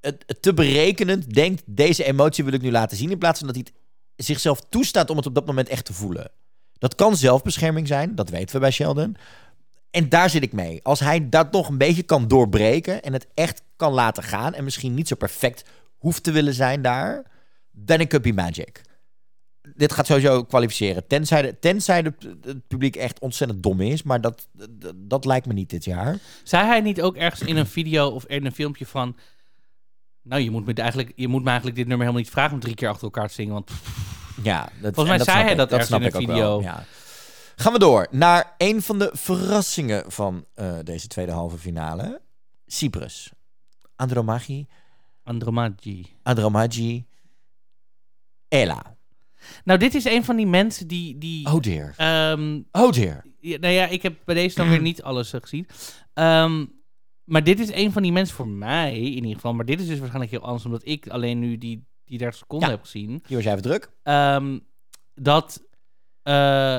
het, 0.00 0.36
te 0.40 0.54
berekenend 0.54 1.34
denkt, 1.34 1.62
deze 1.66 2.04
emotie 2.04 2.44
wil 2.44 2.52
ik 2.52 2.62
nu 2.62 2.70
laten 2.70 2.96
zien, 2.96 3.10
in 3.10 3.18
plaats 3.18 3.38
van 3.38 3.46
dat 3.46 3.56
hij 3.56 3.66
zichzelf 4.16 4.60
toestaat 4.68 5.10
om 5.10 5.16
het 5.16 5.26
op 5.26 5.34
dat 5.34 5.46
moment 5.46 5.68
echt 5.68 5.84
te 5.84 5.92
voelen. 5.92 6.30
Dat 6.78 6.94
kan 6.94 7.16
zelfbescherming 7.16 7.86
zijn, 7.86 8.14
dat 8.14 8.30
weten 8.30 8.54
we 8.54 8.60
bij 8.60 8.70
Sheldon. 8.70 9.16
En 9.90 10.08
daar 10.08 10.30
zit 10.30 10.42
ik 10.42 10.52
mee. 10.52 10.80
Als 10.82 11.00
hij 11.00 11.28
dat 11.28 11.52
nog 11.52 11.68
een 11.68 11.78
beetje 11.78 12.02
kan 12.02 12.28
doorbreken 12.28 13.02
en 13.02 13.12
het 13.12 13.26
echt 13.34 13.62
kan 13.76 13.92
laten 13.92 14.22
gaan 14.22 14.54
en 14.54 14.64
misschien 14.64 14.94
niet 14.94 15.08
zo 15.08 15.14
perfect 15.14 15.64
hoeft 15.98 16.22
te 16.22 16.30
willen 16.30 16.54
zijn 16.54 16.82
daar, 16.82 17.22
it 17.86 18.08
could 18.08 18.22
be 18.22 18.32
magic. 18.32 18.82
Dit 19.74 19.92
gaat 19.92 20.06
sowieso 20.06 20.44
kwalificeren. 20.44 21.06
Tenzij, 21.06 21.42
de, 21.42 21.58
tenzij 21.58 22.02
de, 22.02 22.12
het 22.40 22.66
publiek 22.68 22.96
echt 22.96 23.20
ontzettend 23.20 23.62
dom 23.62 23.80
is, 23.80 24.02
maar 24.02 24.20
dat, 24.20 24.48
dat, 24.70 24.92
dat 24.96 25.24
lijkt 25.24 25.46
me 25.46 25.52
niet 25.52 25.70
dit 25.70 25.84
jaar. 25.84 26.18
Zei 26.44 26.66
hij 26.66 26.80
niet 26.80 27.02
ook 27.02 27.16
ergens 27.16 27.48
in 27.48 27.56
een 27.56 27.66
video 27.66 28.08
of 28.08 28.24
in 28.26 28.46
een 28.46 28.52
filmpje 28.52 28.86
van... 28.86 29.16
Nou, 30.22 30.42
je 30.42 30.50
moet, 30.50 30.66
me 30.66 30.74
eigenlijk, 30.74 31.12
je 31.16 31.28
moet 31.28 31.42
me 31.42 31.46
eigenlijk 31.48 31.76
dit 31.76 31.86
nummer 31.86 32.06
helemaal 32.06 32.24
niet 32.26 32.34
vragen 32.34 32.54
om 32.54 32.60
drie 32.60 32.74
keer 32.74 32.88
achter 32.88 33.04
elkaar 33.04 33.28
te 33.28 33.34
zingen. 33.34 33.52
Want 33.52 33.70
Ja, 34.42 34.68
dat, 34.80 34.94
Volgens 34.94 35.08
mij 35.08 35.18
dat 35.18 35.26
zei 35.26 35.42
hij 35.42 35.50
ik. 35.52 35.68
dat 35.70 35.86
snap 35.86 36.00
in 36.00 36.06
ik 36.06 36.14
een 36.14 36.20
ook 36.20 36.26
video. 36.28 36.42
wel, 36.48 36.60
ja. 36.62 36.84
Gaan 37.56 37.72
we 37.72 37.78
door 37.78 38.06
naar 38.10 38.54
een 38.58 38.82
van 38.82 38.98
de 38.98 39.10
verrassingen 39.12 40.12
van 40.12 40.44
eh, 40.54 40.78
deze 40.82 41.06
tweede 41.06 41.32
halve 41.32 41.58
finale. 41.58 42.20
Cyprus. 42.66 43.32
Andromachi, 43.96 44.66
Andromachi. 45.22 46.16
Andromachi, 46.22 47.06
Ella. 48.48 48.91
Nou, 49.64 49.78
dit 49.78 49.94
is 49.94 50.04
een 50.04 50.24
van 50.24 50.36
die 50.36 50.46
mensen 50.46 50.86
die... 50.88 51.18
die 51.18 51.46
Oh 51.46 51.60
dear. 51.60 51.94
ehm, 51.96 52.60
Oh 52.72 52.90
dear. 52.92 53.24
ja, 53.40 53.58
nou 53.58 53.72
ja, 53.74 53.86
ik 53.86 54.02
heb 54.02 54.16
bij 54.24 54.34
deze 54.34 54.56
dan 54.56 54.68
weer 54.68 54.80
niet 54.90 55.02
alles 55.02 55.32
eh, 55.32 55.40
gezien. 55.40 55.66
Ehm, 56.14 56.66
maar 57.24 57.44
dit 57.44 57.58
is 57.60 57.72
een 57.72 57.92
van 57.92 58.02
die 58.02 58.12
mensen 58.12 58.36
voor 58.36 58.48
mij 58.48 58.96
in 59.00 59.14
ieder 59.14 59.34
geval. 59.34 59.54
Maar 59.54 59.64
dit 59.64 59.80
is 59.80 59.86
dus 59.86 59.98
waarschijnlijk 59.98 60.32
heel 60.32 60.42
anders, 60.42 60.64
omdat 60.64 60.86
ik 60.86 61.08
alleen 61.08 61.38
nu 61.38 61.58
die, 61.58 61.86
die 62.04 62.18
30 62.18 62.38
seconden 62.38 62.68
Ja. 62.68 62.74
heb 62.74 62.84
gezien. 62.84 63.10
Hier 63.10 63.36
was 63.36 63.42
jij 63.44 63.52
even 63.52 63.62
druk. 63.62 63.90
Ehm, 64.02 64.58
dat 65.14 65.62
eh, 66.22 66.78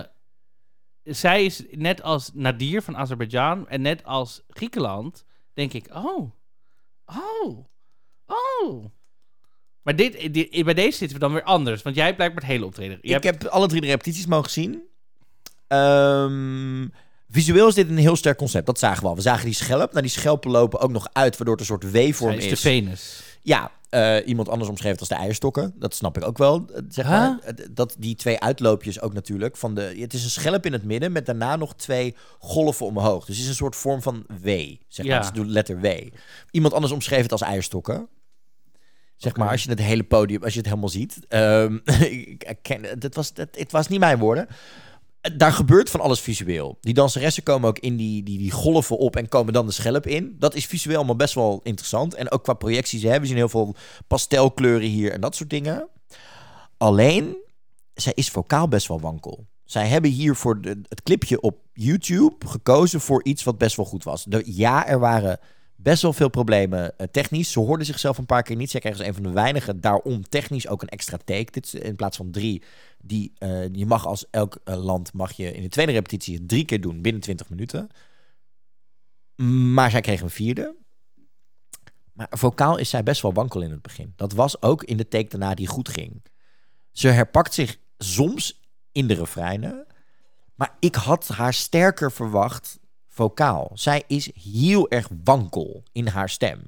zij 1.04 1.46
is 1.46 1.64
net 1.72 2.02
als 2.02 2.32
Nadir 2.34 2.82
van 2.82 2.98
Azerbeidzjan 2.98 3.68
en 3.68 3.82
net 3.82 4.04
als 4.04 4.42
Griekenland, 4.48 5.26
denk 5.54 5.74
ik, 5.74 5.88
oh, 5.96 6.32
oh, 7.06 7.66
oh. 8.62 8.86
Maar 9.84 9.96
dit, 9.96 10.34
dit, 10.34 10.64
bij 10.64 10.74
deze 10.74 10.98
zitten 10.98 11.18
we 11.18 11.24
dan 11.24 11.34
weer 11.34 11.44
anders, 11.44 11.82
want 11.82 11.96
jij 11.96 12.06
hebt 12.06 12.18
blijkbaar 12.18 12.42
het 12.44 12.52
hele 12.52 12.66
optreden. 12.66 12.98
Ik 13.02 13.12
hebt- 13.12 13.24
heb 13.26 13.46
alle 13.46 13.68
drie 13.68 13.82
de 13.82 13.88
repetities 13.88 14.26
mogen 14.26 14.52
zien. 14.52 14.82
Ehm, 15.68 16.88
visueel 17.30 17.68
is 17.68 17.74
dit 17.76 17.90
een 17.90 17.98
heel 17.98 18.16
sterk 18.16 18.38
concept. 18.38 18.66
Dat 18.66 18.80
zagen 18.80 19.04
we 19.04 19.10
al. 19.10 19.16
We 19.16 19.22
zagen 19.22 19.46
die 19.46 19.54
schelp. 19.54 19.90
Nou, 19.92 20.02
die 20.02 20.12
schelpen 20.12 20.52
lopen 20.52 20.80
ook 20.80 20.92
nog 20.92 21.08
uit, 21.14 21.38
waardoor 21.38 21.58
het 21.58 21.70
een 21.70 21.80
soort 21.80 21.92
W-vorm 21.92 22.34
is 22.34 22.44
is. 22.44 22.50
de 22.50 22.56
Venus. 22.58 23.22
Ja, 23.42 23.72
eh, 23.90 24.18
iemand 24.28 24.50
anders 24.50 24.70
omschreef 24.70 24.92
het 24.92 25.00
als 25.00 25.10
de 25.10 25.16
eierstokken. 25.16 25.74
Dat 25.76 25.96
snap 25.96 26.18
ik 26.18 26.26
ook 26.26 26.38
wel. 26.38 26.66
eh, 26.74 26.82
Zeg 26.90 27.06
maar. 27.06 27.40
Eh, 27.44 27.66
Dat 27.72 27.96
die 28.00 28.16
twee 28.16 28.40
uitloopjes 28.40 29.02
ook 29.02 29.14
natuurlijk. 29.14 29.58
Van 29.58 29.76
de, 29.76 29.96
het 30.00 30.14
is 30.14 30.24
een 30.24 30.30
schelp 30.30 30.66
in 30.66 30.74
het 30.74 30.84
midden 30.84 31.12
met 31.12 31.26
daarna 31.26 31.56
nog 31.56 31.76
twee 31.76 32.16
golven 32.40 32.86
omhoog. 32.86 33.26
Dus 33.26 33.36
het 33.36 33.44
is 33.44 33.50
een 33.50 33.56
soort 33.58 33.76
vorm 33.76 34.02
van 34.02 34.26
W. 34.42 34.48
Zeg 34.88 35.06
maar. 35.06 35.16
Ja. 35.16 35.20
Dus 35.20 35.32
de 35.32 35.46
letter 35.46 35.80
W. 35.80 35.86
Iemand 36.52 36.74
anders 36.74 36.94
omschreef 36.94 37.22
het 37.22 37.32
als 37.32 37.42
eierstokken. 37.42 38.08
Zeg 39.24 39.36
maar, 39.36 39.50
als 39.50 39.64
je 39.64 39.70
het 39.70 39.80
hele 39.80 40.04
podium, 40.04 40.44
als 40.44 40.54
je 40.54 40.58
het 40.58 40.68
helemaal 40.68 40.90
ziet. 40.90 41.20
Ehm, 41.28 41.80
ik, 42.40 42.58
ken, 42.62 43.00
dat 43.00 43.16
was, 43.16 43.34
dat, 43.34 43.48
het 43.52 43.72
was 43.72 43.88
niet 43.88 44.00
mijn 44.00 44.20
woorden. 44.20 44.48
Eh, 45.22 45.32
Daar 45.38 45.52
gebeurt 45.52 45.90
van 45.90 46.00
alles 46.00 46.20
visueel. 46.20 46.78
Die 46.82 46.94
danseressen 46.94 47.44
komen 47.44 47.70
ook 47.70 47.80
in 47.80 47.96
die, 47.96 48.24
die, 48.24 48.38
die 48.38 48.52
golven 48.52 48.98
op 48.98 49.16
en 49.16 49.28
komen 49.28 49.54
dan 49.54 49.66
de 49.66 49.72
schelp 49.72 50.08
in. 50.08 50.36
Dat 50.40 50.56
is 50.56 50.66
visueel 50.66 50.98
allemaal 50.98 51.16
best 51.16 51.34
wel 51.34 51.60
interessant. 51.64 52.14
En 52.14 52.32
ook 52.32 52.44
qua 52.44 52.54
projecties. 52.54 53.04
Hè. 53.04 53.20
We 53.20 53.26
zien 53.26 53.36
heel 53.36 53.50
veel 53.50 53.76
pastelkleuren 54.08 54.88
hier 54.88 55.12
en 55.12 55.22
dat 55.22 55.36
soort 55.36 55.50
dingen. 55.50 55.88
Alleen, 56.78 57.36
zij 57.94 58.14
is 58.16 58.30
vocaal 58.30 58.68
best 58.68 58.88
wel 58.88 59.00
wankel. 59.00 59.46
Zij 59.64 59.88
hebben 59.88 60.12
hier 60.12 60.36
voor 60.36 60.62
de, 60.62 60.82
het 60.90 61.04
clipje 61.04 61.42
op 61.42 61.58
YouTube 61.74 62.48
gekozen 62.48 63.02
voor 63.02 63.24
iets 63.24 63.44
wat 63.44 63.58
best 63.58 63.76
wel 63.76 63.86
goed 63.86 64.04
was. 64.04 64.24
De, 64.24 64.42
ja, 64.46 64.88
er 64.88 65.00
waren 65.00 65.40
best 65.84 66.02
wel 66.02 66.14
veel 66.14 66.30
problemen 66.30 66.98
eh, 66.98 67.08
technisch. 67.12 67.52
Ze 67.52 67.60
hoorden 67.60 67.86
zichzelf 67.86 68.18
een 68.18 68.26
paar 68.26 68.44
keer 68.44 68.56
niet. 68.56 68.72
Zij 68.72 68.80
kregen 68.80 69.00
als 69.00 69.08
een 69.08 69.14
van 69.14 69.24
de 69.24 69.32
weinigen 69.32 69.82
daarom 69.82 70.24
technisch 70.30 70.68
ook 70.68 70.82
een 70.82 70.88
extra 70.88 71.18
take. 71.18 71.52
Dit 71.52 71.74
in 71.74 71.96
plaats 71.96 72.18
van 72.18 72.32
drie. 72.32 72.64
Die, 73.02 73.32
eh, 73.38 73.74
je 73.74 73.86
mag 73.86 74.06
als 74.06 74.26
elk 74.30 74.58
eh, 74.64 74.84
land 74.84 75.14
mag 75.14 75.32
je 75.32 75.52
in 75.52 75.62
de 75.62 75.70
tweede 75.70 75.92
repetitie 75.92 76.46
drie 76.46 76.66
keer 76.66 76.82
doen 76.82 77.02
binnen 77.02 77.22
20 77.22 77.50
minuten. 77.50 77.90
Maar 79.74 79.92
zij 79.92 80.02
kregen 80.02 80.24
een 80.24 80.32
vierde. 80.32 80.76
Maar 82.14 82.28
vocaal 82.30 82.78
is 82.78 82.90
zij 82.90 83.04
best 83.04 83.22
wel 83.22 83.34
wankel 83.34 83.62
in 83.62 83.72
het 83.72 83.82
begin. 83.82 84.14
Dat 84.16 84.34
was 84.34 84.62
ook 84.62 84.84
in 84.84 84.98
de 84.98 85.08
take 85.08 85.28
daarna 85.28 85.54
die 85.54 85.68
goed 85.68 85.90
ging. 85.90 86.24
Ze 86.92 87.08
herpakt 87.08 87.54
zich 87.54 87.78
soms 87.98 88.62
in 88.92 89.08
de 89.08 89.14
refreinen. 89.14 89.86
Maar 90.56 90.76
ik 90.80 90.96
had 90.96 91.28
haar 91.28 91.54
sterker 91.54 92.12
verwacht 92.12 92.80
vocaal. 93.14 93.72
Zij 93.74 94.04
is 94.08 94.30
heel 94.34 94.90
erg 94.90 95.10
wankel 95.24 95.84
in 95.92 96.08
haar 96.08 96.30
stem. 96.30 96.62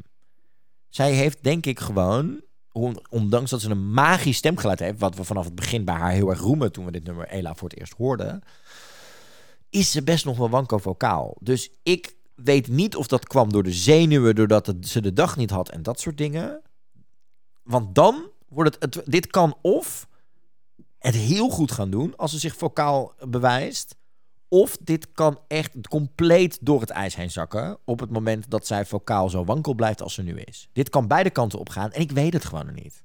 Zij 0.89 1.11
heeft 1.11 1.43
denk 1.43 1.65
ik 1.65 1.79
gewoon, 1.79 2.41
on- 2.71 2.99
ondanks 3.09 3.49
dat 3.49 3.61
ze 3.61 3.69
een 3.69 3.91
magisch 3.93 4.37
stemgeluid 4.37 4.79
heeft, 4.79 4.99
wat 4.99 5.15
we 5.15 5.23
vanaf 5.23 5.45
het 5.45 5.55
begin 5.55 5.85
bij 5.85 5.95
haar 5.95 6.11
heel 6.11 6.29
erg 6.29 6.39
roemen 6.39 6.71
toen 6.71 6.85
we 6.85 6.91
dit 6.91 7.03
nummer 7.03 7.27
Ela 7.27 7.55
voor 7.55 7.69
het 7.69 7.79
eerst 7.79 7.93
hoorden, 7.93 8.41
is 9.69 9.91
ze 9.91 10.03
best 10.03 10.25
nog 10.25 10.37
wel 10.37 10.49
wankel 10.49 10.79
vocaal. 10.79 11.35
Dus 11.39 11.69
ik 11.83 12.15
weet 12.35 12.67
niet 12.67 12.95
of 12.95 13.07
dat 13.07 13.27
kwam 13.27 13.51
door 13.51 13.63
de 13.63 13.73
zenuwen, 13.73 14.35
doordat 14.35 14.73
ze 14.81 15.01
de 15.01 15.13
dag 15.13 15.37
niet 15.37 15.49
had 15.49 15.69
en 15.69 15.83
dat 15.83 15.99
soort 15.99 16.17
dingen. 16.17 16.61
Want 17.63 17.95
dan 17.95 18.29
wordt 18.47 18.77
het, 18.79 18.95
het 18.95 19.05
dit 19.05 19.27
kan 19.27 19.57
of 19.61 20.07
het 20.99 21.15
heel 21.15 21.49
goed 21.49 21.71
gaan 21.71 21.89
doen 21.89 22.15
als 22.15 22.31
ze 22.31 22.39
zich 22.39 22.55
vocaal 22.55 23.13
bewijst, 23.27 23.95
Of 24.47 24.77
dit 24.81 25.11
kan 25.11 25.39
echt 25.47 25.87
compleet 25.89 26.57
door 26.61 26.81
het 26.81 26.89
ijs 26.89 27.15
heen 27.15 27.31
zakken. 27.31 27.77
op 27.85 27.99
het 27.99 28.09
moment 28.09 28.49
dat 28.49 28.67
zij 28.67 28.85
vocaal 28.85 29.29
zo 29.29 29.45
wankel 29.45 29.73
blijft 29.73 30.01
als 30.01 30.13
ze 30.13 30.23
nu 30.23 30.39
is. 30.39 30.69
Dit 30.73 30.89
kan 30.89 31.07
beide 31.07 31.29
kanten 31.29 31.59
op 31.59 31.69
gaan 31.69 31.91
en 31.91 32.01
ik 32.01 32.11
weet 32.11 32.33
het 32.33 32.45
gewoon 32.45 32.65
nog 32.65 32.75
niet. 32.75 33.03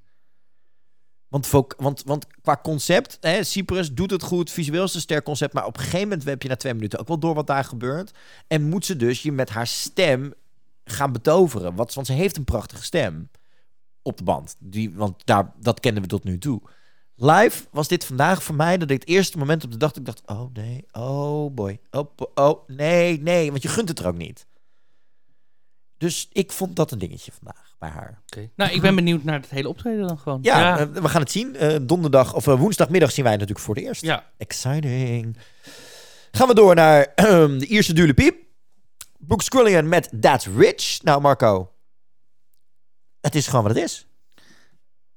Want, 1.28 1.50
want, 1.76 2.02
want 2.04 2.26
qua 2.42 2.60
concept, 2.62 3.18
hè, 3.20 3.44
Cyprus 3.44 3.92
doet 3.92 4.10
het 4.10 4.22
goed, 4.22 4.50
visueel 4.50 4.84
is 4.84 4.94
een 4.94 5.00
sterk 5.00 5.24
concept, 5.24 5.52
maar 5.52 5.66
op 5.66 5.76
een 5.76 5.82
gegeven 5.82 6.08
moment 6.08 6.24
heb 6.24 6.42
je 6.42 6.48
na 6.48 6.56
twee 6.56 6.74
minuten 6.74 6.98
ook 6.98 7.08
wel 7.08 7.18
door 7.18 7.34
wat 7.34 7.46
daar 7.46 7.64
gebeurt. 7.64 8.10
En 8.46 8.68
moet 8.68 8.84
ze 8.84 8.96
dus 8.96 9.22
je 9.22 9.32
met 9.32 9.50
haar 9.50 9.66
stem 9.66 10.34
gaan 10.84 11.12
betoveren. 11.12 11.74
Want 11.74 11.92
ze 11.92 12.12
heeft 12.12 12.36
een 12.36 12.44
prachtige 12.44 12.84
stem 12.84 13.30
op 14.02 14.16
de 14.16 14.24
band. 14.24 14.56
Die, 14.58 14.94
want 14.94 15.26
daar, 15.26 15.52
dat 15.60 15.80
kenden 15.80 16.02
we 16.02 16.08
tot 16.08 16.24
nu 16.24 16.38
toe. 16.38 16.60
Live 17.22 17.66
was 17.70 17.88
dit 17.88 18.04
vandaag 18.04 18.42
voor 18.42 18.54
mij 18.54 18.78
dat 18.78 18.90
ik 18.90 19.00
het 19.00 19.08
eerste 19.08 19.38
moment 19.38 19.64
op 19.64 19.70
de 19.70 19.76
dag 19.76 19.88
dat 19.92 19.98
ik 19.98 20.04
dacht, 20.04 20.22
oh 20.26 20.52
nee, 20.52 20.86
oh 20.92 21.54
boy, 21.54 21.80
oh, 21.90 22.10
oh 22.34 22.68
nee, 22.68 23.20
nee, 23.20 23.50
want 23.50 23.62
je 23.62 23.68
gunt 23.68 23.88
het 23.88 23.98
er 23.98 24.06
ook 24.06 24.16
niet. 24.16 24.46
Dus 25.96 26.28
ik 26.32 26.52
vond 26.52 26.76
dat 26.76 26.90
een 26.90 26.98
dingetje 26.98 27.32
vandaag 27.32 27.74
bij 27.78 27.88
haar. 27.88 28.22
Nou, 28.56 28.72
ik 28.72 28.80
ben 28.80 28.94
benieuwd 28.94 29.24
naar 29.24 29.40
het 29.40 29.50
hele 29.50 29.68
optreden 29.68 30.06
dan 30.06 30.18
gewoon. 30.18 30.38
Ja, 30.42 30.58
ja. 30.58 30.78
eh, 30.78 30.86
we 30.86 31.08
gaan 31.08 31.20
het 31.20 31.30
zien. 31.30 31.56
Eh, 31.56 31.76
donderdag 31.82 32.34
of 32.34 32.46
eh, 32.46 32.58
woensdagmiddag 32.58 33.10
zien 33.10 33.24
wij 33.24 33.32
het 33.32 33.40
natuurlijk 33.40 33.66
voor 33.66 33.76
het 33.76 33.84
eerst. 33.84 34.02
ja. 34.02 34.30
Exciting. 34.36 35.36
Gaan 36.30 36.48
we 36.48 36.54
door 36.54 36.74
naar 36.74 37.12
de 37.58 37.66
Ierse 37.66 37.92
Dule 37.92 38.14
Piep. 38.14 38.36
Brooke 39.18 39.44
Squillian 39.44 39.88
met 39.88 40.10
That's 40.20 40.46
Rich. 40.46 41.02
Nou, 41.02 41.20
Marco. 41.20 41.72
Het 43.20 43.34
is 43.34 43.46
gewoon 43.46 43.64
wat 43.64 43.74
het 43.74 43.84
is. 43.84 44.06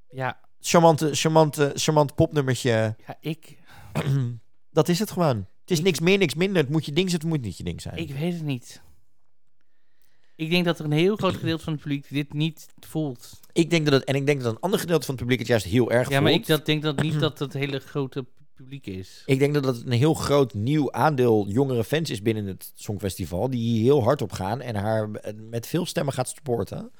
ja, 0.10 0.40
Charmante, 0.66 1.10
charmante, 1.16 1.72
charmant 1.76 2.16
popnummertje. 2.16 2.96
ja, 3.08 3.18
ik, 3.20 3.58
Dat 4.72 4.90
is 4.90 5.00
het 5.00 5.12
gewoon. 5.12 5.38
Het 5.62 5.72
is 5.72 5.82
niks 5.82 6.00
meer, 6.00 6.18
niks 6.18 6.34
minder. 6.36 6.62
Het 6.62 6.72
moet 6.72 6.86
je 6.86 6.94
ding 6.94 7.10
zijn, 7.10 7.22
het 7.22 7.30
moet 7.30 7.42
niet 7.42 7.58
je 7.58 7.64
ding 7.64 7.82
zijn. 7.82 7.98
ik 7.98 8.14
weet 8.14 8.34
het 8.34 8.44
niet. 8.44 8.82
Ik 10.36 10.50
denk 10.50 10.66
dat 10.66 10.80
er 10.80 10.86
een 10.86 10.92
heel 10.92 11.16
groot 11.16 11.36
gedeelte 11.36 11.64
van 11.64 11.74
het 11.74 11.82
publiek 11.82 12.06
dit 12.10 12.34
niet 12.34 12.68
voelt. 12.80 13.40
Ik 13.52 13.70
denk 13.70 13.86
dat 13.86 13.94
het, 13.94 14.04
en 14.04 14.16
ik 14.16 14.26
denk 14.26 14.42
dat 14.42 14.52
een 14.54 14.60
ander 14.60 14.80
gedeelte 14.80 15.06
van 15.06 15.14
het 15.16 15.24
publiek 15.24 15.40
het 15.40 15.48
juist 15.48 15.66
heel 15.66 15.92
erg 15.92 16.10
Ja, 16.10 16.20
maar 16.20 16.32
voelt. 16.32 16.42
ik 16.42 16.48
dat, 16.48 16.66
denk 16.66 16.82
dat 16.84 17.02
niet 17.02 17.20
dat 17.30 17.40
het 17.40 17.54
hele 17.54 17.80
grote 17.80 18.26
publiek 18.54 18.88
is. 18.88 19.24
Ik 19.26 19.40
denk 19.40 19.54
dat 19.54 19.66
het 19.66 19.86
een 19.86 19.92
heel 19.92 20.14
groot 20.14 20.54
nieuw 20.54 20.92
aandeel 20.92 21.48
jongere 21.48 21.84
fans 21.84 22.10
is 22.10 22.22
binnen 22.22 22.46
het 22.46 22.72
Songfestival. 22.76 23.50
Die 23.50 23.62
hier 23.62 23.82
heel 23.82 24.04
hard 24.04 24.22
op 24.22 24.32
gaan 24.32 24.62
en 24.62 24.76
haar 24.76 25.10
met 25.50 25.68
veel 25.68 25.86
stemmen 25.86 26.14
gaat 26.14 26.30
supporten. 26.30 26.92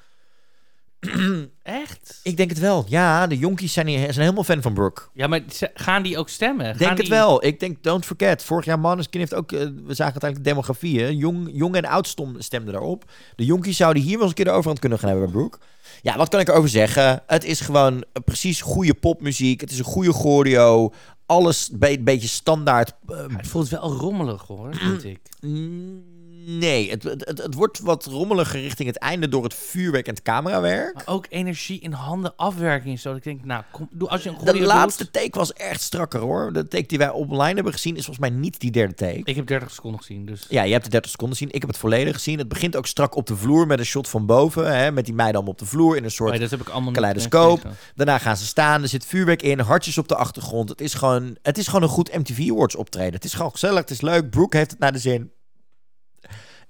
Echt? 1.62 2.20
Ik 2.22 2.36
denk 2.36 2.50
het 2.50 2.58
wel. 2.58 2.84
Ja, 2.88 3.26
de 3.26 3.38
jonkies 3.38 3.72
zijn, 3.72 3.86
hier, 3.86 3.98
zijn 3.98 4.14
helemaal 4.20 4.44
fan 4.44 4.62
van 4.62 4.74
Brooke. 4.74 5.02
Ja, 5.12 5.26
maar 5.26 5.40
ze- 5.52 5.70
gaan 5.74 6.02
die 6.02 6.18
ook 6.18 6.28
stemmen? 6.28 6.64
Ik 6.66 6.70
Gaan 6.70 6.78
denk 6.78 6.90
het 6.90 7.00
die- 7.00 7.08
wel. 7.16 7.44
Ik 7.44 7.60
denk, 7.60 7.82
don't 7.82 8.04
forget. 8.04 8.44
Vorig 8.44 8.64
jaar 8.64 8.78
Maneskin 8.80 9.20
heeft 9.20 9.34
ook... 9.34 9.52
eh, 9.52 9.58
we 9.60 9.94
zagen 9.94 10.12
uiteindelijk 10.12 10.36
de 10.44 10.50
demografie. 10.50 11.00
Hè? 11.00 11.06
Jong, 11.06 11.48
jong 11.52 11.76
en 11.76 11.84
oud 11.84 12.06
stom, 12.08 12.34
stemden 12.40 12.72
daarop. 12.72 13.04
De 13.36 13.44
jonkies 13.44 13.76
zouden 13.76 14.02
hier 14.02 14.12
wel 14.12 14.20
eens 14.20 14.28
een 14.28 14.34
keer 14.34 14.44
de 14.44 14.50
overhand 14.50 14.78
kunnen 14.78 14.98
gaan 14.98 15.08
hebben 15.08 15.26
bij 15.26 15.34
Brooke. 15.36 15.58
Ja, 16.02 16.16
wat 16.16 16.28
kan 16.28 16.40
ik 16.40 16.48
erover 16.48 16.68
zeggen? 16.68 17.22
Het 17.26 17.44
is 17.44 17.60
gewoon 17.60 17.94
eh, 18.12 18.22
precies 18.24 18.60
goede 18.60 18.94
popmuziek. 18.94 19.60
Het 19.60 19.70
is 19.70 19.78
een 19.78 19.84
goede 19.84 20.12
choreo. 20.12 20.92
Alles 21.26 21.70
een 21.80 22.04
beetje 22.04 22.28
standaard. 22.28 22.92
eh, 23.08 23.16
Ja, 23.28 23.36
het 23.36 23.46
voelt 23.46 23.68
wel 23.68 23.92
rommelig 23.92 24.42
hoor, 24.42 24.74
vind 24.74 25.04
ik. 25.14 25.20
Mm, 25.40 26.02
Nee, 26.46 26.90
het, 26.90 27.02
het, 27.02 27.28
het, 27.42 27.54
wordt 27.54 27.78
wat 27.78 28.04
rommeliger 28.04 28.60
richting 28.60 28.88
het 28.88 28.98
einde 28.98 29.28
door 29.28 29.42
het 29.42 29.54
vuurwerk 29.54 30.06
en 30.06 30.14
het 30.14 30.22
camerawerk. 30.22 30.94
Maar 30.94 31.06
ook 31.06 31.26
energie 31.28 31.80
in 31.80 31.92
handen, 31.92 32.36
afwerking 32.36 33.00
zo. 33.00 33.08
Dat 33.08 33.16
ik 33.16 33.24
denk, 33.24 33.44
nou, 33.44 33.62
kom, 33.72 33.88
doe 33.90 34.08
als 34.08 34.22
je 34.22 34.28
een 34.28 34.36
De 34.44 34.50
goede 34.50 34.66
laatste 34.66 35.10
take 35.10 35.38
was 35.38 35.52
echt 35.52 35.80
strakker 35.80 36.20
hoor. 36.20 36.52
De 36.52 36.68
take 36.68 36.86
die 36.86 36.98
wij 36.98 37.10
online 37.10 37.54
hebben 37.54 37.72
gezien 37.72 37.96
is 37.96 38.04
volgens 38.04 38.28
mij 38.28 38.38
niet 38.38 38.60
die 38.60 38.70
derde 38.70 38.94
take. 38.94 39.20
Ik 39.24 39.36
heb 39.36 39.46
30 39.46 39.70
seconden 39.70 40.00
gezien, 40.00 40.26
dus... 40.26 40.46
Ja, 40.48 40.62
je 40.62 40.72
hebt 40.72 40.84
de 40.84 40.90
30 40.90 41.10
seconden 41.10 41.36
gezien. 41.36 41.54
Ik 41.54 41.60
heb 41.60 41.70
het 41.70 41.78
volledig 41.78 42.14
gezien. 42.14 42.38
Het 42.38 42.48
begint 42.48 42.76
ook 42.76 42.86
strak 42.86 43.16
op 43.16 43.26
de 43.26 43.36
vloer 43.36 43.66
met 43.66 43.78
een 43.78 43.84
shot 43.84 44.08
van 44.08 44.26
boven. 44.26 44.76
Hè, 44.76 44.92
met 44.92 45.04
die 45.04 45.14
meiden 45.14 45.36
allemaal 45.36 45.52
op 45.52 45.58
de 45.58 45.66
vloer 45.66 45.96
in 45.96 46.04
een 46.04 46.10
soort 46.10 46.38
niet 46.38 46.92
kaleidoscoop. 46.92 47.62
Daarna 47.94 48.18
gaan 48.18 48.36
ze 48.36 48.46
staan. 48.46 48.82
Er 48.82 48.88
zit 48.88 49.06
vuurwerk 49.06 49.42
in. 49.42 49.58
Hartjes 49.60 49.98
op 49.98 50.08
de 50.08 50.16
achtergrond. 50.16 50.68
Het 50.68 50.80
is 50.80 50.94
gewoon, 50.94 51.36
het 51.42 51.58
is 51.58 51.66
gewoon 51.66 51.82
een 51.82 51.88
goed 51.88 52.16
MTV 52.16 52.50
Awards 52.50 52.76
optreden. 52.76 53.14
Het 53.14 53.24
is 53.24 53.34
gewoon 53.34 53.50
gezellig. 53.50 53.80
Het 53.80 53.90
is 53.90 54.00
leuk. 54.00 54.30
Brooke 54.30 54.56
heeft 54.56 54.70
het 54.70 54.80
naar 54.80 54.92
de 54.92 54.98
zin. 54.98 55.32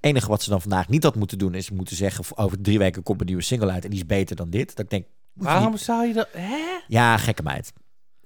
Enige 0.05 0.29
wat 0.29 0.43
ze 0.43 0.51
dan 0.51 0.61
vandaag 0.61 0.89
niet 0.89 1.03
had 1.03 1.15
moeten 1.15 1.39
doen... 1.39 1.55
is 1.55 1.71
moeten 1.71 1.97
zeggen... 1.97 2.25
over 2.37 2.61
drie 2.61 2.79
weken 2.79 3.03
komt 3.03 3.21
een 3.21 3.27
nieuwe 3.27 3.43
single 3.43 3.71
uit... 3.71 3.85
en 3.85 3.91
die 3.91 3.99
is 3.99 4.07
beter 4.07 4.37
dan 4.37 4.51
dit. 4.51 4.69
Dat 4.77 4.85
ik 4.85 4.91
denk... 4.91 5.07
Waarom 5.33 5.71
niet- 5.71 5.81
zou 5.81 6.07
je 6.07 6.13
dat... 6.13 6.29
Hè? 6.33 6.57
Ja, 6.89 7.17
gekke 7.17 7.43
meid. 7.43 7.73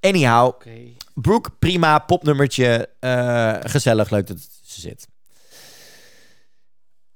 Anyhow. 0.00 0.60
Brooke, 1.14 1.50
prima, 1.58 1.98
popnummertje. 1.98 2.88
eh, 3.00 3.56
gezellig, 3.60 4.10
leuk 4.10 4.26
dat 4.26 4.38
ze 4.62 4.80
zit. 4.80 5.08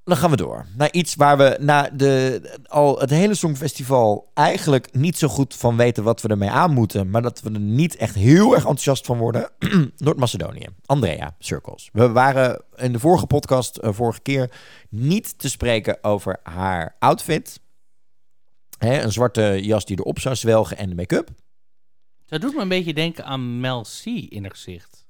Dan 0.04 0.16
gaan 0.16 0.30
we 0.30 0.36
door 0.36 0.66
naar 0.76 0.92
iets 0.92 1.14
waar 1.14 1.36
we 1.38 1.56
na 1.60 1.90
de, 1.90 2.40
al 2.68 2.98
het 2.98 3.10
hele 3.10 3.34
Songfestival 3.34 4.30
eigenlijk 4.34 4.94
niet 4.94 5.18
zo 5.18 5.28
goed 5.28 5.54
van 5.54 5.76
weten 5.76 6.04
wat 6.04 6.20
we 6.22 6.28
ermee 6.28 6.50
aan 6.50 6.72
moeten. 6.72 7.10
Maar 7.10 7.22
dat 7.22 7.40
we 7.40 7.50
er 7.52 7.60
niet 7.60 7.96
echt 7.96 8.14
heel 8.14 8.50
erg 8.52 8.60
enthousiast 8.62 9.06
van 9.06 9.18
worden. 9.18 9.50
Noord-Macedonië. 9.96 10.66
Andrea, 10.86 11.34
Circles. 11.38 11.88
We 11.92 12.08
waren 12.08 12.62
in 12.76 12.92
de 12.92 12.98
vorige 12.98 13.26
podcast, 13.26 13.76
eh, 13.76 13.92
vorige 13.92 14.20
keer, 14.20 14.50
niet 14.88 15.38
te 15.38 15.48
spreken 15.48 16.04
over 16.04 16.40
haar 16.42 16.96
outfit. 16.98 17.60
Hè, 18.78 19.02
een 19.02 19.12
zwarte 19.12 19.58
jas 19.62 19.84
die 19.84 19.98
erop 19.98 20.18
zou 20.18 20.36
zwelgen 20.36 20.76
en 20.76 20.88
de 20.88 20.94
make-up. 20.94 21.28
Dat 22.26 22.40
doet 22.40 22.54
me 22.54 22.60
een 22.60 22.68
beetje 22.68 22.94
denken 22.94 23.24
aan 23.24 23.60
Mel 23.60 23.82
C 23.82 24.04
in 24.06 24.42
haar 24.42 24.50
gezicht. 24.50 25.06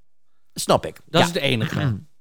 Snap 0.54 0.86
ik. 0.86 0.94
Dat 1.08 1.20
Ja. 1.20 1.26
is 1.26 1.34
het 1.34 1.42
enige. 1.42 1.98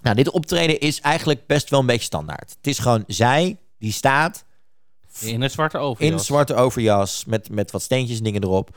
Nou, 0.00 0.16
dit 0.16 0.30
optreden 0.30 0.80
is 0.80 1.00
eigenlijk 1.00 1.46
best 1.46 1.70
wel 1.70 1.80
een 1.80 1.86
beetje 1.86 2.04
standaard. 2.04 2.50
Het 2.56 2.66
is 2.66 2.78
gewoon 2.78 3.04
zij 3.06 3.56
die 3.78 3.92
staat 3.92 4.44
In 5.20 5.42
een 5.42 5.50
zwarte 5.50 5.76
in 5.76 5.82
overjas. 5.82 6.12
een 6.12 6.24
zwarte 6.26 6.54
overjas 6.54 7.24
met, 7.24 7.50
met 7.50 7.70
wat 7.70 7.82
steentjes 7.82 8.18
en 8.18 8.24
dingen 8.24 8.42
erop. 8.42 8.76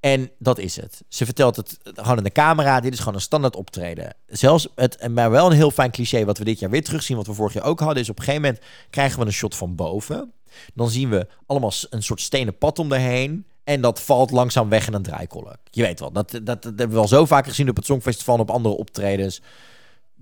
En 0.00 0.30
dat 0.38 0.58
is 0.58 0.76
het. 0.76 1.02
Ze 1.08 1.24
vertelt 1.24 1.56
het 1.56 1.78
gewoon 1.82 2.16
in 2.16 2.24
de 2.24 2.32
camera. 2.32 2.80
Dit 2.80 2.92
is 2.92 2.98
gewoon 2.98 3.14
een 3.14 3.20
standaard 3.20 3.56
optreden. 3.56 4.14
Zelfs 4.26 4.68
het, 4.74 4.96
en 4.96 5.12
maar 5.12 5.30
wel 5.30 5.46
een 5.46 5.56
heel 5.56 5.70
fijn 5.70 5.90
cliché 5.90 6.24
wat 6.24 6.38
we 6.38 6.44
dit 6.44 6.58
jaar 6.58 6.70
weer 6.70 6.84
terugzien, 6.84 7.16
wat 7.16 7.26
we 7.26 7.34
vorig 7.34 7.52
jaar 7.52 7.64
ook 7.64 7.80
hadden, 7.80 8.02
is 8.02 8.08
op 8.08 8.18
een 8.18 8.24
gegeven 8.24 8.44
moment 8.46 8.64
krijgen 8.90 9.18
we 9.18 9.26
een 9.26 9.32
shot 9.32 9.56
van 9.56 9.74
boven. 9.74 10.32
Dan 10.74 10.90
zien 10.90 11.10
we 11.10 11.26
allemaal 11.46 11.72
een 11.90 12.02
soort 12.02 12.20
stenen 12.20 12.58
pad 12.58 12.78
om 12.78 12.92
erheen. 12.92 13.46
En 13.64 13.80
dat 13.80 14.00
valt 14.00 14.30
langzaam 14.30 14.68
weg 14.68 14.86
in 14.86 14.94
een 14.94 15.02
draaikolk. 15.02 15.56
Je 15.70 15.82
weet 15.82 16.00
wel, 16.00 16.12
dat, 16.12 16.30
dat, 16.30 16.44
dat 16.44 16.64
hebben 16.64 16.90
we 16.90 16.98
al 16.98 17.08
zo 17.08 17.26
vaak 17.26 17.46
gezien 17.46 17.68
op 17.68 17.76
het 17.76 17.84
Songfestival 17.84 18.34
en 18.34 18.40
op 18.40 18.50
andere 18.50 18.76
optredens. 18.76 19.40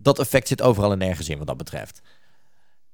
Dat 0.03 0.18
effect 0.18 0.48
zit 0.48 0.62
overal 0.62 0.92
en 0.92 0.98
nergens 0.98 1.28
in 1.28 1.38
wat 1.38 1.46
dat 1.46 1.57
betreft. 1.57 2.01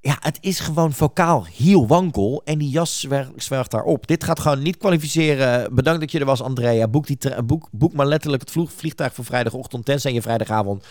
Ja, 0.00 0.16
het 0.20 0.38
is 0.40 0.60
gewoon 0.60 0.92
vocaal 0.92 1.44
heel 1.44 1.86
wankel. 1.86 2.42
En 2.44 2.58
die 2.58 2.68
jas 2.68 3.00
zwer- 3.00 3.32
zwergt 3.36 3.70
daarop. 3.70 4.06
Dit 4.06 4.24
gaat 4.24 4.40
gewoon 4.40 4.62
niet 4.62 4.76
kwalificeren. 4.76 5.74
Bedankt 5.74 6.00
dat 6.00 6.10
je 6.12 6.18
er 6.18 6.24
was, 6.24 6.42
Andrea. 6.42 6.88
Boek, 6.88 7.06
die 7.06 7.42
boek, 7.42 7.68
boek 7.72 7.92
maar 7.92 8.06
letterlijk 8.06 8.42
het 8.42 8.70
vliegtuig 8.70 9.14
voor 9.14 9.24
vrijdagochtend. 9.24 9.84
Tenzij 9.84 10.12
je 10.12 10.22
vrijdagavond 10.22 10.86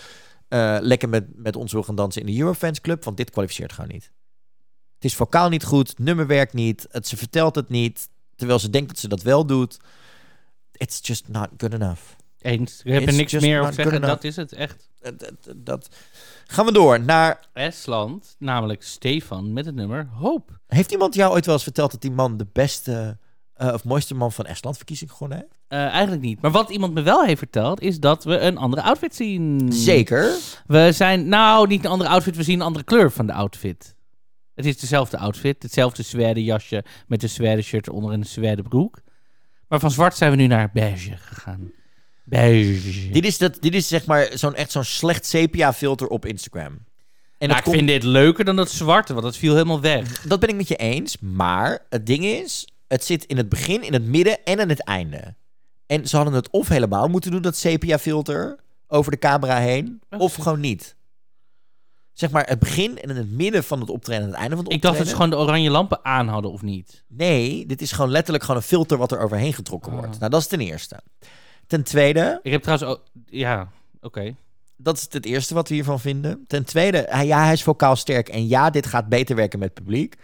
eh, 0.47 0.77
lekker 0.79 1.09
met, 1.09 1.25
met 1.35 1.55
ons 1.55 1.71
wil 1.71 1.83
gaan 1.83 1.95
dansen 1.95 2.21
in 2.21 2.33
de 2.33 2.39
Eurofans 2.39 2.81
Club. 2.81 3.03
Want 3.03 3.17
dit 3.17 3.29
kwalificeert 3.29 3.73
gewoon 3.73 3.91
niet. 3.91 4.11
Het 4.95 5.03
is 5.03 5.15
vocaal 5.15 5.49
niet 5.49 5.63
goed. 5.63 5.99
Nummer 5.99 6.27
werkt 6.27 6.53
niet. 6.53 6.87
Het, 6.91 7.07
ze 7.07 7.17
vertelt 7.17 7.55
het 7.55 7.69
niet. 7.69 8.09
Terwijl 8.35 8.59
ze 8.59 8.69
denkt 8.69 8.87
dat 8.87 8.99
ze 8.99 9.07
dat 9.07 9.21
wel 9.21 9.45
doet. 9.45 9.79
It's 10.71 10.99
just 11.01 11.27
not 11.27 11.49
good 11.57 11.73
enough. 11.73 12.01
Eens. 12.45 12.81
Ik 12.83 12.91
heb 12.93 13.01
er 13.01 13.07
It's 13.07 13.17
niks 13.17 13.31
meer 13.33 13.65
te 13.65 13.73
zeggen. 13.73 14.01
Dat 14.01 14.23
is 14.23 14.35
het 14.35 14.53
echt. 14.53 14.89
Dat, 14.99 15.19
dat, 15.19 15.55
dat- 15.55 15.89
Gaan 16.47 16.65
we 16.65 16.71
door 16.71 16.99
naar... 17.01 17.39
Estland, 17.53 18.35
namelijk 18.39 18.83
Stefan 18.83 19.53
met 19.53 19.65
het 19.65 19.75
nummer 19.75 20.07
Hoop. 20.13 20.59
Heeft 20.67 20.91
iemand 20.91 21.15
jou 21.15 21.33
ooit 21.33 21.45
wel 21.45 21.53
eens 21.55 21.63
verteld 21.63 21.91
dat 21.91 22.01
die 22.01 22.11
man 22.11 22.37
de 22.37 22.47
beste 22.53 23.17
eh, 23.53 23.73
of 23.73 23.83
mooiste 23.83 24.15
man 24.15 24.31
van 24.31 24.45
Estland 24.45 24.75
verkiezing 24.77 25.11
gewonnen 25.11 25.37
heeft? 25.37 25.51
Eh, 25.67 25.79
eigenlijk 25.79 26.21
niet. 26.21 26.41
Maar 26.41 26.51
wat 26.51 26.69
iemand 26.69 26.93
me 26.93 27.01
wel 27.01 27.23
heeft 27.23 27.37
verteld, 27.37 27.81
is 27.81 27.99
dat 27.99 28.23
we 28.23 28.39
een 28.39 28.57
andere 28.57 28.81
outfit 28.81 29.15
zien. 29.15 29.73
Zeker. 29.73 30.35
We 30.67 30.91
zijn, 30.91 31.27
nou, 31.27 31.67
niet 31.67 31.85
een 31.85 31.91
andere 31.91 32.09
outfit, 32.09 32.35
we 32.35 32.43
zien 32.43 32.59
een 32.59 32.65
andere 32.65 32.85
kleur 32.85 33.11
van 33.11 33.25
de 33.25 33.33
outfit. 33.33 33.95
Het 34.55 34.65
is 34.65 34.79
dezelfde 34.79 35.17
outfit, 35.17 35.63
hetzelfde 35.63 36.03
zwerde 36.03 36.43
jasje 36.43 36.83
met 37.07 37.23
een 37.23 37.29
zwerde 37.29 37.61
shirt 37.61 37.89
onder 37.89 38.11
en 38.11 38.19
een 38.19 38.25
zwerde 38.25 38.61
broek. 38.61 39.01
Maar 39.67 39.79
van 39.79 39.91
zwart 39.91 40.15
zijn 40.15 40.31
we 40.31 40.37
nu 40.37 40.47
naar 40.47 40.69
beige 40.73 41.17
gegaan. 41.17 41.71
Beige. 42.25 43.09
Dit 43.09 43.25
is, 43.25 43.37
dat, 43.37 43.57
dit 43.61 43.73
is 43.75 43.87
zeg 43.87 44.05
maar 44.05 44.29
zo'n 44.33 44.55
echt 44.55 44.71
zo'n 44.71 44.83
slecht 44.83 45.25
sepia 45.25 45.73
filter 45.73 46.07
op 46.07 46.25
Instagram. 46.25 46.77
En 47.37 47.49
ik 47.49 47.61
komt- 47.63 47.75
vind 47.75 47.87
dit 47.87 48.03
leuker 48.03 48.45
dan 48.45 48.55
dat 48.55 48.71
zwarte, 48.71 49.13
want 49.13 49.25
dat 49.25 49.37
viel 49.37 49.53
helemaal 49.53 49.81
weg. 49.81 50.21
dat 50.21 50.39
ben 50.39 50.49
ik 50.49 50.55
met 50.55 50.67
je 50.67 50.75
eens. 50.75 51.17
Maar 51.19 51.85
het 51.89 52.05
ding 52.05 52.23
is, 52.25 52.67
het 52.87 53.03
zit 53.05 53.25
in 53.25 53.37
het 53.37 53.49
begin, 53.49 53.83
in 53.83 53.93
het 53.93 54.05
midden 54.05 54.43
en 54.43 54.59
aan 54.59 54.69
het 54.69 54.83
einde. 54.83 55.35
En 55.85 56.07
ze 56.07 56.15
hadden 56.15 56.33
het 56.33 56.49
of 56.49 56.67
helemaal 56.67 57.07
moeten 57.07 57.31
doen, 57.31 57.41
dat 57.41 57.55
sepia 57.57 57.99
filter, 57.99 58.59
over 58.87 59.11
de 59.11 59.17
camera 59.19 59.57
heen. 59.59 60.01
Of 60.17 60.35
gewoon 60.35 60.59
niet. 60.59 60.95
Zeg 62.13 62.31
maar 62.31 62.47
het 62.47 62.59
begin 62.59 62.99
en 63.01 63.09
in 63.09 63.15
het 63.15 63.31
midden 63.31 63.63
van 63.63 63.79
het 63.79 63.89
optreden 63.89 64.23
en 64.23 64.29
het 64.29 64.37
einde 64.39 64.55
van 64.55 64.63
het 64.65 64.73
Ik 64.73 64.81
dacht 64.81 64.93
optreden. 64.93 65.17
dat 65.17 65.27
ze 65.27 65.31
gewoon 65.33 65.45
de 65.45 65.51
oranje 65.51 65.69
lampen 65.69 66.05
aan 66.05 66.27
hadden, 66.27 66.51
of 66.51 66.61
niet? 66.61 67.03
Nee, 67.07 67.65
dit 67.65 67.81
is 67.81 67.91
gewoon 67.91 68.11
letterlijk 68.11 68.43
gewoon 68.43 68.59
een 68.61 68.67
filter 68.67 68.97
wat 68.97 69.11
er 69.11 69.19
overheen 69.19 69.53
getrokken 69.53 69.91
Ah. 69.91 69.97
wordt. 69.99 70.19
Nou, 70.19 70.31
dat 70.31 70.41
is 70.41 70.47
ten 70.47 70.59
eerste. 70.59 70.99
Ten 71.67 71.83
tweede, 71.83 72.39
Ik 72.43 72.51
heb 72.51 72.61
trouwens 72.61 72.89
ook... 72.89 73.03
Ja, 73.25 73.69
oké. 74.01 74.35
dat 74.77 74.97
is 74.97 75.07
het 75.09 75.25
eerste 75.25 75.53
wat 75.53 75.67
we 75.69 75.73
hiervan 75.73 75.99
vinden. 75.99 76.43
Ten 76.47 76.65
tweede, 76.65 77.05
hij, 77.09 77.25
ja, 77.25 77.43
hij 77.43 77.53
is 77.53 77.63
vocaal 77.63 77.95
sterk. 77.95 78.29
En 78.29 78.47
ja, 78.47 78.69
dit 78.69 78.85
gaat 78.85 79.09
beter 79.09 79.35
werken 79.35 79.59
met 79.59 79.69
het 79.73 79.83
publiek. 79.83 80.15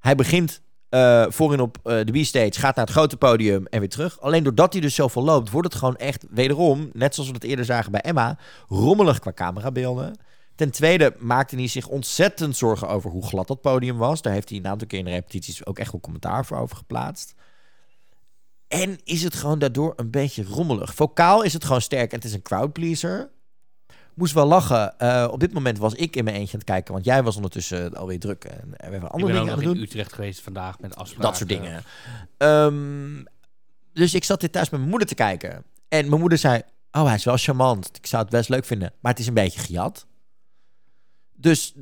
Hij 0.00 0.14
begint 0.14 0.60
eh, 0.88 1.24
voorin 1.28 1.60
op 1.60 1.78
eh, 1.82 2.04
de 2.04 2.20
B-stage, 2.20 2.60
gaat 2.60 2.76
naar 2.76 2.84
het 2.84 2.94
grote 2.94 3.16
podium 3.16 3.66
en 3.66 3.78
weer 3.78 3.88
terug. 3.88 4.20
Alleen 4.20 4.42
doordat 4.42 4.72
hij 4.72 4.82
dus 4.82 4.94
zoveel 4.94 5.24
loopt, 5.24 5.50
wordt 5.50 5.68
het 5.68 5.76
gewoon 5.76 5.96
echt 5.96 6.26
wederom, 6.30 6.90
net 6.92 7.14
zoals 7.14 7.28
we 7.28 7.34
het 7.34 7.44
eerder 7.44 7.64
zagen 7.64 7.92
bij 7.92 8.00
Emma, 8.00 8.38
rommelig 8.68 9.18
qua 9.18 9.32
camerabeelden. 9.32 10.16
Ten 10.54 10.70
tweede 10.70 11.14
maakte 11.18 11.56
hij 11.56 11.66
zich 11.66 11.86
ontzettend 11.86 12.56
zorgen 12.56 12.88
over 12.88 13.10
hoe 13.10 13.26
glad 13.26 13.46
dat 13.48 13.60
podium 13.60 13.96
was. 13.96 14.22
Daar 14.22 14.32
heeft 14.32 14.48
hij 14.48 14.58
een 14.58 14.66
aantal 14.66 14.86
keer 14.86 14.98
in 14.98 15.04
de 15.04 15.10
repetities 15.10 15.66
ook 15.66 15.78
echt 15.78 15.92
wel 15.92 16.00
commentaar 16.00 16.46
voor 16.46 16.56
over 16.56 16.76
geplaatst. 16.76 17.34
En 18.68 18.98
is 19.04 19.22
het 19.22 19.34
gewoon 19.34 19.58
daardoor 19.58 19.92
een 19.96 20.10
beetje 20.10 20.44
rommelig. 20.44 20.94
Vocaal 20.94 21.42
is 21.42 21.52
het 21.52 21.64
gewoon 21.64 21.80
sterk 21.80 22.10
en 22.10 22.16
het 22.16 22.24
is 22.24 22.32
een 22.32 22.42
crowdpleaser. 22.42 23.30
Moest 24.14 24.34
wel 24.34 24.46
lachen. 24.46 24.98
Eh, 24.98 25.28
op 25.30 25.40
dit 25.40 25.52
moment 25.52 25.78
was 25.78 25.94
ik 25.94 26.16
in 26.16 26.24
mijn 26.24 26.36
eentje 26.36 26.52
aan 26.52 26.58
het 26.58 26.68
kijken, 26.68 26.92
want 26.92 27.04
jij 27.04 27.22
was 27.22 27.36
ondertussen 27.36 27.94
alweer 27.94 28.18
druk 28.18 28.44
en 28.44 28.70
we 28.70 28.76
hebben 28.76 29.00
Ik 29.00 29.08
andere 29.08 29.32
ben 29.32 29.40
dingen 29.40 29.52
aan 29.52 29.58
het 29.58 29.68
in 29.68 29.74
doen. 29.74 29.82
Utrecht 29.82 30.12
geweest 30.12 30.40
vandaag 30.40 30.78
met 30.80 30.96
afspraken. 30.96 31.24
Dat 31.24 31.36
soort 31.36 31.48
dingen. 31.48 31.84
Ehm, 32.36 33.24
dus 33.92 34.14
ik 34.14 34.24
zat 34.24 34.40
dit 34.40 34.52
thuis 34.52 34.70
met 34.70 34.78
mijn 34.78 34.90
moeder 34.90 35.08
te 35.08 35.14
kijken. 35.14 35.64
En 35.88 36.08
mijn 36.08 36.20
moeder 36.20 36.38
zei: 36.38 36.62
Oh, 36.92 37.04
hij 37.04 37.14
is 37.14 37.24
wel 37.24 37.36
charmant. 37.36 37.90
Ik 37.96 38.06
zou 38.06 38.22
het 38.22 38.30
best 38.30 38.48
leuk 38.48 38.64
vinden. 38.64 38.92
Maar 39.00 39.12
het 39.12 39.20
is 39.20 39.26
een 39.26 39.34
beetje 39.34 39.60
gejat. 39.60 40.06
Dus 41.34 41.74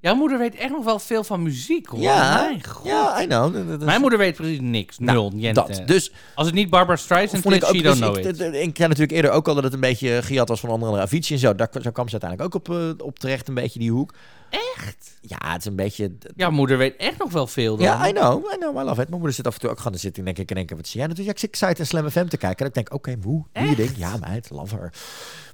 Jouw 0.00 0.14
moeder 0.14 0.38
weet 0.38 0.54
echt 0.54 0.70
nog 0.70 0.84
wel 0.84 0.98
veel 0.98 1.24
van 1.24 1.42
muziek, 1.42 1.86
hoor. 1.86 2.00
ja, 2.00 2.40
Mijn 2.44 2.64
god. 2.64 2.86
ja, 2.86 3.22
I 3.22 3.26
know. 3.26 3.52
Dat- 3.54 3.68
dat 3.68 3.80
is- 3.80 3.86
Mijn 3.86 4.00
moeder 4.00 4.18
weet 4.18 4.34
precies 4.36 4.58
niks. 4.60 4.98
Nou, 4.98 5.18
Nul. 5.18 5.30
niente. 5.34 5.52
dat. 5.68 5.82
Dus 5.86 6.12
Als 6.34 6.46
het 6.46 6.54
niet 6.54 6.70
Barbara 6.70 6.96
Streisand 6.96 7.42
vond 7.42 7.54
ik 7.54 7.62
is, 7.62 7.68
ook. 7.68 7.74
she 7.74 7.82
Dus 7.82 7.98
don't 7.98 8.12
know 8.12 8.24
ik, 8.26 8.54
ik 8.54 8.76
zei 8.76 8.88
natuurlijk 8.88 9.10
eerder 9.12 9.30
ook 9.30 9.48
al 9.48 9.54
dat 9.54 9.64
het 9.64 9.72
een 9.72 9.80
beetje 9.80 10.22
gejat 10.22 10.48
was 10.48 10.60
van 10.60 10.70
andere 10.70 11.00
Avicii 11.02 11.34
en 11.34 11.40
zo. 11.40 11.54
Daar, 11.54 11.68
zo 11.82 11.90
kwam 11.90 12.08
ze 12.08 12.20
uiteindelijk 12.20 12.54
ook 12.54 12.66
op, 12.68 12.74
eh, 12.76 13.06
op 13.06 13.18
terecht, 13.18 13.48
een 13.48 13.54
beetje 13.54 13.78
die 13.78 13.90
hoek. 13.90 14.14
Echt? 14.50 15.18
Ja, 15.20 15.52
het 15.52 15.60
is 15.60 15.64
een 15.64 15.76
beetje. 15.76 16.12
Jouw 16.36 16.50
moeder 16.50 16.78
weet 16.78 16.96
echt 16.96 17.18
nog 17.18 17.32
wel 17.32 17.46
veel. 17.46 17.76
Dan. 17.76 17.86
Ja, 17.86 18.08
I 18.08 18.12
know, 18.12 18.52
I 18.52 18.56
know, 18.58 18.76
I 18.76 18.82
love 18.82 18.90
it. 18.90 18.96
Mijn 18.96 19.10
moeder 19.10 19.32
zit 19.32 19.46
af 19.46 19.54
en 19.54 19.60
toe 19.60 19.70
ook 19.70 19.76
gewoon 19.76 19.92
te 19.92 19.98
zitten. 19.98 20.24
denk 20.24 20.38
ik 20.38 20.50
in 20.50 20.56
één 20.56 20.66
keer, 20.66 20.76
wat 20.76 20.86
zie 20.86 21.00
jij? 21.00 21.08
Dus 21.08 21.24
ja, 21.24 21.30
ik 21.30 21.38
zit 21.38 21.50
Excite 21.50 21.80
en 21.80 21.86
Slam 21.86 22.10
FM 22.10 22.26
te 22.26 22.36
kijken. 22.36 22.58
En 22.58 22.66
ik 22.66 22.74
denk, 22.74 22.94
oké, 22.94 23.16
hoe? 23.22 23.44
Doe 23.52 23.68
je 23.68 23.76
ding? 23.76 23.96
Ja, 23.96 24.16
meid, 24.16 24.50
love 24.50 24.76
her. 24.76 24.92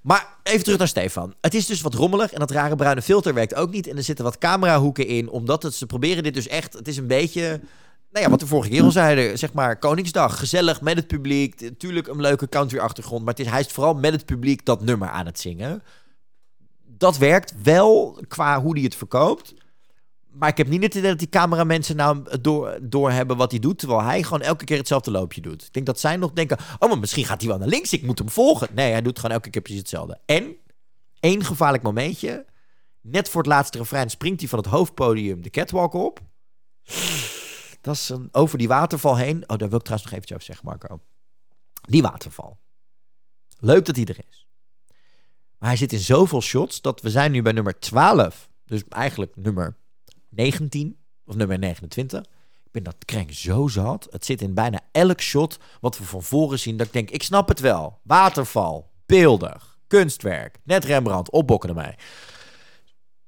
Maar 0.02 0.26
even 0.42 0.62
terug 0.62 0.78
naar 0.78 0.88
Stefan. 0.88 1.34
Het 1.40 1.54
is 1.54 1.66
dus 1.66 1.80
wat 1.80 1.94
rommelig 1.94 2.32
en 2.32 2.38
dat 2.38 2.50
rare 2.50 2.76
bruine 2.76 3.02
filter 3.02 3.34
werkt 3.34 3.54
ook 3.54 3.70
niet. 3.70 3.86
En 3.86 3.96
er 3.96 4.02
zitten 4.02 4.24
wat 4.24 4.38
camerahoeken 4.38 5.06
in, 5.06 5.28
omdat 5.28 5.62
het, 5.62 5.74
ze 5.74 5.86
proberen 5.86 6.22
dit 6.22 6.34
dus 6.34 6.48
echt... 6.48 6.72
Het 6.72 6.88
is 6.88 6.96
een 6.96 7.06
beetje... 7.06 7.60
Nou 8.10 8.26
ja, 8.26 8.30
wat 8.30 8.40
we 8.40 8.46
vorige 8.46 8.70
keer 8.70 8.82
al 8.82 8.90
zeiden, 8.90 9.38
zeg 9.38 9.52
maar 9.52 9.78
Koningsdag. 9.78 10.38
Gezellig 10.38 10.80
met 10.80 10.96
het 10.96 11.06
publiek. 11.06 11.60
Natuurlijk 11.60 12.06
een 12.06 12.20
leuke 12.20 12.48
country 12.48 12.78
achtergrond. 12.78 13.24
Maar 13.24 13.34
het 13.34 13.44
is, 13.44 13.50
hij 13.50 13.60
is 13.60 13.66
vooral 13.66 13.94
met 13.94 14.12
het 14.12 14.24
publiek 14.24 14.64
dat 14.64 14.82
nummer 14.82 15.08
aan 15.08 15.26
het 15.26 15.40
zingen. 15.40 15.82
Dat 16.96 17.18
werkt 17.18 17.62
wel 17.62 18.18
qua 18.28 18.62
hoe 18.62 18.74
hij 18.74 18.82
het 18.82 18.94
verkoopt. 18.94 19.54
Maar 20.30 20.48
ik 20.48 20.56
heb 20.56 20.68
niet 20.68 20.82
het 20.82 20.94
idee 20.94 21.10
dat 21.10 21.18
die 21.18 21.28
cameramensen 21.28 21.96
nou 21.96 22.40
door, 22.40 22.78
door 22.82 23.10
hebben 23.10 23.36
wat 23.36 23.50
hij 23.50 23.60
doet. 23.60 23.78
Terwijl 23.78 24.02
hij 24.02 24.22
gewoon 24.22 24.40
elke 24.40 24.64
keer 24.64 24.76
hetzelfde 24.76 25.10
loopje 25.10 25.40
doet. 25.40 25.62
Ik 25.62 25.72
denk 25.72 25.86
dat 25.86 26.00
zij 26.00 26.16
nog 26.16 26.32
denken: 26.32 26.58
oh, 26.78 26.88
maar 26.88 26.98
misschien 26.98 27.24
gaat 27.24 27.40
hij 27.40 27.48
wel 27.50 27.58
naar 27.58 27.68
links. 27.68 27.92
Ik 27.92 28.02
moet 28.02 28.18
hem 28.18 28.30
volgen. 28.30 28.68
Nee, 28.74 28.90
hij 28.90 29.02
doet 29.02 29.18
gewoon 29.18 29.34
elke 29.34 29.50
keer 29.50 29.62
precies 29.62 29.80
hetzelfde. 29.80 30.18
En 30.26 30.56
één 31.20 31.44
gevaarlijk 31.44 31.82
momentje. 31.82 32.46
Net 33.00 33.28
voor 33.28 33.42
het 33.42 33.50
laatste 33.50 33.78
refrein 33.78 34.10
springt 34.10 34.40
hij 34.40 34.48
van 34.48 34.58
het 34.58 34.68
hoofdpodium 34.68 35.42
de 35.42 35.50
catwalk 35.50 35.92
op. 35.92 36.20
Dat 37.80 37.94
is 37.94 38.08
een, 38.08 38.28
over 38.32 38.58
die 38.58 38.68
waterval 38.68 39.16
heen. 39.16 39.42
Oh, 39.48 39.58
daar 39.58 39.68
wil 39.68 39.78
ik 39.78 39.84
trouwens 39.84 40.10
nog 40.10 40.12
eventjes 40.12 40.32
over 40.32 40.46
zeggen, 40.46 40.66
Marco. 40.66 41.00
Die 41.80 42.02
waterval. 42.02 42.58
Leuk 43.58 43.84
dat 43.84 43.96
hij 43.96 44.04
er 44.04 44.18
is. 44.28 44.43
Maar 45.64 45.72
hij 45.72 45.82
zit 45.82 45.92
in 45.92 46.04
zoveel 46.04 46.40
shots 46.42 46.80
dat 46.80 47.00
we 47.00 47.10
zijn 47.10 47.32
nu 47.32 47.42
bij 47.42 47.52
nummer 47.52 47.78
12. 47.78 48.48
Dus 48.66 48.82
eigenlijk 48.88 49.36
nummer 49.36 49.76
19 50.28 50.96
of 51.24 51.34
nummer 51.34 51.58
29. 51.58 52.20
Ik 52.64 52.70
ben 52.70 52.82
dat 52.82 52.96
krenk 53.04 53.32
zo 53.32 53.68
zat. 53.68 54.06
Het 54.10 54.24
zit 54.24 54.42
in 54.42 54.54
bijna 54.54 54.80
elk 54.92 55.20
shot 55.20 55.58
wat 55.80 55.98
we 55.98 56.04
van 56.04 56.22
voren 56.22 56.58
zien. 56.58 56.76
Dat 56.76 56.86
ik 56.86 56.92
denk, 56.92 57.10
ik 57.10 57.22
snap 57.22 57.48
het 57.48 57.60
wel. 57.60 57.98
Waterval, 58.02 58.90
beeldig, 59.06 59.78
kunstwerk, 59.86 60.58
net 60.64 60.84
Rembrandt, 60.84 61.30
opbokken 61.30 61.68
ermee. 61.68 61.94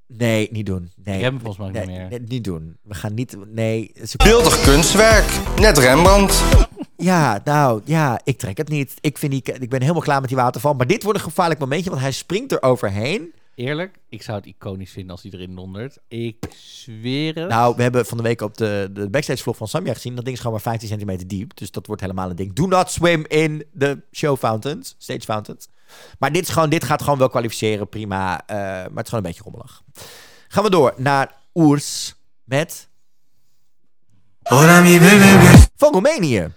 Nee, 0.06 0.48
niet 0.52 0.66
doen. 0.66 0.90
Nee, 0.96 1.16
Ik 1.16 1.22
heb 1.22 1.32
hem 1.32 1.40
volgens 1.40 1.58
mij 1.58 1.70
nee, 1.70 1.86
niet 1.86 1.96
meer. 1.96 2.08
nee, 2.18 2.28
niet 2.28 2.44
doen. 2.44 2.76
We 2.82 2.94
gaan 2.94 3.14
niet. 3.14 3.36
Nee. 3.46 3.92
Beeldig 4.16 4.62
kunstwerk, 4.62 5.58
net 5.58 5.78
Rembrandt. 5.78 6.65
Ja, 6.96 7.40
nou 7.44 7.80
ja, 7.84 8.20
ik 8.24 8.38
trek 8.38 8.56
het 8.56 8.68
niet. 8.68 8.94
Ik, 9.00 9.18
vind 9.18 9.32
die, 9.32 9.42
ik 9.60 9.70
ben 9.70 9.80
helemaal 9.80 10.02
klaar 10.02 10.20
met 10.20 10.28
die 10.28 10.38
waterval. 10.38 10.74
Maar 10.74 10.86
dit 10.86 11.02
wordt 11.02 11.18
een 11.18 11.24
gevaarlijk 11.24 11.60
momentje, 11.60 11.90
want 11.90 12.02
hij 12.02 12.12
springt 12.12 12.52
er 12.52 12.62
overheen. 12.62 13.32
Eerlijk, 13.54 13.98
ik 14.08 14.22
zou 14.22 14.36
het 14.36 14.46
iconisch 14.46 14.90
vinden 14.90 15.10
als 15.10 15.22
hij 15.22 15.30
erin 15.30 15.54
dondert. 15.54 15.98
Ik 16.08 16.46
zweer 16.56 17.34
het. 17.34 17.48
Nou, 17.48 17.76
we 17.76 17.82
hebben 17.82 18.06
van 18.06 18.16
de 18.16 18.22
week 18.22 18.40
op 18.40 18.56
de, 18.56 18.90
de 18.92 19.10
backstage 19.10 19.42
vlog 19.42 19.56
van 19.56 19.68
Samia 19.68 19.92
gezien. 19.92 20.14
Dat 20.14 20.24
ding 20.24 20.36
is 20.36 20.40
gewoon 20.42 20.56
maar 20.56 20.64
15 20.72 20.88
centimeter 20.88 21.26
diep. 21.28 21.56
Dus 21.56 21.70
dat 21.70 21.86
wordt 21.86 22.02
helemaal 22.02 22.30
een 22.30 22.36
ding. 22.36 22.52
Do 22.52 22.66
not 22.66 22.90
swim 22.90 23.24
in 23.26 23.64
de 23.72 24.02
show 24.12 24.38
fountains. 24.38 24.94
Stage 24.98 25.20
fountains. 25.20 25.68
Maar 26.18 26.32
dit, 26.32 26.42
is 26.42 26.48
gewoon, 26.48 26.70
dit 26.70 26.84
gaat 26.84 27.02
gewoon 27.02 27.18
wel 27.18 27.28
kwalificeren. 27.28 27.88
Prima. 27.88 28.46
eh, 28.46 28.56
maar 28.56 28.82
het 28.84 29.04
is 29.04 29.08
gewoon 29.08 29.24
een 29.24 29.30
beetje 29.30 29.42
rommelig. 29.42 29.82
Gaan 30.48 30.64
we 30.64 30.70
door 30.70 30.94
naar 30.96 31.34
Oers 31.54 32.14
met 32.44 32.88
Ora 34.42 34.80
mi 34.80 34.98
bebe, 34.98 35.68
van 35.76 35.92
Roemenië. 35.92 36.52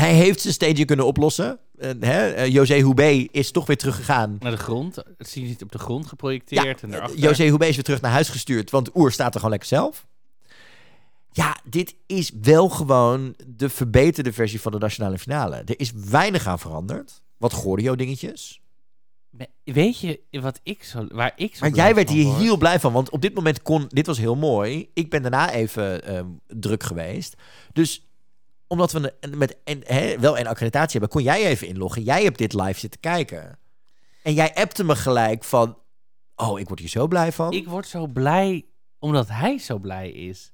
Hij 0.00 0.14
heeft 0.14 0.40
zijn 0.40 0.54
stage 0.54 0.84
kunnen 0.84 1.06
oplossen. 1.06 1.58
Eh, 1.78 1.90
hè? 2.00 2.28
eh, 2.30 2.52
José 2.52 2.82
Houbé 2.82 3.26
is 3.30 3.50
toch 3.50 3.66
weer 3.66 3.76
teruggegaan. 3.76 4.36
Naar 4.40 4.50
de 4.50 4.56
grond. 4.56 4.96
Het 5.18 5.32
je 5.32 5.40
niet 5.40 5.62
op 5.62 5.72
de 5.72 5.78
grond 5.78 6.06
geprojecteerd. 6.06 6.82
en 6.82 6.92
eh. 6.92 7.08
José 7.14 7.46
Houbé 7.48 7.66
is 7.66 7.74
weer 7.74 7.84
terug 7.84 8.00
naar 8.00 8.10
huis 8.12 8.28
gestuurd, 8.28 8.70
want 8.70 8.96
Oer 8.96 9.12
staat 9.12 9.26
er 9.28 9.34
gewoon 9.34 9.50
lekker 9.50 9.68
zelf. 9.68 10.06
Ja, 11.32 11.56
dit 11.64 11.94
is 12.06 12.30
wel 12.42 12.68
gewoon 12.68 13.34
de 13.46 13.68
verbeterde 13.68 14.32
versie 14.32 14.60
van 14.60 14.72
de 14.72 14.78
nationale 14.78 15.18
finale. 15.18 15.56
Er 15.56 15.80
is 15.80 15.92
weinig 15.92 16.46
aan 16.46 16.58
veranderd. 16.58 17.22
Wat 17.36 17.52
choreo-dingetjes. 17.52 18.60
Me- 19.30 19.48
Weet 19.64 20.00
je 20.00 20.20
wat 20.30 20.60
ik 20.62 20.84
zo, 20.84 21.06
waar 21.08 21.32
ik 21.36 21.54
zo 21.54 21.60
Maar 21.60 21.74
jij 21.74 21.94
werd 21.94 22.10
hier 22.10 22.34
heel 22.36 22.56
blij 22.56 22.80
van, 22.80 22.92
want 22.92 23.10
op 23.10 23.20
dit 23.22 23.34
moment 23.34 23.62
kon... 23.62 23.84
Dit 23.88 24.06
was 24.06 24.18
heel 24.18 24.36
mooi. 24.36 24.90
Ik 24.94 25.10
ben 25.10 25.22
daarna 25.22 25.50
even 25.52 26.04
ehm, 26.04 26.26
druk 26.46 26.82
geweest. 26.82 27.34
Dus 27.72 28.05
omdat 28.66 28.92
we 28.92 29.14
met 29.36 29.56
hè, 29.84 30.18
wel 30.18 30.38
een 30.38 30.46
accreditatie 30.46 31.00
hebben, 31.00 31.08
kon 31.08 31.22
jij 31.22 31.46
even 31.46 31.66
inloggen. 31.66 32.02
Jij 32.02 32.22
hebt 32.22 32.38
dit 32.38 32.52
live 32.52 32.78
zitten 32.78 33.00
kijken. 33.00 33.58
En 34.22 34.34
jij 34.34 34.54
appte 34.54 34.84
me 34.84 34.96
gelijk 34.96 35.44
van... 35.44 35.78
Oh, 36.36 36.60
ik 36.60 36.68
word 36.68 36.80
hier 36.80 36.88
zo 36.88 37.06
blij 37.06 37.32
van. 37.32 37.52
Ik 37.52 37.68
word 37.68 37.86
zo 37.86 38.06
blij 38.06 38.66
omdat 38.98 39.28
hij 39.28 39.58
zo 39.58 39.78
blij 39.78 40.10
is. 40.10 40.52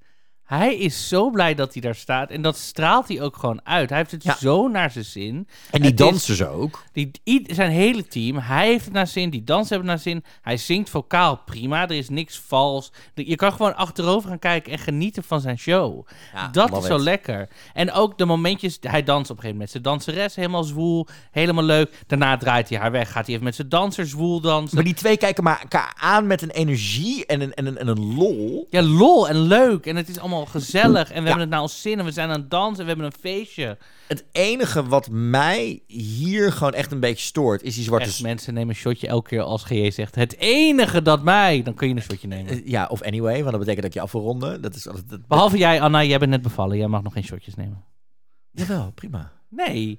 Hij 0.59 0.77
is 0.77 1.09
zo 1.09 1.31
blij 1.31 1.55
dat 1.55 1.73
hij 1.73 1.83
daar 1.83 1.95
staat. 1.95 2.31
En 2.31 2.43
dat 2.43 2.57
straalt 2.57 3.09
hij 3.09 3.23
ook 3.23 3.37
gewoon 3.37 3.61
uit. 3.65 3.89
Hij 3.89 3.99
heeft 3.99 4.11
het 4.11 4.23
Ja. 4.23 4.37
zo 4.37 4.69
naar 4.69 4.91
zijn 4.91 5.05
zin. 5.05 5.49
en 5.71 5.81
die 5.83 5.91
is- 5.91 5.97
dansers 5.97 6.43
ook. 6.45 6.83
Die, 6.93 7.11
zijn 7.47 7.71
hele 7.71 8.07
team, 8.07 8.37
hij 8.39 8.67
heeft 8.67 8.85
het 8.85 8.95
naar 8.95 9.07
zin, 9.07 9.31
die 9.31 9.45
dansers 9.45 9.71
hebben 9.71 9.89
het 9.89 10.05
naar 10.05 10.13
zin. 10.15 10.25
Hij 10.43 10.57
zingt 10.57 10.91
vocaal 10.91 11.37
prima, 11.45 11.83
er 11.83 11.91
is 11.91 12.09
niks 12.09 12.39
vals. 12.47 12.93
Je 13.15 13.37
kan 13.37 13.53
gewoon 13.53 13.77
achterover 13.77 14.29
gaan 14.29 14.39
kijken 14.39 14.73
en 14.73 14.79
genieten 14.79 15.23
van 15.25 15.41
zijn 15.41 15.59
show. 15.59 16.07
Ja, 16.35 16.49
dat 16.49 16.77
is 16.77 16.85
zo 16.87 16.97
it. 16.97 17.01
lekker. 17.03 17.49
En 17.73 17.93
ook 17.93 18.19
de 18.19 18.25
momentjes, 18.25 18.79
hij 18.81 19.03
danst 19.03 19.31
op 19.31 19.37
een 19.37 19.43
gegeven 19.43 19.59
moment 19.59 19.59
met 19.59 19.71
zijn 19.71 19.83
danseres, 19.83 20.35
helemaal 20.37 20.65
zwoel, 20.65 21.07
helemaal 21.31 21.65
leuk. 21.65 22.03
Daarna 22.07 22.37
draait 22.37 22.69
hij 22.69 22.79
haar 22.79 22.91
weg, 22.91 23.13
gaat 23.13 23.25
hij 23.25 23.33
even 23.35 23.45
met 23.47 23.55
zijn 23.55 23.69
danser 23.69 24.07
zwoel 24.07 24.41
dansen. 24.41 24.75
Maar 24.75 24.85
die 24.85 24.95
twee 24.95 25.17
kijken 25.17 25.45
maar 25.45 25.61
elkaar 25.61 25.95
aan 26.01 26.27
met 26.27 26.43
een 26.43 26.51
energie 26.51 27.27
en 27.27 27.41
een, 27.41 27.55
en 27.55 27.67
een, 27.67 27.79
en 27.79 27.89
een 27.89 28.15
lol. 28.15 28.67
Ja, 28.71 28.83
lol 28.83 29.29
en 29.29 29.37
leuk. 29.41 29.87
En 29.87 29.97
het 29.97 30.09
is 30.09 30.19
allemaal 30.19 30.42
gezellig. 30.47 31.09
En 31.11 31.23
we 31.23 31.29
hebben 31.29 31.41
het 31.41 31.49
naar 31.49 31.61
ons 31.63 31.83
zin. 31.83 31.99
En 31.99 32.05
we 32.05 32.11
zijn 32.11 32.31
aan 32.31 32.41
het 32.41 32.51
dansen. 32.51 32.79
En 32.79 32.83
we 32.83 32.89
hebben 32.89 33.07
een 33.07 33.21
feestje. 33.21 33.79
Het 34.09 34.25
enige 34.33 34.85
wat 34.87 35.09
mij 35.11 35.83
hier 35.87 36.53
gewoon 36.53 36.73
echt 36.73 36.93
een 36.93 37.01
beetje 37.01 37.25
stoort, 37.27 37.63
is 37.63 37.75
die 37.75 37.85
zwarte... 37.85 38.07
Echt, 38.07 38.23
mensen 38.23 38.55
nemen 38.55 38.69
een 38.69 38.75
shotje 38.81 39.07
elke 39.07 39.29
keer 39.29 39.43
als 39.43 39.65
GJ 39.65 39.91
zegt... 39.91 40.15
Het 40.15 40.37
enige 40.39 41.03
dat 41.03 41.23
mij... 41.23 41.63
Dan 41.63 41.75
kun 41.75 41.89
je 41.89 41.95
een 41.95 42.03
shotje 42.03 42.29
nemen. 42.29 42.53
Eh, 42.53 42.67
Ja, 42.67 42.87
of 42.87 43.03
anyway, 43.03 43.39
want 43.39 43.51
dat 43.51 43.59
betekent 43.59 43.83
dat 43.83 43.95
je 43.95 44.01
af 44.01 44.13
wil 44.13 44.21
ronden. 44.21 44.61
Dat 44.63 44.75
is 44.75 44.87
altijd... 44.89 45.09
dat- 45.09 45.27
Behalve 45.27 45.59
jij, 45.59 45.81
Anna. 45.81 46.03
Jij 46.05 46.19
bent 46.19 46.31
net 46.31 46.43
bevallen. 46.43 46.77
Jij 46.77 46.89
mag 46.89 47.03
nog 47.03 47.13
geen 47.13 47.25
shotjes 47.25 47.55
nemen. 47.55 47.85
Jawel, 48.51 48.93
prima. 48.95 49.33
Nee. 49.49 49.99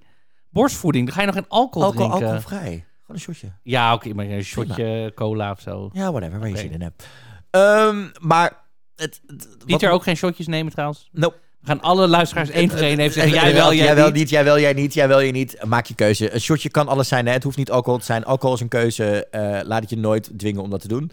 Borstvoeding. 0.49 1.05
Dan 1.05 1.13
ga 1.15 1.19
je 1.21 1.25
nog 1.27 1.35
geen 1.35 1.47
alcohol, 1.47 1.87
Alcohol, 1.87 2.07
drinken. 2.09 2.27
alcoholvrij. 2.27 2.69
Gewoon 2.71 2.85
een 3.07 3.19
shotje. 3.19 3.51
Ja, 3.63 3.93
oké. 3.93 4.13
maar 4.13 4.25
een 4.25 4.43
shotje 4.43 5.11
cola 5.15 5.51
of 5.51 5.59
zo. 5.59 5.89
Ja, 5.93 6.11
whatever, 6.11 6.39
waar 6.39 6.49
je 6.49 6.57
zin 6.57 6.71
in 6.71 6.81
hebt. 6.81 7.07
Ehm, 7.49 8.07
maar... 8.19 8.61
Het, 8.95 9.21
het, 9.27 9.47
wat- 9.65 9.85
ook 9.85 10.03
geen 10.03 10.17
shotjes 10.17 10.47
nemen 10.47 10.71
trouwens. 10.71 11.09
Nope. 11.11 11.35
We 11.59 11.69
gaan 11.69 11.81
alle 11.81 12.07
luisteraars 12.07 12.49
één 12.49 12.69
voor 12.69 12.79
één 12.79 12.99
even 12.99 13.13
zeggen... 13.13 13.33
Jij 13.33 13.53
wel, 13.53 13.73
jij, 13.73 13.95
wel 13.95 14.11
niet. 14.11 14.29
Jij 14.29 14.43
wel, 14.43 14.59
jij 14.59 14.73
niet. 14.73 14.93
Jij 14.93 15.07
wel, 15.07 15.21
jij 15.21 15.31
niet. 15.31 15.63
Maak 15.65 15.85
je 15.85 15.95
keuze. 15.95 16.33
Een 16.33 16.41
shotje 16.41 16.69
kan 16.69 16.87
alles 16.87 17.07
zijn. 17.07 17.25
Hè? 17.25 17.31
Het 17.31 17.43
hoeft 17.43 17.57
niet 17.57 17.71
alcohol 17.71 17.99
te 17.99 18.05
zijn. 18.05 18.25
Alcohol 18.25 18.55
is 18.55 18.61
een 18.61 18.67
keuze. 18.67 19.27
Eh, 19.27 19.59
laat 19.67 19.81
het 19.81 19.89
je 19.89 19.97
nooit 19.97 20.31
dwingen 20.37 20.61
om 20.61 20.69
dat 20.69 20.81
te 20.81 20.87
doen. 20.87 21.11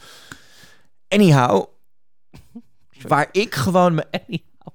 Anyhow. 1.09 1.65
Waar 3.07 3.29
ik 3.33 3.55
gewoon 3.55 3.95
me 3.95 4.07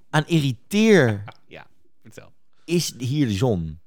aan 0.09 0.23
irriteer, 0.27 1.23
Ja, 1.47 1.65
vertel. 2.01 2.31
is 2.65 2.93
hier 2.97 3.27
de 3.27 3.33
zon. 3.33 3.79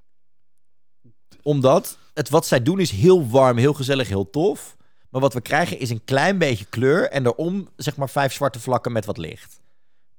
Omdat 1.43 1.99
het 2.15 2.29
wat 2.29 2.47
zij 2.47 2.63
doen 2.63 2.81
is 2.81 2.91
heel 2.91 3.29
warm, 3.29 3.57
heel 3.57 3.75
gezellig, 3.75 4.09
heel 4.09 4.31
tof. 4.31 4.77
Maar 5.11 5.21
wat 5.21 5.35
we 5.35 5.41
krijgen 5.41 5.79
is 5.79 5.91
een 5.91 6.05
klein 6.05 6.39
beetje 6.39 6.65
kleur 6.65 7.11
en 7.11 7.23
daarom 7.23 7.69
zeg 7.77 7.97
maar 7.97 8.09
vijf 8.09 8.33
zwarte 8.33 8.61
vlakken 8.61 8.93
met 8.93 9.05
wat 9.05 9.17
licht. 9.19 9.61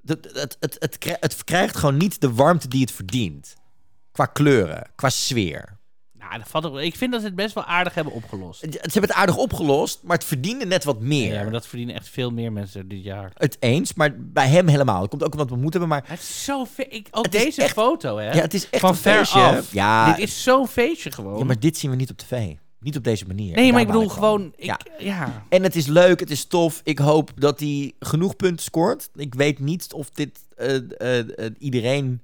Het, 0.06 0.30
het, 0.34 0.58
het, 0.60 0.76
het, 0.80 1.18
het 1.20 1.44
krijgt 1.44 1.78
gewoon 1.78 1.98
niet 1.98 2.22
de 2.22 2.34
warmte 2.34 2.68
die 2.68 2.82
het 2.82 2.92
verdient. 2.92 3.56
Qua 4.12 4.26
kleuren, 4.26 4.88
qua 4.96 5.10
sfeer. 5.10 5.78
Nou, 6.14 6.38
dat 6.38 6.48
valt 6.50 6.66
ook, 6.66 6.80
ik 6.80 6.96
vind 6.96 7.12
dat 7.12 7.22
ze 7.22 7.28
het 7.28 7.36
best 7.36 7.54
wel 7.54 7.64
aardig 7.66 7.94
hebben 7.94 8.14
opgelost. 8.14 8.60
Ze 8.60 8.68
hebben 8.82 9.02
het 9.02 9.12
aardig 9.14 9.38
opgelost, 9.38 10.00
maar 10.04 10.18
het 10.18 10.26
verdiende 10.26 10.66
net 10.66 10.84
wat 10.84 11.00
meer. 11.00 11.34
Ja, 11.34 11.42
maar 11.42 11.52
dat 11.52 11.68
verdienen 11.68 11.96
echt 11.96 12.10
veel 12.10 12.32
meer 12.32 12.52
mensen 12.52 12.88
dit 12.88 13.04
jaar. 13.04 13.32
Het 13.34 13.58
eens, 13.60 13.94
maar 13.94 14.16
bij 14.18 14.48
hem 14.48 14.68
helemaal. 14.68 15.02
Het 15.02 15.10
komt 15.10 15.24
ook 15.24 15.32
omdat 15.32 15.50
we 15.50 15.56
moeten 15.56 15.80
hebben, 15.80 15.98
maar 16.00 16.10
Het 16.10 16.20
is 16.20 16.44
zo 16.44 16.68
ik, 16.78 17.08
Ook 17.12 17.24
Het 17.24 17.32
deze 17.32 17.62
echt- 17.64 17.74
foto, 17.74 18.18
hè? 18.18 18.32
ja, 18.32 18.42
het 18.42 18.54
is 18.54 18.70
echt 18.70 18.82
Van 18.82 18.90
een 18.90 18.96
ver 18.96 19.16
feestje. 19.18 19.40
af. 19.42 19.72
Ja, 19.74 20.12
Dit 20.14 20.18
is 20.28 20.44
zo'n 20.44 20.68
feestje 20.68 21.12
gewoon. 21.12 21.38
ja, 21.38 21.44
maar 21.44 21.60
dit 21.60 21.78
zien 21.78 21.90
we 21.92 21.98
niet 21.98 22.10
op 22.12 22.18
tv. 22.18 22.54
Niet 22.80 22.98
op 22.98 23.04
deze 23.04 23.26
manier. 23.28 23.56
nee, 23.56 23.72
maar 23.72 23.82
ik 23.82 23.88
bedoel 23.88 24.10
gewoon... 24.10 24.54
Ik, 24.56 24.66
Ja. 24.66 24.80
ja. 25.00 25.46
En 25.50 25.64
het 25.64 25.76
is 25.76 25.86
leuk, 25.88 26.20
het 26.20 26.32
is 26.32 26.46
tof. 26.46 26.82
Ik 26.84 27.00
hoop 27.00 27.32
dat 27.36 27.60
hij 27.60 27.94
genoeg 28.00 28.36
punten 28.36 28.64
scoort. 28.64 29.10
Ik 29.16 29.34
weet 29.36 29.60
niet 29.60 29.94
of 29.94 30.10
dit 30.10 30.40
eh, 30.56 30.76
eh, 30.76 31.20
eh, 31.46 31.52
iedereen 31.58 32.22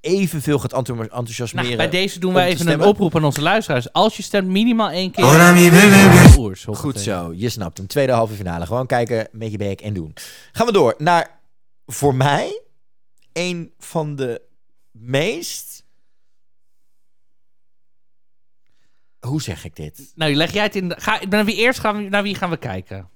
evenveel 0.00 0.58
gaat 0.58 0.72
enthou- 0.72 1.00
enthousiasmeren. 1.00 1.66
Nou, 1.76 1.76
bij 1.90 1.90
deze 2.00 2.18
doen 2.18 2.32
wij 2.34 2.48
even 2.48 2.68
een 2.68 2.82
oproep 2.82 3.16
aan 3.16 3.24
onze 3.24 3.40
luisteraars. 3.42 3.92
Als 3.92 4.16
je 4.16 4.22
stemt 4.22 4.48
minimaal 4.48 4.90
één 4.90 5.10
keer... 5.10 5.24
Hola 5.24 5.52
mi 5.52 5.70
bebé. 5.70 6.34
Oers, 6.38 6.64
Goed 6.68 7.00
zo, 7.00 7.32
je 7.34 7.48
snapt 7.48 7.78
hem. 7.78 7.86
Tweede 7.86 8.12
halve 8.12 8.34
finale. 8.34 8.66
Gewoon 8.66 8.86
kijken, 8.86 9.28
met 9.32 9.50
je 9.50 9.56
bek 9.58 9.80
en 9.80 9.94
doen. 9.94 10.14
Gaan 10.52 10.66
we 10.66 10.72
door 10.72 10.94
naar, 10.98 11.40
voor 11.86 12.14
mij, 12.14 12.60
een 13.32 13.72
van 13.78 14.16
de 14.16 14.40
meest... 14.90 15.79
Hoe 19.30 19.42
zeg 19.42 19.64
ik 19.64 19.76
dit? 19.76 20.12
Nou, 20.14 20.34
leg 20.34 20.52
jij 20.52 20.62
het 20.62 20.76
in... 20.76 20.88
De, 20.88 21.00
ga, 21.00 21.20
naar 21.28 21.44
wie 21.44 21.56
eerst 21.56 21.78
gaan 21.78 21.96
we, 21.96 22.08
naar 22.08 22.22
wie 22.22 22.34
gaan 22.34 22.50
we 22.50 22.56
kijken? 22.56 23.08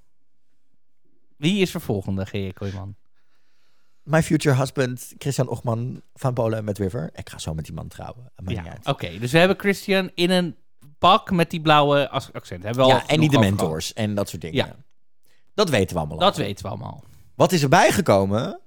Wie 1.36 1.60
is 1.60 1.70
vervolgende, 1.70 2.26
G.J. 2.26 2.52
Kooijman? 2.52 2.94
My 4.02 4.22
future 4.22 4.56
husband, 4.56 5.14
Christian 5.18 5.48
Ochman 5.48 6.02
van 6.14 6.34
Polen 6.34 6.64
met 6.64 6.78
River. 6.78 7.10
Ik 7.14 7.28
ga 7.28 7.38
zo 7.38 7.54
met 7.54 7.64
die 7.64 7.74
man 7.74 7.88
trouwen. 7.88 8.32
Ja, 8.46 8.78
oké. 8.84 9.18
dus 9.18 9.32
we 9.32 9.38
hebben 9.38 9.58
Christian 9.58 10.10
in 10.14 10.30
een 10.30 10.56
pak 10.98 11.30
met 11.30 11.50
die 11.50 11.60
blauwe 11.60 12.10
accent. 12.10 12.62
Hebben 12.62 12.86
we 12.86 12.92
al 12.92 12.98
Ja, 12.98 13.06
en 13.06 13.20
die 13.20 13.28
over 13.28 13.40
dementors 13.40 13.92
en 13.92 14.14
dat 14.14 14.28
soort 14.28 14.42
dingen. 14.42 14.66
Ja. 14.66 14.76
Dat 15.54 15.70
weten 15.70 15.94
we 15.94 15.98
allemaal. 15.98 16.18
Dat 16.18 16.38
al. 16.38 16.44
weten 16.44 16.64
we 16.64 16.70
allemaal. 16.70 17.04
Wat 17.34 17.52
is 17.52 17.62
erbij 17.62 17.92
gekomen? 17.92 18.60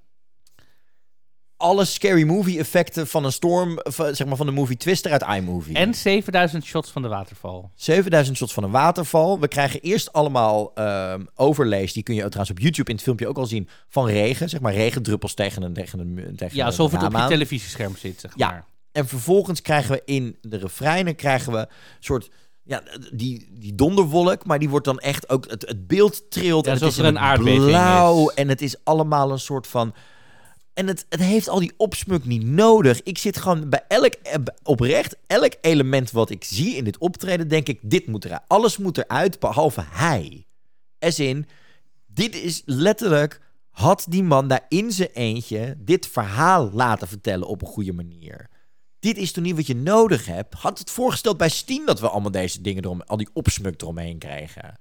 Alle 1.60 1.84
scary 1.84 2.22
movie 2.22 2.58
effecten 2.58 3.06
van 3.06 3.24
een 3.24 3.32
storm, 3.32 3.78
van, 3.82 4.14
zeg 4.14 4.26
maar 4.26 4.36
van 4.36 4.46
de 4.46 4.52
movie 4.52 4.76
Twister 4.76 5.12
uit 5.12 5.22
iMovie. 5.38 5.74
En 5.76 5.94
7000 5.94 6.64
shots 6.64 6.90
van 6.90 7.02
de 7.02 7.08
waterval. 7.08 7.70
7000 7.74 8.36
shots 8.36 8.52
van 8.52 8.62
een 8.64 8.70
waterval. 8.70 9.40
We 9.40 9.48
krijgen 9.48 9.80
eerst 9.80 10.12
allemaal 10.12 10.74
ehm, 10.74 11.24
overlays. 11.34 11.92
Die 11.92 12.02
kun 12.02 12.14
je 12.14 12.20
trouwens 12.20 12.50
op 12.50 12.58
YouTube 12.58 12.88
in 12.90 12.94
het 12.94 13.04
filmpje 13.04 13.28
ook 13.28 13.38
al 13.38 13.46
zien. 13.46 13.68
Van 13.88 14.06
regen. 14.06 14.48
Zeg 14.48 14.60
maar 14.60 14.72
regendruppels 14.74 15.34
tegen 15.34 15.62
een, 15.62 15.72
tegen 15.72 15.98
een, 15.98 16.36
tegen 16.36 16.56
Ja, 16.56 16.64
alsof 16.66 16.92
het 16.92 17.02
op 17.02 17.12
je 17.12 17.26
televisiescherm 17.26 17.96
zit, 17.96 18.20
zeg 18.20 18.32
Ja. 18.36 18.50
maar. 18.50 18.64
En 18.92 19.06
vervolgens 19.08 19.62
krijgen 19.62 19.90
we 19.92 20.02
in 20.04 20.36
de 20.40 20.56
refreinen 20.56 21.14
krijgen 21.14 21.52
we 21.52 21.58
een 21.58 21.66
soort 22.00 22.30
ja, 22.62 22.82
die, 23.12 23.48
die 23.58 23.74
donderwolk, 23.74 24.44
maar 24.46 24.58
die 24.58 24.68
wordt 24.68 24.84
dan 24.84 24.98
echt 24.98 25.28
ook 25.28 25.50
het, 25.50 25.62
het 25.68 25.86
beeld 25.86 26.30
trilt 26.30 26.64
Ja, 26.64 26.72
en 26.72 26.78
het 26.78 26.88
is 26.88 26.98
er 26.98 27.04
een 27.04 27.18
aardbeving 27.18 27.64
blauw 27.64 28.28
is. 28.28 28.34
en 28.34 28.48
het 28.48 28.62
is 28.62 28.76
allemaal 28.84 29.30
een 29.30 29.38
soort 29.38 29.66
van 29.66 29.94
en 30.78 30.86
het, 30.86 31.06
het 31.08 31.20
heeft 31.20 31.48
al 31.48 31.58
die 31.58 31.72
opsmuk 31.76 32.24
niet 32.24 32.44
nodig. 32.44 33.02
Ik 33.02 33.18
zit 33.18 33.36
gewoon 33.36 33.68
bij 33.68 33.84
elk 33.88 34.12
eh, 34.12 34.34
oprecht 34.62 35.16
elk 35.26 35.52
element 35.60 36.10
wat 36.10 36.30
ik 36.30 36.44
zie 36.44 36.76
in 36.76 36.84
dit 36.84 36.98
optreden 36.98 37.48
denk 37.48 37.68
ik 37.68 37.78
dit 37.82 38.06
moet 38.06 38.24
eruit. 38.24 38.42
Alles 38.46 38.76
moet 38.76 38.98
eruit 38.98 39.38
behalve 39.38 39.84
hij. 39.88 40.46
As 40.98 41.18
in 41.18 41.46
dit 42.06 42.34
is 42.34 42.62
letterlijk 42.64 43.40
had 43.70 44.06
die 44.08 44.22
man 44.22 44.48
daar 44.48 44.66
in 44.68 44.92
zijn 44.92 45.10
eentje 45.12 45.76
dit 45.78 46.06
verhaal 46.06 46.70
laten 46.72 47.08
vertellen 47.08 47.48
op 47.48 47.62
een 47.62 47.68
goede 47.68 47.92
manier. 47.92 48.48
Dit 48.98 49.16
is 49.16 49.32
toch 49.32 49.44
niet 49.44 49.56
wat 49.56 49.66
je 49.66 49.76
nodig 49.76 50.26
hebt? 50.26 50.54
Had 50.54 50.78
het 50.78 50.90
voorgesteld 50.90 51.36
bij 51.36 51.48
Steen 51.48 51.86
dat 51.86 52.00
we 52.00 52.08
allemaal 52.08 52.30
deze 52.30 52.60
dingen 52.60 52.84
erom, 52.84 53.00
al 53.00 53.16
die 53.16 53.28
opsmuk 53.32 53.82
eromheen 53.82 54.18
krijgen. 54.18 54.78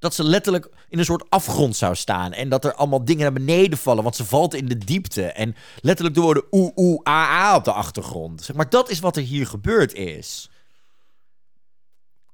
Dat 0.00 0.14
ze 0.14 0.24
letterlijk 0.24 0.68
in 0.88 0.98
een 0.98 1.04
soort 1.04 1.30
afgrond 1.30 1.76
zou 1.76 1.94
staan. 1.94 2.32
En 2.32 2.48
dat 2.48 2.64
er 2.64 2.74
allemaal 2.74 3.04
dingen 3.04 3.22
naar 3.22 3.32
beneden 3.32 3.78
vallen. 3.78 4.02
Want 4.02 4.16
ze 4.16 4.24
valt 4.24 4.54
in 4.54 4.66
de 4.66 4.78
diepte. 4.78 5.26
En 5.26 5.54
letterlijk 5.80 6.16
de 6.16 6.22
woorden 6.22 6.44
oeh, 6.50 6.72
oeh, 6.76 7.08
a, 7.08 7.50
a 7.50 7.56
op 7.56 7.64
de 7.64 7.72
achtergrond. 7.72 8.42
Zeg 8.42 8.56
maar, 8.56 8.70
dat 8.70 8.90
is 8.90 9.00
wat 9.00 9.16
er 9.16 9.22
hier 9.22 9.46
gebeurd 9.46 9.92
is. 9.94 10.50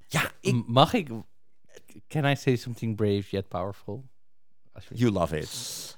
Ja, 0.09 0.31
ik, 0.41 0.67
Mag 0.67 0.93
ik... 0.93 1.09
Can 2.09 2.25
I 2.25 2.37
say 2.37 2.57
something 2.57 2.97
brave 2.97 3.25
yet 3.31 3.49
powerful? 3.49 4.05
You 4.95 5.13
love 5.13 5.39
it. 5.39 5.97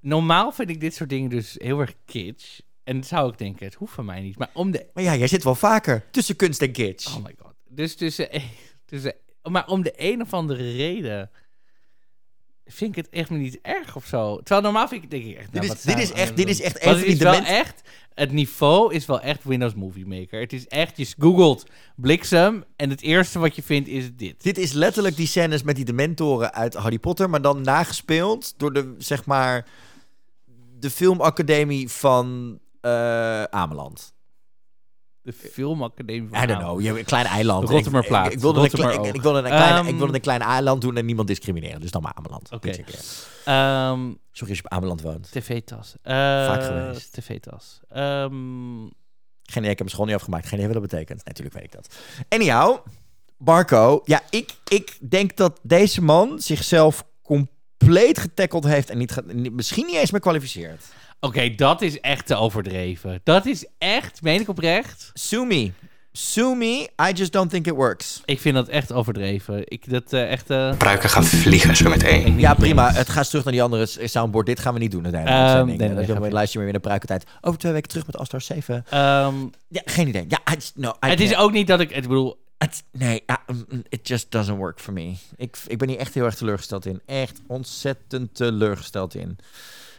Normaal 0.00 0.52
vind 0.52 0.70
ik 0.70 0.80
dit 0.80 0.94
soort 0.94 1.10
dingen 1.10 1.30
dus 1.30 1.54
heel 1.58 1.80
erg 1.80 1.94
kitsch. 2.04 2.60
En 2.84 3.04
zou 3.04 3.32
ik 3.32 3.38
denken, 3.38 3.66
het 3.66 3.74
hoeft 3.74 3.92
van 3.94 4.04
mij 4.04 4.20
niet. 4.20 4.38
Maar 4.38 4.50
om 4.52 4.70
de... 4.70 4.86
Maar 4.94 5.04
ja, 5.04 5.16
jij 5.16 5.26
zit 5.26 5.44
wel 5.44 5.54
vaker 5.54 6.04
tussen 6.10 6.36
kunst 6.36 6.62
en 6.62 6.72
kitsch. 6.72 7.16
Oh 7.16 7.24
my 7.24 7.34
god. 7.38 7.54
Dus 7.68 7.96
tussen... 7.96 8.28
tussen 8.86 9.14
maar 9.50 9.66
om 9.68 9.82
de 9.82 9.92
een 9.96 10.20
of 10.22 10.32
andere 10.32 10.72
reden... 10.72 11.30
Vind 12.68 12.96
ik 12.96 13.04
het 13.04 13.14
echt 13.14 13.30
niet 13.30 13.58
erg 13.62 13.96
of 13.96 14.06
zo. 14.06 14.36
Terwijl 14.36 14.60
normaal 14.60 14.88
vind 14.88 15.02
ik, 15.02 15.10
denk 15.10 15.24
ik 15.24 15.36
echt... 15.36 15.52
nou, 15.52 15.66
is- 15.66 15.82
dit 15.82 15.98
is 15.98 16.12
echt- 16.12 16.36
dit 16.36 16.48
is 16.48 16.60
echt 16.60 16.76
een 16.84 16.90
van 16.92 17.00
die 17.00 17.06
is 17.06 17.18
wel 17.18 17.34
echt... 17.44 17.80
Het 18.14 18.32
niveau 18.32 18.94
is 18.94 19.06
wel 19.06 19.20
echt 19.20 19.44
Windows 19.44 19.74
Movie 19.74 20.06
Maker. 20.06 20.40
Het 20.40 20.52
is 20.52 20.66
echt... 20.66 20.96
Je 20.96 21.14
googelt 21.18 21.66
bliksem 21.96 22.64
en 22.76 22.90
het 22.90 23.00
eerste 23.02 23.38
wat 23.38 23.56
je 23.56 23.62
vindt 23.62 23.88
is 23.88 24.14
dit. 24.16 24.42
Dit 24.42 24.58
is 24.58 24.72
letterlijk 24.72 25.16
die 25.16 25.26
scènes 25.26 25.62
met 25.62 25.76
die 25.76 25.84
dementoren 25.84 26.54
uit 26.54 26.74
Harry 26.74 26.98
Potter, 26.98 27.30
maar 27.30 27.42
dan 27.42 27.60
nagespeeld 27.60 28.54
door 28.58 28.72
de, 28.72 28.94
zeg 28.98 29.24
maar, 29.24 29.66
de 30.78 30.90
filmacademie 30.90 31.88
van 31.88 32.58
eh 32.80 33.42
Ameland. 33.42 34.14
De 35.26 35.32
filmacademie 35.32 36.28
van 36.30 36.42
I 36.42 36.46
don't 36.46 36.58
know, 36.58 36.80
je 36.80 36.86
hebt 36.86 36.98
een 36.98 37.04
klein 37.04 37.26
eiland. 37.26 37.68
Rottermerplaat. 37.68 38.26
Ik, 38.26 38.30
ik, 38.30 38.36
ik 38.36 38.42
wilde 38.42 38.56
een 38.58 38.62
Rottermer 38.64 38.92
klein, 38.94 39.08
ik, 39.08 39.14
ik 39.14 39.22
wilde 39.22 39.38
een 39.38 39.44
klein, 39.44 39.74
Ehm, 39.76 39.86
ik 39.86 39.96
wilde 39.98 40.14
een 40.14 40.20
klein 40.20 40.40
eiland 40.40 40.80
doen 40.80 40.96
en 40.96 41.04
niemand 41.06 41.28
discrimineren, 41.28 41.80
dus 41.80 41.90
dan 41.90 42.02
maar 42.02 42.12
Ameland. 42.14 42.52
Oké. 42.52 42.66
Niet 42.66 42.76
zeker. 42.76 42.94
Ehm, 43.44 44.00
Sorry 44.32 44.48
als 44.52 44.58
je 44.58 44.64
op 44.64 44.70
Ameland 44.72 45.02
woont. 45.02 45.30
TV-tas. 45.32 45.94
Vaak 46.02 46.60
Eh, 46.60 46.66
geweest. 46.66 47.12
TV-tas. 47.12 47.80
Ehm, 47.88 48.32
Geen 49.48 49.62
idee, 49.62 49.70
ik 49.70 49.78
heb 49.78 49.78
mijn 49.78 49.90
school 49.90 50.04
niet 50.06 50.14
afgemaakt. 50.14 50.46
Geen 50.46 50.58
idee 50.58 50.72
wat 50.72 50.80
dat 50.80 50.90
betekent. 50.90 51.24
Natuurlijk 51.24 51.56
weet 51.56 51.64
ik 51.64 51.72
dat. 51.72 51.94
Anyhow, 52.28 52.76
Barco. 53.38 54.00
Ja, 54.04 54.20
ik, 54.30 54.54
ik 54.68 54.96
denk 55.10 55.36
dat 55.36 55.60
deze 55.62 56.02
man 56.02 56.40
zichzelf 56.40 57.04
compleet 57.22 58.18
getackeld 58.18 58.64
heeft 58.64 58.90
en 58.90 58.98
niet, 58.98 59.12
gaat- 59.12 59.32
niet- 59.32 59.52
misschien 59.52 59.86
niet 59.86 59.94
eens 59.96 60.10
meer 60.10 60.20
kwalificeert. 60.20 60.84
Oké, 61.20 61.54
dat 61.54 61.82
is 61.82 62.00
echt 62.00 62.26
te 62.26 62.34
overdreven. 62.34 63.20
Dat 63.24 63.46
is 63.46 63.66
echt, 63.78 64.22
meen 64.22 64.40
ik 64.40 64.48
oprecht. 64.48 65.10
Sue 65.14 65.44
me. 65.46 65.72
Sue 66.12 66.54
me. 66.54 66.88
I 67.08 67.12
just 67.14 67.32
don't 67.32 67.50
think 67.50 67.66
it 67.66 67.74
works. 67.74 68.22
Ik 68.24 68.40
vind 68.40 68.54
dat 68.54 68.68
echt 68.68 68.92
overdreven. 68.92 69.62
Ik 69.64 69.90
dat 69.90 70.12
eh, 70.12 70.30
echt. 70.32 70.50
eh, 70.50 70.76
Pruiken 70.76 71.08
gaan 71.10 71.24
vliegen 71.24 71.76
zo 71.76 71.88
meteen. 71.88 72.38
Ja, 72.40 72.54
prima. 72.54 72.92
Het 72.92 73.08
gaat 73.08 73.28
terug 73.28 73.44
naar 73.44 73.52
die 73.52 73.62
andere 73.62 73.86
soundboard. 73.86 74.46
Dit 74.46 74.60
gaan 74.60 74.72
we 74.74 74.78
niet 74.78 74.90
doen 74.90 75.02
uiteindelijk. 75.04 75.42
Ehm, 75.44 75.54
dingen. 75.54 75.66
nee, 75.66 75.76
nee, 75.88 75.96
Dan 76.06 76.06
nee, 76.14 76.22
gaat 76.24 76.32
luister 76.32 76.52
je 76.60 76.64
weer 76.64 76.72
naar 76.72 76.82
de 76.82 76.88
pruikertijd. 76.88 77.24
Over 77.40 77.58
twee 77.58 77.72
weken 77.72 77.88
terug 77.88 78.06
met 78.06 78.16
Astar 78.16 78.40
7. 78.40 78.84
Ehm, 78.90 79.34
Ja, 79.68 79.82
geen 79.84 80.08
idee. 80.08 80.24
Ja, 80.28 80.38
I, 80.52 80.56
no, 80.74 80.88
I 81.06 81.08
het 81.08 81.20
is 81.20 81.36
ook 81.36 81.52
niet 81.52 81.66
dat 81.66 81.80
ik. 81.80 81.90
Ik 81.90 82.02
bedoel, 82.02 82.44
Het- 82.58 82.82
nee, 82.92 83.22
mm, 83.46 83.64
mm, 83.68 83.82
it 83.88 84.08
just 84.08 84.30
doesn't 84.30 84.56
work 84.58 84.80
for 84.80 84.92
me. 84.92 85.14
Ik, 85.36 85.56
ik 85.66 85.78
ben 85.78 85.88
hier 85.88 85.98
echt 85.98 86.14
heel 86.14 86.24
erg 86.24 86.34
teleurgesteld 86.34 86.86
in. 86.86 87.00
Echt 87.06 87.40
ontzettend 87.46 88.34
teleurgesteld 88.34 89.14
in. 89.14 89.38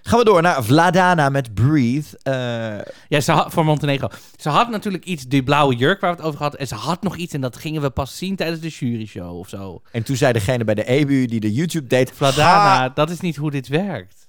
Gaan 0.08 0.20
we 0.20 0.26
door 0.26 0.42
naar 0.42 0.64
Vladana 0.64 1.30
met 1.30 1.54
Breathe. 1.54 2.18
Eh, 2.24 2.94
ja, 3.08 3.20
ze 3.20 3.32
had, 3.32 3.52
voor 3.54 3.66
Montenegro. 3.66 4.08
Ze 4.38 4.50
had 4.50 4.70
natuurlijk 4.70 5.06
iets, 5.06 5.24
die 5.28 5.44
blauwe 5.44 5.76
jurk 5.76 6.02
waar 6.02 6.12
we 6.12 6.18
het 6.18 6.26
over 6.26 6.40
hadden. 6.40 6.60
En 6.60 6.68
ze 6.68 6.76
had 6.76 7.02
nog 7.04 7.16
iets 7.16 7.34
en 7.34 7.42
dat 7.42 7.58
gingen 7.58 7.82
we 7.82 7.90
pas 7.90 8.18
zien 8.18 8.36
tijdens 8.36 8.60
de 8.62 8.68
juryshow 8.68 9.38
of 9.38 9.50
zo. 9.50 9.82
en 9.92 10.04
toen 10.04 10.16
zei 10.16 10.34
degene 10.34 10.64
bij 10.64 10.76
de 10.76 10.84
EBU 10.84 11.26
die 11.26 11.40
de 11.40 11.54
YouTube 11.54 11.88
deed... 11.88 12.12
Vladana, 12.12 12.78
"Ha, 12.78 12.90
dat 12.90 13.10
is 13.10 13.20
niet 13.20 13.36
hoe 13.36 13.52
dit 13.52 13.68
werkt. 13.68 14.28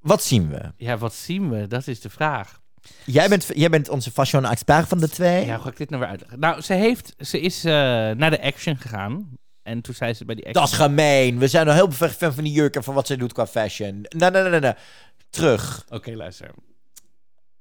wat 0.00 0.22
zien 0.22 0.48
we? 0.48 0.72
Ja, 0.76 0.98
wat 0.98 1.14
zien 1.14 1.50
we? 1.50 1.66
Dat 1.66 1.86
is 1.86 2.00
de 2.00 2.10
vraag. 2.10 2.60
Jij 3.04 3.28
bent, 3.28 3.50
jij 3.54 3.70
bent 3.70 3.88
onze 3.88 4.10
fashion 4.10 4.44
expert 4.46 4.88
van 4.88 4.98
de 4.98 5.08
twee. 5.08 5.46
Ja, 5.46 5.54
hoe 5.54 5.62
ga 5.62 5.70
ik 5.70 5.76
dit 5.76 5.90
nou 5.90 6.00
weer 6.02 6.10
uitleggen? 6.10 6.38
Nou, 6.38 6.60
ze, 6.60 6.72
heeft, 6.74 7.14
ze 7.18 7.40
is 7.40 7.64
eh, 7.64 7.72
naar 8.10 8.30
de 8.30 8.42
action 8.42 8.76
gegaan. 8.76 9.28
En 9.62 9.80
toen 9.80 9.94
zei 9.94 10.14
ze 10.14 10.24
bij 10.24 10.34
die 10.34 10.46
action... 10.46 10.62
Dat 10.64 10.72
is 10.72 10.78
gemeen. 10.78 11.38
We 11.38 11.48
zijn 11.48 11.68
al 11.68 11.74
heel 11.74 11.90
ver 11.92 12.08
fan 12.10 12.34
van 12.34 12.44
die 12.44 12.52
jurk 12.52 12.76
en 12.76 12.84
van 12.84 12.94
wat 12.94 13.06
zij 13.06 13.16
doet 13.16 13.32
qua 13.32 13.46
fashion. 13.46 14.06
Nee, 14.08 14.30
nee, 14.30 14.42
nee, 14.48 14.60
nee. 14.60 14.72
Terug. 15.30 15.84
Oké, 15.88 16.10
luister. 16.12 16.50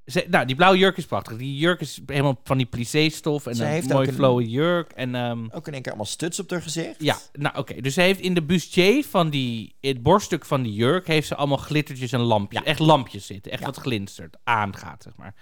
Ze, 0.05 0.25
nou, 0.29 0.45
die 0.45 0.55
blauwe 0.55 0.77
jurk 0.77 0.97
is 0.97 1.05
prachtig. 1.05 1.37
Die 1.37 1.57
jurk 1.57 1.81
is 1.81 1.99
helemaal 2.05 2.39
van 2.43 2.57
die 2.57 2.65
plissé-stof 2.65 3.45
en 3.45 3.55
Ze 3.55 3.63
een 3.63 3.69
heeft 3.69 3.89
mooi 3.89 4.07
een- 4.07 4.13
flowy 4.13 4.43
jurk. 4.43 4.91
En 4.91 5.15
ehm, 5.15 5.47
Ook 5.51 5.67
in 5.67 5.73
één 5.73 5.81
keer 5.81 5.91
allemaal 5.91 6.05
stuts 6.11 6.39
op 6.39 6.49
haar 6.49 6.61
gezicht. 6.61 6.95
ja, 7.03 7.17
nou 7.33 7.57
oké. 7.57 7.81
Dus 7.81 7.93
ze 7.93 8.01
heeft 8.01 8.19
in 8.19 8.33
de 8.33 8.43
bustier 8.43 9.05
van 9.05 9.29
die, 9.29 9.75
het 9.81 10.03
borststuk 10.03 10.45
van 10.45 10.61
die 10.63 10.73
jurk, 10.73 11.07
heeft 11.07 11.27
ze 11.27 11.35
allemaal 11.35 11.57
glittertjes 11.57 12.11
en 12.11 12.19
lampjes. 12.19 12.63
Echt 12.63 12.79
lampjes 12.79 13.25
zitten. 13.25 13.51
Echt 13.51 13.59
Ja. 13.61 13.65
wat 13.67 13.77
glinstert, 13.77 14.37
aangaat, 14.43 15.03
zeg 15.03 15.15
maar. 15.15 15.35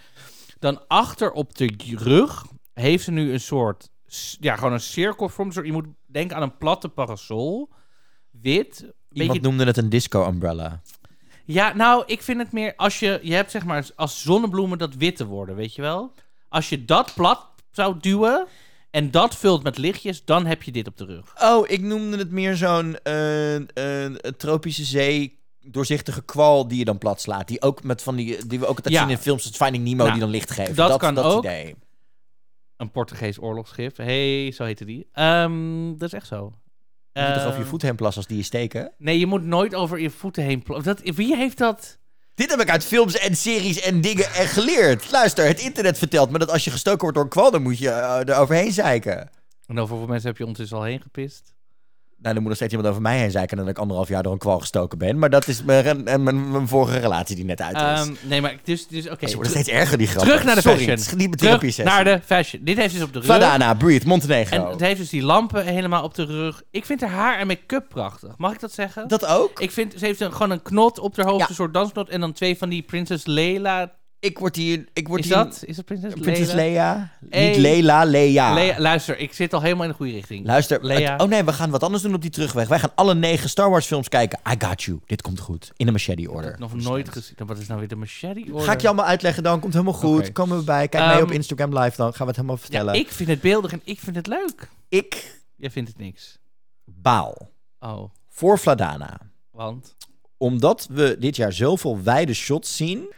Dan 0.59 0.87
achter 0.87 1.31
op 1.31 1.55
de 1.55 1.73
rug 1.97 2.45
heeft 2.73 3.03
ze 3.03 3.11
nu 3.11 3.31
een 3.33 3.39
soort, 3.39 3.89
ja, 4.39 4.55
gewoon 4.55 4.73
een 4.73 4.79
cirkelvorm. 4.79 5.51
Je 5.63 5.71
moet 5.71 5.87
denken 6.07 6.35
aan 6.35 6.41
een 6.41 6.57
platte 6.57 6.89
parasol. 6.89 7.69
Wit. 8.31 8.79
Iemand 8.79 8.93
Beetje, 9.33 9.41
noemde 9.49 9.65
het 9.65 9.77
een 9.77 9.89
disco 9.89 10.27
umbrella. 10.27 10.81
ja, 11.45 11.73
nou, 11.75 12.03
ik 12.05 12.21
vind 12.21 12.39
het 12.39 12.51
meer 12.51 12.73
als 12.75 12.99
je, 12.99 13.19
je 13.23 13.33
hebt 13.33 13.51
zeg 13.51 13.65
maar 13.65 13.89
als 13.95 14.21
zonnebloemen 14.21 14.77
dat 14.77 14.95
witte 14.95 15.25
worden, 15.25 15.55
weet 15.55 15.75
je 15.75 15.81
wel? 15.81 16.13
Als 16.49 16.69
je 16.69 16.85
dat 16.85 17.13
plat 17.15 17.45
zou 17.71 17.95
duwen 17.99 18.45
en 18.91 19.11
dat 19.11 19.35
vult 19.35 19.63
met 19.63 19.77
lichtjes, 19.77 20.25
dan 20.25 20.45
heb 20.45 20.63
je 20.63 20.71
dit 20.71 20.87
op 20.87 20.97
de 20.97 21.05
rug. 21.05 21.33
Oh, 21.43 21.69
ik 21.69 21.81
noemde 21.81 22.17
het 22.17 22.31
meer 22.31 22.55
zo'n 22.55 22.97
eh, 23.03 23.55
eh, 24.05 24.11
tropische 24.37 24.83
zee 24.83 25.39
doorzichtige 25.61 26.21
kwal 26.21 26.67
die 26.67 26.77
je 26.77 26.85
dan 26.85 26.97
plat 26.97 27.21
slaat. 27.21 27.47
Die 27.47 27.61
ook 27.61 27.83
met 27.83 28.03
van 28.03 28.15
die 28.15 28.47
die 28.47 28.59
we 28.59 28.65
ook 28.65 28.75
altijd 28.77 28.93
Ja. 28.93 29.01
zien 29.01 29.09
in 29.09 29.17
films 29.17 29.45
als 29.47 29.55
Finding 29.57 29.83
Nemo 29.83 29.97
Nou, 29.97 30.11
die 30.11 30.19
dan 30.19 30.29
licht 30.29 30.51
geven. 30.51 30.75
dat 30.75 30.97
kan 30.97 31.17
ook. 31.17 31.43
idee. 31.43 31.75
Een 32.77 32.91
Portugees 32.91 33.41
oorlogsschip. 33.41 33.97
hey, 33.97 34.51
zo 34.51 34.63
heette 34.63 34.85
die. 34.85 35.07
Ehm, 35.13 35.89
dat 35.97 36.07
is 36.07 36.13
echt 36.13 36.27
zo. 36.27 36.53
Je 37.13 37.23
moet 37.23 37.33
toch 37.33 37.41
over 37.41 37.53
je 37.53 37.59
Ehm, 37.59 37.69
voeten 37.69 37.87
heen 37.87 37.97
plassen 37.97 38.17
als 38.17 38.27
die 38.27 38.37
je 38.37 38.43
steken? 38.43 38.91
Nee, 38.97 39.19
je 39.19 39.25
moet 39.25 39.43
nooit 39.43 39.75
over 39.75 39.99
je 39.99 40.09
voeten 40.09 40.43
heen 40.43 40.63
pla- 40.63 40.79
dat 40.79 40.99
Wie 41.03 41.35
heeft 41.35 41.57
dat? 41.57 41.97
Dit 42.35 42.49
heb 42.49 42.59
ik 42.59 42.69
uit 42.69 42.83
films 42.85 43.17
en 43.17 43.35
series 43.35 43.79
en 43.81 44.01
dingen 44.01 44.25
echt 44.25 44.51
geleerd. 44.53 45.11
Luister, 45.11 45.45
het 45.47 45.59
internet 45.59 45.97
vertelt 45.97 46.29
me 46.29 46.37
dat 46.37 46.51
als 46.51 46.63
je 46.63 46.71
gestoken 46.71 47.01
wordt 47.01 47.15
door 47.15 47.23
een 47.23 47.29
kwal, 47.31 47.51
dan 47.51 47.61
moet 47.61 47.77
je 47.77 47.89
eh, 47.89 48.29
er 48.29 48.37
overheen 48.37 48.71
zeiken. 48.71 49.29
En 49.65 49.77
over 49.79 49.89
hoeveel 49.89 50.07
mensen 50.07 50.27
heb 50.27 50.37
je 50.37 50.43
ondertussen 50.43 50.77
al 50.77 50.83
heen 50.83 51.01
gepist? 51.01 51.55
Nou, 52.21 52.33
dan 52.33 52.41
moet 52.43 52.51
er 52.51 52.57
steeds 52.57 52.73
iemand 52.73 52.89
over 52.89 53.01
mij 53.01 53.17
heen 53.17 53.31
zeiken 53.31 53.57
dat 53.57 53.67
ik 53.67 53.77
anderhalf 53.77 54.07
jaar 54.07 54.23
door 54.23 54.31
een 54.31 54.37
kwal 54.37 54.59
gestoken 54.59 54.97
ben. 54.97 55.19
Maar 55.19 55.29
dat 55.29 55.47
is 55.47 55.63
mijn, 55.63 56.03
mijn, 56.03 56.23
mijn, 56.23 56.51
mijn 56.51 56.67
vorige 56.67 56.99
relatie 56.99 57.35
die 57.35 57.45
net 57.45 57.61
uit 57.61 57.75
is. 57.75 57.81
Ehm, 57.81 58.13
nee, 58.29 58.41
maar 58.41 58.55
dus, 58.63 58.87
dus 58.87 59.09
oké. 59.09 59.27
Ze 59.27 59.33
worden 59.33 59.51
steeds 59.51 59.69
erger, 59.69 59.97
die 59.97 60.07
grappen. 60.07 60.27
Terug 60.27 60.45
naar 60.45 60.55
de 60.55 60.61
Sorry, 60.61 60.77
fashion. 60.77 60.97
het 60.97 61.05
is 61.07 61.13
niet 61.13 61.37
Terug 61.37 61.77
naar 61.83 62.03
de 62.03 62.19
fashion. 62.25 62.63
Dit 62.63 62.77
heeft 62.77 62.93
dus 62.93 63.03
op 63.03 63.13
de 63.13 63.19
rug. 63.19 63.27
Vladana, 63.27 63.73
Breathe, 63.73 64.07
Montenegro. 64.07 64.57
En 64.65 64.69
het 64.71 64.79
heeft 64.79 64.99
dus 64.99 65.09
die 65.09 65.23
lampen 65.23 65.65
helemaal 65.65 66.03
op 66.03 66.13
de 66.15 66.25
rug. 66.25 66.61
Ik 66.71 66.85
vind 66.85 67.01
haar 67.01 67.09
haar 67.09 67.37
en 67.39 67.47
make-up 67.47 67.85
prachtig. 67.89 68.33
Mag 68.37 68.53
ik 68.53 68.59
dat 68.59 68.71
zeggen? 68.73 69.07
Dat 69.07 69.25
ook? 69.25 69.59
Ik 69.59 69.71
vind, 69.71 69.93
ze 69.97 70.05
heeft 70.05 70.19
een, 70.19 70.31
gewoon 70.31 70.51
een 70.51 70.61
knot 70.61 70.99
op 70.99 71.15
haar 71.17 71.25
hoofd, 71.25 71.39
Ja. 71.39 71.49
een 71.49 71.55
soort 71.55 71.73
dansknot. 71.73 72.09
En 72.09 72.19
dan 72.19 72.33
twee 72.33 72.57
van 72.57 72.69
die 72.69 72.81
Prinses 72.81 73.25
Leila. 73.25 73.91
Ik 74.19 74.39
word 74.39 74.55
hier... 74.55 74.85
Ik 74.93 75.07
word 75.07 75.19
Is 75.19 75.25
hier 75.27 75.35
dat? 75.35 75.63
Is 75.65 75.75
dat 75.75 75.85
Prinses 75.85 76.13
Prinses 76.13 76.51
Leila? 76.51 76.93
Lea? 76.93 77.11
Hey. 77.29 77.47
Niet 77.47 77.57
Lela, 77.57 78.03
Lea. 78.05 78.53
Lea, 78.53 78.79
luister, 78.79 79.17
ik 79.17 79.33
zit 79.33 79.53
al 79.53 79.61
helemaal 79.61 79.83
in 79.83 79.89
de 79.89 79.95
goede 79.95 80.11
richting. 80.11 80.45
Luister, 80.45 80.85
Lea. 80.85 81.11
het- 81.11 81.21
oh 81.21 81.27
nee, 81.27 81.43
we 81.43 81.53
gaan 81.53 81.69
wat 81.69 81.83
anders 81.83 82.03
doen 82.03 82.13
op 82.13 82.21
die 82.21 82.29
terugweg. 82.29 82.67
Wij 82.67 82.79
gaan 82.79 82.91
alle 82.95 83.15
negen 83.15 83.49
Star 83.49 83.69
Wars 83.69 83.85
films 83.85 84.09
kijken. 84.09 84.39
I 84.51 84.55
got 84.65 84.83
you. 84.83 84.99
Dit 85.05 85.21
komt 85.21 85.39
goed. 85.39 85.71
In 85.75 85.85
de 85.85 85.91
machete 85.91 86.31
order. 86.31 86.55
Nog 86.59 86.73
nooit 86.75 87.09
gezien. 87.09 87.35
Wat 87.45 87.57
is 87.57 87.67
nou 87.67 87.79
weer 87.79 87.87
de 87.89 87.95
machete 87.95 88.43
order? 88.51 88.61
Ga 88.67 88.71
ik 88.71 88.81
je 88.81 88.87
allemaal 88.87 89.05
uitleggen 89.05 89.43
dan? 89.43 89.59
Komt 89.59 89.73
helemaal 89.73 89.93
goed. 89.93 90.31
Komen 90.31 90.57
we 90.57 90.63
bij. 90.63 90.87
Kijk 90.87 91.03
mee 91.05 91.13
Ehm, 91.13 91.23
op 91.23 91.31
Instagram 91.31 91.77
live 91.79 91.97
dan. 91.97 92.13
Gaan 92.13 92.19
we 92.21 92.25
het 92.27 92.35
helemaal 92.35 92.55
Ja, 92.55 92.61
vertellen. 92.61 92.93
ik 92.93 93.11
vind 93.11 93.29
het 93.29 93.41
beeldig 93.41 93.71
en 93.71 93.81
ik 93.83 93.99
vind 93.99 94.15
het 94.15 94.27
leuk. 94.27 94.69
ik 94.89 95.35
Jij 95.55 95.71
vindt 95.71 95.89
het 95.89 95.97
niks. 95.97 96.37
baal 96.85 97.49
Oh, 97.79 98.09
voor 98.29 98.59
Vladana. 98.59 99.19
want? 99.51 99.95
Omdat 100.37 100.87
we 100.91 101.15
dit 101.19 101.35
jaar 101.35 101.53
zoveel 101.53 102.01
wijde 102.03 102.33
shots 102.33 102.75
zien, 102.77 103.13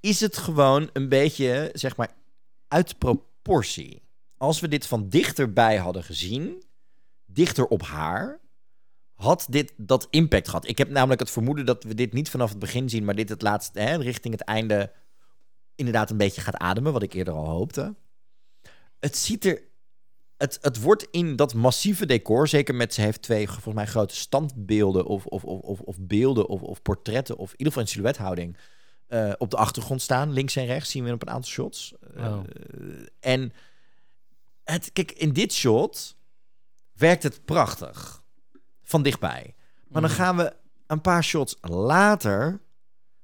is 0.00 0.20
het 0.20 0.36
gewoon 0.36 0.90
een 0.92 1.08
beetje, 1.08 1.70
zeg 1.72 1.96
maar, 1.96 2.14
uit 2.68 2.98
proportie. 2.98 4.02
Als 4.36 4.60
we 4.60 4.68
dit 4.68 4.86
van 4.86 5.08
dichterbij 5.08 5.76
hadden 5.76 6.04
gezien, 6.04 6.62
dichter 7.26 7.66
op 7.66 7.82
haar, 7.82 8.40
had 9.14 9.46
dit 9.50 9.72
dat 9.76 10.06
impact 10.10 10.48
gehad. 10.48 10.68
Ik 10.68 10.78
heb 10.78 10.88
namelijk 10.88 11.20
het 11.20 11.30
vermoeden 11.30 11.66
dat 11.66 11.84
we 11.84 11.94
dit 11.94 12.12
niet 12.12 12.30
vanaf 12.30 12.50
het 12.50 12.58
begin 12.58 12.88
zien, 12.88 13.04
maar 13.04 13.14
dit 13.14 13.28
het 13.28 13.42
laatste, 13.42 13.80
hè, 13.80 13.96
richting 13.96 14.34
het 14.34 14.42
einde, 14.42 14.92
inderdaad 15.74 16.10
een 16.10 16.16
beetje 16.16 16.40
gaat 16.40 16.56
ademen, 16.56 16.92
wat 16.92 17.02
ik 17.02 17.12
eerder 17.12 17.34
al 17.34 17.48
hoopte. 17.48 17.94
Het 18.98 19.16
ziet 19.16 19.44
er. 19.44 19.68
Het, 20.36 20.58
het 20.60 20.80
wordt 20.80 21.06
in 21.10 21.36
dat 21.36 21.54
massieve 21.54 22.06
decor, 22.06 22.48
zeker 22.48 22.74
met 22.74 22.94
ze 22.94 23.00
heeft 23.00 23.22
twee 23.22 23.48
volgens 23.48 23.74
mij 23.74 23.86
grote 23.86 24.16
standbeelden 24.16 25.04
of, 25.04 25.26
of, 25.26 25.44
of, 25.44 25.80
of, 25.80 25.96
beelden 26.00 26.48
of, 26.48 26.62
of 26.62 26.82
portretten, 26.82 27.36
of 27.36 27.52
in 27.52 27.58
ieder 27.58 27.66
geval 27.66 27.82
een 27.82 27.88
silhouethouding, 27.88 28.56
eh, 29.10 29.32
op 29.38 29.50
de 29.50 29.56
achtergrond 29.56 30.02
staan, 30.02 30.32
links 30.32 30.56
en 30.56 30.66
rechts, 30.66 30.90
zien 30.90 31.04
we 31.04 31.12
op 31.12 31.22
een 31.22 31.30
aantal 31.30 31.50
shots. 31.50 31.94
Eh, 32.14 32.26
Oh. 32.26 32.40
en 33.20 33.52
het, 34.64 34.92
kijk, 34.92 35.12
in 35.12 35.32
dit 35.32 35.52
shot 35.52 36.16
werkt 36.92 37.22
het 37.22 37.44
prachtig. 37.44 38.22
Van 38.82 39.02
dichtbij. 39.02 39.54
Maar 39.88 40.02
dan 40.02 40.10
gaan 40.10 40.36
we 40.36 40.56
een 40.86 41.00
paar 41.00 41.24
shots 41.24 41.56
later, 41.60 42.60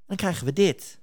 dan 0.06 0.16
krijgen 0.16 0.44
we 0.46 0.52
dit. 0.52 1.00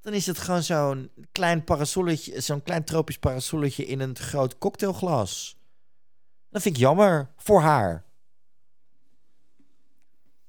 Dan 0.00 0.12
is 0.14 0.26
het 0.26 0.38
gewoon 0.38 0.62
zo'n 0.62 1.10
klein 1.32 1.64
parasolletje, 1.64 2.40
zo'n 2.40 2.62
klein 2.62 2.84
tropisch 2.84 3.18
parasolletje 3.18 3.86
in 3.86 4.00
een 4.00 4.16
groot 4.16 4.58
cocktailglas. 4.58 5.56
Dat 6.50 6.62
vind 6.62 6.74
ik 6.74 6.80
jammer 6.80 7.30
voor 7.36 7.60
haar. 7.60 8.04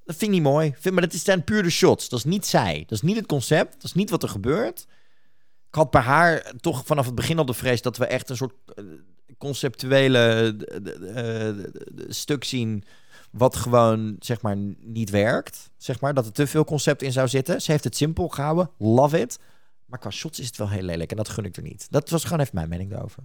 Dat 0.08 0.16
vind 0.16 0.30
ik 0.30 0.36
niet 0.38 0.52
mooi. 0.52 0.74
Vind, 0.78 0.94
maar 0.94 1.04
dat 1.04 1.12
is 1.12 1.24
zijn 1.24 1.44
puur 1.44 1.62
de 1.62 1.70
shots. 1.70 2.08
Dat 2.08 2.18
is 2.18 2.24
niet 2.24 2.46
zij. 2.46 2.78
Dat 2.80 2.90
is 2.90 3.02
niet 3.02 3.16
het 3.16 3.26
concept. 3.26 3.72
Dat 3.72 3.84
is 3.84 3.94
niet 3.94 4.10
wat 4.10 4.22
er 4.22 4.28
gebeurt. 4.28 4.86
Ik 5.68 5.74
had 5.74 5.90
bij 5.90 6.00
haar 6.00 6.52
toch 6.60 6.82
vanaf 6.86 7.06
het 7.06 7.14
begin 7.14 7.38
al 7.38 7.44
de 7.44 7.54
vrees 7.54 7.82
dat 7.82 7.96
we 7.96 8.06
echt 8.06 8.30
een 8.30 8.36
soort 8.36 8.54
eh, 8.74 8.84
conceptuele 9.38 10.18
eh, 11.08 11.48
eh, 11.48 11.56
stuk 12.08 12.44
zien. 12.44 12.84
Wat 13.30 13.56
gewoon, 13.56 14.16
zeg 14.18 14.40
maar, 14.40 14.56
niet 14.80 15.10
werkt. 15.10 15.70
Zeg 15.76 16.00
maar, 16.00 16.14
dat 16.14 16.26
er 16.26 16.32
te 16.32 16.46
veel 16.46 16.64
concept 16.64 17.02
in 17.02 17.12
zou 17.12 17.28
zitten. 17.28 17.62
Ze 17.62 17.70
heeft 17.70 17.84
het 17.84 17.96
simpel 17.96 18.28
gehouden. 18.28 18.70
Love 18.78 19.20
it. 19.20 19.38
Maar 19.84 19.98
qua 19.98 20.10
shots 20.10 20.40
is 20.40 20.46
het 20.46 20.56
wel 20.56 20.68
heel 20.68 20.82
lelijk. 20.82 21.10
En 21.10 21.16
dat 21.16 21.28
gun 21.28 21.44
ik 21.44 21.56
er 21.56 21.62
niet. 21.62 21.86
Dat 21.90 22.10
was 22.10 22.24
gewoon 22.24 22.40
even 22.40 22.54
mijn 22.54 22.68
mening 22.68 22.90
daarover. 22.90 23.22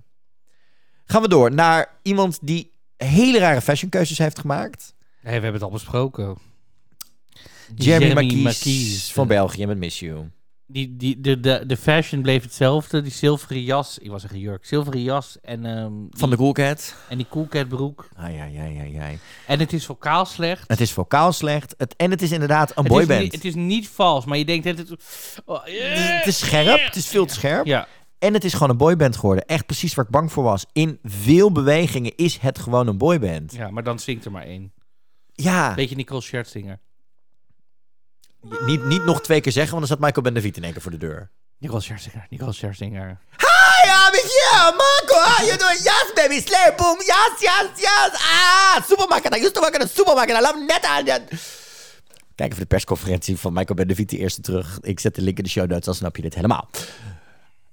Gaan 1.05 1.21
we 1.21 1.27
door 1.27 1.53
naar 1.53 1.99
iemand 2.01 2.39
die 2.41 2.73
hele 2.97 3.39
rare 3.39 3.61
fashionkeuzes 3.61 4.17
heeft 4.17 4.39
gemaakt. 4.39 4.93
Nee, 4.99 5.09
we 5.21 5.29
hebben 5.31 5.53
het 5.53 5.63
al 5.63 5.69
besproken. 5.69 6.51
Jeremy, 7.75 8.05
Jeremy 8.05 8.13
Marquise 8.13 8.41
Marquise. 8.43 9.13
van 9.13 9.27
België 9.27 9.65
met 9.65 9.77
Miss 9.77 9.99
You. 9.99 10.29
Die, 10.67 10.95
die, 10.97 11.21
de, 11.21 11.39
de, 11.39 11.63
de 11.67 11.77
fashion 11.77 12.21
bleef 12.21 12.43
hetzelfde. 12.43 13.01
Die 13.01 13.11
zilveren 13.11 13.61
jas. 13.63 13.97
Ik 13.97 14.09
was 14.09 14.21
zeggen 14.21 14.39
jurk. 14.39 14.65
Zilveren 14.65 15.01
jas 15.01 15.37
en, 15.41 15.65
ehm, 15.65 15.91
Van 16.09 16.29
de 16.29 16.35
Cool 16.35 16.51
Cat. 16.51 16.95
en 17.09 17.17
die 17.17 17.27
coolcat 17.29 17.67
broek. 17.67 18.09
Ai, 18.15 18.37
ai, 18.37 18.57
ai, 18.57 18.77
ai, 18.79 18.95
ai. 18.97 19.19
En 19.47 19.59
het 19.59 19.73
is 19.73 19.85
vocaal 19.85 20.25
slecht. 20.25 20.63
Het 20.67 20.81
is 20.81 20.91
vocaal 20.91 21.31
slecht. 21.31 21.73
Het, 21.77 21.95
en 21.95 22.11
het 22.11 22.21
is 22.21 22.31
inderdaad 22.31 22.69
een 22.69 22.83
Het 22.83 22.85
is, 22.85 22.91
boyband. 22.97 23.21
niet, 23.21 23.31
het 23.33 23.45
is 23.45 23.55
niet 23.55 23.87
vals, 23.89 24.25
maar 24.25 24.37
je 24.37 24.45
denkt... 24.45 24.65
Het, 24.65 24.77
het, 24.77 24.91
oh, 25.45 25.63
Het 25.63 25.73
is, 25.73 26.09
het 26.09 26.25
is 26.27 26.37
scherp. 26.39 26.85
Het 26.85 26.95
is 26.95 27.07
veel 27.07 27.25
te 27.25 27.33
scherp. 27.33 27.65
Ja, 27.65 27.87
En 28.19 28.33
het 28.33 28.43
is 28.43 28.53
gewoon 28.53 28.69
een 28.69 28.77
boyband 28.77 29.15
geworden. 29.17 29.45
Echt 29.45 29.65
precies 29.65 29.93
waar 29.93 30.05
ik 30.05 30.11
bang 30.11 30.31
voor 30.31 30.43
was. 30.43 30.65
In 30.71 30.99
veel 31.03 31.51
bewegingen 31.51 32.15
is 32.15 32.37
het 32.37 32.59
gewoon 32.59 32.87
een 32.87 32.97
boyband. 32.97 33.53
ja, 33.53 33.69
maar 33.69 33.83
dan 33.83 33.99
zingt 33.99 34.25
er 34.25 34.31
maar 34.31 34.45
één. 34.45 34.73
Ja, 35.33 35.73
Beetje 35.75 35.95
Nicole 35.95 36.21
Scherzinger. 36.21 36.79
Niet, 38.65 38.85
niet 38.85 39.05
nog 39.05 39.21
twee 39.21 39.41
keer 39.41 39.51
zeggen, 39.51 39.71
want 39.71 39.87
dan 39.87 39.97
staat 39.97 40.05
Michael 40.05 40.25
Bendaviet 40.25 40.57
in 40.57 40.63
één 40.63 40.71
keer 40.71 40.81
voor 40.81 40.91
de 40.91 40.97
deur. 40.97 41.31
Nicole 41.57 41.81
Scherzinger, 41.81 42.27
Nicole 42.29 42.51
Scherzinger. 42.51 43.19
Hi, 43.37 43.87
I'm 43.87 44.13
here, 44.13 44.75
Marco. 44.75 45.15
How 45.29 45.45
you 45.45 45.57
doing? 45.57 45.77
Yes, 45.77 46.11
baby, 46.15 46.39
slay, 46.39 46.73
boom. 46.77 46.97
Yes, 46.97 47.31
yes, 47.39 47.67
yes. 47.75 48.11
Ah, 48.13 48.81
supermarket. 48.83 49.35
I 49.35 49.39
used 49.39 49.53
to 49.53 49.61
work 49.61 49.75
in 49.75 49.81
a 49.81 49.87
supermarket. 49.87 50.37
I 50.37 50.41
love 50.41 50.65
net 50.67 50.83
aan. 50.83 51.03
Kijk 52.35 52.51
even 52.51 52.59
de 52.59 52.65
persconferentie 52.65 53.37
van 53.37 53.53
Michael 53.53 53.75
Bendaviet, 53.75 54.09
de 54.09 54.17
eerste 54.17 54.41
terug. 54.41 54.79
Ik 54.81 54.99
zet 54.99 55.15
de 55.15 55.21
link 55.21 55.37
in 55.37 55.43
de 55.43 55.49
show 55.49 55.69
notes, 55.69 55.85
dan 55.85 55.95
snap 55.95 56.15
je 56.15 56.21
dit 56.21 56.35
helemaal. 56.35 56.69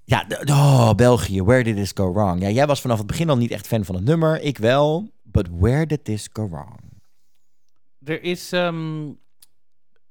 Ja, 0.05 0.26
oh, 0.44 0.92
België, 0.92 1.42
where 1.42 1.62
did 1.62 1.76
this 1.76 1.90
go 1.94 2.12
wrong? 2.12 2.40
Ja, 2.40 2.48
jij 2.48 2.66
was 2.66 2.80
vanaf 2.80 2.98
het 2.98 3.06
begin 3.06 3.30
al 3.30 3.36
niet 3.36 3.51
echt 3.51 3.66
fan 3.66 3.84
van 3.84 3.94
het 3.94 4.05
nummer. 4.05 4.40
Ik 4.40 4.59
wel. 4.59 5.10
But 5.22 5.48
where 5.59 5.86
did 5.86 6.05
this 6.05 6.28
go 6.32 6.48
wrong? 6.48 6.80
Er 8.05 8.22
is... 8.22 8.52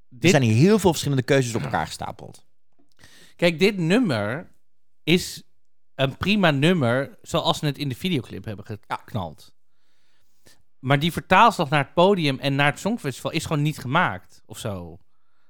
ehm, 0.10 0.16
Er 0.16 0.20
dit, 0.20 0.32
zijn 0.32 0.44
hier 0.44 0.56
heel 0.56 0.80
veel 0.80 0.90
verschillende 0.90 1.24
keuzes 1.24 1.56
op 1.56 1.62
elkaar 1.62 1.86
gestapeld. 1.86 2.46
Kijk, 3.36 3.60
dit 3.60 3.78
nummer 3.78 4.52
is 5.04 5.44
een 5.96 6.18
prima 6.18 6.52
nummer 6.52 7.18
zoals 7.22 7.60
ze 7.60 7.66
het 7.66 7.78
in 7.78 7.90
de 7.90 7.96
videoclip 7.96 8.46
hebben 8.46 8.66
geknald. 8.66 9.54
Maar 10.80 11.00
die 11.00 11.12
vertaalslag 11.12 11.70
naar 11.70 11.84
het 11.84 11.94
podium 11.94 12.40
en 12.40 12.56
naar 12.56 12.72
het 12.72 12.80
Songfestival 12.80 13.32
is 13.32 13.46
gewoon 13.46 13.62
niet 13.62 13.78
gemaakt 13.78 14.42
of 14.46 14.58
zo. 14.58 15.00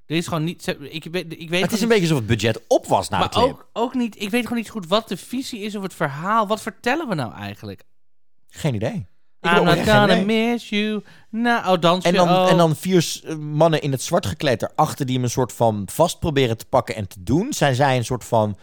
Er 0.05 0.15
is 0.15 0.27
gewoon 0.27 0.43
niet... 0.43 0.67
Ik 0.79 1.03
weet, 1.03 1.39
ik 1.39 1.49
weet 1.49 1.61
Het 1.61 1.71
is 1.71 1.81
een 1.81 1.87
beetje 1.87 2.03
alsof 2.03 2.17
het 2.17 2.27
budget 2.27 2.61
op 2.67 2.85
was 2.85 3.09
na 3.09 3.19
Maar 3.19 3.35
ook, 3.35 3.69
ook 3.73 3.93
niet... 3.93 4.21
Ik 4.21 4.29
weet 4.29 4.43
gewoon 4.43 4.57
niet 4.57 4.69
goed 4.69 4.87
wat 4.87 5.07
de 5.07 5.17
visie 5.17 5.59
is 5.59 5.75
of 5.75 5.83
het 5.83 5.93
verhaal. 5.93 6.47
Wat 6.47 6.61
vertellen 6.61 7.07
we 7.07 7.15
nou 7.15 7.33
eigenlijk? 7.33 7.83
Geen 8.47 8.73
idee. 8.73 9.07
Ik 9.41 9.51
I'm 9.51 9.63
not 9.63 9.77
gonna 9.77 10.15
miss 10.15 10.69
you. 10.69 11.03
Nou, 11.29 11.75
oh, 11.75 11.81
dans 11.81 12.05
En 12.05 12.13
dan, 12.13 12.29
oh. 12.29 12.49
en 12.49 12.57
dan 12.57 12.75
vier 12.75 13.21
mannen 13.39 13.81
in 13.81 13.91
het 13.91 14.01
zwart 14.01 14.25
gekleed 14.25 14.61
erachter 14.61 15.05
die 15.05 15.15
hem 15.15 15.23
een 15.23 15.29
soort 15.29 15.53
van 15.53 15.87
vast 15.91 16.19
proberen 16.19 16.57
te 16.57 16.65
pakken 16.65 16.95
en 16.95 17.07
te 17.07 17.23
doen. 17.23 17.53
Zijn 17.53 17.75
zij 17.75 17.97
een 17.97 18.05
soort 18.05 18.23
van 18.23 18.57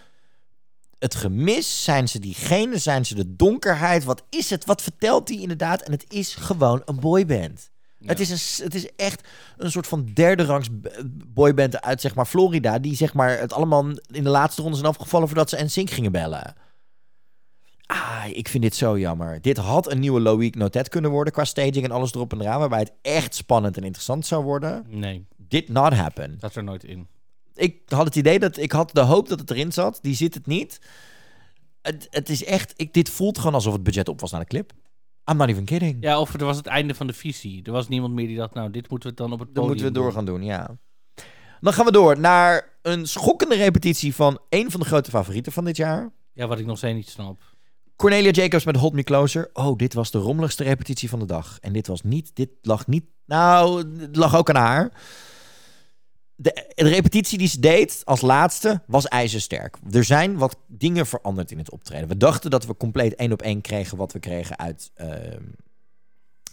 het 0.98 1.14
gemis? 1.14 1.84
Zijn 1.84 2.08
ze 2.08 2.18
diegene? 2.18 2.78
Zijn 2.78 3.06
ze 3.06 3.14
de 3.14 3.36
donkerheid? 3.36 4.04
Wat 4.04 4.22
is 4.30 4.50
het? 4.50 4.64
Wat 4.64 4.82
vertelt 4.82 5.28
hij 5.28 5.38
inderdaad? 5.38 5.82
En 5.82 5.92
het 5.92 6.04
is 6.08 6.34
gewoon 6.34 6.82
een 6.84 7.00
boyband. 7.00 7.70
Het, 8.04 8.20
is 8.20 8.30
een, 8.30 8.64
het 8.64 8.74
is 8.74 8.94
echt 8.96 9.28
een 9.56 9.70
soort 9.70 9.86
van 9.86 10.10
derde 10.14 10.44
rangs 10.44 10.68
boyband 11.26 11.82
uit 11.82 12.00
zeg 12.00 12.14
maar 12.14 12.26
Florida. 12.26 12.78
Die 12.78 12.96
zeg 12.96 13.14
maar 13.14 13.38
het 13.38 13.52
allemaal 13.52 13.84
in 14.10 14.24
de 14.24 14.30
laatste 14.30 14.62
ronde 14.62 14.76
zijn 14.76 14.88
afgevallen 14.88 15.28
voordat 15.28 15.48
ze 15.48 15.64
NSYNC 15.64 15.90
gingen 15.90 16.12
bellen. 16.12 16.54
Ik 18.32 18.48
vind 18.48 18.62
dit 18.62 18.74
zo 18.74 18.98
jammer. 18.98 19.40
Dit 19.42 19.56
had 19.56 19.90
een 19.92 19.98
nieuwe 19.98 20.20
Loïc 20.20 20.54
Notet 20.54 20.88
kunnen 20.88 21.10
worden 21.10 21.32
qua 21.32 21.44
staging 21.44 21.84
en 21.84 21.90
alles 21.90 22.14
erop 22.14 22.32
en 22.32 22.40
eraan, 22.40 22.58
waarbij 22.58 22.78
het 22.78 22.92
echt 23.02 23.34
spannend 23.34 23.76
en 23.76 23.82
interessant 23.82 24.26
zou 24.26 24.44
worden. 24.44 24.84
Nee, 24.88 25.26
Did 25.36 25.68
not 25.68 25.92
happen. 25.92 26.36
dat 26.38 26.50
is 26.50 26.56
er 26.56 26.64
nooit 26.64 26.84
in. 26.84 27.06
Ik 27.54 27.80
had 27.86 28.04
het 28.04 28.16
idee 28.16 28.38
dat 28.38 28.56
ik 28.56 28.72
had 28.72 28.90
de 28.94 29.00
hoop 29.00 29.28
dat 29.28 29.40
het 29.40 29.50
erin 29.50 29.72
zat. 29.72 29.98
Die 30.02 30.14
zit 30.14 30.34
het 30.34 30.46
niet. 30.46 30.80
Het, 31.82 32.06
het 32.10 32.28
is 32.28 32.44
echt. 32.44 32.72
Ik, 32.76 32.92
dit 32.92 33.10
voelt 33.10 33.38
gewoon 33.38 33.54
alsof 33.54 33.72
het 33.72 33.82
budget 33.82 34.08
op 34.08 34.20
was 34.20 34.30
naar 34.30 34.40
de 34.40 34.46
clip. 34.46 34.72
I'm 35.30 35.36
not 35.36 35.48
even 35.48 35.64
kidding. 35.64 35.96
Ja, 36.00 36.20
of 36.20 36.34
er 36.34 36.44
was 36.44 36.56
het 36.56 36.66
einde 36.66 36.94
van 36.94 37.06
de 37.06 37.12
visie. 37.12 37.62
Er 37.62 37.72
was 37.72 37.88
niemand 37.88 38.14
meer 38.14 38.26
die 38.26 38.36
dacht, 38.36 38.54
nou, 38.54 38.70
dit 38.70 38.90
moeten 38.90 39.08
we 39.08 39.14
dan 39.14 39.32
op 39.32 39.38
het 39.38 39.54
Dan 39.54 39.64
podium 39.64 39.68
moeten 39.68 39.86
we 39.86 39.92
door 40.00 40.12
gaan 40.12 40.24
doen, 40.24 40.42
ja. 40.42 40.76
Dan 41.60 41.72
gaan 41.72 41.84
we 41.84 41.92
door 41.92 42.20
naar 42.20 42.78
een 42.82 43.06
schokkende 43.06 43.54
repetitie 43.54 44.14
van 44.14 44.38
een 44.48 44.70
van 44.70 44.80
de 44.80 44.86
grote 44.86 45.10
favorieten 45.10 45.52
van 45.52 45.64
dit 45.64 45.76
jaar. 45.76 46.12
Ja, 46.32 46.46
wat 46.46 46.58
ik 46.58 46.66
nog 46.66 46.76
steeds 46.78 46.94
niet 46.94 47.08
snap. 47.08 47.42
Cornelia 47.96 48.30
Jacobs 48.30 48.64
met 48.64 48.76
Hold 48.76 48.92
Me 48.92 49.02
Closer. 49.02 49.50
Oh, 49.52 49.76
dit 49.76 49.94
was 49.94 50.10
de 50.10 50.18
rommeligste 50.18 50.62
repetitie 50.62 51.08
van 51.08 51.18
de 51.18 51.24
dag. 51.24 51.58
En 51.60 51.72
dit 51.72 51.86
was 51.86 52.02
niet, 52.02 52.30
dit 52.34 52.50
lag 52.62 52.86
niet, 52.86 53.04
nou, 53.26 53.78
het 54.00 54.16
lag 54.16 54.36
ook 54.36 54.50
aan 54.50 54.62
haar. 54.62 54.92
De, 56.34 56.72
de 56.74 56.88
repetitie 56.88 57.38
die 57.38 57.48
ze 57.48 57.60
deed 57.60 58.02
als 58.04 58.20
laatste 58.20 58.82
was 58.86 59.06
ijzersterk. 59.08 59.78
Er 59.90 60.04
zijn 60.04 60.36
wat 60.36 60.56
dingen 60.66 61.06
veranderd 61.06 61.50
in 61.50 61.58
het 61.58 61.70
optreden. 61.70 62.08
We 62.08 62.16
dachten 62.16 62.50
dat 62.50 62.66
we 62.66 62.76
compleet 62.76 63.14
één 63.14 63.32
op 63.32 63.42
één 63.42 63.60
kregen 63.60 63.96
wat 63.96 64.12
we 64.12 64.18
kregen 64.18 64.58
uit, 64.58 64.90
ehm, 64.94 65.42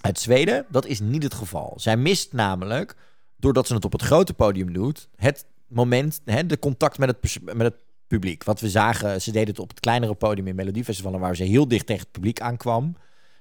uit 0.02 0.20
Zweden. 0.20 0.66
Dat 0.70 0.86
is 0.86 1.00
niet 1.00 1.24
het 1.24 1.34
geval. 1.34 1.74
Zij 1.76 1.98
mist 1.98 2.34
namelijk, 2.34 2.96
doordat 3.36 3.68
ze 3.68 3.74
het 3.74 3.86
op 3.86 3.92
het 3.92 4.02
grote 4.02 4.34
podium 4.34 4.74
doet, 4.74 5.10
het 5.16 5.46
moment, 5.68 6.22
hè, 6.26 6.46
de 6.46 6.60
contact 6.60 6.98
met 6.98 7.10
het, 7.10 7.40
met 7.44 7.74
het 7.74 7.84
publiek. 8.20 8.44
Wat 8.44 8.60
we 8.60 8.70
zagen, 8.70 9.22
ze 9.22 9.32
deden 9.32 9.48
het 9.48 9.60
op 9.60 9.70
het 9.70 9.80
kleinere 9.80 10.14
podium 10.14 10.48
in 10.48 10.56
Melodiefestivalen, 10.56 11.20
waar 11.20 11.36
ze 11.36 11.44
heel 11.44 11.68
dicht 11.68 11.86
tegen 11.86 12.04
het 12.04 12.12
publiek 12.12 12.40
aankwam. 12.40 12.96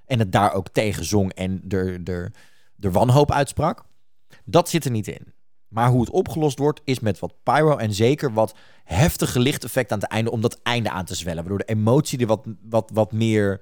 En 0.06 0.18
het 0.18 0.32
daar 0.32 0.52
ook 0.52 0.68
tegen 0.68 1.04
zong 1.04 1.32
en 1.32 1.62
er, 1.68 2.00
er, 2.04 2.32
er 2.80 2.92
wanhoop 2.92 3.32
uitsprak. 3.32 3.84
Dat 4.44 4.68
zit 4.68 4.84
er 4.84 4.90
niet 4.90 5.08
in. 5.08 5.32
Maar 5.68 5.90
hoe 5.90 6.00
het 6.00 6.10
opgelost 6.10 6.58
wordt, 6.58 6.80
is 6.84 7.00
met 7.00 7.18
wat 7.18 7.34
pyro 7.42 7.76
en 7.76 7.94
zeker 7.94 8.32
wat 8.32 8.54
heftige 8.84 9.40
lichteffect 9.40 9.92
aan 9.92 9.98
het 9.98 10.08
einde, 10.08 10.30
om 10.30 10.40
dat 10.40 10.60
einde 10.62 10.90
aan 10.90 11.04
te 11.04 11.14
zwellen. 11.14 11.40
Waardoor 11.40 11.58
de 11.58 11.72
emotie 11.72 12.18
er 12.18 12.26
wat, 12.26 12.46
wat, 12.62 12.90
wat 12.94 13.12
meer 13.12 13.60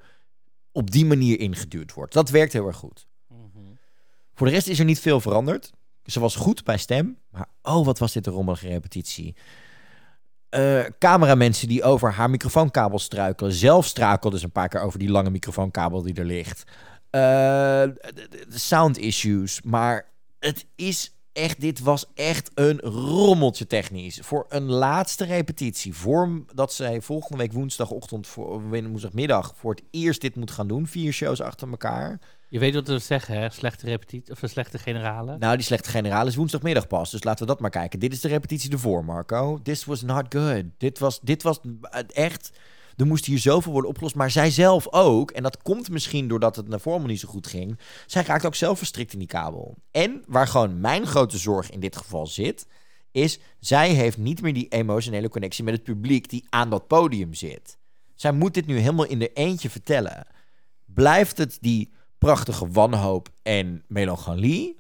op 0.73 0.91
die 0.91 1.05
manier 1.05 1.41
ingeduwd 1.41 1.93
wordt. 1.93 2.13
Dat 2.13 2.31
werkt 2.31 2.53
heel 2.53 2.67
erg 2.67 2.77
goed. 2.77 3.07
Voor 4.35 4.47
de 4.47 4.53
rest 4.53 4.69
is 4.69 4.79
er 4.79 4.85
niet 4.85 5.01
veel 5.01 5.21
veranderd. 5.21 5.73
Ze 6.05 6.21
was 6.21 6.37
goed 6.37 6.65
bij 6.65 6.79
stem, 6.79 7.19
maar 7.31 7.49
oh, 7.63 7.85
wat 7.85 7.99
was 7.99 8.13
dit 8.13 8.27
een 8.27 8.33
rommelige 8.33 8.69
repetitie. 8.69 9.35
Eh 10.51 10.85
cameramensen 10.99 11.69
die 11.69 11.83
over 11.83 12.13
haar 12.13 12.31
microfoonkabel 12.31 12.99
struikelen. 12.99 13.53
Zelf 13.53 13.87
strakelde 13.87 14.39
ze 14.39 14.45
een 14.45 14.53
paar 14.53 14.69
keer 14.69 14.81
over 14.81 14.99
die 14.99 15.11
lange 15.11 15.31
microfoonkabel 15.31 16.03
die 16.03 16.15
er 16.15 16.25
ligt. 16.25 16.65
D- 17.11 18.61
sound 18.61 18.99
issues. 18.99 19.63
Maar 19.63 20.07
het 20.39 20.67
is 20.77 21.15
echt, 21.33 21.61
dit 21.61 21.81
was 21.81 22.07
echt 22.15 22.51
een 22.55 22.79
rommeltje 22.81 23.67
technisch. 23.67 24.19
Voor 24.23 24.47
een 24.49 24.71
laatste 24.71 25.25
repetitie, 25.25 25.95
voordat 25.95 26.73
zij 26.73 27.01
volgende 27.01 27.37
week 27.37 27.53
woensdagochtend, 27.53 28.27
voor, 28.27 28.69
woensdagmiddag, 28.69 29.55
voor 29.57 29.75
het 29.75 29.83
eerst 29.91 30.21
dit 30.21 30.37
moet 30.37 30.51
gaan 30.51 30.69
doen. 30.69 30.87
Vier 30.87 31.13
shows 31.13 31.41
achter 31.41 31.71
elkaar. 31.71 32.21
Je 32.51 32.59
weet 32.59 32.75
wat 32.75 32.89
we 32.89 32.99
zeggen, 32.99 33.39
hè? 33.41 33.51
Slechte 33.51 33.87
repetitie 33.87 34.33
of 34.33 34.43
een 34.43 34.49
slechte 34.49 34.79
generale. 34.79 35.39
Nou, 35.39 35.57
die 35.57 35.65
slechte 35.65 35.91
generaal 35.91 36.27
is 36.27 36.35
woensdagmiddag 36.37 36.87
pas. 36.87 37.11
Dus 37.11 37.25
laten 37.25 37.41
we 37.41 37.53
dat 37.53 37.61
maar 37.61 37.71
kijken. 37.71 37.99
Dit 37.99 38.13
is 38.13 38.21
de 38.21 38.29
repetitie 38.29 38.71
ervoor, 38.71 39.05
Marco. 39.05 39.59
This 39.63 39.85
was 39.85 40.03
not 40.03 40.25
good. 40.29 40.65
Dit 40.79 40.99
was, 40.99 41.21
dit 41.21 41.43
was 41.43 41.61
echt... 42.07 42.59
Er 42.97 43.07
moest 43.07 43.25
hier 43.25 43.39
zoveel 43.39 43.73
worden 43.73 43.91
opgelost. 43.91 44.15
Maar 44.15 44.31
zij 44.31 44.51
zelf 44.51 44.89
ook. 44.93 45.31
En 45.31 45.43
dat 45.43 45.63
komt 45.63 45.91
misschien 45.91 46.29
doordat 46.29 46.57
het 46.57 46.69
naar 46.69 46.81
vorm 46.81 47.07
niet 47.07 47.21
zo 47.21 47.29
goed 47.29 47.47
ging. 47.47 47.79
Zij 48.07 48.23
raakt 48.23 48.47
ook 48.47 48.55
zelf 48.55 48.79
verstrikt 48.79 49.13
in 49.13 49.19
die 49.19 49.29
kabel. 49.29 49.77
En 49.91 50.23
waar 50.27 50.47
gewoon 50.47 50.81
mijn 50.81 51.07
grote 51.07 51.39
zorg 51.39 51.71
in 51.71 51.81
dit 51.81 51.97
geval 51.97 52.27
zit... 52.27 52.67
is 53.11 53.39
zij 53.61 53.91
heeft 53.91 54.19
niet 54.19 54.43
meer 54.43 54.55
die 54.55 54.69
emotionele 54.69 55.29
connectie 55.29 55.65
met 55.65 55.75
het 55.75 55.83
publiek... 55.83 56.31
die 56.31 56.47
aan 56.49 56.71
dat 56.71 56.87
podium 56.87 57.35
zit. 57.35 57.79
Zij 58.15 58.33
moet 58.33 58.55
dit 58.55 58.67
nu 58.67 58.79
helemaal 58.79 59.07
in 59.07 59.19
de 59.19 59.33
eentje 59.33 59.71
vertellen. 59.71 60.27
Blijft 60.85 61.39
het 61.39 61.59
die 61.61 61.93
prachtige 62.21 62.69
wanhoop 62.71 63.29
en 63.43 63.85
melancholie? 63.89 64.79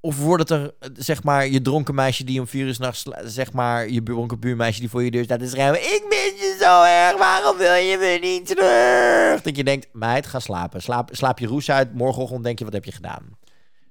Of 0.00 0.18
wordt 0.18 0.48
het 0.48 0.60
er, 0.60 0.74
zeg 0.92 1.22
maar, 1.22 1.48
je 1.48 1.62
dronken 1.62 1.94
meisje 1.94 2.24
die 2.24 2.40
om 2.40 2.46
vier 2.46 2.66
uur 2.66 2.74
s'nachts, 2.74 3.04
zeg 3.24 3.52
maar, 3.52 3.88
je 3.88 4.02
dronken 4.02 4.40
buurmeisje 4.40 4.80
die 4.80 4.88
voor 4.88 5.02
je 5.02 5.10
deur 5.10 5.24
staat 5.24 5.38
te 5.38 5.48
schrijven: 5.48 5.82
Ik 5.82 6.04
mis 6.08 6.40
je 6.40 6.56
zo 6.60 6.82
erg, 6.82 7.18
waarom 7.18 7.56
wil 7.56 7.74
je 7.74 7.98
me 7.98 8.18
niet 8.26 8.46
terug? 8.46 9.42
Dat 9.42 9.56
je 9.56 9.64
denkt, 9.64 9.88
meid, 9.92 10.26
ga 10.26 10.40
slapen. 10.40 10.82
Slaap, 10.82 11.08
slaap 11.12 11.38
je 11.38 11.46
roes 11.46 11.70
uit, 11.70 11.94
morgenochtend 11.94 12.44
denk 12.44 12.58
je, 12.58 12.64
wat 12.64 12.72
heb 12.72 12.84
je 12.84 12.92
gedaan? 12.92 13.38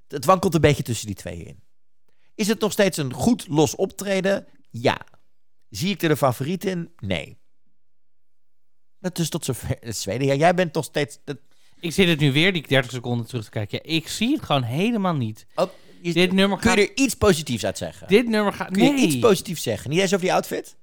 Het 0.07 0.25
wankelt 0.25 0.53
een 0.53 0.61
beetje 0.61 0.83
tussen 0.83 1.07
die 1.07 1.15
twee 1.15 1.43
in. 1.43 1.63
Is 2.35 2.47
het 2.47 2.59
nog 2.59 2.71
steeds 2.71 2.97
een 2.97 3.13
goed 3.13 3.47
los 3.47 3.75
optreden? 3.75 4.47
Ja. 4.69 5.01
Zie 5.69 5.93
ik 5.93 6.01
er 6.01 6.09
de 6.09 6.17
favoriet 6.17 6.65
in? 6.65 6.93
Nee. 6.99 7.37
Dat 8.99 9.19
is 9.19 9.29
tot 9.29 9.45
zover. 9.45 9.77
Zweden. 9.81 10.27
Ja, 10.27 10.33
jij 10.33 10.53
bent 10.53 10.73
nog 10.73 10.85
steeds. 10.85 11.19
Ik 11.83 11.91
zit 11.93 12.07
het 12.07 12.19
nu 12.19 12.31
weer 12.31 12.53
die 12.53 12.67
30 12.67 12.91
seconden 12.91 13.25
terug 13.27 13.43
te 13.43 13.49
kijken. 13.49 13.79
Ja, 13.83 13.95
ik 13.95 14.07
zie 14.07 14.33
het 14.35 14.43
gewoon 14.43 14.63
helemaal 14.63 15.15
niet. 15.15 15.45
oh, 15.55 15.69
je- 16.01 16.13
Dit 16.13 16.31
nummer 16.31 16.57
kun 16.59 16.69
gaat... 16.69 16.77
je 16.79 16.87
er 16.87 16.97
iets 17.03 17.13
positiefs 17.15 17.65
uit 17.65 17.77
zeggen? 17.77 18.07
Dit 18.07 18.27
nummer 18.27 18.53
gaat... 18.53 18.71
Kun 18.71 18.83
je 18.83 18.91
Nee. 18.91 19.05
iets 19.05 19.19
positiefs 19.19 19.63
zeggen? 19.63 19.89
Niet 19.89 19.99
eens 19.99 20.13
over 20.13 20.25
die 20.25 20.33
outfit? 20.33 20.75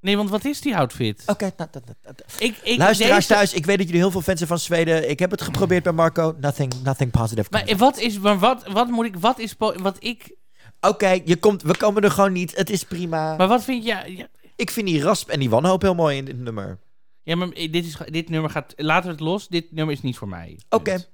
nee, 0.00 0.16
want 0.16 0.30
wat 0.30 0.44
is 0.44 0.60
die 0.60 0.76
outfit? 0.76 1.22
Oké, 1.26 1.52
nou, 1.56 1.68
dat- 1.72 1.86
dat- 1.86 1.96
dat- 2.16 2.22
Ik, 2.38 2.56
ik, 2.62 2.78
Luisteraars 2.78 3.26
deze- 3.26 3.38
thuis, 3.38 3.52
ik 3.52 3.64
weet 3.66 3.76
dat 3.76 3.86
jullie 3.86 4.00
heel 4.00 4.10
veel 4.10 4.20
fans 4.22 4.36
zijn 4.36 4.48
van 4.48 4.58
Zweden. 4.58 5.10
Ik 5.10 5.18
heb 5.18 5.30
het 5.30 5.42
geprobeerd 5.42 5.82
bij 5.82 5.92
Marco. 5.92 6.36
Nothing, 6.40 6.72
nothing 6.82 7.10
positive. 7.10 7.48
Maar 7.50 7.76
wat 7.76 7.98
is... 7.98 8.18
Maar 8.18 8.38
wat, 8.38 8.66
wat 8.72 8.88
moet 8.88 9.04
ik... 9.06 9.16
Wat 9.16 9.38
is... 9.38 9.54
Wat 9.58 9.96
ik... 9.98 10.36
Oké, 10.80 11.20
je 11.24 11.36
komt, 11.36 11.62
we 11.62 11.76
komen 11.76 12.02
er 12.02 12.10
gewoon 12.10 12.32
niet. 12.32 12.56
Het 12.56 12.70
is 12.70 12.82
prima. 12.84 13.36
Maar 13.36 13.48
wat 13.48 13.64
vind 13.64 13.82
je... 13.84 13.88
Ja, 13.88 14.04
ja, 14.04 14.26
ik 14.56 14.70
vind 14.70 14.86
die 14.86 15.02
rasp 15.02 15.28
en 15.28 15.40
die 15.40 15.50
wanhoop 15.50 15.82
heel 15.82 15.94
mooi 15.94 16.16
in 16.16 16.24
dit 16.24 16.38
nummer. 16.38 16.78
Ja, 17.24 17.36
maar 17.36 17.48
dit, 17.50 17.74
is, 17.84 17.96
dit 18.06 18.28
nummer 18.28 18.50
gaat... 18.50 18.72
Laten 18.76 19.04
we 19.04 19.10
het 19.10 19.20
los. 19.20 19.48
Dit 19.48 19.72
nummer 19.72 19.94
is 19.94 20.02
niet 20.02 20.16
voor 20.16 20.28
mij. 20.28 20.58
Oké. 20.68 20.82
Punt. 20.90 21.10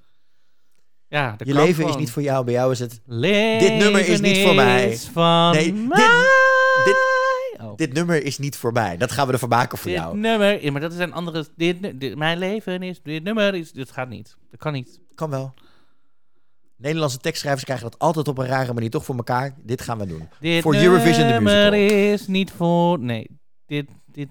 Ja, 1.08 1.34
dat 1.36 1.46
Je 1.46 1.54
leven 1.54 1.74
gewoon. 1.74 1.90
is 1.90 1.96
niet 1.96 2.10
voor 2.10 2.22
jou, 2.22 2.44
bij 2.44 2.54
jou 2.54 2.72
is 2.72 2.78
het... 2.78 3.00
Leven 3.06 3.58
Dit 3.68 3.78
nummer 3.78 4.08
is 4.08 4.20
niet 4.20 4.38
voor 4.38 4.54
mij. 4.54 4.96
van 4.96 5.52
Nee, 5.54 5.72
dit-. 6.84 7.18
Oh. 7.60 7.76
Dit 7.76 7.92
nummer 7.92 8.24
is 8.24 8.38
niet 8.38 8.56
voor 8.56 8.72
mij. 8.72 8.96
Dat 8.96 9.12
gaan 9.12 9.26
we 9.26 9.32
ervan 9.32 9.48
maken 9.48 9.78
voor 9.78 9.90
Dit 9.90 10.00
jou. 10.00 10.16
nummer... 10.16 10.64
Ja, 10.64 10.70
maar 10.72 10.80
dat 10.80 10.92
is 10.92 10.98
een 10.98 11.12
andere... 11.12 11.46
Dit, 11.56 12.00
dit- 12.00 12.16
mijn 12.16 12.38
leven 12.38 12.82
is... 12.82 13.00
Dit 13.02 13.22
nummer 13.22 13.54
is... 13.54 13.72
Dit 13.72 13.90
gaat 13.90 14.08
niet. 14.08 14.36
Dat 14.50 14.60
kan 14.60 14.72
niet. 14.72 15.00
Kan 15.14 15.30
wel. 15.30 15.54
Nederlandse 16.76 17.18
tekstschrijvers 17.18 17.64
krijgen 17.64 17.90
dat 17.90 17.98
altijd 17.98 18.28
op 18.28 18.38
een 18.38 18.46
rare 18.46 18.72
manier 18.72 18.90
toch 18.90 19.04
voor 19.04 19.16
elkaar. 19.16 19.54
Dit 19.62 19.80
gaan 19.82 19.98
we 19.98 20.06
doen. 20.06 20.28
Dit 20.40 20.62
Voor 20.62 20.74
Eurovision 20.74 21.26
nummer 21.26 21.70
Musical. 21.70 21.98
is 22.12 22.26
niet 22.26 22.50
voor... 22.50 22.98
Nee. 22.98 23.26
Dit... 23.66 23.90
Dit 24.06 24.28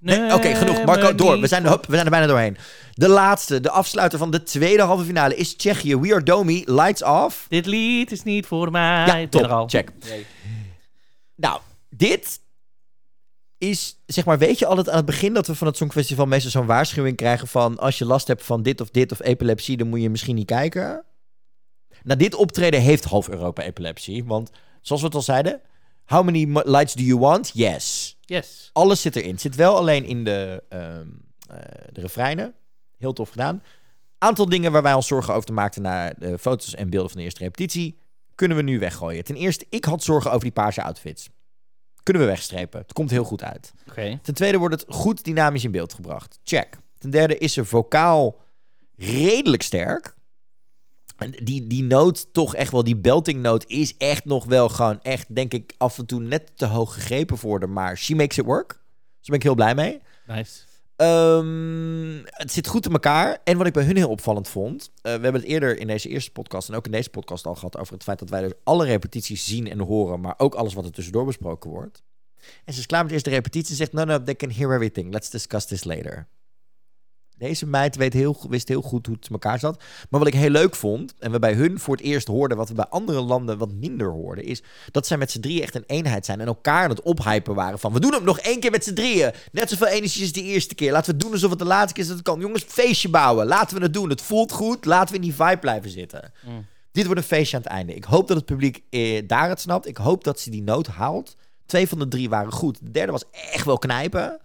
Nee, 0.00 0.34
Oké, 0.34 0.54
genoeg. 0.54 0.84
Marco, 0.84 1.14
door. 1.14 1.40
We 1.40 1.46
zijn, 1.46 1.66
hop, 1.66 1.86
we 1.86 1.92
zijn 1.92 2.04
er 2.04 2.10
bijna 2.10 2.26
doorheen. 2.26 2.56
De 2.94 3.08
laatste, 3.08 3.60
de 3.60 3.70
afsluiter 3.70 4.18
van 4.18 4.30
de 4.30 4.42
tweede 4.42 4.82
halve 4.82 5.04
finale 5.04 5.36
is 5.36 5.56
Tsjechië. 5.56 5.96
We 5.96 6.14
are 6.14 6.22
Domi. 6.22 6.62
Lights 6.66 7.02
off. 7.02 7.46
Dit 7.48 7.66
lied 7.66 8.12
is 8.12 8.22
niet 8.22 8.46
voor 8.46 8.70
mij. 8.70 9.06
Ja, 9.06 9.20
al. 9.20 9.66
top. 9.66 9.70
Check. 9.70 9.92
Nou, 11.34 11.60
dit 11.90 12.40
is, 13.58 13.96
zeg 14.06 14.24
maar, 14.24 14.38
weet 14.38 14.58
je 14.58 14.66
altijd 14.66 14.88
aan 14.88 14.96
het 14.96 15.06
begin 15.06 15.34
dat 15.34 15.46
we 15.46 15.54
van 15.54 15.66
het 15.66 15.76
Songfestival 15.76 16.26
meestal 16.26 16.50
zo'n 16.50 16.66
waarschuwing 16.66 17.16
krijgen 17.16 17.48
van 17.48 17.78
als 17.78 17.98
je 17.98 18.04
last 18.04 18.26
hebt 18.26 18.44
van 18.44 18.62
dit 18.62 18.80
of 18.80 18.90
dit 18.90 19.12
of 19.12 19.22
epilepsie, 19.22 19.76
dan 19.76 19.88
moet 19.88 20.02
je 20.02 20.10
misschien 20.10 20.34
niet 20.34 20.46
kijken. 20.46 21.04
Nou, 22.02 22.18
dit 22.18 22.34
optreden 22.34 22.80
heeft 22.80 23.04
half 23.04 23.28
Europa 23.28 23.62
epilepsie, 23.62 24.24
want 24.24 24.50
zoals 24.80 25.00
we 25.00 25.06
het 25.06 25.16
al 25.16 25.22
zeiden, 25.22 25.60
how 26.06 26.24
many 26.24 26.46
lights 26.64 26.94
do 26.94 27.02
you 27.02 27.18
want? 27.18 27.50
Yes. 27.54 28.16
Yes. 28.20 28.70
Alles 28.72 29.00
zit 29.00 29.16
erin. 29.16 29.30
Het 29.30 29.40
zit 29.40 29.54
wel 29.54 29.76
alleen 29.76 30.04
in 30.04 30.24
de, 30.24 30.62
ehm 30.68 31.06
eh, 31.48 31.58
de 31.92 32.00
refreinen. 32.00 32.54
Heel 32.98 33.12
tof 33.12 33.30
gedaan. 33.30 33.62
Aantal 34.18 34.48
dingen 34.48 34.72
waar 34.72 34.82
wij 34.82 34.94
ons 34.94 35.06
zorgen 35.06 35.34
over 35.34 35.52
maakten 35.52 35.82
naar 35.82 36.14
de 36.18 36.38
foto's 36.38 36.74
en 36.74 36.90
beelden 36.90 37.10
van 37.10 37.18
de 37.18 37.24
eerste 37.24 37.42
repetitie, 37.42 37.98
kunnen 38.34 38.56
we 38.56 38.62
nu 38.62 38.78
weggooien. 38.78 39.24
Ten 39.24 39.36
eerste, 39.36 39.66
ik 39.68 39.84
had 39.84 40.02
zorgen 40.02 40.30
over 40.30 40.42
die 40.42 40.52
paarse 40.52 40.82
outfits. 40.82 41.28
Kunnen 42.02 42.22
we 42.22 42.28
wegstrepen. 42.28 42.80
Het 42.80 42.92
komt 42.92 43.10
heel 43.10 43.24
goed 43.24 43.42
uit. 43.42 43.72
Oké. 43.88 44.18
Ten 44.22 44.34
tweede 44.34 44.58
wordt 44.58 44.74
het 44.74 44.84
goed 44.88 45.24
dynamisch 45.24 45.64
in 45.64 45.70
beeld 45.70 45.94
gebracht. 45.94 46.38
Check. 46.44 46.78
Ten 46.98 47.10
derde 47.10 47.38
is 47.38 47.52
ze 47.52 47.64
vocaal 47.64 48.40
redelijk 48.96 49.62
sterk. 49.62 50.15
En 51.16 51.30
die, 51.42 51.66
die 51.66 51.82
noot, 51.82 52.26
toch 52.32 52.54
echt 52.54 52.72
wel, 52.72 52.84
die 52.84 52.96
belting 52.96 53.42
noot 53.42 53.64
is 53.66 53.96
echt 53.96 54.24
nog 54.24 54.44
wel 54.44 54.68
gewoon 54.68 55.02
echt, 55.02 55.34
denk 55.34 55.52
ik, 55.52 55.74
af 55.76 55.98
en 55.98 56.06
toe 56.06 56.20
net 56.20 56.50
te 56.54 56.66
hoog 56.66 56.94
gegrepen 56.94 57.38
voor 57.38 57.58
haar. 57.58 57.68
Maar 57.68 57.96
she 57.98 58.14
makes 58.14 58.38
it 58.38 58.44
work. 58.44 58.68
Dus 58.68 58.78
daar 58.78 59.20
ben 59.20 59.34
ik 59.34 59.42
heel 59.42 59.54
blij 59.54 59.74
mee. 59.74 60.00
Nice. 60.26 60.60
Ehm, 60.96 62.22
het 62.24 62.52
zit 62.52 62.66
goed 62.66 62.86
in 62.86 62.92
elkaar. 62.92 63.38
En 63.44 63.58
wat 63.58 63.66
ik 63.66 63.72
bij 63.72 63.84
hun 63.84 63.96
heel 63.96 64.08
opvallend 64.08 64.48
vond. 64.48 64.90
eh, 64.94 65.02
we 65.02 65.10
hebben 65.10 65.34
het 65.34 65.44
eerder 65.44 65.78
in 65.78 65.86
deze 65.86 66.08
eerste 66.08 66.30
podcast 66.30 66.68
en 66.68 66.74
ook 66.74 66.86
in 66.86 66.92
deze 66.92 67.10
podcast 67.10 67.46
al 67.46 67.54
gehad 67.54 67.78
over 67.78 67.94
het 67.94 68.02
feit 68.02 68.18
dat 68.18 68.30
wij 68.30 68.40
dus 68.40 68.52
alle 68.64 68.84
repetities 68.84 69.46
zien 69.46 69.70
en 69.70 69.78
horen, 69.80 70.20
maar 70.20 70.34
ook 70.36 70.54
alles 70.54 70.74
wat 70.74 70.84
er 70.84 70.92
tussendoor 70.92 71.24
besproken 71.24 71.70
wordt. 71.70 72.02
En 72.64 72.72
ze 72.72 72.78
is 72.80 72.86
klaar 72.86 73.00
met 73.00 73.08
de 73.08 73.14
eerste 73.14 73.30
repetitie 73.30 73.70
en 73.70 73.76
zegt: 73.76 73.92
No, 73.92 74.04
no, 74.04 74.22
they 74.22 74.34
can 74.34 74.50
hear 74.50 74.72
everything. 74.74 75.12
Let's 75.12 75.30
discuss 75.30 75.66
this 75.66 75.84
later. 75.84 76.26
Deze 77.38 77.66
meid 77.66 77.96
weet 77.96 78.12
heel, 78.12 78.36
wist 78.48 78.68
heel 78.68 78.82
goed 78.82 79.06
hoe 79.06 79.14
het 79.14 79.24
in 79.24 79.32
elkaar 79.32 79.58
zat. 79.58 79.82
Maar 80.10 80.20
wat 80.20 80.28
ik 80.28 80.34
heel 80.34 80.50
leuk 80.50 80.74
vond, 80.74 81.14
en 81.18 81.30
we 81.30 81.38
bij 81.38 81.52
hun 81.52 81.78
voor 81.78 81.96
het 81.96 82.04
eerst 82.04 82.26
hoorden, 82.26 82.56
wat 82.56 82.68
we 82.68 82.74
bij 82.74 82.86
andere 82.88 83.20
landen 83.20 83.58
wat 83.58 83.72
minder 83.72 84.10
hoorden, 84.10 84.44
is 84.44 84.62
dat 84.90 85.06
zij 85.06 85.16
met 85.16 85.30
z'n 85.30 85.40
drieën 85.40 85.62
echt 85.62 85.74
een 85.74 85.84
eenheid 85.86 86.24
zijn 86.24 86.40
en 86.40 86.46
elkaar 86.46 86.82
aan 86.82 86.90
het 86.90 87.02
ophypen 87.02 87.54
waren 87.54 87.78
van, 87.78 87.92
we 87.92 88.00
doen 88.00 88.12
hem 88.12 88.24
nog 88.24 88.38
één 88.38 88.60
keer 88.60 88.70
met 88.70 88.84
z'n 88.84 88.94
drieën. 88.94 89.32
Net 89.52 89.70
zoveel 89.70 89.86
energie 89.86 90.22
als 90.22 90.32
de 90.32 90.42
eerste 90.42 90.74
keer. 90.74 90.92
Laten 90.92 91.12
we 91.12 91.18
doen 91.18 91.32
alsof 91.32 91.50
het 91.50 91.58
de 91.58 91.64
laatste 91.64 91.92
keer 91.92 92.02
is 92.02 92.08
dat 92.08 92.18
het 92.18 92.26
kan. 92.26 92.40
Jongens, 92.40 92.64
feestje 92.68 93.08
bouwen. 93.08 93.46
Laten 93.46 93.76
we 93.76 93.82
het 93.82 93.94
doen. 93.94 94.08
Het 94.08 94.22
voelt 94.22 94.52
goed. 94.52 94.84
Laten 94.84 95.08
we 95.08 95.14
in 95.14 95.20
die 95.26 95.34
vibe 95.34 95.58
blijven 95.58 95.90
zitten. 95.90 96.32
Mm. 96.46 96.66
Dit 96.92 97.04
wordt 97.04 97.20
een 97.20 97.26
feestje 97.26 97.56
aan 97.56 97.62
het 97.62 97.72
einde. 97.72 97.94
Ik 97.94 98.04
hoop 98.04 98.28
dat 98.28 98.36
het 98.36 98.46
publiek 98.46 98.82
eh, 98.90 99.22
daar 99.26 99.48
het 99.48 99.60
snapt. 99.60 99.86
Ik 99.86 99.96
hoop 99.96 100.24
dat 100.24 100.40
ze 100.40 100.50
die 100.50 100.62
noot 100.62 100.86
haalt. 100.86 101.36
Twee 101.66 101.88
van 101.88 101.98
de 101.98 102.08
drie 102.08 102.28
waren 102.28 102.52
goed. 102.52 102.78
De 102.82 102.90
derde 102.90 103.12
was 103.12 103.24
echt 103.30 103.64
wel 103.64 103.78
knijpen. 103.78 104.40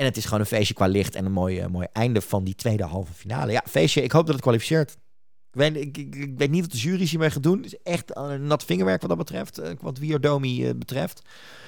En 0.00 0.06
het 0.06 0.16
is 0.16 0.24
gewoon 0.24 0.40
een 0.40 0.46
feestje 0.46 0.74
qua 0.74 0.86
licht 0.86 1.14
en 1.14 1.24
een 1.24 1.32
mooi, 1.32 1.60
eh, 1.60 1.66
mooi 1.66 1.86
einde 1.92 2.20
van 2.20 2.44
die 2.44 2.54
tweede 2.54 2.84
halve 2.84 3.12
finale. 3.12 3.52
Ja, 3.52 3.62
feestje. 3.68 4.02
Ik 4.02 4.12
hoop 4.12 4.24
dat 4.24 4.32
het 4.34 4.42
kwalificeert. 4.42 4.90
Ik 4.90 4.96
weet, 5.50 5.76
ik, 5.76 5.96
ik, 5.96 6.14
ik 6.14 6.38
weet 6.38 6.50
niet 6.50 6.60
wat 6.60 6.70
de 6.70 6.78
jury 6.78 7.04
hiermee 7.04 7.30
gaat 7.30 7.42
doen. 7.42 7.56
Het 7.56 7.66
is 7.66 7.78
echt 7.82 8.16
een 8.16 8.46
nat 8.46 8.64
vingerwerk 8.64 9.00
wat 9.00 9.08
dat 9.08 9.18
betreft. 9.18 9.58
eh, 9.58 9.72
Wat 9.80 9.98
Wierdomi 9.98 10.66
eh, 10.68 10.74
betreft. 10.74 11.22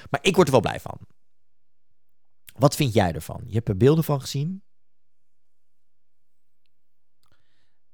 Maar 0.09 0.19
ik 0.23 0.35
word 0.35 0.47
er 0.47 0.53
wel 0.53 0.61
blij 0.61 0.79
van. 0.79 0.97
Wat 2.57 2.75
vind 2.75 2.93
jij 2.93 3.11
ervan? 3.13 3.41
Je 3.47 3.53
hebt 3.53 3.69
er 3.69 3.77
beelden 3.77 4.03
van 4.03 4.21
gezien. 4.21 4.63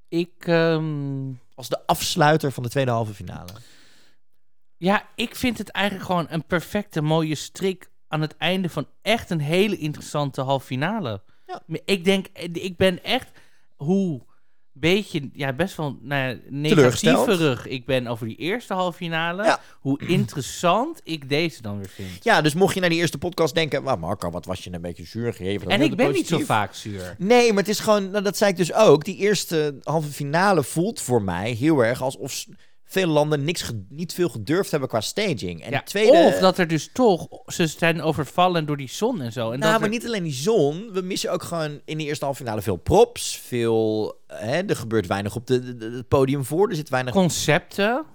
Ik, 0.07 0.47
ehm, 0.47 1.31
Als 1.53 1.69
de 1.69 1.87
afsluiter 1.87 2.51
van 2.51 2.63
de 2.63 2.69
tweede 2.69 2.91
halve 2.91 3.13
finale. 3.13 3.51
ja, 4.77 5.09
ik 5.15 5.35
vind 5.35 5.57
het 5.57 5.69
eigenlijk 5.69 6.05
gewoon 6.05 6.25
een 6.29 6.45
perfecte 6.45 7.01
mooie 7.01 7.35
strik 7.35 7.88
aan 8.09 8.21
het 8.21 8.37
einde 8.37 8.69
van 8.69 8.87
echt 9.01 9.29
een 9.29 9.39
hele 9.39 9.77
interessante 9.77 10.41
halve 10.41 10.65
finale. 10.65 11.21
Ja. 11.47 11.61
Maar 11.65 11.79
Ik 11.85 12.03
denk, 12.03 12.27
ik 12.53 12.77
ben 12.77 13.03
echt 13.03 13.31
hoe 13.75 14.27
beetje, 14.79 15.29
ja, 15.33 15.53
best 15.53 15.75
wel 15.75 15.97
nou 16.01 16.41
negatieverig 16.49 17.67
ik 17.67 17.85
ben 17.85 18.07
over 18.07 18.27
die 18.27 18.35
eerste 18.35 18.73
halve 18.73 18.97
finale. 18.97 19.43
Ja. 19.43 19.59
Hoe 19.79 19.99
interessant 20.07 21.01
ik 21.03 21.29
deze 21.29 21.61
dan 21.61 21.77
weer 21.77 21.89
vind. 21.89 22.23
Ja, 22.23 22.41
dus 22.41 22.53
mocht 22.53 22.73
je 22.73 22.79
naar 22.79 22.89
die 22.89 22.99
eerste 22.99 23.17
podcast 23.17 23.53
denken... 23.53 23.83
"Wauw, 23.83 23.97
Marco, 23.97 24.31
wat 24.31 24.45
was 24.45 24.63
je 24.63 24.73
een 24.73 24.81
beetje 24.81 25.05
zuur 25.05 25.33
gegeven. 25.33 25.67
en 25.67 25.81
ik 25.81 25.95
ben 25.95 26.11
niet 26.11 26.27
zo 26.27 26.39
vaak 26.39 26.73
zuur. 26.73 27.15
Nee, 27.17 27.49
maar 27.49 27.63
het 27.63 27.71
is 27.71 27.79
gewoon, 27.79 28.09
nou, 28.09 28.23
dat 28.23 28.37
zei 28.37 28.51
ik 28.51 28.57
dus 28.57 28.73
ook. 28.73 29.05
Die 29.05 29.17
eerste 29.17 29.79
halve 29.83 30.11
finale 30.11 30.63
voelt 30.63 31.01
voor 31.01 31.21
mij 31.21 31.51
heel 31.51 31.79
erg 31.79 32.01
alsof 32.01 32.45
veel 32.91 33.07
landen 33.07 33.43
niks 33.43 33.71
niet 33.89 34.13
veel 34.13 34.29
gedurfd 34.29 34.71
hebben 34.71 34.89
qua 34.89 35.01
staging. 35.01 35.63
En 35.63 35.71
Ja, 35.71 35.77
de 35.77 35.83
tweede. 35.83 36.17
Of 36.17 36.39
dat 36.39 36.57
er 36.57 36.67
dus 36.67 36.89
toch, 36.93 37.27
ze 37.45 37.67
zijn 37.67 38.01
overvallen 38.01 38.65
door 38.65 38.77
die 38.77 38.89
zon 38.89 39.21
en 39.21 39.31
zo. 39.31 39.51
En 39.51 39.59
nou, 39.59 39.71
dat 39.71 39.81
maar 39.81 39.89
er- 39.89 39.95
niet 39.95 40.05
alleen 40.05 40.23
die 40.23 40.33
zon. 40.33 40.89
We 40.93 41.01
missen 41.01 41.31
ook 41.31 41.43
gewoon 41.43 41.81
in 41.85 41.97
de 41.97 42.03
eerste 42.03 42.25
halve 42.25 42.39
finale 42.43 42.61
veel 42.61 42.75
props. 42.75 43.37
Veel. 43.45 44.13
Hè, 44.27 44.61
er 44.61 44.75
gebeurt 44.75 45.07
weinig 45.07 45.35
op 45.35 45.47
de, 45.47 45.59
de- 45.59 45.77
de- 45.77 45.91
het 45.95 46.07
podium 46.07 46.45
voor. 46.45 46.69
Er 46.69 46.75
zit 46.75 46.89
weinig. 46.89 47.13
concepten. 47.13 48.05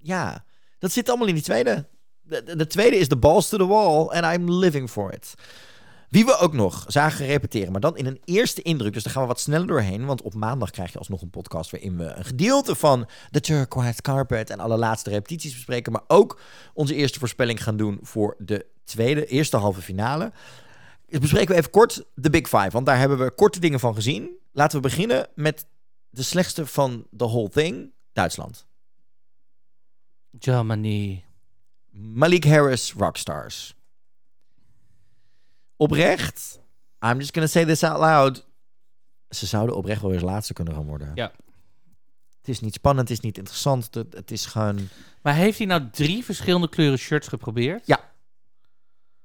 Ja, 0.00 0.44
dat 0.78 0.92
zit 0.92 1.08
allemaal 1.08 1.28
in 1.28 1.34
die 1.34 1.42
tweede. 1.42 1.86
De, 2.22 2.42
de, 2.44 2.56
de 2.56 2.66
tweede 2.66 2.96
is 2.96 3.08
de 3.08 3.16
balls 3.16 3.48
to 3.48 3.56
the 3.58 3.66
wall. 3.66 4.06
And 4.08 4.34
I'm 4.34 4.50
living 4.58 4.90
for 4.90 5.12
it. 5.12 5.34
Wie 6.12 6.24
we 6.24 6.38
ook 6.38 6.52
nog 6.52 6.84
zagen 6.86 7.26
repeteren, 7.26 7.72
maar 7.72 7.80
dan 7.80 7.96
in 7.96 8.06
een 8.06 8.20
eerste 8.24 8.62
indruk. 8.62 8.92
Dus 8.92 9.02
daar 9.02 9.12
gaan 9.12 9.22
we 9.22 9.28
wat 9.28 9.40
sneller 9.40 9.66
doorheen. 9.66 10.04
Want 10.04 10.22
op 10.22 10.34
maandag 10.34 10.70
krijg 10.70 10.92
je 10.92 10.98
alsnog 10.98 11.22
een 11.22 11.30
podcast 11.30 11.70
waarin 11.70 11.96
we 11.96 12.04
een 12.04 12.24
gedeelte 12.24 12.74
van 12.74 13.08
de 13.30 13.40
Turquoise 13.40 14.02
Carpet 14.02 14.50
en 14.50 14.60
alle 14.60 14.76
laatste 14.76 15.10
repetities 15.10 15.54
bespreken. 15.54 15.92
Maar 15.92 16.02
ook 16.06 16.40
onze 16.74 16.94
eerste 16.94 17.18
voorspelling 17.18 17.62
gaan 17.62 17.76
doen 17.76 17.98
voor 18.02 18.34
de 18.38 18.66
tweede, 18.84 19.26
eerste 19.26 19.56
halve 19.56 19.80
finale. 19.80 20.32
Dus 21.08 21.18
bespreken 21.18 21.48
we 21.48 21.58
even 21.58 21.70
kort 21.70 22.04
de 22.14 22.30
Big 22.30 22.48
Five. 22.48 22.70
Want 22.70 22.86
daar 22.86 22.98
hebben 22.98 23.18
we 23.18 23.30
korte 23.30 23.60
dingen 23.60 23.80
van 23.80 23.94
gezien. 23.94 24.30
Laten 24.52 24.76
we 24.76 24.88
beginnen 24.88 25.28
met 25.34 25.66
de 26.10 26.22
slechtste 26.22 26.66
van 26.66 27.06
the 27.16 27.26
whole 27.26 27.48
thing. 27.48 27.90
Duitsland. 28.12 28.66
Germany. 30.38 31.24
Malik 31.90 32.44
Harris, 32.44 32.92
Rockstars. 32.92 33.74
Oprecht, 35.82 36.60
I'm 37.04 37.18
just 37.18 37.32
gonna 37.32 37.48
say 37.48 37.64
this 37.64 37.82
out 37.82 37.98
loud. 37.98 38.46
Ze 39.28 39.46
zouden 39.46 39.76
oprecht 39.76 40.02
wel 40.02 40.12
eens 40.12 40.22
laatste 40.22 40.52
kunnen 40.52 40.74
gaan 40.74 40.86
worden. 40.86 41.12
Ja. 41.14 41.32
Het 42.38 42.48
is 42.48 42.60
niet 42.60 42.74
spannend, 42.74 43.08
het 43.08 43.18
is 43.18 43.24
niet 43.24 43.36
interessant. 43.36 43.94
Het, 43.94 44.12
het 44.14 44.30
is 44.30 44.46
gewoon... 44.46 44.88
Maar 45.22 45.34
heeft 45.34 45.58
hij 45.58 45.66
nou 45.66 45.90
drie 45.90 46.24
verschillende 46.24 46.68
kleuren 46.68 46.98
shirts 46.98 47.28
geprobeerd? 47.28 47.86
Ja. 47.86 48.12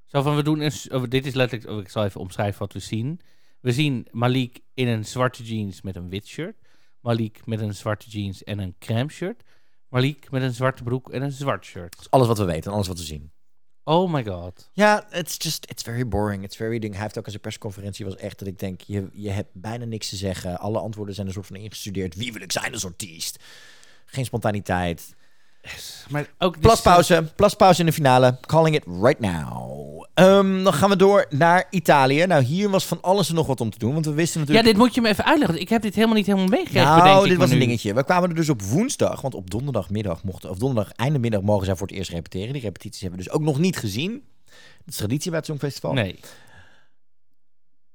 Zo 0.06 0.22
van, 0.22 0.36
we 0.36 0.42
doen 0.42 0.60
een... 0.60 0.72
oh, 0.90 1.04
dit 1.08 1.26
is 1.26 1.34
letterlijk... 1.34 1.70
oh, 1.70 1.78
ik 1.80 1.88
zal 1.88 2.04
even 2.04 2.20
omschrijven 2.20 2.58
wat 2.58 2.72
we 2.72 2.78
zien. 2.78 3.20
We 3.60 3.72
zien 3.72 4.08
Malik 4.10 4.60
in 4.74 4.88
een 4.88 5.04
zwarte 5.04 5.42
jeans 5.42 5.82
met 5.82 5.96
een 5.96 6.08
wit 6.08 6.26
shirt. 6.26 6.56
Malik 7.00 7.46
met 7.46 7.60
een 7.60 7.74
zwarte 7.74 8.10
jeans 8.10 8.44
en 8.44 8.58
een 8.58 8.74
crème 8.78 9.10
shirt. 9.10 9.42
Malik 9.88 10.30
met 10.30 10.42
een 10.42 10.54
zwarte 10.54 10.82
broek 10.82 11.10
en 11.10 11.22
een 11.22 11.32
zwart 11.32 11.64
shirt. 11.64 11.92
Dat 11.92 12.00
is 12.00 12.10
alles 12.10 12.26
wat 12.26 12.38
we 12.38 12.44
weten 12.44 12.70
en 12.70 12.72
alles 12.72 12.88
wat 12.88 12.98
we 12.98 13.04
zien. 13.04 13.32
Oh 13.88 14.12
my 14.12 14.22
god. 14.22 14.68
Ja, 14.72 15.06
it's 15.12 15.36
just, 15.38 15.66
it's 15.70 15.82
very 15.82 16.08
boring. 16.08 16.44
It's 16.44 16.56
very 16.56 16.78
ding. 16.78 16.92
Hij 16.92 17.02
heeft 17.02 17.18
ook 17.18 17.24
aan 17.24 17.30
zijn 17.30 17.42
persconferentie 17.42 18.04
was 18.04 18.16
echt 18.16 18.38
dat 18.38 18.48
ik 18.48 18.58
denk, 18.58 18.80
je, 18.80 19.08
je 19.12 19.30
hebt 19.30 19.48
bijna 19.52 19.84
niks 19.84 20.08
te 20.08 20.16
zeggen. 20.16 20.58
Alle 20.58 20.78
antwoorden 20.78 21.14
zijn 21.14 21.26
een 21.26 21.32
soort 21.32 21.46
van 21.46 21.56
ingestudeerd. 21.56 22.14
Wie 22.14 22.32
wil 22.32 22.42
ik 22.42 22.52
zijn 22.52 22.72
als 22.72 22.84
artiest? 22.84 23.38
Geen 24.04 24.24
spontaniteit. 24.24 25.14
Maar 26.08 26.26
ook 26.38 26.60
Plaspauze. 26.60 27.32
Plaspauze 27.36 27.80
in 27.80 27.86
de 27.86 27.92
finale. 27.92 28.38
Calling 28.40 28.76
it 28.76 28.84
right 29.02 29.20
now. 29.20 30.04
Ehm, 30.14 30.62
dan 30.62 30.72
gaan 30.72 30.90
we 30.90 30.96
door 30.96 31.26
naar 31.30 31.66
Italië. 31.70 32.26
Nou, 32.26 32.42
hier 32.42 32.70
was 32.70 32.86
van 32.86 32.98
alles 33.00 33.28
en 33.28 33.34
nog 33.34 33.46
wat 33.46 33.60
om 33.60 33.70
te 33.70 33.78
doen. 33.78 33.92
Want 33.92 34.04
we 34.06 34.12
wisten 34.12 34.40
Ja, 34.40 34.46
natuurlijk... 34.46 34.76
dit 34.76 34.84
moet 34.86 34.94
je 34.94 35.00
me 35.00 35.08
even 35.08 35.24
uitleggen. 35.24 35.60
Ik 35.60 35.68
heb 35.68 35.82
dit 35.82 35.94
helemaal 35.94 36.16
niet 36.16 36.26
helemaal 36.26 36.48
meegekregen, 36.48 36.88
nou, 36.88 37.22
ik 37.22 37.28
dit 37.28 37.38
was 37.38 37.50
een 37.50 37.58
nu. 37.58 37.64
dingetje. 37.64 37.94
We 37.94 38.04
kwamen 38.04 38.28
er 38.28 38.34
dus 38.34 38.48
op 38.48 38.62
woensdag. 38.62 39.20
Want 39.20 39.34
op 39.34 39.50
donderdagmiddag 39.50 40.24
mochten... 40.24 40.50
Of 40.50 40.58
donderdag 40.58 40.92
einde 40.92 41.18
middag 41.18 41.42
mogen 41.42 41.66
zij 41.66 41.76
voor 41.76 41.86
het 41.86 41.96
eerst 41.96 42.10
repeteren. 42.10 42.52
Die 42.52 42.62
repetities 42.62 43.00
hebben 43.00 43.18
we 43.18 43.24
dus 43.24 43.34
ook 43.34 43.42
nog 43.42 43.58
niet 43.58 43.76
gezien. 43.76 44.22
Dat 44.84 44.86
is 44.86 44.96
traditie 44.96 45.28
bij 45.30 45.38
het 45.38 45.48
Songfestival. 45.48 45.92
Nee. 45.92 46.20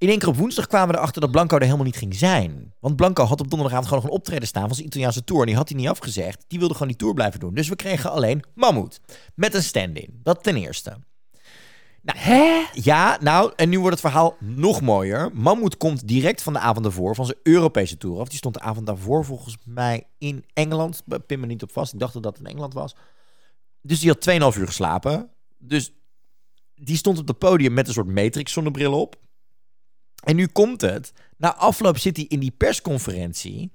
In 0.03 0.09
één 0.09 0.19
keer 0.19 0.27
op 0.27 0.37
woensdag 0.37 0.67
kwamen 0.67 0.89
we 0.89 0.95
erachter 0.95 1.21
dat 1.21 1.31
Blanco 1.31 1.55
er 1.55 1.63
helemaal 1.63 1.85
niet 1.85 1.97
ging 1.97 2.15
zijn. 2.15 2.73
Want 2.79 2.95
Blanco 2.95 3.23
had 3.23 3.39
op 3.39 3.49
donderdagavond 3.49 3.87
gewoon 3.87 4.03
nog 4.03 4.11
een 4.11 4.17
optreden 4.17 4.47
staan 4.47 4.65
van 4.65 4.75
zijn 4.75 4.87
Italiaanse 4.87 5.23
tour. 5.23 5.41
En 5.41 5.47
die 5.47 5.55
had 5.55 5.69
hij 5.69 5.77
niet 5.77 5.87
afgezegd. 5.87 6.45
Die 6.47 6.59
wilde 6.59 6.73
gewoon 6.73 6.87
die 6.87 6.97
tour 6.97 7.13
blijven 7.13 7.39
doen. 7.39 7.53
Dus 7.53 7.67
we 7.69 7.75
kregen 7.75 8.11
alleen 8.11 8.43
Mammoet. 8.55 9.01
Met 9.35 9.53
een 9.53 9.63
stand-in. 9.63 10.19
Dat 10.23 10.43
ten 10.43 10.55
eerste. 10.55 10.97
Hè? 12.05 12.63
Ja, 12.73 13.17
nou, 13.21 13.53
en 13.55 13.69
nu 13.69 13.79
wordt 13.79 13.91
het 13.99 14.11
verhaal 14.11 14.35
nog 14.39 14.81
mooier. 14.81 15.29
Mammoet 15.33 15.77
komt 15.77 16.07
direct 16.07 16.41
van 16.41 16.53
de 16.53 16.59
avond 16.59 16.83
daarvoor, 16.83 17.15
van 17.15 17.25
zijn 17.25 17.37
Europese 17.43 17.97
tour 17.97 18.19
af. 18.19 18.27
Die 18.27 18.37
stond 18.37 18.53
de 18.53 18.61
avond 18.61 18.85
daarvoor 18.85 19.25
volgens 19.25 19.57
mij 19.65 20.03
in 20.17 20.45
Engeland. 20.53 21.03
Pin 21.25 21.39
me 21.39 21.45
niet 21.45 21.63
op 21.63 21.71
vast. 21.71 21.93
Ik 21.93 21.99
dacht 21.99 22.13
dat 22.13 22.23
dat 22.23 22.39
in 22.39 22.45
Engeland 22.45 22.73
was. 22.73 22.95
Dus 23.81 23.99
die 23.99 24.09
had 24.09 24.53
2,5 24.53 24.59
uur 24.59 24.67
geslapen. 24.67 25.29
Dus 25.57 25.93
die 26.75 26.97
stond 26.97 27.19
op 27.19 27.27
het 27.27 27.37
podium 27.37 27.73
met 27.73 27.87
een 27.87 27.93
soort 27.93 28.07
Matrix 28.07 28.51
zonnebril 28.51 29.01
op. 29.01 29.21
En 30.23 30.35
nu 30.35 30.47
komt 30.47 30.81
het. 30.81 31.13
Na 31.37 31.55
afloop 31.55 31.97
zit 31.97 32.15
hij 32.17 32.25
in 32.29 32.39
die 32.39 32.53
persconferentie. 32.57 33.71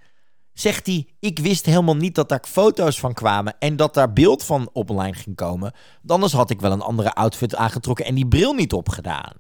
Zegt 0.53 0.87
hij, 0.87 1.07
ik 1.21 1.39
wist 1.39 1.67
helemaal 1.67 1.97
niet 1.97 2.15
dat 2.15 2.29
daar 2.29 2.45
foto's 2.49 2.99
van 3.01 3.15
kwamen 3.15 3.57
en 3.59 3.77
dat 3.77 3.95
daar 3.95 4.13
beeld 4.13 4.45
van 4.45 4.71
online 4.73 5.15
ging 5.17 5.37
komen. 5.37 5.73
Anders 6.07 6.33
had 6.33 6.51
ik 6.51 6.61
wel 6.61 6.73
een 6.73 6.81
andere 6.81 7.15
outfit 7.15 7.55
aangetrokken 7.55 8.05
en 8.05 8.15
die 8.15 8.27
bril 8.27 8.53
niet 8.53 8.73
opgedaan. 8.73 9.33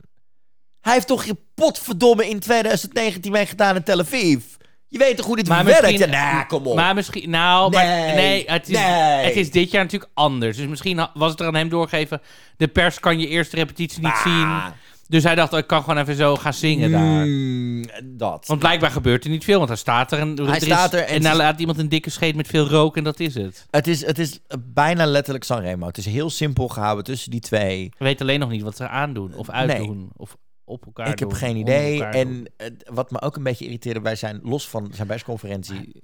Hij 0.81 0.93
heeft 0.93 1.07
toch 1.07 1.25
je 1.25 1.37
potverdomme 1.55 2.29
in 2.29 2.39
2019 2.41 3.33
mee 3.33 3.47
gedaan 3.47 3.77
in 3.77 3.83
Tel 3.83 3.99
Aviv? 3.99 4.45
Je 4.89 4.99
weet 4.99 5.17
toch 5.17 5.27
hoe 5.27 5.37
dit 5.37 5.49
Maar 5.49 5.65
werkt? 5.65 6.07
nah, 6.11 6.49
kom 6.49 6.67
op. 6.67 6.77
Maar 6.77 6.95
misschien, 6.95 7.31
nou, 7.31 7.71
maar, 7.71 7.85
Nee, 8.15 8.45
het 8.47 8.69
is, 8.69 8.77
nee. 8.77 9.25
het 9.27 9.37
is 9.37 9.51
dit 9.51 9.71
jaar 9.71 9.83
natuurlijk 9.83 10.11
anders. 10.15 10.57
Dus 10.57 10.67
misschien 10.67 11.09
was 11.15 11.31
het 11.31 11.41
er 11.41 11.47
aan 11.47 11.55
hem 11.55 11.69
doorgegeven. 11.69 12.21
De 12.57 12.69
pers 12.69 13.01
kan 13.01 13.19
je 13.19 13.27
eerste 13.27 13.57
repetitie 13.57 14.03
niet 14.03 14.21
zien. 14.25 14.61
Dus 15.09 15.23
hij 15.23 15.35
dacht, 15.35 15.53
ik 15.53 15.67
kan 15.67 15.81
gewoon 15.83 15.99
even 15.99 16.15
zo 16.17 16.37
gaan 16.37 16.55
zingen 16.55 16.91
daar. 16.91 17.27
Mm, 17.27 17.85
dat. 18.05 18.47
Want 18.47 18.61
blijkbaar 18.61 18.91
gebeurt 18.91 19.25
er 19.25 19.31
niet 19.31 19.45
veel, 19.45 19.57
want 19.57 19.69
hij 19.69 19.79
staat 19.79 20.13
er 20.13 20.19
en 20.19 20.37
er 20.37 20.57
is- 20.57 20.65
staat 20.65 20.93
er 20.93 21.01
en 21.01 21.07
en 21.15 21.23
dan 21.23 21.33
is- 21.33 21.39
laat 21.39 21.61
iemand 21.61 21.79
een 21.79 21.89
dikke 21.89 22.11
scheet 22.11 22.35
met 22.37 22.47
veel 22.47 22.69
rook 22.69 22.97
en 22.97 23.05
dat 23.05 23.21
is 23.21 23.35
het. 23.35 23.67
Het 23.71 23.87
is, 23.87 24.07
het 24.07 24.19
is 24.19 24.39
bijna 24.59 25.07
letterlijk 25.07 25.45
Sanremo. 25.45 25.87
Het 25.87 25.99
is 25.99 26.07
heel 26.07 26.31
simpel 26.31 26.69
gehouden 26.69 27.05
tussen 27.05 27.31
die 27.31 27.41
twee. 27.41 27.91
We 27.99 28.05
weten 28.05 28.21
alleen 28.27 28.41
nog 28.41 28.51
niet 28.51 28.63
wat 28.63 28.77
ze 28.77 28.89
aandoen 28.89 29.35
of 29.35 29.51
uitdoen 29.51 30.11
of 30.17 30.37
op 30.65 30.87
elkaar 30.87 31.09
Ik 31.09 31.19
heb 31.19 31.33
geen 31.33 31.57
idee. 31.57 32.05
En 32.05 32.53
wat 32.93 33.11
me 33.11 33.21
ook 33.21 33.37
een 33.37 33.43
beetje 33.43 33.65
irriteerde 33.65 34.01
bij 34.01 34.17
zijn, 34.17 34.41
los 34.43 34.69
van 34.69 34.91
zijn 34.95 35.07
persconferentie, 35.07 36.03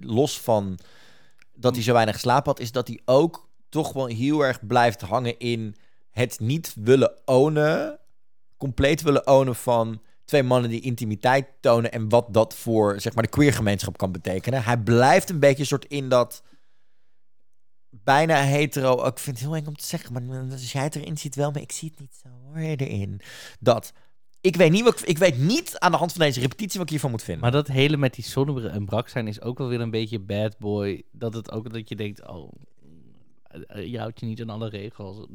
los 0.00 0.40
van 0.40 0.78
dat 1.54 1.74
hij 1.74 1.84
zo 1.84 1.92
weinig 1.92 2.14
geslapen 2.14 2.50
had, 2.50 2.60
is 2.60 2.72
dat 2.72 2.88
hij 2.88 3.00
ook 3.04 3.48
toch 3.68 3.92
wel 3.92 4.06
heel 4.06 4.40
erg 4.44 4.66
blijft 4.66 5.00
hangen 5.00 5.38
in 5.38 5.74
het 6.10 6.40
niet 6.40 6.74
willen 6.80 7.12
ownen, 7.24 7.98
compleet 8.60 9.02
willen 9.02 9.26
ownen 9.26 9.54
van 9.56 10.00
twee 10.24 10.42
mannen 10.42 10.70
die 10.70 10.80
intimiteit 10.80 11.46
tonen 11.60 11.92
en 11.92 12.08
wat 12.08 12.26
dat 12.34 12.54
voor 12.54 13.00
zeg 13.00 13.14
maar 13.14 13.22
de 13.22 13.28
queer 13.30 13.52
gemeenschap 13.52 13.96
kan 13.96 14.12
betekenen. 14.12 14.64
Hij 14.64 14.78
blijft 14.78 15.30
een 15.30 15.38
beetje 15.38 15.64
soort 15.64 15.84
in 15.84 16.08
dat 16.08 16.42
bijna 17.90 18.42
hetero. 18.42 19.06
Ik 19.06 19.18
vind 19.18 19.38
het 19.38 19.46
heel 19.46 19.56
eng 19.56 19.66
om 19.66 19.76
te 19.76 19.86
zeggen, 19.86 20.12
maar 20.12 20.50
als 20.50 20.72
jij 20.72 20.82
het 20.82 20.94
erin 20.96 21.18
ziet 21.18 21.34
wel, 21.34 21.50
maar 21.50 21.62
ik 21.62 21.72
zie 21.72 21.90
het 21.90 22.00
niet 22.00 22.20
zo 22.22 22.28
hoor 22.28 22.56
erin. 22.56 23.20
Dat 23.60 23.92
Ik 24.42 24.56
weet, 24.56 24.70
niet 24.70 24.82
wat, 24.84 25.00
ik- 25.00 25.08
ik 25.08 25.18
weet 25.18 25.38
niet 25.38 25.78
aan 25.78 25.90
de 25.90 25.96
hand 25.96 26.12
van 26.12 26.20
deze 26.20 26.40
repetitie 26.40 26.74
wat 26.74 26.82
ik 26.82 26.90
hiervan 26.90 27.10
moet 27.10 27.22
vinden. 27.22 27.42
Maar 27.42 27.52
dat 27.52 27.66
hele 27.68 27.96
met 27.96 28.14
die 28.14 28.24
zonnebril 28.24 28.68
en 28.70 28.84
brak 28.84 29.08
zijn 29.08 29.28
is 29.28 29.40
ook 29.40 29.58
wel 29.58 29.68
weer 29.68 29.80
een 29.80 29.90
beetje 29.90 30.18
bad 30.18 30.58
boy. 30.58 31.02
Dat 31.12 31.34
het 31.34 31.50
ook 31.50 31.72
dat 31.72 31.88
je 31.88 31.96
denkt, 31.96 32.26
oh, 32.28 32.52
eh, 33.66 33.86
je 33.86 33.98
houdt 33.98 34.20
je 34.20 34.26
niet 34.26 34.40
aan 34.40 34.50
alle 34.50 34.68
regels. 34.68 35.26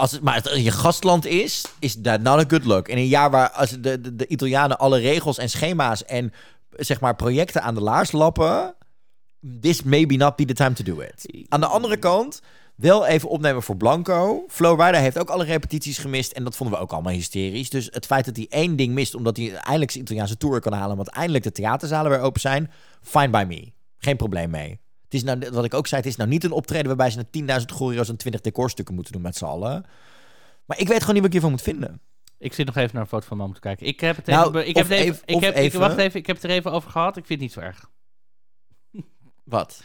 Als 0.00 0.12
het 0.12 0.22
maar 0.22 0.34
het 0.34 0.50
je 0.62 0.70
gastland 0.70 1.26
is, 1.26 1.64
is 1.78 1.94
dat 1.94 2.20
not 2.20 2.38
a 2.38 2.44
good 2.48 2.64
look. 2.64 2.88
In 2.88 2.96
een 2.96 3.06
jaar 3.06 3.30
waar 3.30 3.50
als 3.50 3.70
de, 3.70 4.00
de, 4.00 4.16
de 4.16 4.26
Italianen 4.26 4.78
alle 4.78 4.98
regels 4.98 5.38
en 5.38 5.50
schema's 5.50 6.04
en 6.04 6.32
zeg 6.70 7.00
maar 7.00 7.16
projecten 7.16 7.62
aan 7.62 7.74
de 7.74 7.80
laars 7.80 8.12
lappen, 8.12 8.74
this 9.60 9.82
maybe 9.82 10.16
not 10.16 10.36
be 10.36 10.44
the 10.44 10.52
time 10.52 10.72
to 10.72 10.84
do 10.84 11.00
it. 11.00 11.44
Aan 11.48 11.60
de 11.60 11.66
andere 11.66 11.96
kant, 11.96 12.40
wel 12.74 13.06
even 13.06 13.28
opnemen 13.28 13.62
voor 13.62 13.76
Blanco. 13.76 14.44
Flo 14.48 14.74
Rida 14.74 14.98
heeft 14.98 15.18
ook 15.18 15.30
alle 15.30 15.44
repetities 15.44 15.98
gemist 15.98 16.32
en 16.32 16.44
dat 16.44 16.56
vonden 16.56 16.76
we 16.76 16.82
ook 16.82 16.92
allemaal 16.92 17.12
hysterisch. 17.12 17.70
Dus 17.70 17.88
het 17.90 18.06
feit 18.06 18.24
dat 18.24 18.36
hij 18.36 18.46
één 18.48 18.76
ding 18.76 18.94
mist, 18.94 19.14
omdat 19.14 19.36
hij 19.36 19.54
eindelijk 19.54 19.90
zijn 19.90 20.04
Italiaanse 20.04 20.36
tour 20.36 20.60
kan 20.60 20.72
halen, 20.72 20.96
want 20.96 21.08
eindelijk 21.08 21.44
de 21.44 21.52
theaterzalen 21.52 22.10
weer 22.10 22.20
open 22.20 22.40
zijn, 22.40 22.70
fine 23.02 23.30
by 23.30 23.44
me. 23.48 23.72
Geen 23.98 24.16
probleem 24.16 24.50
mee. 24.50 24.80
Het 25.10 25.14
is 25.14 25.22
nou, 25.22 25.50
wat 25.52 25.64
ik 25.64 25.74
ook 25.74 25.86
zei, 25.86 26.00
het 26.00 26.10
is 26.10 26.16
nou 26.16 26.28
niet 26.28 26.44
een 26.44 26.52
optreden 26.52 26.86
waarbij 26.86 27.10
ze 27.10 27.16
naar 27.46 27.60
10.000 27.60 27.64
choreo's 27.66 28.08
en 28.08 28.16
20 28.16 28.40
decorstukken 28.40 28.94
moeten 28.94 29.12
doen 29.12 29.22
met 29.22 29.36
z'n 29.36 29.44
allen. 29.44 29.84
Maar 30.64 30.78
ik 30.78 30.88
weet 30.88 30.98
gewoon 31.00 31.14
niet 31.14 31.16
wat 31.22 31.24
ik 31.26 31.32
hiervan 31.32 31.50
moet 31.50 31.62
vinden. 31.62 32.00
Ik 32.38 32.52
zit 32.52 32.66
nog 32.66 32.76
even 32.76 32.90
naar 32.92 33.02
een 33.02 33.08
foto 33.08 33.26
van 33.26 33.36
mam 33.36 33.54
te 33.54 33.60
kijken. 33.60 33.86
Ik 33.86 34.00
heb 34.00 34.16
het 34.16 34.26
Nou, 34.26 34.40
even, 34.40 34.52
be- 34.52 34.66
ik 34.66 34.76
heb 34.76 34.84
of 34.84 34.90
het 34.90 34.98
even, 34.98 35.12
even- 35.14 35.22
ik 35.26 35.34
of 35.34 35.42
heb, 35.42 35.54
ik, 35.54 35.60
even- 35.60 35.80
wacht 35.80 35.96
even, 35.96 36.20
ik 36.20 36.26
heb 36.26 36.36
het 36.36 36.44
er 36.44 36.50
even 36.50 36.72
over 36.72 36.90
gehad. 36.90 37.16
Ik 37.16 37.26
vind 37.26 37.40
het 37.40 37.40
niet 37.40 37.52
zo 37.52 37.60
erg 37.60 37.90
Wat? 39.44 39.82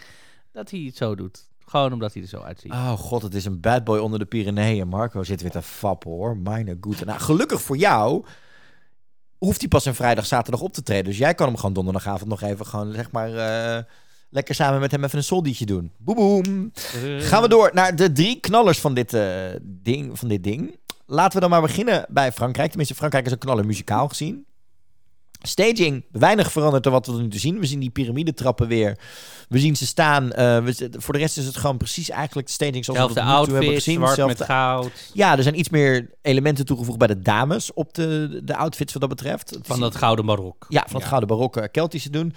dat 0.52 0.72
hij 0.72 0.80
het 0.80 0.96
zo 0.98 1.16
doet. 1.16 1.48
Gewoon 1.66 1.94
omdat 1.94 2.14
hij 2.14 2.22
er 2.22 2.28
zo 2.28 2.40
uitziet. 2.42 2.72
Oh 2.72 2.92
god, 2.92 3.22
het 3.22 3.34
is 3.36 3.46
een 3.46 3.60
bad 3.60 3.84
boy 3.84 4.00
onder 4.00 4.20
de 4.20 4.26
Pyreneeën. 4.26 4.88
Marco 4.88 5.24
zit 5.24 5.42
weer 5.42 5.52
te 5.52 5.62
fappen 5.62 6.12
hoor. 6.12 6.38
Mijn 6.38 6.78
goede. 6.82 7.06
Nou, 7.06 7.20
gelukkig 7.20 7.62
voor 7.62 7.78
jou 7.78 8.26
hoeft 9.38 9.60
hij 9.60 9.68
pas 9.70 9.86
een 9.86 9.96
vrijdag, 9.96 10.26
zaterdag 10.26 10.62
op 10.62 10.74
te 10.74 10.84
treden. 10.84 11.06
Dus 11.06 11.18
jij 11.18 11.34
kan 11.34 11.48
hem 11.48 11.56
gewoon 11.56 11.74
donderdagavond 11.74 12.30
nog 12.30 12.42
even 12.42 12.66
gewoon, 12.66 12.94
zeg 12.94 13.12
maar, 13.12 13.30
eh, 13.78 13.84
lekker 14.36 14.56
samen 14.56 14.80
met 14.80 14.92
hem 14.92 15.04
even 15.04 15.18
een 15.18 15.24
soldietje 15.24 15.66
doen. 15.66 15.92
Boem 15.98 16.16
boem. 16.16 16.72
Eh, 17.04 17.20
Gaan 17.28 17.42
we 17.42 17.48
door 17.48 17.70
naar 17.74 17.96
de 17.96 18.12
drie 18.12 18.40
knallers 18.40 18.80
van 18.80 18.94
dit, 18.94 19.14
eh, 19.14 19.34
ding, 19.62 20.20
van 20.20 20.28
dit 20.28 20.44
ding. 20.44 20.78
Laten 21.06 21.34
we 21.34 21.40
dan 21.40 21.50
maar 21.50 21.62
beginnen 21.62 22.06
bij 22.10 22.32
Frankrijk. 22.32 22.68
Tenminste, 22.70 22.96
Frankrijk 22.96 23.26
is 23.26 23.32
een 23.32 23.38
knaller 23.38 23.66
muzikaal 23.66 24.08
gezien. 24.08 24.46
Staging, 25.42 26.06
weinig 26.12 26.52
veranderd 26.52 26.84
dan 26.84 26.92
wat 26.94 27.08
we 27.08 27.22
nu 27.22 27.28
te 27.28 27.40
zien. 27.40 27.60
We 27.60 27.66
zien 27.66 27.80
die 27.80 27.90
piramidetrappen 27.90 28.68
weer. 28.68 28.98
We 29.50 29.60
zien 29.60 29.76
ze 29.76 29.86
staan. 29.86 30.32
Eh, 30.32 30.64
we, 30.64 30.90
voor 30.92 31.14
de 31.14 31.20
rest 31.20 31.38
is 31.38 31.46
het 31.46 31.58
gewoon 31.58 31.78
precies 31.78 32.10
eigenlijk 32.10 32.48
de 32.48 32.54
staging 32.54 32.86
zoals 32.86 33.00
we 33.00 33.06
Zelfde 33.14 33.22
nu 33.22 33.28
toe 33.28 33.38
hebben 33.54 33.58
outfit, 33.60 33.84
gezien. 33.84 33.96
zwart 34.00 34.16
Zelfde- 34.16 34.38
met 34.38 34.48
goud. 34.48 34.92
Ja, 35.14 35.38
er 35.38 35.44
zijn 35.44 35.60
iets 35.60 35.70
meer 35.70 36.10
elementen 36.22 36.66
toegevoegd 36.66 36.98
bij 36.98 37.08
de 37.08 37.20
dames 37.20 37.74
op 37.74 37.94
de, 37.94 38.42
de 38.44 38.56
outfits 38.56 38.92
wat 38.94 39.02
dat 39.02 39.10
betreft. 39.12 39.50
Het 39.50 39.68
Van 39.68 39.80
dat 39.80 39.96
gouden 39.96 40.26
barok. 40.26 40.66
ja, 40.70 40.86
van 40.90 41.00
het 41.00 41.08
gouden 41.10 41.30
barokke 41.30 41.70
Keltische 41.72 42.10
doen. 42.10 42.34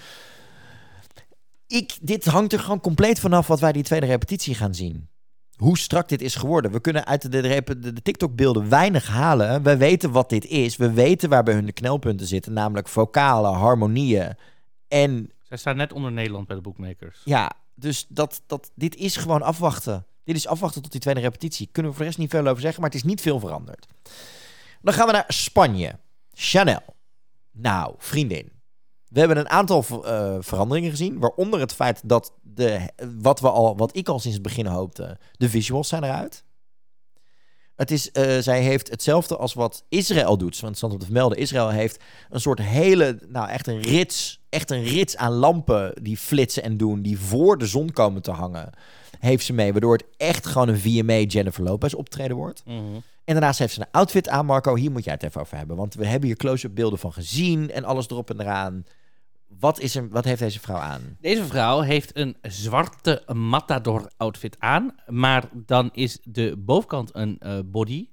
Ik, 1.69 1.99
dit 2.01 2.25
hangt 2.25 2.53
er 2.53 2.59
gewoon 2.61 2.81
compleet 2.81 3.21
vanaf 3.21 3.47
wat 3.47 3.61
wij 3.61 3.73
die 3.73 3.83
tweede 3.83 4.07
repetitie 4.07 4.55
gaan 4.55 4.75
zien. 4.75 5.09
Hoe 5.57 5.79
strak 5.79 6.09
dit 6.09 6.23
is 6.23 6.35
geworden. 6.35 6.71
We 6.73 6.81
kunnen 6.81 7.07
uit 7.07 7.23
de, 7.23 7.29
de, 7.29 7.63
de, 7.65 7.93
de 7.93 8.03
TikTok-beelden 8.03 8.69
weinig 8.69 9.07
halen. 9.07 9.63
We 9.63 9.77
weten 9.77 10.11
wat 10.11 10.29
dit 10.29 10.45
is. 10.47 10.77
We 10.77 10.93
weten 10.93 11.29
waar 11.29 11.43
bij 11.43 11.55
hun 11.55 11.67
de 11.67 11.73
knelpunten 11.73 12.27
zitten. 12.27 12.53
Namelijk 12.53 12.89
vocalen, 12.89 13.53
harmonieën. 13.53 14.37
En 14.89 15.31
Zij 15.43 15.57
staan 15.57 15.77
net 15.77 15.93
onder 15.93 16.13
Nederland 16.13 16.47
bij 16.47 16.57
de 16.57 16.63
bookmakers. 16.63 17.21
ja, 17.25 17.53
dus 17.75 18.07
dat, 18.09 18.43
dat, 18.47 18.71
dit 18.75 18.97
is 18.97 19.17
gewoon 19.17 19.43
afwachten. 19.43 20.07
Dit 20.25 20.37
is 20.37 20.47
afwachten 20.47 20.83
tot 20.83 20.93
die 20.93 21.01
tweede 21.01 21.21
repetitie. 21.21 21.69
Kunnen 21.73 21.91
we 21.91 21.97
voor 21.97 22.07
de 22.07 22.11
rest 22.11 22.23
niet 22.23 22.31
veel 22.31 22.47
over 22.47 22.61
zeggen, 22.61 22.81
maar 22.81 22.91
het 22.91 22.99
is 22.99 23.05
niet 23.05 23.21
veel 23.21 23.41
veranderd. 23.41 23.87
Dan 24.83 24.95
gaan 24.95 25.07
we 25.07 25.13
naar 25.13 25.25
Spanje. 25.29 25.99
Chanel. 26.33 26.83
Nou, 27.51 27.95
vriendin. 27.99 28.53
We 29.11 29.19
hebben 29.19 29.37
een 29.37 29.49
aantal 29.49 29.85
eh, 30.05 30.37
veranderingen 30.41 30.91
gezien. 30.91 31.19
Waaronder 31.19 31.61
het 31.61 31.73
feit 31.73 32.01
dat 32.05 32.33
de, 32.43 32.81
wat, 33.19 33.41
we 33.41 33.51
al, 33.51 33.77
wat 33.77 33.97
ik 33.97 34.09
al 34.09 34.19
sinds 34.19 34.37
het 34.37 34.47
begin 34.47 34.67
hoopte, 34.67 35.19
de 35.37 35.49
visuals 35.49 35.89
zijn 35.89 36.05
eruit. 36.05 36.45
Het 37.79 37.91
is, 37.91 38.11
eh, 38.11 38.39
zij 38.39 38.63
heeft 38.63 38.91
hetzelfde 38.91 39.37
als 39.37 39.55
wat 39.55 39.85
Israël 39.89 40.39
doet. 40.39 40.61
Want 40.61 40.67
het 40.67 40.77
stond 40.77 40.93
op 40.93 40.99
te 40.99 41.05
vermelden. 41.05 41.39
Israël 41.39 41.69
heeft 41.69 42.03
een 42.31 42.41
soort 42.41 42.59
hele, 42.59 43.19
nou 43.29 43.49
echt 43.49 43.67
een 43.67 43.81
rits, 43.81 44.41
echt 44.49 44.71
een 44.71 44.83
rits 44.83 45.17
aan 45.17 45.33
lampen 45.33 45.93
die 46.03 46.17
flitsen 46.17 46.63
en 46.63 46.77
doen, 46.77 47.03
die 47.03 47.19
voor 47.19 47.59
de 47.59 47.67
zon 47.67 47.91
komen 47.91 48.23
te 48.23 48.31
hangen. 48.31 48.71
Heeft 49.19 49.45
ze 49.45 49.53
mee, 49.53 49.73
waardoor 49.73 49.93
het 49.93 50.05
echt 50.17 50.47
gewoon 50.47 50.69
een 50.69 50.79
VMA 50.79 51.15
Jennifer 51.15 51.63
Lopez 51.63 51.93
optreden 51.93 52.37
wordt. 52.37 52.63
Mhm. 52.65 52.95
En 53.25 53.35
daarnaast 53.35 53.59
heeft 53.59 53.75
ze 53.75 53.81
een 53.81 53.87
outfit 53.91 54.29
aan, 54.29 54.47
Marco. 54.47 54.75
Hier 54.75 54.91
moet 54.91 55.05
jij 55.05 55.13
het 55.13 55.23
even 55.23 55.41
over 55.41 55.57
hebben. 55.57 55.77
Want 55.77 55.95
we 55.95 56.07
hebben 56.07 56.29
hier 56.29 56.37
close-up 56.37 56.75
beelden 56.75 56.99
van 56.99 57.13
gezien 57.13 57.71
en 57.71 57.85
alles 57.85 58.09
erop 58.09 58.31
en 58.31 58.41
eraan. 58.41 58.85
Wat, 59.59 59.81
is 59.81 59.95
er, 59.97 60.09
wat 60.09 60.25
heeft 60.25 60.41
deze 60.41 60.61
vrouw 60.61 60.77
aan? 60.77 61.17
Deze 61.21 61.45
vrouw 61.45 61.81
heeft 61.81 62.17
een 62.17 62.37
zwarte 62.43 63.23
matador 63.33 64.11
outfit 64.17 64.57
aan. 64.59 64.95
Maar 65.07 65.49
dan 65.53 65.91
is 65.93 66.19
de 66.23 66.57
bovenkant 66.59 67.11
een 67.13 67.37
eh, 67.39 67.59
body. 67.65 68.09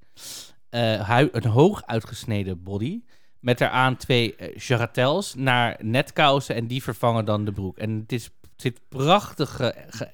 eh, 0.70 1.20
een 1.32 1.46
hoog 1.46 1.86
uitgesneden 1.86 2.64
body. 2.64 3.04
Met 3.40 3.58
daaraan 3.58 3.98
twee 3.98 4.36
eh, 4.36 4.58
jarretels 4.58 5.36
naar 5.36 5.78
netkousen. 5.82 6.56
En 6.56 6.68
die 6.68 6.84
vervangen 6.84 7.26
dan 7.26 7.46
de 7.46 7.52
broek. 7.52 7.78
En 7.78 8.00
het 8.00 8.12
is, 8.12 8.30
zit 8.56 8.82
prachtige 8.90 9.76
ge, 9.90 10.12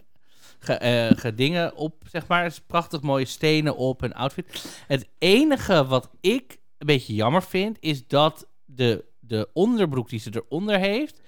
ge, 0.59 1.11
ge 1.15 1.33
dingen 1.35 1.75
op, 1.75 2.03
zeg 2.11 2.27
maar. 2.27 2.43
Het 2.43 2.51
is 2.51 2.61
prachtig 2.67 3.01
mooie 3.01 3.25
stenen 3.25 3.75
op 3.75 4.01
een 4.01 4.13
outfit. 4.13 4.65
Het 4.87 5.07
enige 5.17 5.85
wat 5.85 6.09
ik 6.21 6.59
een 6.77 6.87
beetje 6.87 7.15
jammer 7.15 7.43
vind, 7.43 7.77
is 7.79 8.07
dat 8.07 8.47
de, 8.65 9.09
de 9.21 9.49
onderbroek 9.53 10.09
die 10.09 10.19
ze 10.19 10.31
eronder 10.45 10.79
heeft 10.79 11.21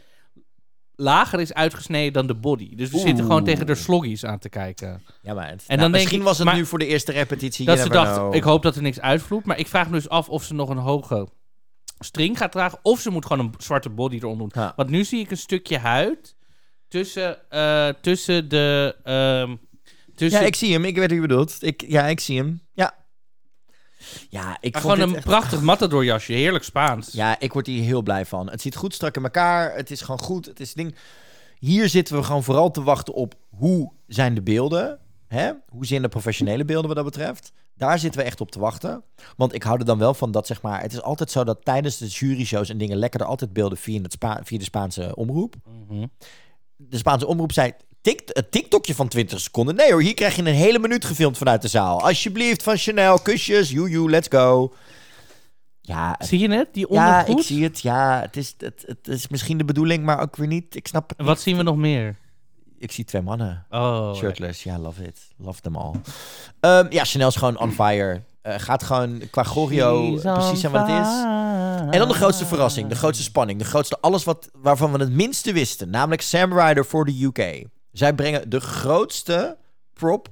lager 0.96 1.40
is 1.40 1.54
uitgesneden 1.54 2.14
dan 2.14 2.28
de 2.28 2.36
body. 2.36 2.76
Dus 2.76 2.90
we 2.90 2.98
zitten 3.00 3.26
gewoon 3.26 3.44
tegen 3.44 3.66
de 3.66 3.76
sloggies 3.76 4.26
aan 4.26 4.40
te 4.40 4.50
kijken. 4.50 5.02
Ja, 5.22 5.34
maar 5.34 5.50
het, 5.50 5.60
En 5.62 5.66
nou, 5.68 5.80
dan 5.80 5.92
misschien 5.92 6.20
ik- 6.20 6.24
was 6.26 6.38
het 6.38 6.48
maar- 6.48 6.56
nu 6.56 6.66
voor 6.66 6.80
de 6.80 6.86
eerste 6.88 7.12
repetitie. 7.12 7.66
dat 7.66 7.80
ze 7.80 7.90
dacht, 7.90 8.14
know. 8.16 8.36
ik 8.36 8.44
hoop 8.44 8.62
dat 8.64 8.76
er 8.76 8.82
niks 8.82 9.00
uitvloeit. 9.00 9.46
Maar 9.46 9.60
ik 9.60 9.68
vraag 9.68 9.88
me 9.90 9.94
dus 9.94 10.10
af 10.10 10.30
of 10.30 10.44
ze 10.44 10.54
nog 10.54 10.70
een 10.70 10.78
hoge 10.78 11.28
string 12.00 12.38
gaat 12.38 12.52
dragen. 12.52 12.80
Of 12.82 13.00
ze 13.00 13.10
moet 13.10 13.26
gewoon 13.26 13.46
een 13.46 13.54
zwarte 13.58 13.90
body 13.90 14.16
eronder 14.16 14.50
doen. 14.50 14.64
Ja. 14.64 14.74
Want 14.76 14.90
nu 14.90 15.04
zie 15.04 15.20
ik 15.20 15.32
een 15.32 15.38
stukje 15.38 15.78
huid 15.78 16.36
tussen, 16.88 17.50
eh, 17.50 17.90
tussen 18.02 18.50
de... 18.50 18.96
ehm, 19.04 19.56
tussen, 20.16 20.40
Ja, 20.42 20.46
ik 20.46 20.56
zie 20.56 20.74
hem. 20.74 20.86
Ik 20.86 20.96
weet 20.96 21.10
wie 21.10 21.22
je 21.22 21.28
bedoelt. 21.28 21.58
Ik, 21.60 21.84
ja, 21.88 22.06
ik 22.06 22.20
zie 22.20 22.38
hem. 22.38 22.62
Ja. 22.74 22.96
Ja, 24.30 24.58
ik 24.60 24.74
maar 24.74 24.82
vond 24.82 24.94
gewoon 24.94 25.10
een 25.10 25.16
echt- 25.16 25.26
prachtig 25.26 25.62
matador 25.62 26.06
jasje. 26.06 26.34
Heerlijk 26.34 26.64
Spaans. 26.64 27.12
Ja, 27.12 27.40
ik 27.40 27.54
word 27.54 27.68
hier 27.68 27.84
heel 27.84 28.02
blij 28.02 28.26
van. 28.26 28.50
Het 28.50 28.62
zit 28.62 28.76
goed 28.76 28.94
strak 28.94 29.16
in 29.16 29.24
elkaar. 29.24 29.76
Het 29.76 29.92
is 29.92 30.02
gewoon 30.02 30.20
goed. 30.20 30.46
Het 30.46 30.60
is 30.60 30.74
ding. 30.74 30.96
Hier 31.60 31.90
zitten 31.90 32.16
we 32.16 32.24
gewoon 32.24 32.44
vooral 32.44 32.72
te 32.72 32.84
wachten 32.84 33.14
op 33.14 33.34
hoe 33.50 33.92
zijn 34.08 34.34
de 34.34 34.42
beelden. 34.42 35.00
Hè? 35.28 35.52
Hoe 35.70 35.86
zijn 35.86 36.02
de 36.02 36.10
professionele 36.10 36.66
beelden 36.66 36.88
wat 36.88 36.96
dat 36.96 37.06
betreft? 37.06 37.52
Daar 37.76 38.00
zitten 38.00 38.22
we 38.22 38.26
echt 38.28 38.42
op 38.42 38.52
te 38.52 38.60
wachten. 38.60 39.04
Want 39.38 39.54
ik 39.54 39.64
hou 39.64 39.80
er 39.80 39.86
dan 39.86 39.98
wel 39.98 40.14
van 40.14 40.32
dat, 40.32 40.48
zeg 40.48 40.62
maar... 40.62 40.82
Het 40.82 40.94
is 40.94 41.02
altijd 41.02 41.32
zo 41.32 41.44
dat 41.44 41.66
tijdens 41.66 41.98
de 41.98 42.08
juryshows 42.08 42.70
en 42.70 42.78
dingen... 42.78 42.98
lekker 42.98 43.20
er 43.20 43.26
altijd 43.26 43.54
beelden 43.54 43.78
via, 43.78 44.02
het 44.02 44.12
Spa- 44.12 44.40
via 44.44 44.58
de 44.58 44.64
Spaanse 44.64 45.16
omroep. 45.16 45.56
Mhm. 45.88 46.06
De 46.76 46.98
Spaanse 46.98 47.28
omroep 47.28 47.52
zei... 47.52 47.72
Een 48.04 48.50
TikTokje 48.50 48.96
van 48.96 49.08
20 49.08 49.40
seconden. 49.40 49.76
Nee 49.76 49.92
hoor, 49.92 50.02
hier 50.02 50.14
krijg 50.14 50.36
je 50.36 50.42
een 50.42 50.54
hele 50.54 50.80
minuut 50.80 51.06
gefilmd 51.06 51.38
vanuit 51.38 51.62
de 51.62 51.68
zaal. 51.68 52.02
Alsjeblieft, 52.02 52.64
van 52.64 52.78
Chanel, 52.78 53.20
kusjes, 53.20 53.70
joejoe, 53.70 54.10
let's 54.10 54.28
go. 54.30 54.74
Ja, 55.82 56.16
het 56.18 56.28
Zie 56.28 56.40
je 56.40 56.50
het? 56.50 56.74
Die 56.74 56.86
ja, 56.90 57.18
ondergoed? 57.18 57.40
ik 57.40 57.46
zie 57.46 57.64
het. 57.64 57.82
Ja, 57.82 58.22
het 58.22 58.38
is, 58.38 58.56
het, 58.58 58.84
het 58.86 59.08
is 59.08 59.28
misschien 59.28 59.58
de 59.58 59.66
bedoeling, 59.66 60.04
maar 60.04 60.20
ook 60.20 60.36
weer 60.36 60.48
niet. 60.48 60.76
Ik 60.76 60.88
snap 60.88 61.10
het 61.10 61.18
wat 61.18 61.28
niet. 61.28 61.40
zien 61.40 61.58
we 61.58 61.64
nog 61.64 61.76
meer? 61.76 62.16
Ik 62.78 62.92
zie 62.92 63.06
twee 63.06 63.22
mannen. 63.22 63.66
Oh, 63.70 64.16
Shirtless. 64.16 64.64
Ja, 64.64 64.80
love 64.80 65.04
it. 65.04 65.20
Love 65.38 65.62
them 65.62 65.76
all. 65.76 65.94
Ehm, 66.60 66.86
ja, 66.90 67.04
Chanel 67.04 67.28
is 67.28 67.36
gewoon 67.36 67.60
on 67.60 67.72
fire. 67.72 68.22
Eh, 68.42 68.56
gaat 68.58 68.84
gewoon 68.84 69.22
qua 69.32 69.44
choreo 69.44 70.20
precies 70.22 70.60
zijn 70.60 70.72
wat 70.72 70.88
het 70.88 71.06
is. 71.06 71.14
En 71.92 72.00
dan 72.00 72.08
de 72.08 72.14
grootste 72.14 72.46
verrassing, 72.46 72.90
de 72.90 72.96
grootste 72.96 73.24
spanning, 73.24 73.60
de 73.60 73.66
grootste 73.66 73.98
alles 74.02 74.24
wat, 74.24 74.50
waarvan 74.54 74.92
we 74.92 75.00
het 75.00 75.12
minste 75.12 75.54
wisten. 75.54 75.90
Namelijk 75.90 76.22
Sam 76.22 76.60
Ryder 76.60 76.86
voor 76.86 77.06
de 77.06 77.24
UK. 77.24 77.66
Zij 77.94 78.14
brengen 78.14 78.50
de 78.50 78.60
grootste 78.60 79.58
prop 79.94 80.30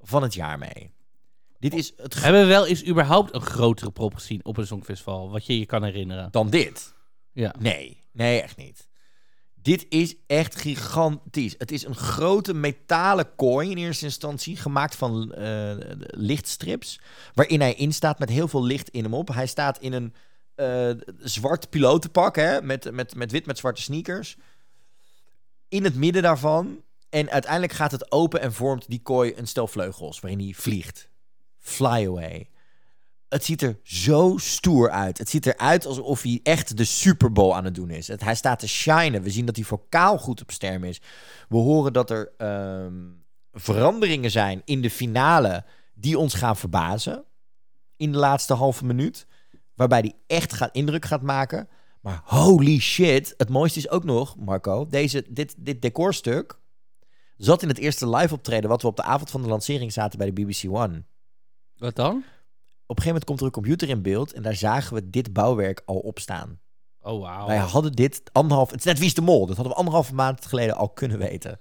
van 0.00 0.22
het 0.22 0.34
jaar 0.34 0.58
mee. 0.58 0.92
Dit 1.58 1.74
is 1.74 1.92
het 1.96 2.14
gro- 2.14 2.22
Hebben 2.22 2.40
we 2.40 2.46
wel 2.46 2.66
eens 2.66 2.86
überhaupt 2.86 3.34
een 3.34 3.40
grotere 3.40 3.90
prop 3.90 4.14
gezien 4.14 4.44
op 4.44 4.56
een 4.56 4.66
songfestival? 4.66 5.30
Wat 5.30 5.46
je 5.46 5.58
je 5.58 5.66
kan 5.66 5.84
herinneren. 5.84 6.28
dan 6.30 6.50
dit. 6.50 6.94
Ja. 7.32 7.54
Nee, 7.58 8.00
nee, 8.12 8.42
echt 8.42 8.56
niet. 8.56 8.88
Dit 9.54 9.86
is 9.88 10.14
echt 10.26 10.56
gigantisch. 10.60 11.54
Het 11.58 11.70
is 11.72 11.84
een 11.84 11.94
grote 11.94 12.54
metalen 12.54 13.34
kooi 13.34 13.70
in 13.70 13.76
eerste 13.76 14.04
instantie, 14.04 14.56
gemaakt 14.56 14.96
van 14.96 15.32
eh, 15.34 15.76
lichtstrips, 15.98 17.00
waarin 17.34 17.60
hij 17.60 17.74
in 17.74 17.92
staat 17.92 18.18
met 18.18 18.28
heel 18.28 18.48
veel 18.48 18.64
licht 18.64 18.88
in 18.88 19.02
hem 19.04 19.14
op. 19.14 19.28
Hij 19.28 19.46
staat 19.46 19.78
in 19.78 19.92
een 19.92 20.14
eh, 20.54 20.90
zwart 21.18 21.70
pilotenpak, 21.70 22.36
hè, 22.36 22.62
met, 22.62 22.90
met, 22.92 23.14
met 23.14 23.30
wit 23.30 23.46
met 23.46 23.58
zwarte 23.58 23.82
sneakers. 23.82 24.36
In 25.68 25.84
het 25.84 25.94
midden 25.94 26.22
daarvan. 26.22 26.82
En 27.08 27.30
uiteindelijk 27.30 27.72
gaat 27.72 27.90
het 27.90 28.12
open 28.12 28.40
en 28.40 28.52
vormt 28.52 28.88
die 28.88 29.02
kooi 29.02 29.32
een 29.36 29.46
stel 29.46 29.66
vleugels, 29.66 30.20
waarin 30.20 30.40
hij 30.40 30.52
vliegt. 30.52 31.08
Fly 31.58 32.06
away. 32.06 32.50
Het 33.28 33.44
ziet 33.44 33.62
er 33.62 33.78
zo 33.82 34.34
stoer 34.36 34.90
uit. 34.90 35.18
Het 35.18 35.28
ziet 35.28 35.46
eruit 35.46 35.86
alsof 35.86 36.22
hij 36.22 36.40
echt 36.42 36.76
de 36.76 36.84
Super 36.84 37.32
Bowl 37.32 37.54
aan 37.54 37.64
het 37.64 37.74
doen 37.74 37.90
is. 37.90 38.06
Hij 38.06 38.34
staat 38.34 38.58
te 38.58 38.68
shinen. 38.68 39.22
We 39.22 39.30
zien 39.30 39.46
dat 39.46 39.56
hij 39.56 39.64
vocaal 39.64 40.18
goed 40.18 40.42
op 40.42 40.50
sterm 40.50 40.84
is. 40.84 41.00
We 41.48 41.56
horen 41.56 41.92
dat 41.92 42.10
er 42.10 42.32
ehm, 42.36 42.94
veranderingen 43.52 44.30
zijn 44.30 44.62
in 44.64 44.82
de 44.82 44.90
finale 44.90 45.64
die 45.94 46.18
ons 46.18 46.34
gaan 46.34 46.56
verbazen. 46.56 47.24
In 47.96 48.12
de 48.12 48.18
laatste 48.18 48.54
halve 48.54 48.84
minuut. 48.84 49.26
Waarbij 49.74 50.00
hij 50.00 50.14
echt 50.26 50.52
gaat, 50.52 50.74
indruk 50.74 51.04
gaat 51.04 51.22
maken. 51.22 51.68
Maar 52.08 52.22
holy 52.24 52.78
shit. 52.78 53.34
Het 53.36 53.48
mooiste 53.48 53.78
is 53.78 53.88
ook 53.88 54.04
nog, 54.04 54.36
Marco. 54.36 54.86
Deze, 54.86 55.24
dit, 55.28 55.54
dit 55.58 55.82
decorstuk 55.82 56.58
zat 57.36 57.62
in 57.62 57.68
het 57.68 57.78
eerste 57.78 58.08
live 58.08 58.34
optreden... 58.34 58.70
wat 58.70 58.82
we 58.82 58.88
op 58.88 58.96
de 58.96 59.02
avond 59.02 59.30
van 59.30 59.42
de 59.42 59.48
lancering 59.48 59.92
zaten 59.92 60.18
bij 60.18 60.32
de 60.32 60.42
BBC 60.42 60.64
One. 60.70 61.04
Wat 61.76 61.96
dan? 61.96 62.16
Op 62.16 62.96
een 62.96 63.02
gegeven 63.02 63.06
moment 63.06 63.24
komt 63.24 63.40
er 63.40 63.46
een 63.46 63.52
computer 63.52 63.88
in 63.88 64.02
beeld... 64.02 64.32
en 64.32 64.42
daar 64.42 64.54
zagen 64.54 64.94
we 64.94 65.10
dit 65.10 65.32
bouwwerk 65.32 65.82
al 65.84 65.96
op 65.96 66.18
staan. 66.18 66.60
Oh, 67.00 67.20
wauw. 67.20 67.46
Wij 67.46 67.56
hadden 67.56 67.92
dit 67.92 68.22
anderhalf... 68.32 68.70
Het 68.70 68.78
is 68.78 68.84
net 68.84 68.98
Wie 68.98 69.06
is 69.06 69.14
de 69.14 69.20
Mol. 69.20 69.46
Dat 69.46 69.56
hadden 69.56 69.72
we 69.72 69.78
anderhalve 69.78 70.14
maand 70.14 70.46
geleden 70.46 70.76
al 70.76 70.88
kunnen 70.88 71.18
weten. 71.18 71.60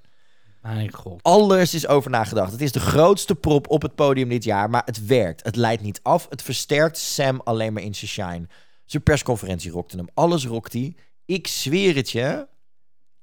Mijn 0.61 0.93
god. 0.93 1.23
Alles 1.23 1.73
is 1.73 1.87
over 1.87 2.11
nagedacht. 2.11 2.51
Het 2.51 2.61
is 2.61 2.71
de 2.71 2.79
grootste 2.79 3.35
prop 3.35 3.69
op 3.69 3.81
het 3.81 3.95
podium 3.95 4.29
dit 4.29 4.43
jaar, 4.43 4.69
maar 4.69 4.81
het 4.85 5.05
werkt. 5.05 5.43
Het 5.43 5.55
leidt 5.55 5.81
niet 5.81 5.99
af. 6.03 6.27
Het 6.29 6.41
versterkt 6.41 6.97
Sam 6.97 7.41
alleen 7.43 7.73
maar 7.73 7.83
in 7.83 7.95
zijn 7.95 8.09
shine. 8.09 8.47
Zijn 8.87 9.03
persconferentie 9.03 9.71
rokte 9.71 9.97
hem. 9.97 10.07
Alles 10.13 10.45
rokt 10.45 10.73
hij. 10.73 10.95
Ik 11.25 11.47
zweer 11.47 11.95
het 11.95 12.09
je. 12.09 12.47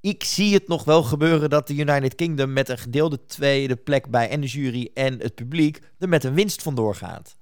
Ik 0.00 0.24
zie 0.24 0.54
het 0.54 0.68
nog 0.68 0.84
wel 0.84 1.02
gebeuren 1.02 1.50
dat 1.50 1.66
de 1.66 1.74
United 1.74 2.14
Kingdom 2.14 2.52
met 2.52 2.68
een 2.68 2.78
gedeelde 2.78 3.24
tweede 3.24 3.76
plek 3.76 4.10
bij 4.10 4.28
en 4.28 4.40
de 4.40 4.46
jury 4.46 4.90
en 4.94 5.18
het 5.20 5.34
publiek 5.34 5.80
er 5.98 6.08
met 6.08 6.24
een 6.24 6.34
winst 6.34 6.62
vandoor 6.62 6.94
gaat. 6.94 7.36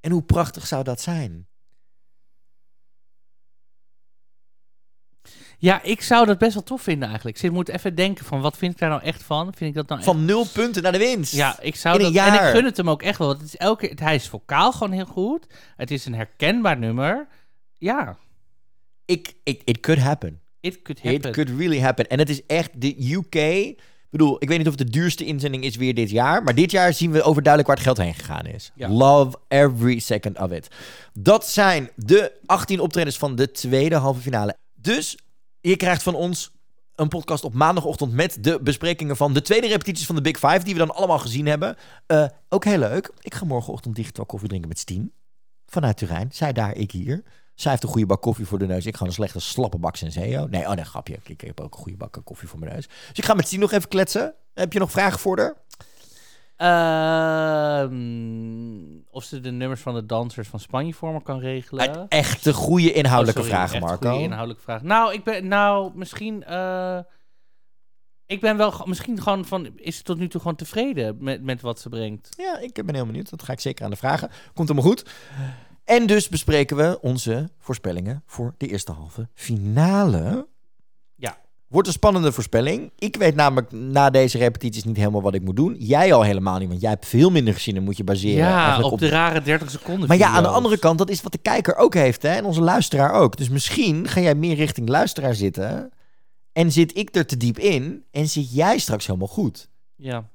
En 0.00 0.10
hoe 0.10 0.22
prachtig 0.22 0.66
zou 0.66 0.84
dat 0.84 1.00
zijn? 1.00 1.48
Ja, 5.60 5.82
ik 5.82 6.02
zou 6.02 6.26
dat 6.26 6.38
best 6.38 6.54
wel 6.54 6.62
tof 6.62 6.82
vinden 6.82 7.08
eigenlijk. 7.08 7.42
Ik 7.42 7.52
moet 7.52 7.68
even 7.68 7.94
denken 7.94 8.24
van, 8.24 8.40
wat 8.40 8.56
vind 8.56 8.72
ik 8.72 8.78
daar 8.78 8.88
nou 8.88 9.02
echt 9.02 9.22
van? 9.22 9.44
Vind 9.56 9.70
ik 9.70 9.74
dat 9.74 9.88
nou 9.88 10.00
echt... 10.00 10.10
Van 10.10 10.24
nul 10.24 10.46
punten 10.52 10.82
naar 10.82 10.92
de 10.92 10.98
winst. 10.98 11.32
Ja, 11.34 11.60
ik 11.60 11.76
zou 11.76 11.98
In 11.98 12.04
een 12.06 12.12
dat... 12.12 12.26
En 12.26 12.34
ik 12.34 12.40
gun 12.40 12.64
het 12.64 12.76
hem 12.76 12.90
ook 12.90 13.02
echt 13.02 13.18
wel. 13.18 13.26
Want 13.26 13.40
het 13.40 13.48
is 13.48 13.56
elke, 13.56 13.92
hij 13.94 14.14
is 14.14 14.28
vocaal 14.28 14.72
gewoon 14.72 14.92
heel 14.92 15.04
goed. 15.06 15.46
Het 15.76 15.90
is 15.90 16.04
een 16.04 16.14
herkenbaar 16.14 16.78
nummer. 16.78 17.26
Ja, 17.72 18.16
Ik, 19.04 19.34
ik, 19.44 19.62
it 19.64 19.80
could 19.80 20.00
happen. 20.02 20.40
it 20.60 20.82
could 20.82 21.02
happen. 21.02 21.28
It 21.30 21.34
could 21.36 21.50
really 21.60 21.80
happen. 21.80 22.08
En 22.08 22.18
het 22.18 22.28
is 22.28 22.46
echt 22.46 22.70
de 22.80 23.12
UK. 23.12 23.34
Ik 23.34 23.76
bedoel, 24.10 24.36
ik 24.42 24.48
weet 24.48 24.58
niet 24.58 24.66
of 24.66 24.74
het 24.78 24.86
de 24.86 24.92
duurste 24.98 25.24
inzending 25.24 25.64
is 25.64 25.76
weer 25.76 25.94
dit 25.94 26.10
jaar. 26.10 26.42
Maar 26.42 26.54
dit 26.54 26.70
jaar 26.70 26.92
zien 26.92 27.10
we 27.10 27.22
overduidelijk 27.22 27.66
waar 27.66 27.76
het 27.76 27.84
geld 27.84 27.98
heen 28.06 28.14
gegaan 28.14 28.46
is. 28.46 28.70
Ja. 28.74 28.88
Love 28.88 29.36
every 29.48 29.98
second 29.98 30.38
of 30.38 30.50
it. 30.50 30.68
Dat 31.12 31.46
zijn 31.48 31.90
de 31.96 32.32
18 32.46 32.80
optredens 32.80 33.16
van 33.18 33.34
de 33.36 33.50
tweede 33.50 33.96
halve 33.96 34.20
finale. 34.20 34.56
Dus 34.74 35.16
je 35.68 35.76
krijgt 35.76 36.02
van 36.02 36.14
ons 36.14 36.50
een 36.94 37.08
podcast 37.08 37.44
op 37.44 37.54
maandagochtend 37.54 38.12
met 38.12 38.38
de 38.40 38.60
besprekingen 38.62 39.16
van 39.16 39.34
de 39.34 39.42
tweede 39.42 39.66
repetities 39.66 40.06
van 40.06 40.14
de 40.14 40.20
Big 40.20 40.38
Five, 40.38 40.64
die 40.64 40.72
we 40.72 40.78
dan 40.78 40.94
allemaal 40.94 41.18
gezien 41.18 41.46
hebben. 41.46 41.76
Eh, 42.06 42.26
ook 42.48 42.64
heel 42.64 42.78
leuk. 42.78 43.12
Ik 43.20 43.34
ga 43.34 43.44
morgenochtend 43.44 43.96
digitaal 43.96 44.26
koffie 44.26 44.48
drinken 44.48 44.68
met 44.68 44.78
Stien. 44.78 45.12
Vanuit 45.66 45.96
Turijn. 45.96 46.28
Zij 46.32 46.52
daar, 46.52 46.76
ik 46.76 46.90
hier. 46.90 47.22
Zij 47.54 47.70
heeft 47.70 47.82
een 47.82 47.88
goede 47.88 48.06
bak 48.06 48.22
koffie 48.22 48.46
voor 48.46 48.58
de 48.58 48.66
neus. 48.66 48.86
Ik 48.86 48.96
ga 48.96 49.04
een 49.04 49.12
slechte 49.12 49.40
slappe 49.40 49.78
bak 49.78 49.96
Senseo. 49.96 50.46
Nee, 50.46 50.68
oh 50.68 50.74
nee, 50.74 50.84
grapje. 50.84 51.18
Ik 51.24 51.40
heb 51.40 51.60
ook 51.60 51.74
een 51.74 51.80
goede 51.80 51.96
bak 51.96 52.20
koffie 52.24 52.48
voor 52.48 52.58
mijn 52.58 52.72
neus. 52.72 52.86
Dus 52.86 53.18
ik 53.18 53.24
ga 53.24 53.34
met 53.34 53.46
Stien 53.46 53.60
nog 53.60 53.72
even 53.72 53.88
kletsen. 53.88 54.34
Heb 54.54 54.72
je 54.72 54.78
nog 54.78 54.90
vragen 54.90 55.18
voor 55.18 55.38
haar? 55.38 55.54
Ehm, 56.58 57.96
of 59.10 59.24
ze 59.24 59.40
de 59.40 59.50
nummers 59.50 59.80
van 59.80 59.94
de 59.94 60.06
dansers 60.06 60.48
van 60.48 60.60
Spanje 60.60 60.94
voor 60.94 61.12
me 61.12 61.22
kan 61.22 61.38
regelen. 61.38 62.08
Echte 62.08 62.52
goede 62.52 62.92
inhoudelijke 62.92 63.40
Oh, 63.40 63.46
sorry, 63.46 63.62
echt 63.62 63.80
Marco. 63.80 64.08
goede 64.08 64.22
inhoudelijke 64.24 64.62
vragen. 64.62 64.86
Nou, 64.86 65.12
ik 65.12 65.24
ben, 65.24 65.48
nou, 65.48 65.90
misschien, 65.94 66.44
eh, 66.44 66.98
ik 68.26 68.40
ben 68.40 68.56
wel, 68.56 68.82
misschien 68.84 69.22
gewoon 69.22 69.44
van, 69.44 69.68
is 69.76 69.96
ze 69.96 70.02
tot 70.02 70.18
nu 70.18 70.28
toe 70.28 70.40
gewoon 70.40 70.56
tevreden 70.56 71.16
met, 71.20 71.42
met 71.42 71.60
wat 71.60 71.80
ze 71.80 71.88
brengt? 71.88 72.28
Ja, 72.36 72.58
ik 72.58 72.84
ben 72.86 72.94
heel 72.94 73.06
benieuwd. 73.06 73.30
Dat 73.30 73.42
ga 73.42 73.52
ik 73.52 73.60
zeker 73.60 73.84
aan 73.84 73.90
de 73.90 73.96
vragen. 73.96 74.30
Komt 74.54 74.68
helemaal 74.68 74.90
goed. 74.90 75.10
En 75.84 76.06
dus 76.06 76.28
bespreken 76.28 76.76
we 76.76 76.98
onze 77.00 77.50
voorspellingen 77.58 78.22
voor 78.26 78.54
de 78.56 78.66
eerste 78.66 78.92
halve 78.92 79.28
finale. 79.34 80.48
Wordt 81.68 81.88
een 81.88 81.94
spannende 81.94 82.32
voorspelling. 82.32 82.92
Ik 82.98 83.16
weet 83.16 83.34
namelijk 83.34 83.72
na 83.72 84.10
deze 84.10 84.38
repetities 84.38 84.84
niet 84.84 84.96
helemaal 84.96 85.22
wat 85.22 85.34
ik 85.34 85.42
moet 85.42 85.56
doen. 85.56 85.76
Jij 85.78 86.14
al 86.14 86.22
helemaal 86.22 86.58
niet, 86.58 86.68
want 86.68 86.80
jij 86.80 86.90
hebt 86.90 87.06
veel 87.06 87.30
minder 87.30 87.54
gezien 87.54 87.76
en 87.76 87.82
moet 87.82 87.96
je 87.96 88.04
baseren. 88.04 88.36
Ja, 88.36 88.62
eigenlijk 88.64 88.92
op, 88.92 88.98
de 88.98 89.08
rare 89.08 89.42
30 89.42 89.70
seconden 89.70 90.08
Maar 90.08 90.16
ja, 90.16 90.28
aan 90.28 90.42
de 90.42 90.48
andere 90.48 90.78
kant, 90.78 90.98
dat 90.98 91.10
is 91.10 91.22
wat 91.22 91.32
de 91.32 91.38
kijker 91.38 91.76
ook 91.76 91.94
heeft 91.94 92.22
hè? 92.22 92.28
en 92.28 92.44
onze 92.44 92.60
luisteraar 92.60 93.12
ook. 93.12 93.36
Dus 93.36 93.48
misschien 93.48 94.08
ga 94.08 94.20
jij 94.20 94.34
meer 94.34 94.56
richting 94.56 94.88
luisteraar 94.88 95.34
zitten 95.34 95.90
en 96.52 96.72
zit 96.72 96.96
ik 96.96 97.14
er 97.14 97.26
te 97.26 97.36
diep 97.36 97.58
in 97.58 98.04
en 98.10 98.28
zit 98.28 98.54
jij 98.54 98.78
straks 98.78 99.06
helemaal 99.06 99.28
goed. 99.28 99.68
Ja, 99.96 100.28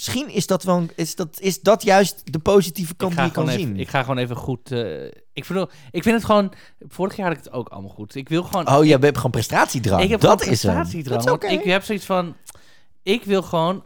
Misschien 0.00 0.30
is 0.30 0.46
dat, 0.46 0.62
wel, 0.62 0.86
is 0.94 1.14
dat, 1.14 1.40
is 1.40 1.60
dat 1.60 1.82
juist 1.82 2.32
de 2.32 2.38
positieve 2.38 2.94
kant 2.94 3.16
die 3.16 3.24
je 3.24 3.30
kan 3.30 3.48
zien. 3.48 3.76
ik 3.76 3.88
ga 3.88 4.00
gewoon 4.00 4.18
even 4.18 4.36
goed, 4.36 4.72
eh, 4.72 5.04
ik, 5.32 5.44
bedoel, 5.46 5.68
ik 5.90 6.02
vind 6.02 6.14
het 6.16 6.24
gewoon, 6.24 6.52
vorig 6.88 7.16
jaar 7.16 7.28
had 7.28 7.36
ik 7.36 7.44
het 7.44 7.52
ook 7.52 7.68
allemaal 7.68 7.90
goed. 7.90 8.14
Ik 8.14 8.28
wil 8.28 8.42
gewoon, 8.42 8.68
Oh, 8.68 8.84
je 8.84 8.90
hebt 8.90 9.16
gewoon 9.16 9.30
prestatiedrang. 9.30 10.02
ik 10.02 10.10
heb 10.10 10.20
dat 10.20 10.40
is 10.40 10.46
prestatiedrang. 10.46 11.24
Dat 11.24 11.26
is 11.26 11.32
oké. 11.32 11.46
Ik 11.46 11.64
heb 11.64 11.84
zoiets 11.84 12.04
van, 12.04 12.36
ik 13.02 13.24
wil 13.24 13.42
gewoon 13.42 13.84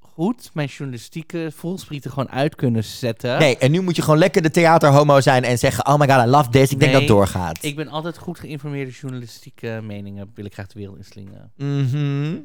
goed 0.00 0.50
mijn 0.52 0.68
journalistieke 0.68 1.52
voelsprieten 1.54 2.10
gewoon 2.10 2.30
uit 2.30 2.54
kunnen 2.54 2.84
zetten. 2.84 3.38
Nee, 3.38 3.58
en 3.58 3.70
nu 3.70 3.80
moet 3.80 3.96
je 3.96 4.02
gewoon 4.02 4.18
lekker 4.18 4.42
de 4.42 4.50
theaterhomo 4.50 5.20
zijn 5.20 5.44
en 5.44 5.58
zeggen... 5.58 5.86
Oh 5.86 5.98
my 5.98 6.08
god, 6.08 6.26
I 6.26 6.28
love 6.28 6.48
this. 6.50 6.70
Ik 6.70 6.78
denk 6.78 6.92
dat 6.92 7.00
het 7.00 7.10
doorgaat. 7.10 7.58
Ik 7.64 7.76
ben 7.76 7.88
altijd 7.88 8.18
goed 8.18 8.38
geïnformeerde 8.38 8.90
journalistieke 8.90 9.80
meningen. 9.82 10.30
Wil 10.34 10.44
ik 10.44 10.52
graag 10.52 10.66
de 10.66 10.78
wereld 10.78 10.96
inslingen. 10.96 11.52
Mhm. 11.56 12.36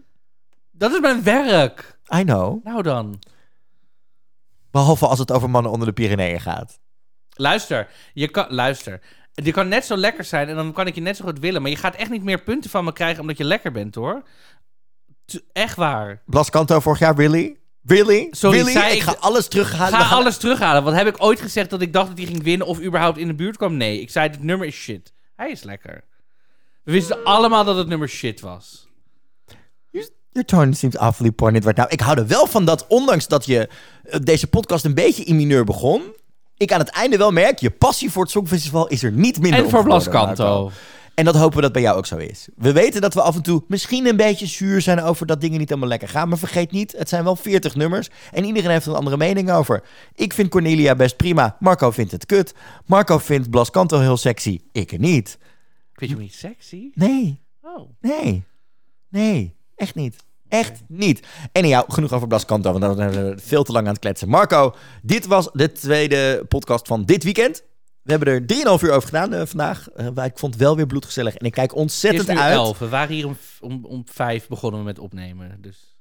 Dat 0.78 0.92
is 0.92 1.00
mijn 1.00 1.24
werk. 1.24 1.98
I 2.16 2.24
know. 2.24 2.64
Nou 2.66 2.82
dan. 2.82 3.20
Behalve 4.72 5.08
als 5.08 5.20
het 5.20 5.32
over 5.32 5.50
mannen 5.50 5.72
onder 5.72 5.88
de 5.88 5.94
Pyreneeën 5.94 6.42
gaat. 6.42 6.80
Luister. 7.36 7.88
Je 8.14 8.28
kan, 8.28 8.46
luister. 8.50 9.00
Je 9.34 9.52
kan 9.52 9.68
net 9.68 9.86
zo 9.86 9.96
lekker 9.98 10.24
zijn 10.24 10.48
en 10.50 10.56
dan 10.56 10.74
kan 10.74 10.88
ik 10.88 10.96
je 10.96 11.02
net 11.02 11.18
zo 11.18 11.26
goed 11.26 11.40
willen. 11.40 11.62
Maar 11.62 11.72
je 11.72 11.78
gaat 11.78 11.96
echt 11.96 12.10
niet 12.10 12.24
meer 12.24 12.42
punten 12.42 12.70
van 12.70 12.84
me 12.84 12.94
krijgen 12.94 13.22
omdat 13.22 13.38
je 13.38 13.44
lekker 13.44 13.72
bent 13.72 13.96
hoor. 13.96 14.24
T- 15.26 15.44
echt 15.54 15.76
waar. 15.76 16.22
Blas 16.26 16.50
Kanto 16.50 16.80
vorig 16.80 17.00
jaar, 17.00 17.16
really? 17.16 17.58
Really? 17.84 18.28
Sorry, 18.32 18.58
really? 18.58 18.72
zei 18.72 18.88
ik 18.92 18.96
ik 18.96 19.02
ga 19.02 19.16
alles 19.20 19.48
terughalen. 19.48 19.94
Ga 20.00 20.04
gaan- 20.04 20.18
alles 20.18 20.38
terughalen. 20.38 20.84
Want 20.84 20.96
heb 20.98 21.08
ik 21.08 21.24
ooit 21.24 21.42
gezegd 21.42 21.70
dat 21.70 21.82
ik 21.82 21.94
dacht 21.94 22.08
dat 22.08 22.18
hij 22.18 22.28
ging 22.28 22.44
winnen 22.44 22.68
of 22.68 22.82
überhaupt 22.82 23.18
in 23.18 23.28
de 23.28 23.34
buurt 23.36 23.58
kwam? 23.58 23.78
Nee. 23.78 24.02
Ik 24.02 24.10
zei, 24.10 24.30
dit 24.30 24.44
nummer 24.44 24.68
is 24.68 24.76
shit. 24.76 25.14
Hij 25.36 25.52
is 25.52 25.64
lekker. 25.64 26.04
We 26.84 26.92
wisten 26.92 27.24
allemaal 27.24 27.64
dat 27.64 27.76
het 27.78 27.88
nummer 27.88 28.10
shit 28.10 28.40
was. 28.40 28.87
Your 30.38 30.50
tone 30.66 30.74
seems 30.76 30.98
awfully 30.98 31.32
pointed 31.32 31.64
right 31.66 31.78
now. 31.78 31.92
Ik 31.92 32.00
hou 32.00 32.18
er 32.20 32.28
wel 32.28 32.48
van 32.48 32.66
dat, 32.66 32.86
ondanks 32.88 33.28
dat 33.28 33.46
je 33.46 33.70
eh, 34.04 34.20
deze 34.24 34.48
podcast 34.48 34.86
een 34.86 34.94
beetje 34.94 35.24
in 35.24 35.36
mineur 35.36 35.64
begon... 35.64 36.02
ik 36.58 36.72
aan 36.72 36.80
het 36.80 36.90
einde 36.90 37.18
wel 37.18 37.32
merk, 37.32 37.60
je 37.60 37.72
passie 37.72 38.12
voor 38.12 38.22
het 38.24 38.32
Songfestival 38.32 38.88
is 38.88 39.04
er 39.04 39.12
niet 39.12 39.40
minder 39.40 39.64
En 39.64 39.70
voor 39.70 39.84
Blas 39.84 40.04
geworden, 40.04 40.28
Marco. 40.28 40.44
Kanto. 40.44 40.72
En 41.14 41.26
dat 41.26 41.36
hopen 41.36 41.56
we 41.56 41.62
dat 41.62 41.72
bij 41.72 41.82
jou 41.82 41.98
ook 41.98 42.06
zo 42.06 42.18
is. 42.18 42.48
We 42.56 42.72
weten 42.72 43.02
dat 43.02 43.14
we 43.14 43.22
af 43.22 43.36
en 43.36 43.42
toe 43.42 43.64
misschien 43.68 44.06
een 44.06 44.16
beetje 44.16 44.46
zuur 44.46 44.82
zijn 44.82 45.02
over 45.02 45.26
dat 45.26 45.42
dingen 45.42 45.60
niet 45.60 45.70
helemaal 45.70 45.90
lekker 45.90 46.08
gaan. 46.08 46.30
Maar 46.30 46.38
vergeet 46.38 46.72
niet, 46.72 46.92
het 46.98 47.10
zijn 47.10 47.24
wel 47.24 47.36
40 47.36 47.76
nummers. 47.76 48.10
En 48.32 48.46
iedereen 48.46 48.70
heeft 48.70 48.86
een 48.86 48.94
andere 48.94 49.18
mening 49.18 49.52
over. 49.52 49.84
Ik 50.16 50.34
vind 50.34 50.50
Cornelia 50.50 50.96
best 50.96 51.16
prima. 51.18 51.58
Marco 51.60 51.92
vindt 51.92 52.12
het 52.12 52.26
kut. 52.26 52.54
Marco 52.86 53.18
vindt 53.18 53.50
Blas 53.50 53.70
Kanto 53.70 54.00
heel 54.00 54.18
sexy. 54.18 54.60
Ik 54.72 55.00
niet. 55.00 55.38
Vind 55.94 56.12
je 56.12 56.18
niet 56.18 56.36
sexy? 56.36 56.90
Nee, 56.94 57.42
Oh. 57.62 57.90
nee, 58.02 58.44
nee. 59.10 59.56
Echt 59.76 59.96
niet. 59.96 60.16
Echt 60.50 60.82
niet. 60.88 61.28
En 61.52 61.68
ja, 61.68 61.86
genoeg 61.88 62.14
over 62.14 62.28
Blas 62.28 62.46
Kanto, 62.46 62.70
want 62.72 62.84
dan 62.84 62.96
zijn 62.96 63.12
we 63.12 63.38
veel 63.42 63.64
te 63.64 63.72
lang 63.72 63.86
aan 63.86 63.92
het 63.92 64.02
kletsen. 64.02 64.30
Marco, 64.30 64.74
dit 65.02 65.26
was 65.26 65.50
de 65.54 65.72
tweede 65.72 66.46
podcast 66.48 66.88
van 66.88 67.06
dit 67.06 67.24
weekend. 67.24 67.64
We 68.02 68.12
hebben 68.14 68.34
er 68.34 68.42
3,5 68.80 68.84
uur 68.84 68.92
over 68.92 69.02
gedaan 69.08 69.34
eh, 69.34 69.46
vandaag. 69.46 69.88
Maar 70.14 70.26
ik 70.26 70.38
vond 70.40 70.54
het 70.54 70.64
wel 70.64 70.76
weer 70.76 70.86
bloedgezellig. 70.86 71.36
En 71.36 71.46
ik 71.46 71.52
kijk 71.52 71.68
Het 71.70 71.76
is 71.76 71.82
ontzettend 71.82 72.28
nu 72.28 72.38
uit. 72.38 72.54
elf. 72.54 72.80
We 72.80 72.88
waren 72.90 73.16
hier 73.16 73.26
om, 73.26 73.38
om, 73.60 73.86
om 73.86 74.04
vijf 74.12 74.48
begonnen 74.48 74.80
we 74.80 74.86
met 74.86 75.00
opnemen. 75.00 75.58
Dus 75.62 75.97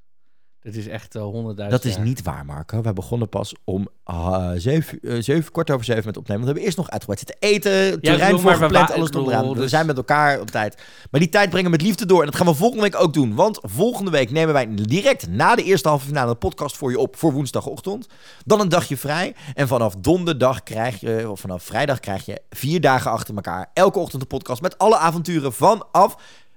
het 0.66 0.76
is 0.76 0.88
echt 0.88 1.14
honderdduizend 1.14 1.82
Dat 1.82 1.92
is 1.92 1.98
niet 1.98 2.22
waar, 2.22 2.44
Marco. 2.44 2.82
Wij 2.82 2.92
begonnen 2.92 3.28
pas 3.28 3.54
om 3.64 3.88
ah, 4.04 4.50
zeven, 4.56 4.98
eh, 5.02 5.16
zeven, 5.20 5.52
kwart 5.52 5.70
over 5.70 5.84
zeven 5.84 6.04
met 6.04 6.16
opnemen. 6.16 6.44
Want 6.44 6.56
we 6.56 6.60
hebben 6.60 6.62
eerst 6.62 6.76
nog 6.76 6.90
uitgebreid 6.90 7.18
zitten 7.18 7.36
eten, 7.48 8.00
terrein 8.00 8.42
wa- 8.42 8.50
alles 8.86 9.10
eraan. 9.10 9.24
bedoel, 9.40 9.54
We 9.54 9.60
dus- 9.60 9.70
zijn 9.70 9.86
met 9.86 9.96
elkaar 9.96 10.40
op 10.40 10.50
tijd. 10.50 10.82
Maar 11.10 11.20
die 11.20 11.28
tijd 11.28 11.50
brengen 11.50 11.70
we 11.70 11.76
met 11.76 11.86
liefde 11.86 12.06
door. 12.06 12.20
En 12.20 12.26
dat 12.26 12.34
gaan 12.34 12.46
we 12.46 12.54
volgende 12.54 12.82
week 12.82 13.00
ook 13.00 13.12
doen. 13.12 13.34
Want 13.34 13.58
volgende 13.62 14.10
week 14.10 14.30
nemen 14.30 14.54
wij 14.54 14.68
direct 14.74 15.28
na 15.28 15.54
de 15.54 15.62
eerste 15.62 15.88
halve 15.88 16.06
finale 16.06 16.30
een 16.30 16.38
podcast 16.38 16.76
voor 16.76 16.90
je 16.90 16.98
op 16.98 17.16
voor 17.16 17.32
woensdagochtend. 17.32 18.06
Dan 18.44 18.60
een 18.60 18.68
dagje 18.68 18.96
vrij. 18.96 19.34
En 19.54 19.68
vanaf 19.68 19.94
donderdag 19.98 20.62
krijg 20.62 21.00
je, 21.00 21.30
of 21.30 21.40
vanaf 21.40 21.62
vrijdag 21.62 22.00
krijg 22.00 22.24
je 22.26 22.40
vier 22.50 22.80
dagen 22.80 23.10
achter 23.10 23.34
elkaar. 23.34 23.70
Elke 23.72 23.98
ochtend 23.98 24.22
een 24.22 24.28
podcast 24.28 24.62
met 24.62 24.78
alle 24.78 24.96
avonturen 24.96 25.52
vanaf 25.52 26.16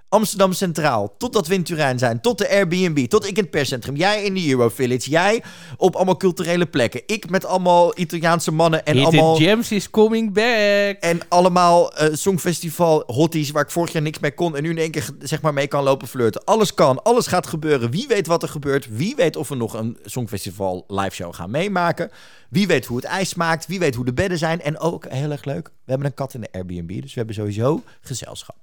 Amsterdam 0.10 0.54
Centraal, 0.54 1.16
totdat 1.18 1.48
we 1.48 1.54
in 1.54 1.64
Turijn 1.64 2.00
zijn, 2.00 2.22
tot 2.22 2.38
de 2.38 2.50
Airbnb, 2.50 3.06
tot 3.08 3.28
ik 3.28 3.38
in 3.38 3.44
het 3.44 3.52
perscentrum, 3.52 3.96
jij 3.96 4.24
in 4.24 4.34
de 4.34 4.50
Euro 4.50 4.70
Village, 4.70 5.10
jij 5.10 5.44
op 5.78 5.96
allemaal 5.96 6.18
culturele 6.18 6.66
plekken, 6.66 7.02
ik 7.06 7.30
met 7.30 7.46
allemaal 7.46 8.00
Italiaanse 8.00 8.52
mannen 8.52 8.86
en 8.86 8.96
Hidden 8.96 9.14
allemaal... 9.14 9.36
Gems 9.36 9.72
is 9.72 9.90
coming 9.90 10.34
back. 10.34 10.98
En 11.00 11.20
allemaal 11.28 11.94
eh, 11.94 12.14
Songfestival 12.14 13.04
hotties 13.08 13.52
waar 13.52 13.64
ik 13.64 13.70
vorig 13.70 13.92
jaar 13.92 14.02
niks 14.02 14.20
mee 14.20 14.34
kon 14.34 14.56
en 14.56 14.64
nu 14.64 14.70
in 14.70 14.78
één 14.78 14.92
keer 14.92 15.10
zeg 15.20 15.42
maar 15.42 15.54
mee 15.54 15.68
kan 15.68 15.84
lopen 15.84 16.08
flirten. 16.08 16.44
Alles 16.44 16.74
kan, 16.74 17.04
alles 17.04 17.28
gaat 17.28 17.48
gebeuren. 17.48 17.92
Wie 17.92 18.08
weet 18.08 18.28
wat 18.28 18.44
er 18.44 18.50
gebeurt. 18.50 18.88
Wie 18.90 19.16
weet 19.16 19.36
of 19.36 19.50
we 19.50 19.56
nog 19.56 19.74
een 19.74 19.98
Songfestival 20.06 20.84
live 20.88 21.16
show 21.16 21.34
gaan 21.34 21.52
meemaken. 21.52 22.12
Wie 22.50 22.68
weet 22.68 22.86
hoe 22.86 22.98
het 22.98 23.06
ijs 23.06 23.30
smaakt. 23.30 23.68
Wie 23.68 23.80
weet 23.80 23.96
hoe 23.96 24.06
de 24.06 24.14
bedden 24.14 24.38
zijn. 24.38 24.62
En 24.62 24.80
ook 24.80 25.06
heel 25.10 25.32
erg 25.32 25.44
leuk, 25.44 25.68
we 25.68 25.92
hebben 25.92 26.08
een 26.08 26.14
kat 26.14 26.34
in 26.34 26.42
de 26.42 26.52
Airbnb. 26.52 27.02
Dus 27.02 27.14
we 27.14 27.18
hebben 27.18 27.36
sowieso 27.36 27.84
gezelschap. 28.02 28.56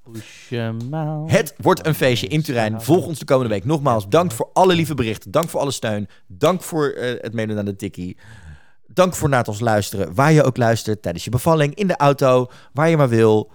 Het 1.26 1.54
wordt 1.56 1.86
een 1.86 1.94
feestje 1.94 2.26
in 2.26 2.42
Turijn. 2.42 2.82
Volg 2.82 3.06
ons 3.06 3.18
de 3.18 3.24
komende 3.24 3.54
week. 3.54 3.64
Nogmaals, 3.64 4.08
dank 4.08 4.32
voor 4.32 4.50
alle 4.52 4.74
lieve 4.74 4.94
berichten. 4.94 5.30
Dank 5.30 5.48
voor 5.48 5.60
alle 5.60 5.70
steun. 5.70 6.08
Dank 6.26 6.62
voor 6.62 6.88
eh, 6.88 7.22
het 7.22 7.32
meedoen 7.32 7.58
aan 7.58 7.64
de 7.64 7.76
tikkie. 7.76 8.16
Dank 8.86 9.14
voor 9.14 9.28
naar 9.28 9.38
het 9.38 9.48
ons 9.48 9.60
luisteren. 9.60 10.14
Waar 10.14 10.32
je 10.32 10.42
ook 10.42 10.56
luistert, 10.56 11.02
tijdens 11.02 11.24
je 11.24 11.30
bevalling, 11.30 11.74
in 11.74 11.86
de 11.86 11.96
auto, 11.96 12.50
waar 12.72 12.88
je 12.88 12.96
maar 12.96 13.08
wil. 13.08 13.50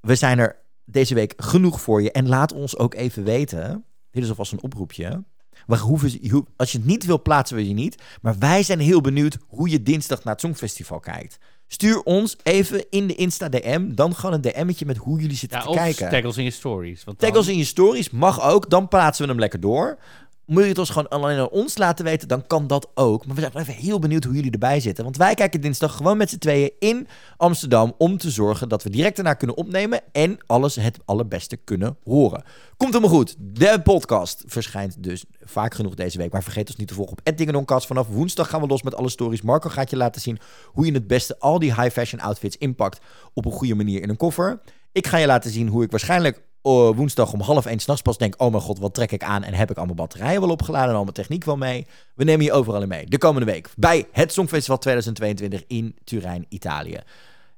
We 0.00 0.14
zijn 0.14 0.38
er 0.38 0.56
deze 0.84 1.14
week 1.14 1.34
genoeg 1.36 1.80
voor 1.80 2.02
je. 2.02 2.12
En 2.12 2.28
laat 2.28 2.52
ons 2.52 2.76
ook 2.76 2.94
even 2.94 3.24
weten. 3.24 3.84
Dit 4.10 4.22
is 4.22 4.28
alvast 4.28 4.52
een 4.52 4.62
oproepje. 4.62 5.24
We 5.66 5.76
hoeven, 5.78 6.46
als 6.56 6.72
je 6.72 6.78
het 6.78 6.86
niet 6.86 7.04
wil, 7.04 7.22
plaatsen 7.22 7.56
we 7.56 7.68
je 7.68 7.74
niet. 7.74 8.02
Maar 8.22 8.38
wij 8.38 8.62
zijn 8.62 8.78
heel 8.78 9.00
benieuwd 9.00 9.38
hoe 9.46 9.68
je 9.70 9.82
dinsdag 9.82 10.24
naar 10.24 10.32
het 10.32 10.42
Songfestival 10.42 11.00
kijkt. 11.00 11.38
Stuur 11.68 12.02
ons 12.02 12.36
even 12.42 12.84
in 12.90 13.06
de 13.06 13.14
Insta 13.14 13.48
DM. 13.48 13.94
Dan 13.94 14.14
gewoon 14.14 14.34
een 14.34 14.40
DM'tje 14.40 14.86
met 14.86 14.96
hoe 14.96 15.20
jullie 15.20 15.36
zitten 15.36 15.58
Ja, 15.58 15.64
te 15.64 15.72
kijken. 15.72 16.10
tag 16.10 16.24
ons 16.24 16.36
in 16.36 16.44
je 16.44 16.50
stories. 16.50 17.04
Want 17.04 17.18
Tag 17.18 17.28
dan- 17.28 17.38
ons 17.38 17.48
in 17.48 17.56
je 17.56 17.64
stories, 17.64 18.10
mag 18.10 18.42
ook. 18.42 18.70
Dan 18.70 18.88
plaatsen 18.88 19.24
we 19.24 19.30
hem 19.30 19.40
lekker 19.40 19.60
door. 19.60 19.98
Moet 20.46 20.62
je 20.62 20.68
het 20.68 20.78
ons 20.78 20.90
gewoon 20.90 21.08
alleen 21.08 21.38
aan 21.38 21.48
ons 21.48 21.78
laten 21.78 22.04
weten, 22.04 22.28
dan 22.28 22.46
kan 22.46 22.66
dat 22.66 22.88
ook. 22.94 23.26
Maar 23.26 23.34
we 23.34 23.40
zijn 23.40 23.56
even 23.56 23.74
heel 23.74 23.98
benieuwd 23.98 24.24
hoe 24.24 24.34
jullie 24.34 24.50
erbij 24.50 24.80
zitten. 24.80 25.04
Want 25.04 25.16
wij 25.16 25.34
kijken 25.34 25.60
dinsdag 25.60 25.96
gewoon 25.96 26.16
met 26.16 26.30
z'n 26.30 26.38
tweeën 26.38 26.70
in 26.78 27.08
Amsterdam... 27.36 27.94
om 27.98 28.18
te 28.18 28.30
zorgen 28.30 28.68
dat 28.68 28.82
we 28.82 28.90
direct 28.90 29.16
daarna 29.16 29.34
kunnen 29.34 29.56
opnemen... 29.56 30.00
en 30.12 30.38
alles 30.46 30.76
het 30.76 30.98
allerbeste 31.04 31.56
kunnen 31.56 31.96
horen. 32.04 32.42
Komt 32.76 32.92
helemaal 32.92 33.16
goed. 33.16 33.34
De 33.38 33.80
podcast 33.82 34.42
verschijnt 34.46 35.02
dus 35.02 35.24
vaak 35.40 35.74
genoeg 35.74 35.94
deze 35.94 36.18
week. 36.18 36.32
Maar 36.32 36.42
vergeet 36.42 36.68
ons 36.68 36.76
niet 36.76 36.88
te 36.88 36.94
volgen 36.94 37.16
op 37.18 37.36
@dingedonkast. 37.36 37.86
Vanaf 37.86 38.06
woensdag 38.06 38.48
gaan 38.48 38.60
we 38.60 38.66
los 38.66 38.82
met 38.82 38.94
alle 38.94 39.08
stories. 39.08 39.42
Marco 39.42 39.68
gaat 39.68 39.90
je 39.90 39.96
laten 39.96 40.20
zien 40.20 40.38
hoe 40.64 40.86
je 40.86 40.92
het 40.92 41.06
beste 41.06 41.38
al 41.38 41.58
die 41.58 41.74
high 41.74 41.90
fashion 41.90 42.20
outfits 42.20 42.56
inpakt... 42.56 43.00
op 43.34 43.44
een 43.44 43.52
goede 43.52 43.74
manier 43.74 44.02
in 44.02 44.08
een 44.08 44.16
koffer. 44.16 44.60
Ik 44.92 45.06
ga 45.06 45.16
je 45.16 45.26
laten 45.26 45.50
zien 45.50 45.68
hoe 45.68 45.82
ik 45.84 45.90
waarschijnlijk 45.90 46.42
woensdag 46.72 47.32
om 47.32 47.40
half 47.40 47.66
één 47.66 47.78
s'nachts 47.78 48.02
pas 48.02 48.18
denk... 48.18 48.34
oh 48.36 48.50
mijn 48.50 48.62
god, 48.62 48.78
wat 48.78 48.94
trek 48.94 49.12
ik 49.12 49.22
aan 49.22 49.42
en 49.42 49.54
heb 49.54 49.70
ik 49.70 49.76
al 49.76 49.84
mijn 49.84 49.96
batterijen 49.96 50.40
wel 50.40 50.50
opgeladen... 50.50 50.88
en 50.88 50.96
al 50.96 51.02
mijn 51.02 51.14
techniek 51.14 51.44
wel 51.44 51.56
mee. 51.56 51.86
We 52.14 52.24
nemen 52.24 52.44
je 52.44 52.52
overal 52.52 52.82
in 52.82 52.88
mee. 52.88 53.06
De 53.06 53.18
komende 53.18 53.52
week 53.52 53.68
bij 53.76 54.08
het 54.12 54.32
Songfestival 54.32 54.78
2022 54.78 55.64
in 55.66 55.96
Turijn, 56.04 56.46
Italië. 56.48 57.00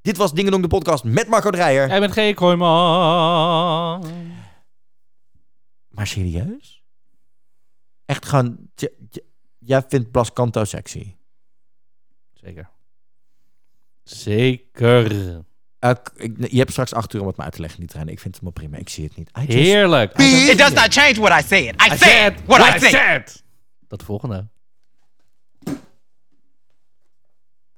Dit 0.02 0.16
was 0.16 0.32
Dingendong 0.32 0.62
de 0.62 0.68
podcast 0.68 1.04
met 1.04 1.28
Marco 1.28 1.50
Dreyer. 1.50 1.88
Jij 1.88 2.00
bent 2.00 2.12
geen 2.12 2.34
Kooiman. 2.34 4.04
Maar 5.88 6.06
serieus? 6.06 6.82
Echt 8.04 8.26
gewoon... 8.26 8.58
Jij 9.58 9.82
vindt 9.88 10.10
Blas 10.10 10.32
Canto 10.32 10.64
sexy? 10.64 11.14
Zeker. 12.32 12.70
Zeker. 14.02 15.44
Eh, 15.78 15.90
je 16.50 16.58
hebt 16.58 16.70
straks 16.70 16.94
acht 16.94 17.14
uur 17.14 17.20
om 17.20 17.26
het 17.26 17.36
me 17.36 17.42
uit 17.44 17.52
te 17.52 17.60
leggen 17.60 17.80
in 17.80 17.86
die 17.86 17.94
trein. 17.94 18.08
Ik 18.08 18.20
vind 18.20 18.34
het 18.34 18.42
helemaal 18.44 18.68
prima. 18.68 18.82
Ik 18.82 18.88
zie 18.88 19.04
het 19.04 19.16
niet. 19.16 19.30
Just- 19.34 19.52
Heerlijk. 19.52 20.18
It 20.18 20.58
does 20.58 20.72
not 20.72 20.92
change 20.92 21.14
what 21.14 21.40
I 21.40 21.46
said. 21.46 21.62
I, 21.64 21.94
I 21.94 21.96
said 21.96 22.34
what, 22.46 22.60
I 22.76 22.78
said. 22.78 23.42
de 23.88 24.04
volgende. 24.04 24.46